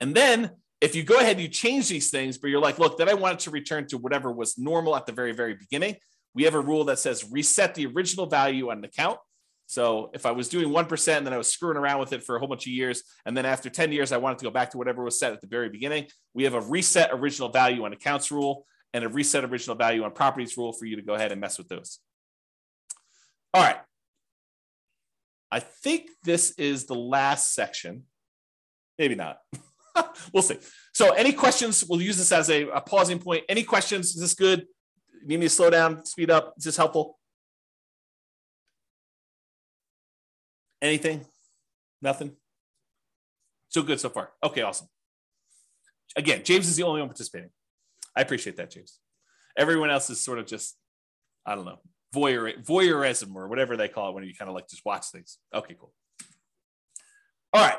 And 0.00 0.14
then 0.14 0.50
if 0.80 0.94
you 0.94 1.02
go 1.02 1.18
ahead 1.18 1.32
and 1.32 1.40
you 1.40 1.48
change 1.48 1.88
these 1.88 2.10
things, 2.10 2.38
but 2.38 2.48
you're 2.48 2.60
like, 2.60 2.78
look, 2.78 2.98
then 2.98 3.08
I 3.08 3.14
want 3.14 3.34
it 3.34 3.40
to 3.40 3.50
return 3.50 3.86
to 3.88 3.98
whatever 3.98 4.30
was 4.30 4.58
normal 4.58 4.94
at 4.94 5.06
the 5.06 5.12
very, 5.12 5.32
very 5.32 5.54
beginning. 5.54 5.96
We 6.34 6.44
have 6.44 6.54
a 6.54 6.60
rule 6.60 6.84
that 6.84 6.98
says 6.98 7.30
reset 7.30 7.74
the 7.74 7.86
original 7.86 8.26
value 8.26 8.70
on 8.70 8.78
an 8.78 8.84
account. 8.84 9.18
So 9.66 10.10
if 10.14 10.26
I 10.26 10.30
was 10.30 10.48
doing 10.48 10.68
1% 10.68 11.16
and 11.16 11.26
then 11.26 11.32
I 11.32 11.38
was 11.38 11.48
screwing 11.48 11.76
around 11.76 11.98
with 11.98 12.12
it 12.12 12.22
for 12.22 12.36
a 12.36 12.38
whole 12.38 12.48
bunch 12.48 12.66
of 12.66 12.72
years, 12.72 13.02
and 13.24 13.36
then 13.36 13.44
after 13.44 13.68
10 13.68 13.90
years, 13.92 14.12
I 14.12 14.16
wanted 14.16 14.38
to 14.38 14.44
go 14.44 14.50
back 14.50 14.70
to 14.70 14.78
whatever 14.78 15.02
was 15.02 15.18
set 15.18 15.32
at 15.32 15.40
the 15.40 15.48
very 15.48 15.68
beginning, 15.68 16.06
we 16.34 16.44
have 16.44 16.54
a 16.54 16.60
reset 16.60 17.10
original 17.12 17.48
value 17.48 17.84
on 17.84 17.92
accounts 17.92 18.30
rule 18.30 18.64
and 18.94 19.04
a 19.04 19.08
reset 19.08 19.44
original 19.44 19.76
value 19.76 20.04
on 20.04 20.12
properties 20.12 20.56
rule 20.56 20.72
for 20.72 20.86
you 20.86 20.96
to 20.96 21.02
go 21.02 21.14
ahead 21.14 21.32
and 21.32 21.40
mess 21.40 21.58
with 21.58 21.68
those. 21.68 21.98
All 23.52 23.62
right. 23.62 23.76
I 25.50 25.60
think 25.60 26.10
this 26.24 26.52
is 26.52 26.86
the 26.86 26.94
last 26.94 27.54
section. 27.54 28.04
Maybe 28.98 29.14
not. 29.14 29.38
we'll 30.32 30.42
see. 30.42 30.58
So, 30.92 31.12
any 31.12 31.32
questions? 31.32 31.84
We'll 31.88 32.02
use 32.02 32.18
this 32.18 32.32
as 32.32 32.50
a, 32.50 32.68
a 32.68 32.80
pausing 32.80 33.18
point. 33.18 33.44
Any 33.48 33.62
questions? 33.62 34.14
Is 34.14 34.20
this 34.20 34.34
good? 34.34 34.66
need 35.26 35.40
me 35.40 35.46
to 35.46 35.50
slow 35.50 35.70
down, 35.70 36.04
speed 36.04 36.30
up? 36.30 36.54
Is 36.56 36.64
this 36.64 36.76
helpful? 36.76 37.15
Anything? 40.82 41.24
Nothing? 42.02 42.32
So 43.68 43.82
good 43.82 44.00
so 44.00 44.08
far. 44.08 44.30
Okay, 44.42 44.62
awesome. 44.62 44.88
Again, 46.16 46.42
James 46.44 46.68
is 46.68 46.76
the 46.76 46.82
only 46.84 47.00
one 47.00 47.08
participating. 47.08 47.50
I 48.16 48.22
appreciate 48.22 48.56
that, 48.56 48.70
James. 48.70 48.98
Everyone 49.56 49.90
else 49.90 50.08
is 50.10 50.20
sort 50.20 50.38
of 50.38 50.46
just, 50.46 50.76
I 51.44 51.54
don't 51.54 51.64
know, 51.64 51.78
voyeur, 52.14 52.64
voyeurism 52.64 53.34
or 53.34 53.48
whatever 53.48 53.76
they 53.76 53.88
call 53.88 54.10
it 54.10 54.14
when 54.14 54.24
you 54.24 54.34
kind 54.34 54.48
of 54.48 54.54
like 54.54 54.68
just 54.68 54.84
watch 54.84 55.06
things. 55.06 55.38
Okay, 55.54 55.76
cool. 55.78 55.92
All 57.52 57.66
right. 57.66 57.78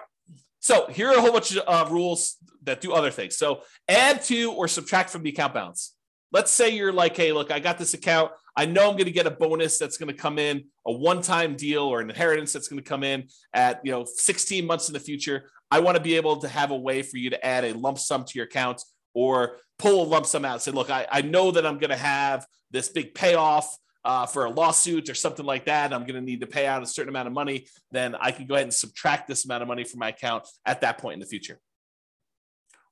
So 0.59 0.87
here 0.87 1.09
are 1.09 1.17
a 1.17 1.21
whole 1.21 1.31
bunch 1.31 1.55
of 1.55 1.63
uh, 1.67 1.89
rules 1.89 2.35
that 2.63 2.81
do 2.81 2.93
other 2.93 3.11
things. 3.11 3.37
So 3.37 3.61
add 3.87 4.23
to 4.23 4.51
or 4.51 4.67
subtract 4.67 5.09
from 5.09 5.23
the 5.23 5.29
account 5.29 5.53
balance. 5.53 5.95
Let's 6.31 6.51
say 6.51 6.69
you're 6.69 6.93
like, 6.93 7.15
hey, 7.15 7.31
look, 7.31 7.51
I 7.51 7.59
got 7.59 7.77
this 7.77 7.93
account. 7.93 8.31
I 8.55 8.65
know 8.65 8.89
I'm 8.89 8.93
going 8.93 9.05
to 9.05 9.11
get 9.11 9.27
a 9.27 9.31
bonus 9.31 9.77
that's 9.77 9.97
going 9.97 10.13
to 10.13 10.19
come 10.19 10.39
in, 10.39 10.65
a 10.85 10.91
one-time 10.91 11.55
deal 11.55 11.83
or 11.83 12.01
an 12.01 12.09
inheritance 12.09 12.51
that's 12.51 12.67
going 12.67 12.81
to 12.81 12.87
come 12.87 13.03
in 13.03 13.27
at 13.53 13.79
you 13.83 13.91
know 13.91 14.03
16 14.05 14.65
months 14.65 14.89
in 14.89 14.93
the 14.93 14.99
future. 14.99 15.49
I 15.69 15.79
want 15.79 15.95
to 15.95 16.03
be 16.03 16.15
able 16.15 16.37
to 16.37 16.47
have 16.47 16.71
a 16.71 16.75
way 16.75 17.01
for 17.01 17.17
you 17.17 17.29
to 17.29 17.45
add 17.45 17.65
a 17.65 17.73
lump 17.73 17.99
sum 17.99 18.23
to 18.25 18.31
your 18.35 18.45
account 18.45 18.81
or 19.13 19.57
pull 19.77 20.03
a 20.03 20.07
lump 20.07 20.25
sum 20.25 20.43
out. 20.43 20.61
Say, 20.61 20.71
look, 20.71 20.89
I, 20.89 21.05
I 21.11 21.21
know 21.21 21.51
that 21.51 21.65
I'm 21.65 21.77
going 21.77 21.91
to 21.91 21.97
have 21.97 22.45
this 22.71 22.89
big 22.89 23.13
payoff 23.13 23.77
uh, 24.03 24.25
for 24.25 24.45
a 24.45 24.49
lawsuit 24.49 25.09
or 25.09 25.13
something 25.13 25.45
like 25.45 25.65
that. 25.65 25.93
I'm 25.93 26.01
going 26.01 26.15
to 26.15 26.21
need 26.21 26.41
to 26.41 26.47
pay 26.47 26.65
out 26.65 26.81
a 26.81 26.87
certain 26.87 27.09
amount 27.09 27.27
of 27.27 27.33
money. 27.33 27.67
Then 27.91 28.15
I 28.15 28.31
can 28.31 28.47
go 28.47 28.55
ahead 28.55 28.65
and 28.65 28.73
subtract 28.73 29.27
this 29.27 29.45
amount 29.45 29.61
of 29.61 29.67
money 29.67 29.83
from 29.83 29.99
my 29.99 30.09
account 30.09 30.47
at 30.65 30.81
that 30.81 30.97
point 30.97 31.15
in 31.15 31.19
the 31.19 31.25
future 31.25 31.59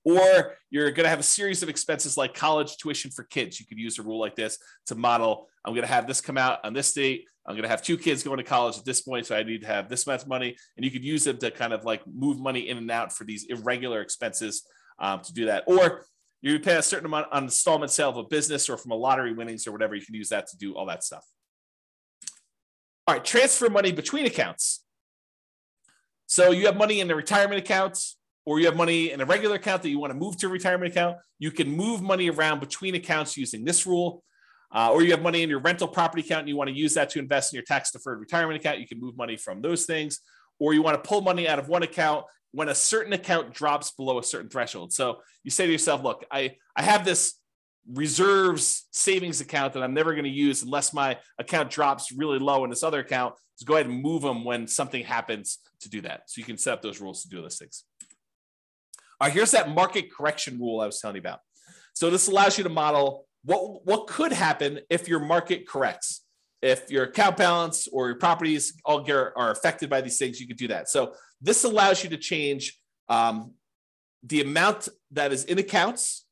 or 0.06 0.56
you're 0.70 0.92
going 0.92 1.04
to 1.04 1.10
have 1.10 1.20
a 1.20 1.24
series 1.24 1.64
of 1.64 1.70
expenses 1.70 2.16
like 2.16 2.34
college 2.36 2.78
tuition 2.78 3.12
for 3.12 3.24
kids. 3.24 3.60
You 3.60 3.66
could 3.66 3.80
use 3.80 3.98
a 4.00 4.04
rule 4.04 4.20
like 4.20 4.36
this 4.36 4.60
to 4.86 4.96
model. 4.96 5.50
I'm 5.66 5.74
going 5.74 5.86
to 5.86 5.92
have 5.92 6.08
this 6.08 6.22
come 6.22 6.38
out 6.38 6.60
on 6.64 6.74
this 6.74 6.94
date. 6.94 7.26
I'm 7.48 7.56
going 7.56 7.64
to 7.64 7.70
have 7.70 7.82
two 7.82 7.98
kids 7.98 8.24
going 8.24 8.38
to 8.38 8.44
college 8.44 8.78
at 8.78 8.86
this 8.86 9.02
point, 9.02 9.26
so 9.26 9.36
I 9.36 9.44
need 9.44 9.62
to 9.62 9.68
have 9.68 9.90
this 9.90 10.08
much 10.08 10.26
money, 10.26 10.56
and 10.78 10.86
you 10.86 10.90
could 10.90 11.04
use 11.04 11.26
them 11.26 11.38
to 11.38 11.52
kind 11.52 11.74
of 11.74 11.84
like 11.84 12.02
move 12.08 12.40
money 12.40 12.70
in 12.70 12.78
and 12.78 12.90
out 12.90 13.14
for 13.14 13.24
these 13.24 13.46
irregular 13.46 14.02
expenses 14.02 14.64
um, 15.00 15.22
to 15.22 15.34
do 15.34 15.46
that. 15.46 15.64
Or 15.68 16.06
you 16.42 16.60
pay 16.60 16.76
a 16.76 16.82
certain 16.82 17.06
amount 17.06 17.28
on 17.32 17.44
installment 17.44 17.92
sale 17.92 18.10
of 18.10 18.18
a 18.18 18.24
business 18.24 18.70
or 18.70 18.78
from 18.78 18.92
a 18.92 18.96
lottery 18.96 19.34
winnings 19.34 19.68
or 19.68 19.72
whatever. 19.72 19.96
You 19.96 20.06
can 20.06 20.16
use 20.16 20.30
that 20.30 20.48
to 20.48 20.58
do 20.58 20.76
all 20.76 20.86
that 20.88 21.04
stuff. 21.04 21.26
All 23.08 23.16
right, 23.16 23.26
transfer 23.26 23.70
money 23.70 23.92
between 23.92 24.26
accounts. 24.26 24.84
So 26.28 26.52
you 26.52 26.66
have 26.66 26.78
money 26.78 27.00
in 27.00 27.08
the 27.08 27.16
retirement 27.16 27.60
accounts 27.60 28.18
or 28.46 28.60
you 28.60 28.66
have 28.68 28.76
money 28.76 29.12
in 29.12 29.22
a 29.22 29.26
regular 29.26 29.56
account 29.56 29.82
that 29.82 29.90
you 29.90 30.00
want 30.00 30.14
to 30.14 30.18
move 30.18 30.38
to 30.38 30.48
a 30.48 30.50
retirement 30.50 30.92
account, 30.92 31.18
you 31.40 31.52
can 31.52 31.70
move 31.70 32.02
money 32.02 32.30
around 32.30 32.60
between 32.60 32.96
accounts 32.96 33.36
using 33.36 33.66
this 33.66 33.86
rule. 33.86 34.24
Uh, 34.74 34.92
or 34.92 35.04
you 35.04 35.12
have 35.12 35.22
money 35.22 35.42
in 35.42 35.50
your 35.50 35.60
rental 35.60 35.88
property 35.88 36.22
account 36.22 36.42
and 36.42 36.50
you 36.50 36.56
want 36.58 36.70
to 36.70 36.76
use 36.76 36.94
that 36.94 37.10
to 37.10 37.20
invest 37.20 37.54
in 37.54 37.58
your 37.58 37.64
tax 37.64 37.92
deferred 37.92 38.20
retirement 38.20 38.60
account, 38.60 38.80
you 38.80 38.88
can 38.88 39.00
move 39.00 39.16
money 39.16 39.38
from 39.38 39.62
those 39.62 39.86
things. 39.86 40.20
Or 40.60 40.74
you 40.74 40.82
want 40.82 41.02
to 41.02 41.08
pull 41.08 41.22
money 41.22 41.48
out 41.48 41.60
of 41.60 41.70
one 41.70 41.84
account 41.84 42.26
when 42.52 42.70
a 42.70 42.76
certain 42.76 43.14
account 43.14 43.54
drops 43.54 43.92
below 43.92 44.20
a 44.20 44.24
certain 44.24 44.50
threshold. 44.50 44.94
So 44.94 45.20
you 45.44 45.52
say 45.52 45.66
to 45.66 45.72
yourself, 45.72 46.04
look, 46.04 46.26
I, 46.32 46.56
I 46.76 46.84
have 46.84 47.06
this 47.06 47.36
reserves 47.92 48.88
savings 48.92 49.42
account 49.42 49.74
that 49.74 49.84
I'm 49.84 49.94
never 49.94 50.14
going 50.14 50.24
to 50.24 50.30
use 50.30 50.64
unless 50.64 50.94
my 50.94 51.18
account 51.38 51.70
drops 51.70 52.12
really 52.12 52.40
low 52.40 52.64
in 52.64 52.70
this 52.70 52.84
other 52.84 53.00
account. 53.00 53.36
So 53.56 53.66
go 53.66 53.76
ahead 53.76 53.88
and 53.88 54.02
move 54.02 54.22
them 54.22 54.44
when 54.44 54.68
something 54.68 55.04
happens 55.04 55.60
to 55.82 55.90
do 55.90 56.02
that. 56.02 56.24
So 56.28 56.40
you 56.40 56.46
can 56.46 56.58
set 56.58 56.74
up 56.74 56.82
those 56.82 57.00
rules 57.00 57.24
to 57.24 57.30
do 57.30 57.42
those 57.42 57.58
things. 57.58 57.84
All 59.20 59.28
right, 59.28 59.34
here's 59.34 59.52
that 59.52 59.74
market 59.74 60.12
correction 60.12 60.60
rule 60.60 60.82
I 60.82 60.86
was 60.86 61.00
telling 61.00 61.16
you 61.16 61.22
about. 61.22 61.40
So 61.94 62.10
this 62.10 62.28
allows 62.28 62.58
you 62.58 62.64
to 62.66 62.70
model 62.70 63.26
what, 63.44 63.86
what 63.86 64.08
could 64.08 64.34
happen 64.34 64.80
if 64.90 65.08
your 65.08 65.20
market 65.20 65.68
corrects. 65.68 66.22
If 66.62 66.90
your 66.90 67.04
account 67.04 67.38
balance 67.38 67.88
or 67.88 68.08
your 68.08 68.16
properties 68.16 68.74
all 68.84 69.06
are 69.12 69.52
affected 69.52 69.90
by 69.90 70.02
these 70.02 70.18
things, 70.18 70.40
you 70.40 70.48
could 70.48 70.58
do 70.58 70.68
that. 70.70 70.90
So 70.90 71.14
this 71.42 71.64
allows 71.64 72.04
you 72.04 72.10
to 72.10 72.18
change 72.18 72.80
um, 73.08 73.54
the 74.24 74.42
amount 74.42 74.90
that 75.12 75.32
is 75.32 75.46
in 75.46 75.60
accounts, 75.60 76.26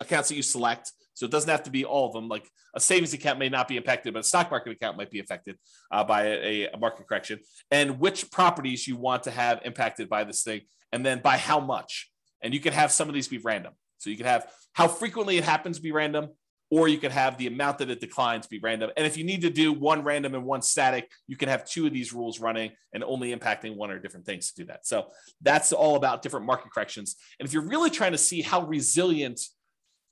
accounts 0.00 0.28
that 0.28 0.34
you 0.34 0.42
select. 0.42 0.92
So 1.14 1.26
it 1.26 1.32
doesn't 1.32 1.50
have 1.50 1.62
to 1.64 1.70
be 1.70 1.84
all 1.84 2.06
of 2.06 2.12
them. 2.12 2.28
Like 2.28 2.50
a 2.74 2.80
savings 2.80 3.14
account 3.14 3.38
may 3.38 3.48
not 3.48 3.68
be 3.68 3.76
impacted, 3.76 4.12
but 4.12 4.20
a 4.20 4.24
stock 4.24 4.50
market 4.50 4.72
account 4.72 4.96
might 4.96 5.10
be 5.10 5.20
affected 5.20 5.56
uh, 5.90 6.04
by 6.04 6.26
a, 6.26 6.68
a 6.72 6.76
market 6.76 7.08
correction. 7.08 7.40
And 7.70 7.98
which 7.98 8.30
properties 8.30 8.86
you 8.86 8.96
want 8.96 9.22
to 9.24 9.30
have 9.30 9.60
impacted 9.64 10.08
by 10.08 10.24
this 10.24 10.42
thing, 10.42 10.62
and 10.92 11.04
then 11.04 11.20
by 11.20 11.36
how 11.36 11.60
much. 11.60 12.10
And 12.42 12.52
you 12.52 12.60
can 12.60 12.72
have 12.72 12.92
some 12.92 13.08
of 13.08 13.14
these 13.14 13.28
be 13.28 13.38
random. 13.38 13.72
So 13.98 14.10
you 14.10 14.16
can 14.16 14.26
have 14.26 14.46
how 14.74 14.88
frequently 14.88 15.38
it 15.38 15.44
happens 15.44 15.78
be 15.78 15.92
random, 15.92 16.28
or 16.70 16.88
you 16.88 16.98
can 16.98 17.12
have 17.12 17.38
the 17.38 17.46
amount 17.46 17.78
that 17.78 17.90
it 17.90 18.00
declines 18.00 18.46
be 18.46 18.58
random. 18.58 18.90
And 18.96 19.06
if 19.06 19.16
you 19.16 19.24
need 19.24 19.42
to 19.42 19.50
do 19.50 19.72
one 19.72 20.02
random 20.02 20.34
and 20.34 20.44
one 20.44 20.62
static, 20.62 21.10
you 21.28 21.36
can 21.36 21.48
have 21.48 21.64
two 21.64 21.86
of 21.86 21.92
these 21.92 22.12
rules 22.12 22.40
running 22.40 22.72
and 22.92 23.04
only 23.04 23.34
impacting 23.34 23.76
one 23.76 23.90
or 23.90 23.98
different 23.98 24.26
things 24.26 24.50
to 24.50 24.62
do 24.62 24.66
that. 24.66 24.86
So 24.86 25.08
that's 25.40 25.72
all 25.72 25.96
about 25.96 26.22
different 26.22 26.46
market 26.46 26.72
corrections. 26.72 27.16
And 27.38 27.46
if 27.46 27.52
you're 27.52 27.62
really 27.62 27.90
trying 27.90 28.12
to 28.12 28.18
see 28.18 28.42
how 28.42 28.62
resilient 28.62 29.40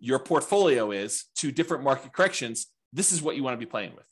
your 0.03 0.19
portfolio 0.19 0.91
is 0.91 1.27
to 1.37 1.53
different 1.53 1.85
market 1.85 2.13
corrections, 2.13 2.67
this 2.93 3.13
is 3.13 3.23
what 3.23 3.37
you 3.37 3.45
want 3.45 3.55
to 3.55 3.65
be 3.65 3.71
playing 3.71 3.95
with. 3.95 4.05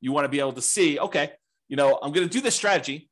You 0.00 0.10
want 0.10 0.24
to 0.24 0.30
be 0.30 0.40
able 0.40 0.54
to 0.54 0.62
see, 0.62 0.98
okay, 0.98 1.32
you 1.68 1.76
know, 1.76 1.98
I'm 2.00 2.12
going 2.12 2.26
to 2.26 2.32
do 2.32 2.40
this 2.40 2.54
strategy. 2.54 3.10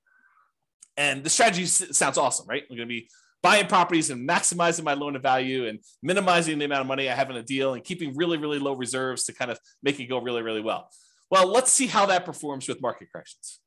And 0.96 1.22
the 1.22 1.28
strategy 1.28 1.66
sounds 1.66 2.16
awesome, 2.16 2.46
right? 2.48 2.62
I'm 2.62 2.76
going 2.76 2.88
to 2.88 2.92
be 2.92 3.10
buying 3.42 3.66
properties 3.66 4.08
and 4.08 4.26
maximizing 4.26 4.82
my 4.84 4.94
loan 4.94 5.12
to 5.12 5.18
value 5.18 5.66
and 5.66 5.78
minimizing 6.02 6.58
the 6.58 6.64
amount 6.64 6.80
of 6.80 6.86
money 6.86 7.10
I 7.10 7.14
have 7.14 7.28
in 7.28 7.36
a 7.36 7.42
deal 7.42 7.74
and 7.74 7.84
keeping 7.84 8.16
really, 8.16 8.38
really 8.38 8.58
low 8.58 8.74
reserves 8.74 9.24
to 9.24 9.34
kind 9.34 9.50
of 9.50 9.58
make 9.82 10.00
it 10.00 10.06
go 10.06 10.18
really, 10.18 10.40
really 10.40 10.62
well. 10.62 10.88
Well, 11.30 11.48
let's 11.48 11.70
see 11.70 11.86
how 11.86 12.06
that 12.06 12.24
performs 12.24 12.66
with 12.66 12.80
market 12.80 13.08
corrections. 13.12 13.60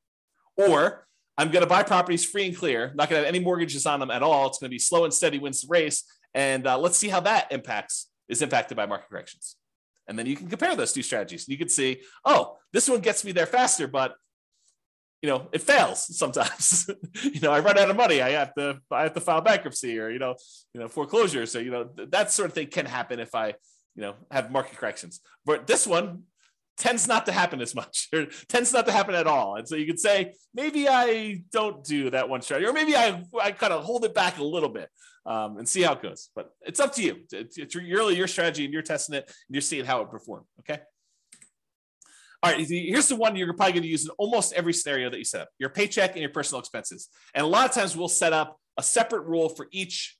Or 0.56 1.06
I'm 1.36 1.52
going 1.52 1.62
to 1.62 1.68
buy 1.68 1.84
properties 1.84 2.24
free 2.24 2.46
and 2.46 2.56
clear, 2.56 2.92
not 2.96 3.08
going 3.08 3.22
to 3.22 3.26
have 3.26 3.32
any 3.32 3.44
mortgages 3.44 3.86
on 3.86 4.00
them 4.00 4.10
at 4.10 4.24
all. 4.24 4.48
It's 4.48 4.58
going 4.58 4.70
to 4.70 4.74
be 4.74 4.80
slow 4.80 5.04
and 5.04 5.14
steady 5.14 5.38
wins 5.38 5.62
the 5.62 5.68
race. 5.68 6.02
And 6.34 6.66
uh, 6.66 6.78
let's 6.78 6.96
see 6.96 7.08
how 7.08 7.20
that 7.20 7.52
impacts 7.52 8.07
is 8.28 8.42
impacted 8.42 8.76
by 8.76 8.86
market 8.86 9.08
corrections. 9.08 9.56
And 10.06 10.18
then 10.18 10.26
you 10.26 10.36
can 10.36 10.48
compare 10.48 10.74
those 10.74 10.92
two 10.92 11.02
strategies. 11.02 11.46
And 11.46 11.52
you 11.52 11.58
can 11.58 11.68
see, 11.68 12.00
oh, 12.24 12.56
this 12.72 12.88
one 12.88 13.00
gets 13.00 13.24
me 13.24 13.32
there 13.32 13.46
faster, 13.46 13.86
but 13.86 14.14
you 15.22 15.28
know 15.28 15.48
it 15.52 15.62
fails 15.62 16.16
sometimes 16.16 16.88
you 17.22 17.40
know 17.40 17.52
i 17.52 17.58
run 17.58 17.78
out 17.78 17.90
of 17.90 17.96
money 17.96 18.22
i 18.22 18.30
have 18.30 18.54
to 18.54 18.78
i 18.90 19.02
have 19.02 19.12
to 19.12 19.20
file 19.20 19.40
bankruptcy 19.40 19.98
or 19.98 20.10
you 20.10 20.18
know 20.18 20.34
you 20.72 20.80
know 20.80 20.88
foreclosure 20.88 21.44
so 21.44 21.58
you 21.58 21.70
know 21.70 21.84
th- 21.84 22.08
that 22.10 22.30
sort 22.30 22.48
of 22.48 22.54
thing 22.54 22.68
can 22.68 22.86
happen 22.86 23.18
if 23.18 23.34
i 23.34 23.48
you 23.48 24.02
know 24.02 24.14
have 24.30 24.50
market 24.52 24.76
corrections 24.76 25.20
but 25.44 25.66
this 25.66 25.86
one 25.86 26.22
tends 26.78 27.08
not 27.08 27.26
to 27.26 27.32
happen 27.32 27.60
as 27.60 27.74
much 27.74 28.08
or 28.14 28.26
tends 28.48 28.72
not 28.72 28.86
to 28.86 28.92
happen 28.92 29.14
at 29.14 29.26
all. 29.26 29.56
And 29.56 29.68
so 29.68 29.76
you 29.76 29.86
could 29.86 30.00
say, 30.00 30.34
maybe 30.54 30.88
I 30.88 31.42
don't 31.52 31.84
do 31.84 32.10
that 32.10 32.28
one 32.28 32.42
strategy, 32.42 32.68
or 32.68 32.72
maybe 32.72 32.96
I, 32.96 33.22
I 33.40 33.52
kind 33.52 33.72
of 33.72 33.84
hold 33.84 34.04
it 34.04 34.14
back 34.14 34.38
a 34.38 34.44
little 34.44 34.68
bit 34.68 34.88
um, 35.26 35.58
and 35.58 35.68
see 35.68 35.82
how 35.82 35.94
it 35.94 36.02
goes. 36.02 36.30
But 36.34 36.50
it's 36.62 36.80
up 36.80 36.94
to 36.94 37.02
you. 37.02 37.18
It's, 37.32 37.74
really 37.74 38.16
your 38.16 38.28
strategy 38.28 38.64
and 38.64 38.72
you're 38.72 38.82
testing 38.82 39.16
it 39.16 39.24
and 39.26 39.54
you're 39.54 39.60
seeing 39.60 39.84
how 39.84 40.00
it 40.02 40.10
performs. 40.10 40.46
Okay. 40.60 40.80
All 42.40 42.52
right, 42.52 42.68
here's 42.68 43.08
the 43.08 43.16
one 43.16 43.34
you're 43.34 43.52
probably 43.52 43.72
going 43.72 43.82
to 43.82 43.88
use 43.88 44.04
in 44.04 44.10
almost 44.16 44.52
every 44.52 44.72
scenario 44.72 45.10
that 45.10 45.18
you 45.18 45.24
set 45.24 45.40
up 45.40 45.48
your 45.58 45.70
paycheck 45.70 46.12
and 46.12 46.20
your 46.20 46.30
personal 46.30 46.60
expenses. 46.60 47.08
And 47.34 47.44
a 47.44 47.48
lot 47.48 47.68
of 47.68 47.74
times 47.74 47.96
we'll 47.96 48.06
set 48.06 48.32
up 48.32 48.60
a 48.76 48.82
separate 48.82 49.22
rule 49.22 49.48
for 49.48 49.66
each 49.72 50.16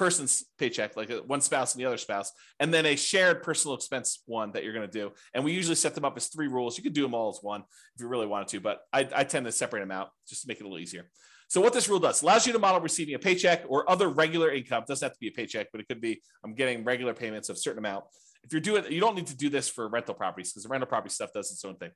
person's 0.00 0.46
paycheck, 0.58 0.96
like 0.96 1.10
one 1.26 1.42
spouse 1.42 1.74
and 1.74 1.80
the 1.80 1.86
other 1.86 1.98
spouse, 1.98 2.32
and 2.58 2.72
then 2.72 2.86
a 2.86 2.96
shared 2.96 3.42
personal 3.42 3.76
expense 3.76 4.22
one 4.24 4.50
that 4.52 4.64
you're 4.64 4.72
going 4.72 4.90
to 4.90 4.98
do. 4.98 5.12
And 5.34 5.44
we 5.44 5.52
usually 5.52 5.74
set 5.74 5.94
them 5.94 6.06
up 6.06 6.16
as 6.16 6.28
three 6.28 6.48
rules. 6.48 6.78
You 6.78 6.82
could 6.82 6.94
do 6.94 7.02
them 7.02 7.12
all 7.12 7.28
as 7.28 7.40
one 7.42 7.60
if 7.94 8.00
you 8.00 8.08
really 8.08 8.26
wanted 8.26 8.48
to, 8.48 8.60
but 8.60 8.80
I, 8.94 9.06
I 9.14 9.24
tend 9.24 9.44
to 9.44 9.52
separate 9.52 9.80
them 9.80 9.90
out 9.90 10.08
just 10.26 10.40
to 10.40 10.48
make 10.48 10.58
it 10.58 10.62
a 10.62 10.64
little 10.64 10.78
easier. 10.78 11.10
So 11.48 11.60
what 11.60 11.74
this 11.74 11.86
rule 11.90 11.98
does 11.98 12.22
allows 12.22 12.46
you 12.46 12.54
to 12.54 12.58
model 12.58 12.80
receiving 12.80 13.14
a 13.14 13.18
paycheck 13.18 13.64
or 13.68 13.88
other 13.90 14.08
regular 14.08 14.50
income. 14.50 14.84
It 14.84 14.88
doesn't 14.88 15.04
have 15.04 15.12
to 15.12 15.20
be 15.20 15.28
a 15.28 15.32
paycheck, 15.32 15.66
but 15.70 15.82
it 15.82 15.86
could 15.86 16.00
be 16.00 16.22
I'm 16.42 16.54
getting 16.54 16.82
regular 16.82 17.12
payments 17.12 17.50
of 17.50 17.56
a 17.56 17.58
certain 17.58 17.80
amount. 17.80 18.06
If 18.42 18.52
you're 18.52 18.62
doing, 18.62 18.84
you 18.90 19.00
don't 19.00 19.16
need 19.16 19.26
to 19.26 19.36
do 19.36 19.50
this 19.50 19.68
for 19.68 19.86
rental 19.90 20.14
properties 20.14 20.50
because 20.50 20.62
the 20.62 20.70
rental 20.70 20.88
property 20.88 21.12
stuff 21.12 21.30
does 21.34 21.52
its 21.52 21.62
own 21.62 21.76
thing, 21.76 21.90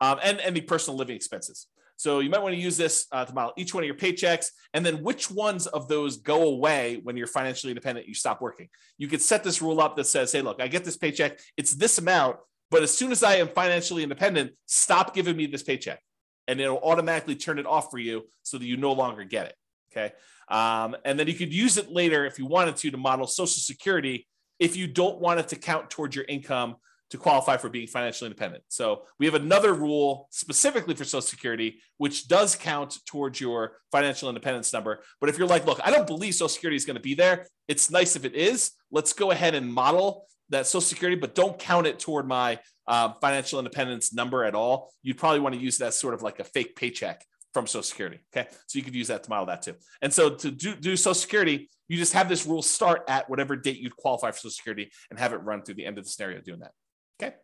um, 0.00 0.20
and 0.22 0.54
the 0.54 0.60
personal 0.60 0.96
living 0.96 1.16
expenses. 1.16 1.66
So 1.98 2.20
you 2.20 2.30
might 2.30 2.42
want 2.42 2.54
to 2.54 2.60
use 2.60 2.76
this 2.76 3.06
uh, 3.10 3.24
to 3.24 3.34
model 3.34 3.52
each 3.56 3.74
one 3.74 3.82
of 3.82 3.88
your 3.88 3.96
paychecks 3.96 4.50
and 4.72 4.86
then 4.86 5.02
which 5.02 5.32
ones 5.32 5.66
of 5.66 5.88
those 5.88 6.18
go 6.18 6.44
away 6.44 7.00
when 7.02 7.16
you're 7.16 7.26
financially 7.26 7.72
independent, 7.72 8.06
you 8.06 8.14
stop 8.14 8.40
working. 8.40 8.68
You 8.98 9.08
could 9.08 9.20
set 9.20 9.42
this 9.42 9.60
rule 9.60 9.80
up 9.80 9.96
that 9.96 10.04
says, 10.04 10.30
hey, 10.30 10.40
look, 10.40 10.62
I 10.62 10.68
get 10.68 10.84
this 10.84 10.96
paycheck, 10.96 11.40
it's 11.56 11.74
this 11.74 11.98
amount, 11.98 12.36
but 12.70 12.84
as 12.84 12.96
soon 12.96 13.10
as 13.10 13.24
I 13.24 13.36
am 13.36 13.48
financially 13.48 14.04
independent, 14.04 14.52
stop 14.66 15.12
giving 15.12 15.36
me 15.36 15.46
this 15.46 15.64
paycheck. 15.64 16.00
And 16.46 16.60
it'll 16.60 16.78
automatically 16.78 17.34
turn 17.34 17.58
it 17.58 17.66
off 17.66 17.90
for 17.90 17.98
you 17.98 18.28
so 18.44 18.58
that 18.58 18.64
you 18.64 18.76
no 18.76 18.92
longer 18.92 19.24
get 19.24 19.46
it. 19.46 19.54
Okay. 19.90 20.14
Um, 20.48 20.96
and 21.04 21.18
then 21.18 21.26
you 21.26 21.34
could 21.34 21.52
use 21.52 21.78
it 21.78 21.90
later 21.90 22.24
if 22.26 22.38
you 22.38 22.46
wanted 22.46 22.76
to 22.76 22.92
to 22.92 22.96
model 22.96 23.26
Social 23.26 23.60
Security 23.60 24.28
if 24.58 24.76
you 24.76 24.86
don't 24.86 25.20
want 25.20 25.40
it 25.40 25.48
to 25.48 25.56
count 25.56 25.90
towards 25.90 26.16
your 26.16 26.24
income 26.28 26.76
to 27.10 27.18
qualify 27.18 27.56
for 27.56 27.68
being 27.68 27.86
financially 27.86 28.26
independent. 28.26 28.62
So 28.68 29.02
we 29.18 29.26
have 29.26 29.34
another 29.34 29.72
rule 29.72 30.28
specifically 30.30 30.94
for 30.94 31.04
Social 31.04 31.22
Security, 31.22 31.80
which 31.96 32.28
does 32.28 32.54
count 32.54 32.98
towards 33.06 33.40
your 33.40 33.78
financial 33.90 34.28
independence 34.28 34.72
number. 34.72 35.00
But 35.20 35.30
if 35.30 35.38
you're 35.38 35.48
like, 35.48 35.66
look, 35.66 35.80
I 35.82 35.90
don't 35.90 36.06
believe 36.06 36.34
Social 36.34 36.48
Security 36.48 36.76
is 36.76 36.84
going 36.84 36.96
to 36.96 37.02
be 37.02 37.14
there, 37.14 37.46
it's 37.66 37.90
nice 37.90 38.16
if 38.16 38.24
it 38.24 38.34
is. 38.34 38.72
Let's 38.90 39.12
go 39.12 39.30
ahead 39.30 39.54
and 39.54 39.72
model 39.72 40.26
that 40.50 40.66
Social 40.66 40.80
Security, 40.80 41.18
but 41.18 41.34
don't 41.34 41.58
count 41.58 41.86
it 41.86 41.98
toward 41.98 42.26
my 42.26 42.58
uh, 42.86 43.12
financial 43.20 43.58
independence 43.58 44.14
number 44.14 44.44
at 44.44 44.54
all. 44.54 44.92
You'd 45.02 45.18
probably 45.18 45.40
want 45.40 45.54
to 45.54 45.60
use 45.60 45.78
that 45.78 45.94
sort 45.94 46.14
of 46.14 46.22
like 46.22 46.40
a 46.40 46.44
fake 46.44 46.74
paycheck 46.76 47.24
from 47.54 47.66
Social 47.66 47.82
Security. 47.82 48.18
Okay. 48.34 48.48
So 48.66 48.78
you 48.78 48.84
could 48.84 48.94
use 48.94 49.08
that 49.08 49.24
to 49.24 49.30
model 49.30 49.46
that 49.46 49.62
too. 49.62 49.74
And 50.02 50.12
so 50.12 50.34
to 50.36 50.50
do, 50.50 50.74
do 50.74 50.96
Social 50.96 51.14
Security, 51.14 51.68
you 51.88 51.96
just 51.96 52.12
have 52.12 52.28
this 52.28 52.46
rule 52.46 52.62
start 52.62 53.02
at 53.08 53.28
whatever 53.28 53.56
date 53.56 53.78
you'd 53.78 53.96
qualify 53.96 54.30
for 54.30 54.38
Social 54.38 54.50
Security 54.50 54.90
and 55.10 55.18
have 55.18 55.32
it 55.32 55.38
run 55.38 55.62
through 55.62 55.74
the 55.74 55.86
end 55.86 55.98
of 55.98 56.04
the 56.04 56.10
scenario 56.10 56.40
doing 56.40 56.60
that. 56.60 56.72
Okay. 57.20 57.34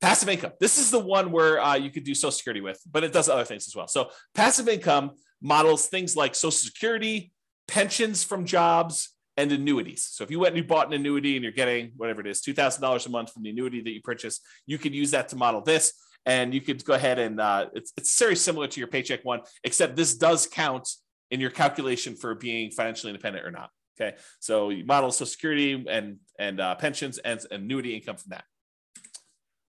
Passive 0.00 0.28
income. 0.28 0.52
This 0.60 0.78
is 0.78 0.90
the 0.90 1.00
one 1.00 1.30
where 1.30 1.62
uh, 1.62 1.74
you 1.74 1.90
could 1.90 2.04
do 2.04 2.14
Social 2.14 2.32
Security 2.32 2.60
with, 2.60 2.80
but 2.90 3.04
it 3.04 3.12
does 3.12 3.28
other 3.28 3.44
things 3.44 3.66
as 3.66 3.74
well. 3.74 3.88
So 3.88 4.10
passive 4.34 4.68
income 4.68 5.12
models 5.40 5.86
things 5.86 6.16
like 6.16 6.34
Social 6.34 6.50
Security, 6.52 7.32
pensions 7.68 8.24
from 8.24 8.44
jobs, 8.44 9.10
and 9.36 9.50
annuities. 9.50 10.04
So 10.04 10.24
if 10.24 10.30
you 10.30 10.38
went 10.38 10.54
and 10.54 10.62
you 10.62 10.68
bought 10.68 10.86
an 10.86 10.92
annuity 10.92 11.36
and 11.36 11.42
you're 11.42 11.52
getting 11.52 11.92
whatever 11.96 12.20
it 12.20 12.26
is, 12.26 12.40
$2,000 12.40 13.06
a 13.06 13.10
month 13.10 13.32
from 13.32 13.42
the 13.42 13.50
annuity 13.50 13.82
that 13.82 13.90
you 13.90 14.00
purchase, 14.00 14.40
you 14.66 14.78
could 14.78 14.94
use 14.94 15.10
that 15.10 15.28
to 15.30 15.36
model 15.36 15.60
this. 15.60 15.92
And 16.26 16.54
you 16.54 16.60
could 16.60 16.82
go 16.84 16.94
ahead 16.94 17.18
and 17.18 17.40
uh, 17.40 17.66
it's, 17.74 17.92
it's 17.96 18.18
very 18.18 18.36
similar 18.36 18.66
to 18.66 18.80
your 18.80 18.86
paycheck 18.86 19.24
one, 19.24 19.40
except 19.62 19.96
this 19.96 20.14
does 20.14 20.46
count 20.46 20.88
in 21.30 21.40
your 21.40 21.50
calculation 21.50 22.16
for 22.16 22.34
being 22.34 22.70
financially 22.70 23.10
independent 23.10 23.44
or 23.44 23.50
not. 23.50 23.70
Okay, 24.00 24.16
so 24.40 24.70
you 24.70 24.84
model 24.84 25.10
Social 25.10 25.26
Security 25.26 25.84
and 25.88 26.18
and 26.38 26.60
uh, 26.60 26.74
pensions 26.74 27.18
and 27.18 27.40
annuity 27.50 27.94
income 27.94 28.16
from 28.16 28.30
that. 28.30 28.44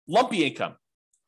Lumpy 0.07 0.45
income. 0.45 0.75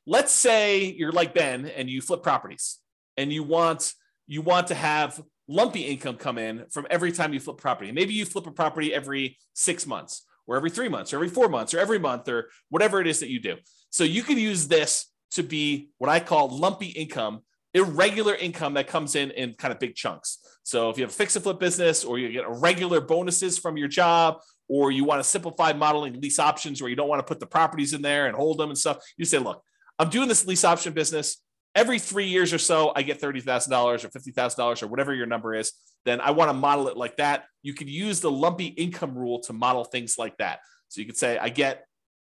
Let's 0.05 0.31
say 0.31 0.85
you're 0.85 1.11
like 1.11 1.33
Ben 1.33 1.65
and 1.65 1.89
you 1.89 2.01
flip 2.01 2.23
properties 2.23 2.79
and 3.17 3.31
you 3.31 3.43
want 3.43 3.93
you 4.25 4.41
want 4.41 4.67
to 4.67 4.75
have 4.75 5.21
lumpy 5.47 5.81
income 5.81 6.17
come 6.17 6.37
in 6.37 6.65
from 6.71 6.85
every 6.89 7.11
time 7.11 7.33
you 7.33 7.39
flip 7.39 7.57
property. 7.57 7.91
Maybe 7.91 8.13
you 8.13 8.25
flip 8.25 8.47
a 8.47 8.51
property 8.51 8.93
every 8.93 9.37
six 9.53 9.87
months 9.87 10.25
or 10.45 10.55
every 10.55 10.69
three 10.69 10.89
months 10.89 11.13
or 11.13 11.17
every 11.17 11.29
four 11.29 11.49
months 11.49 11.73
or 11.73 11.79
every 11.79 11.99
month 11.99 12.27
or 12.27 12.49
whatever 12.69 12.99
it 13.01 13.07
is 13.07 13.19
that 13.19 13.29
you 13.29 13.39
do. 13.39 13.55
So 13.89 14.03
you 14.03 14.23
could 14.23 14.37
use 14.37 14.67
this 14.67 15.11
to 15.31 15.43
be 15.43 15.89
what 15.97 16.09
I 16.09 16.19
call 16.19 16.49
lumpy 16.49 16.87
income 16.87 17.41
irregular 17.73 18.35
income 18.35 18.73
that 18.75 18.87
comes 18.87 19.15
in 19.15 19.31
in 19.31 19.53
kind 19.53 19.71
of 19.71 19.79
big 19.79 19.95
chunks. 19.95 20.39
So 20.63 20.89
if 20.89 20.97
you 20.97 21.03
have 21.03 21.11
a 21.11 21.13
fix 21.13 21.35
and 21.35 21.43
flip 21.43 21.59
business 21.59 22.03
or 22.03 22.19
you 22.19 22.31
get 22.31 22.49
regular 22.49 23.01
bonuses 23.01 23.57
from 23.57 23.77
your 23.77 23.87
job 23.87 24.39
or 24.67 24.91
you 24.91 25.03
want 25.03 25.21
to 25.21 25.23
simplify 25.23 25.73
modeling 25.73 26.19
lease 26.19 26.39
options 26.39 26.81
where 26.81 26.89
you 26.89 26.95
don't 26.95 27.07
want 27.07 27.19
to 27.19 27.23
put 27.23 27.39
the 27.39 27.45
properties 27.45 27.93
in 27.93 28.01
there 28.01 28.27
and 28.27 28.35
hold 28.35 28.57
them 28.57 28.69
and 28.69 28.77
stuff, 28.77 28.97
you 29.17 29.25
say, 29.25 29.37
look, 29.37 29.63
I'm 29.99 30.09
doing 30.09 30.27
this 30.27 30.45
lease 30.45 30.63
option 30.63 30.93
business. 30.93 31.41
Every 31.75 31.99
three 31.99 32.27
years 32.27 32.53
or 32.53 32.57
so, 32.57 32.91
I 32.95 33.03
get 33.03 33.21
$30,000 33.21 34.03
or 34.03 34.09
$50,000 34.09 34.83
or 34.83 34.87
whatever 34.87 35.13
your 35.13 35.27
number 35.27 35.53
is. 35.53 35.73
Then 36.05 36.19
I 36.21 36.31
want 36.31 36.49
to 36.49 36.53
model 36.53 36.87
it 36.87 36.97
like 36.97 37.17
that. 37.17 37.45
You 37.61 37.73
could 37.73 37.89
use 37.89 38.19
the 38.19 38.31
lumpy 38.31 38.67
income 38.67 39.15
rule 39.15 39.39
to 39.41 39.53
model 39.53 39.83
things 39.83 40.17
like 40.17 40.37
that. 40.37 40.59
So 40.89 41.01
you 41.01 41.07
could 41.07 41.17
say, 41.17 41.37
I 41.37 41.49
get 41.49 41.85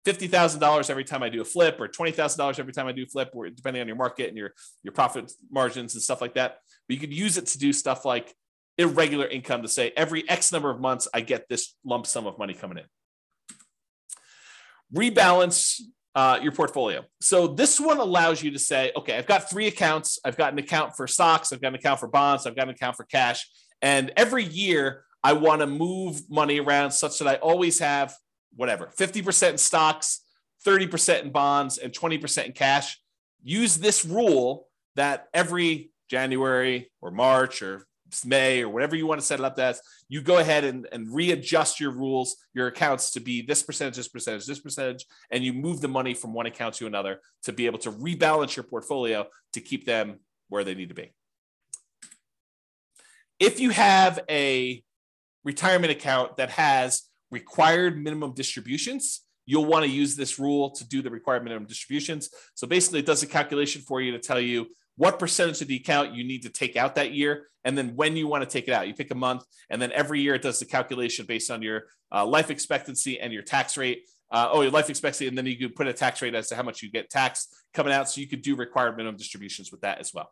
$50,000 0.06 0.90
every 0.90 1.04
time 1.04 1.24
I 1.24 1.30
do 1.30 1.42
a 1.42 1.46
flip 1.46 1.80
or 1.80 1.88
$20,000 1.88 2.60
every 2.60 2.74
time 2.74 2.88
I 2.88 2.92
do 2.92 3.04
a 3.04 3.08
flip, 3.08 3.32
or 3.34 3.50
depending 3.50 3.82
on 3.82 3.88
your 3.88 3.96
market 3.96 4.28
and 4.28 4.38
your, 4.38 4.54
your 4.84 4.92
profit 4.92 5.32
margins 5.50 5.94
and 5.94 6.04
stuff 6.04 6.22
like 6.22 6.36
that. 6.36 6.58
But 6.88 6.96
you 6.96 7.00
could 7.00 7.14
use 7.14 7.38
it 7.38 7.48
to 7.48 7.58
do 7.58 7.72
stuff 7.72 8.04
like 8.06 8.34
irregular 8.78 9.28
income 9.28 9.62
to 9.62 9.68
say 9.68 9.94
every 9.96 10.28
X 10.30 10.52
number 10.52 10.70
of 10.70 10.80
months, 10.80 11.08
I 11.14 11.22
get 11.22 11.48
this 11.48 11.76
lump 11.86 12.06
sum 12.06 12.28
of 12.28 12.38
money 12.38 12.54
coming 12.54 12.80
in. 12.80 12.86
Rebalance 14.94 15.82
uh, 16.16 16.40
your 16.42 16.52
portfolio. 16.52 17.04
So 17.22 17.48
this 17.48 17.80
one 17.80 17.98
allows 18.00 18.44
you 18.44 18.52
to 18.52 18.60
say, 18.60 18.92
okay, 18.96 19.18
I've 19.18 19.26
got 19.26 19.50
three 19.50 19.68
accounts. 19.68 20.20
I've 20.24 20.38
got 20.38 20.54
an 20.54 20.60
account 20.60 20.96
for 20.96 21.08
stocks, 21.08 21.52
I've 21.52 21.62
got 21.62 21.70
an 21.70 21.76
account 21.76 22.00
for 22.00 22.08
bonds, 22.08 22.46
I've 22.46 22.56
got 22.56 22.64
an 22.64 22.76
account 22.76 22.96
for 22.96 23.06
cash. 23.06 23.50
And 23.82 24.12
every 24.16 24.44
year 24.44 25.04
I 25.24 25.34
want 25.34 25.62
to 25.62 25.68
move 25.68 26.22
money 26.30 26.60
around 26.60 26.92
such 26.92 27.20
that 27.20 27.28
I 27.28 27.36
always 27.36 27.80
have 27.80 28.14
whatever 28.56 28.92
50% 28.98 29.52
in 29.52 29.58
stocks 29.58 30.22
30% 30.66 31.24
in 31.24 31.32
bonds 31.32 31.78
and 31.78 31.92
20% 31.92 32.46
in 32.46 32.52
cash. 32.54 33.00
Use 33.44 33.78
this 33.78 34.06
rule 34.06 34.68
that 34.96 35.28
every 35.34 35.92
january 36.10 36.92
or 37.02 37.12
march 37.12 37.62
or 37.62 37.86
may 38.26 38.62
or 38.62 38.70
whatever 38.70 38.96
you 38.96 39.08
want 39.08 39.20
to 39.20 39.26
set 39.26 39.40
it 39.40 39.46
up 39.46 39.58
as 39.58 39.82
you 40.08 40.22
go 40.22 40.38
ahead 40.38 40.64
and, 40.64 40.88
and 40.92 41.12
readjust 41.12 41.80
your 41.80 41.90
rules 41.90 42.36
your 42.54 42.68
accounts 42.68 43.10
to 43.10 43.20
be 43.20 43.42
this 43.42 43.64
percentage 43.64 43.96
this 43.96 44.08
percentage 44.08 44.46
this 44.46 44.60
percentage 44.60 45.06
and 45.32 45.44
you 45.44 45.52
move 45.52 45.82
the 45.82 45.88
money 45.88 46.14
from 46.14 46.32
one 46.32 46.46
account 46.46 46.76
to 46.76 46.86
another 46.86 47.20
to 47.42 47.52
be 47.52 47.66
able 47.66 47.80
to 47.80 47.92
rebalance 47.92 48.56
your 48.56 48.64
portfolio 48.64 49.26
to 49.54 49.62
keep 49.62 49.86
them 49.86 50.20
where 50.50 50.64
they 50.64 50.76
need 50.76 50.90
to 50.90 50.96
be. 50.96 51.12
If 53.40 53.60
you 53.60 53.72
have 53.72 54.20
a 54.30 54.84
retirement 55.44 55.92
account 55.92 56.38
that 56.38 56.52
has 56.52 57.04
required 57.34 58.02
minimum 58.02 58.34
distributions, 58.34 59.22
you'll 59.46 59.66
want 59.66 59.84
to 59.84 59.92
use 59.92 60.16
this 60.16 60.40
rule 60.40 60.70
to 60.72 60.88
do 60.88 61.02
the 61.02 61.10
required 61.10 61.44
minimum 61.44 61.66
distributions. 61.66 62.30
So 62.54 62.66
basically, 62.68 63.00
it 63.00 63.06
does 63.06 63.24
a 63.24 63.28
calculation 63.28 63.82
for 63.82 64.00
you 64.00 64.12
to 64.14 64.20
tell 64.20 64.40
you 64.40 64.68
what 64.96 65.20
percentage 65.20 65.62
of 65.62 65.68
the 65.68 65.76
account 65.76 66.14
you 66.14 66.24
need 66.24 66.44
to 66.44 66.50
take 66.50 66.78
out 66.78 66.96
that 66.96 67.14
year, 67.14 67.48
and 67.66 67.78
then 67.78 67.96
when 67.96 68.16
you 68.16 68.28
want 68.28 68.44
to 68.44 68.50
take 68.50 68.68
it 68.68 68.74
out. 68.74 68.88
You 68.88 68.94
pick 68.94 69.12
a 69.12 69.16
month, 69.16 69.44
and 69.70 69.82
then 69.82 69.92
every 69.92 70.22
year 70.22 70.36
it 70.36 70.44
does 70.44 70.60
the 70.60 70.66
calculation 70.66 71.26
based 71.26 71.50
on 71.50 71.62
your 71.62 71.84
uh, 72.14 72.26
life 72.26 72.50
expectancy 72.52 73.20
and 73.20 73.34
your 73.34 73.42
tax 73.42 73.76
rate. 73.76 74.04
Uh, 74.32 74.50
oh, 74.52 74.62
your 74.62 74.72
life 74.72 74.90
expectancy, 74.90 75.28
and 75.28 75.38
then 75.38 75.46
you 75.46 75.58
could 75.58 75.76
put 75.76 75.88
a 75.88 75.94
tax 75.94 76.22
rate 76.22 76.34
as 76.34 76.48
to 76.50 76.56
how 76.56 76.64
much 76.64 76.82
you 76.82 76.90
get 76.90 77.10
taxed 77.10 77.56
coming 77.74 77.94
out. 77.94 78.10
So 78.10 78.20
you 78.20 78.28
could 78.28 78.42
do 78.42 78.56
required 78.56 78.98
minimum 78.98 79.18
distributions 79.18 79.72
with 79.72 79.82
that 79.82 80.00
as 80.00 80.12
well. 80.12 80.32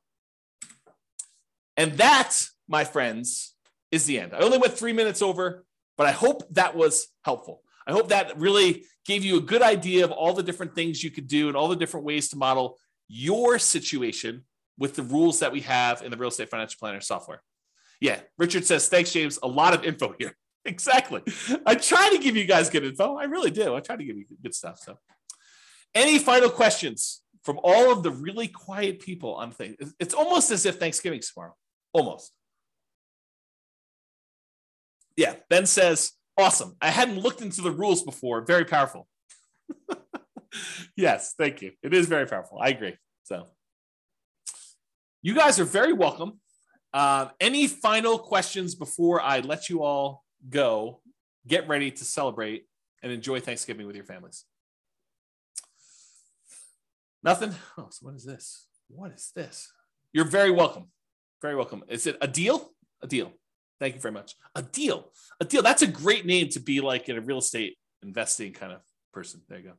And 1.78 1.93
that, 1.97 2.32
my 2.68 2.84
friends, 2.84 3.54
is 3.91 4.06
the 4.06 4.20
end. 4.20 4.34
I 4.34 4.39
only 4.39 4.58
went 4.58 4.74
three 4.74 4.93
minutes 4.93 5.22
over. 5.22 5.66
But 6.02 6.08
I 6.08 6.14
hope 6.14 6.41
that 6.56 6.76
was 6.76 7.10
helpful. 7.24 7.62
I 7.86 7.91
hope 7.91 8.10
that 8.10 8.36
really 8.39 8.86
gave 9.06 9.24
you 9.24 9.38
a 9.38 9.39
good 9.39 9.62
idea 9.62 10.04
of 10.04 10.10
all 10.10 10.34
the 10.34 10.41
different 10.41 10.74
things 10.74 11.04
you 11.04 11.12
could 11.12 11.28
do 11.28 11.47
and 11.47 11.56
all 11.56 11.68
the 11.68 11.76
different 11.76 12.08
ways 12.08 12.30
to 12.30 12.38
model 12.38 12.80
your 13.08 13.60
situation 13.60 14.45
with 14.80 14.95
the 14.95 15.04
rules 15.04 15.41
that 15.41 15.52
we 15.52 15.60
have 15.60 16.02
in 16.02 16.10
the 16.10 16.18
real 16.18 16.30
estate 16.30 16.49
financial 16.49 16.80
planner 16.80 17.02
software. 17.02 17.43
Yeah, 17.99 18.20
Richard 18.39 18.66
says, 18.66 18.88
thanks, 18.88 19.14
James. 19.14 19.38
A 19.43 19.47
lot 19.47 19.76
of 19.76 19.84
info 19.84 20.16
here. 20.18 20.36
exactly. 20.66 21.22
I 21.68 21.76
try 21.76 22.10
to 22.10 22.18
give 22.18 22.36
you 22.36 22.45
guys 22.45 22.72
good 22.72 22.84
info. 22.84 23.18
I 23.18 23.26
really 23.26 23.52
do. 23.52 23.76
I 23.76 23.80
try 23.80 23.95
to 23.95 24.04
give 24.04 24.18
you 24.18 24.26
good 24.41 24.56
stuff. 24.56 24.80
So, 24.80 24.97
any 25.93 26.18
final 26.18 26.49
questions 26.49 27.22
from 27.43 27.60
all 27.64 27.91
of 27.91 28.02
the 28.02 28.10
really 28.10 28.47
quiet 28.47 29.02
people 29.02 29.36
on 29.36 29.52
things? 29.52 29.93
It's 29.99 30.16
almost 30.16 30.49
as 30.49 30.66
if 30.66 30.80
Thanksgiving's 30.80 31.32
tomorrow. 31.32 31.54
Almost. 31.93 32.32
Yeah, 35.18 35.36
Ben 35.49 35.66
says, 35.66 36.14
awesome. 36.38 36.76
I 36.82 36.89
hadn't 36.89 37.20
looked 37.20 37.41
into 37.41 37.62
the 37.62 37.72
rules 37.72 38.03
before. 38.03 38.41
Very 38.41 38.66
powerful. 38.66 39.07
yes, 40.95 41.34
thank 41.38 41.62
you. 41.62 41.72
It 41.84 41.93
is 41.93 42.07
very 42.07 42.26
powerful. 42.26 42.59
I 42.62 42.70
agree. 42.70 42.95
So, 43.24 43.47
you 45.22 45.36
guys 45.36 45.59
are 45.59 45.66
very 45.66 45.93
welcome. 45.93 46.39
Uh, 46.93 47.28
any 47.39 47.68
final 47.68 48.18
questions 48.18 48.76
before 48.76 49.22
I 49.22 49.39
let 49.39 49.70
you 49.70 49.84
all 49.84 50.24
go? 50.49 51.01
Get 51.47 51.68
ready 51.68 51.91
to 51.91 52.05
celebrate 52.05 52.66
and 53.01 53.12
enjoy 53.12 53.39
Thanksgiving 53.39 53.88
with 53.88 53.95
your 53.95 54.05
families. 54.05 54.45
Nothing? 57.24 57.53
Oh, 57.78 57.88
so 57.89 58.05
what 58.05 58.16
is 58.16 58.26
this? 58.26 58.68
What 58.89 59.12
is 59.12 59.32
this? 59.36 59.72
You're 60.14 60.26
very 60.26 60.51
welcome. 60.51 60.88
Very 61.41 61.55
welcome. 61.55 61.84
Is 61.88 62.07
it 62.07 62.18
a 62.22 62.28
deal? 62.28 62.72
A 63.01 63.07
deal. 63.07 63.32
Thank 63.82 63.95
you 63.95 63.99
very 63.99 64.13
much. 64.13 64.36
A 64.53 64.61
deal. 64.61 65.11
A 65.39 65.45
deal. 65.45 65.63
That's 65.63 65.82
a 65.82 65.88
great 65.88 66.23
name 66.23 66.49
to 66.49 66.59
be 66.59 66.82
like 66.82 67.09
in 67.09 67.17
a 67.17 67.21
real 67.21 67.39
estate 67.39 67.77
investing 68.03 68.53
kind 68.53 68.71
of 68.71 68.82
person. 69.11 69.41
There 69.49 69.57
you 69.57 69.69
go. 69.69 69.73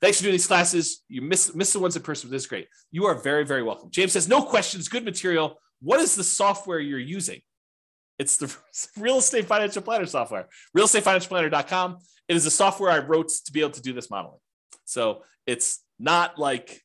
Thanks 0.00 0.18
for 0.18 0.24
doing 0.24 0.32
these 0.32 0.48
classes. 0.48 1.04
You 1.08 1.22
miss, 1.22 1.54
miss 1.54 1.72
the 1.72 1.78
ones 1.78 1.94
in 1.94 2.02
person, 2.02 2.28
but 2.28 2.32
this 2.32 2.42
is 2.42 2.48
great. 2.48 2.66
You 2.90 3.06
are 3.06 3.14
very, 3.14 3.44
very 3.44 3.62
welcome. 3.62 3.90
James 3.92 4.10
says, 4.10 4.26
no 4.28 4.42
questions, 4.42 4.88
good 4.88 5.04
material. 5.04 5.60
What 5.80 6.00
is 6.00 6.16
the 6.16 6.24
software 6.24 6.80
you're 6.80 6.98
using? 6.98 7.40
It's 8.18 8.38
the 8.38 8.52
real 9.00 9.18
estate 9.18 9.46
financial 9.46 9.82
planner 9.82 10.06
software, 10.06 10.48
realestatefinancialplanner.com. 10.76 11.98
It 12.26 12.34
is 12.34 12.44
a 12.44 12.50
software 12.50 12.90
I 12.90 12.98
wrote 12.98 13.28
to 13.46 13.52
be 13.52 13.60
able 13.60 13.70
to 13.70 13.82
do 13.82 13.92
this 13.92 14.10
modeling. 14.10 14.40
So 14.84 15.22
it's 15.46 15.80
not 16.00 16.40
like 16.40 16.82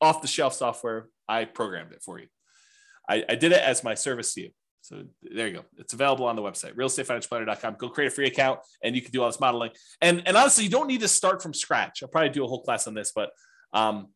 off 0.00 0.22
the 0.22 0.28
shelf 0.28 0.54
software. 0.54 1.08
I 1.28 1.46
programmed 1.46 1.90
it 1.90 2.02
for 2.04 2.20
you. 2.20 2.28
I, 3.08 3.24
I 3.28 3.34
did 3.34 3.50
it 3.50 3.60
as 3.60 3.82
my 3.82 3.94
service 3.94 4.32
to 4.34 4.42
you. 4.42 4.50
So 4.86 5.02
there 5.20 5.48
you 5.48 5.54
go. 5.54 5.64
It's 5.78 5.94
available 5.94 6.26
on 6.26 6.36
the 6.36 6.42
website, 6.42 6.76
realestatefinancialplanner.com. 6.76 7.74
Go 7.76 7.88
create 7.88 8.06
a 8.06 8.10
free 8.14 8.28
account 8.28 8.60
and 8.84 8.94
you 8.94 9.02
can 9.02 9.10
do 9.10 9.20
all 9.20 9.28
this 9.28 9.40
modeling. 9.40 9.72
And, 10.00 10.22
and 10.26 10.36
honestly, 10.36 10.62
you 10.62 10.70
don't 10.70 10.86
need 10.86 11.00
to 11.00 11.08
start 11.08 11.42
from 11.42 11.52
scratch. 11.52 12.04
I'll 12.04 12.08
probably 12.08 12.28
do 12.28 12.44
a 12.44 12.46
whole 12.46 12.62
class 12.62 12.86
on 12.86 12.94
this, 12.94 13.10
but 13.12 13.30
um, 13.72 14.10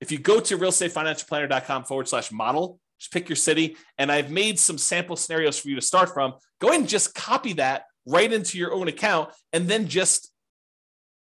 if 0.00 0.10
you 0.10 0.18
go 0.18 0.40
to 0.40 0.58
realestatefinancialplanner.com 0.58 1.84
forward 1.84 2.08
slash 2.08 2.32
model, 2.32 2.80
just 2.98 3.12
pick 3.12 3.28
your 3.28 3.36
city. 3.36 3.76
And 3.98 4.10
I've 4.10 4.32
made 4.32 4.58
some 4.58 4.78
sample 4.78 5.14
scenarios 5.14 5.60
for 5.60 5.68
you 5.68 5.76
to 5.76 5.80
start 5.80 6.12
from. 6.12 6.34
Go 6.60 6.70
ahead 6.70 6.80
and 6.80 6.88
just 6.88 7.14
copy 7.14 7.52
that 7.54 7.84
right 8.04 8.32
into 8.32 8.58
your 8.58 8.72
own 8.72 8.88
account 8.88 9.30
and 9.52 9.68
then 9.68 9.86
just 9.86 10.32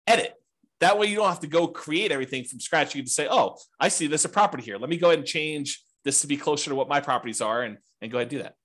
edit. 0.08 0.34
That 0.80 0.98
way 0.98 1.08
you 1.08 1.16
don't 1.16 1.30
have 1.30 1.42
to 1.42 1.48
go 1.48 1.68
create 1.68 2.12
everything 2.12 2.44
from 2.44 2.60
scratch. 2.60 2.96
You 2.96 3.04
can 3.04 3.08
say, 3.08 3.28
oh, 3.30 3.58
I 3.80 3.90
see 3.90 4.08
this 4.08 4.26
a 4.26 4.30
property 4.30 4.64
here. 4.64 4.80
Let 4.80 4.90
me 4.90 4.98
go 4.98 5.10
ahead 5.10 5.20
and 5.20 5.28
change 5.28 5.80
this 6.04 6.22
to 6.22 6.28
be 6.28 6.38
closer 6.38 6.72
to 6.72 6.76
what 6.76 6.90
my 6.90 7.02
properties 7.02 7.40
are 7.40 7.62
and, 7.62 7.78
and 8.02 8.12
go 8.12 8.18
ahead 8.18 8.32
and 8.32 8.32
do 8.32 8.44
that. 8.44 8.56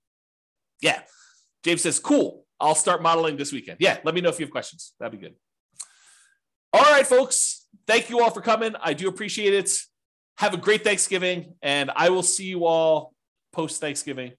Yeah. 0.80 1.00
James 1.64 1.82
says, 1.82 1.98
cool. 1.98 2.44
I'll 2.60 2.74
start 2.74 3.02
modeling 3.02 3.36
this 3.36 3.52
weekend. 3.52 3.78
Yeah. 3.80 3.98
Let 4.04 4.14
me 4.14 4.20
know 4.20 4.28
if 4.28 4.38
you 4.38 4.46
have 4.46 4.52
questions. 4.52 4.92
That'd 4.98 5.18
be 5.18 5.26
good. 5.26 5.34
All 6.72 6.82
right, 6.82 7.06
folks. 7.06 7.66
Thank 7.86 8.10
you 8.10 8.20
all 8.20 8.30
for 8.30 8.40
coming. 8.40 8.74
I 8.80 8.94
do 8.94 9.08
appreciate 9.08 9.54
it. 9.54 9.70
Have 10.38 10.54
a 10.54 10.56
great 10.56 10.82
Thanksgiving, 10.82 11.54
and 11.62 11.90
I 11.94 12.10
will 12.10 12.24
see 12.24 12.46
you 12.46 12.66
all 12.66 13.14
post 13.52 13.80
Thanksgiving. 13.80 14.32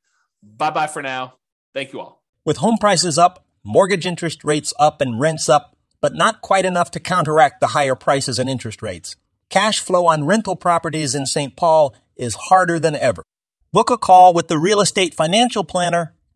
Bye 0.43 0.71
bye 0.71 0.87
for 0.87 1.01
now. 1.01 1.35
Thank 1.73 1.93
you 1.93 2.01
all. 2.01 2.23
With 2.43 2.57
home 2.57 2.77
prices 2.77 3.17
up, 3.17 3.45
mortgage 3.63 4.05
interest 4.05 4.43
rates 4.43 4.73
up, 4.77 4.99
and 4.99 5.19
rents 5.19 5.47
up, 5.47 5.77
but 6.01 6.13
not 6.13 6.41
quite 6.41 6.65
enough 6.65 6.91
to 6.91 6.99
counteract 6.99 7.61
the 7.61 7.67
higher 7.67 7.95
prices 7.95 8.37
and 8.37 8.49
interest 8.49 8.81
rates. 8.81 9.15
Cash 9.49 9.79
flow 9.79 10.07
on 10.07 10.25
rental 10.25 10.55
properties 10.55 11.15
in 11.15 11.25
St. 11.25 11.55
Paul 11.55 11.95
is 12.17 12.35
harder 12.35 12.79
than 12.79 12.95
ever. 12.95 13.23
Book 13.71 13.89
a 13.89 13.97
call 13.97 14.33
with 14.33 14.47
the 14.49 14.59
Real 14.59 14.81
Estate 14.81 15.13
Financial 15.13 15.63
Planner 15.63 16.14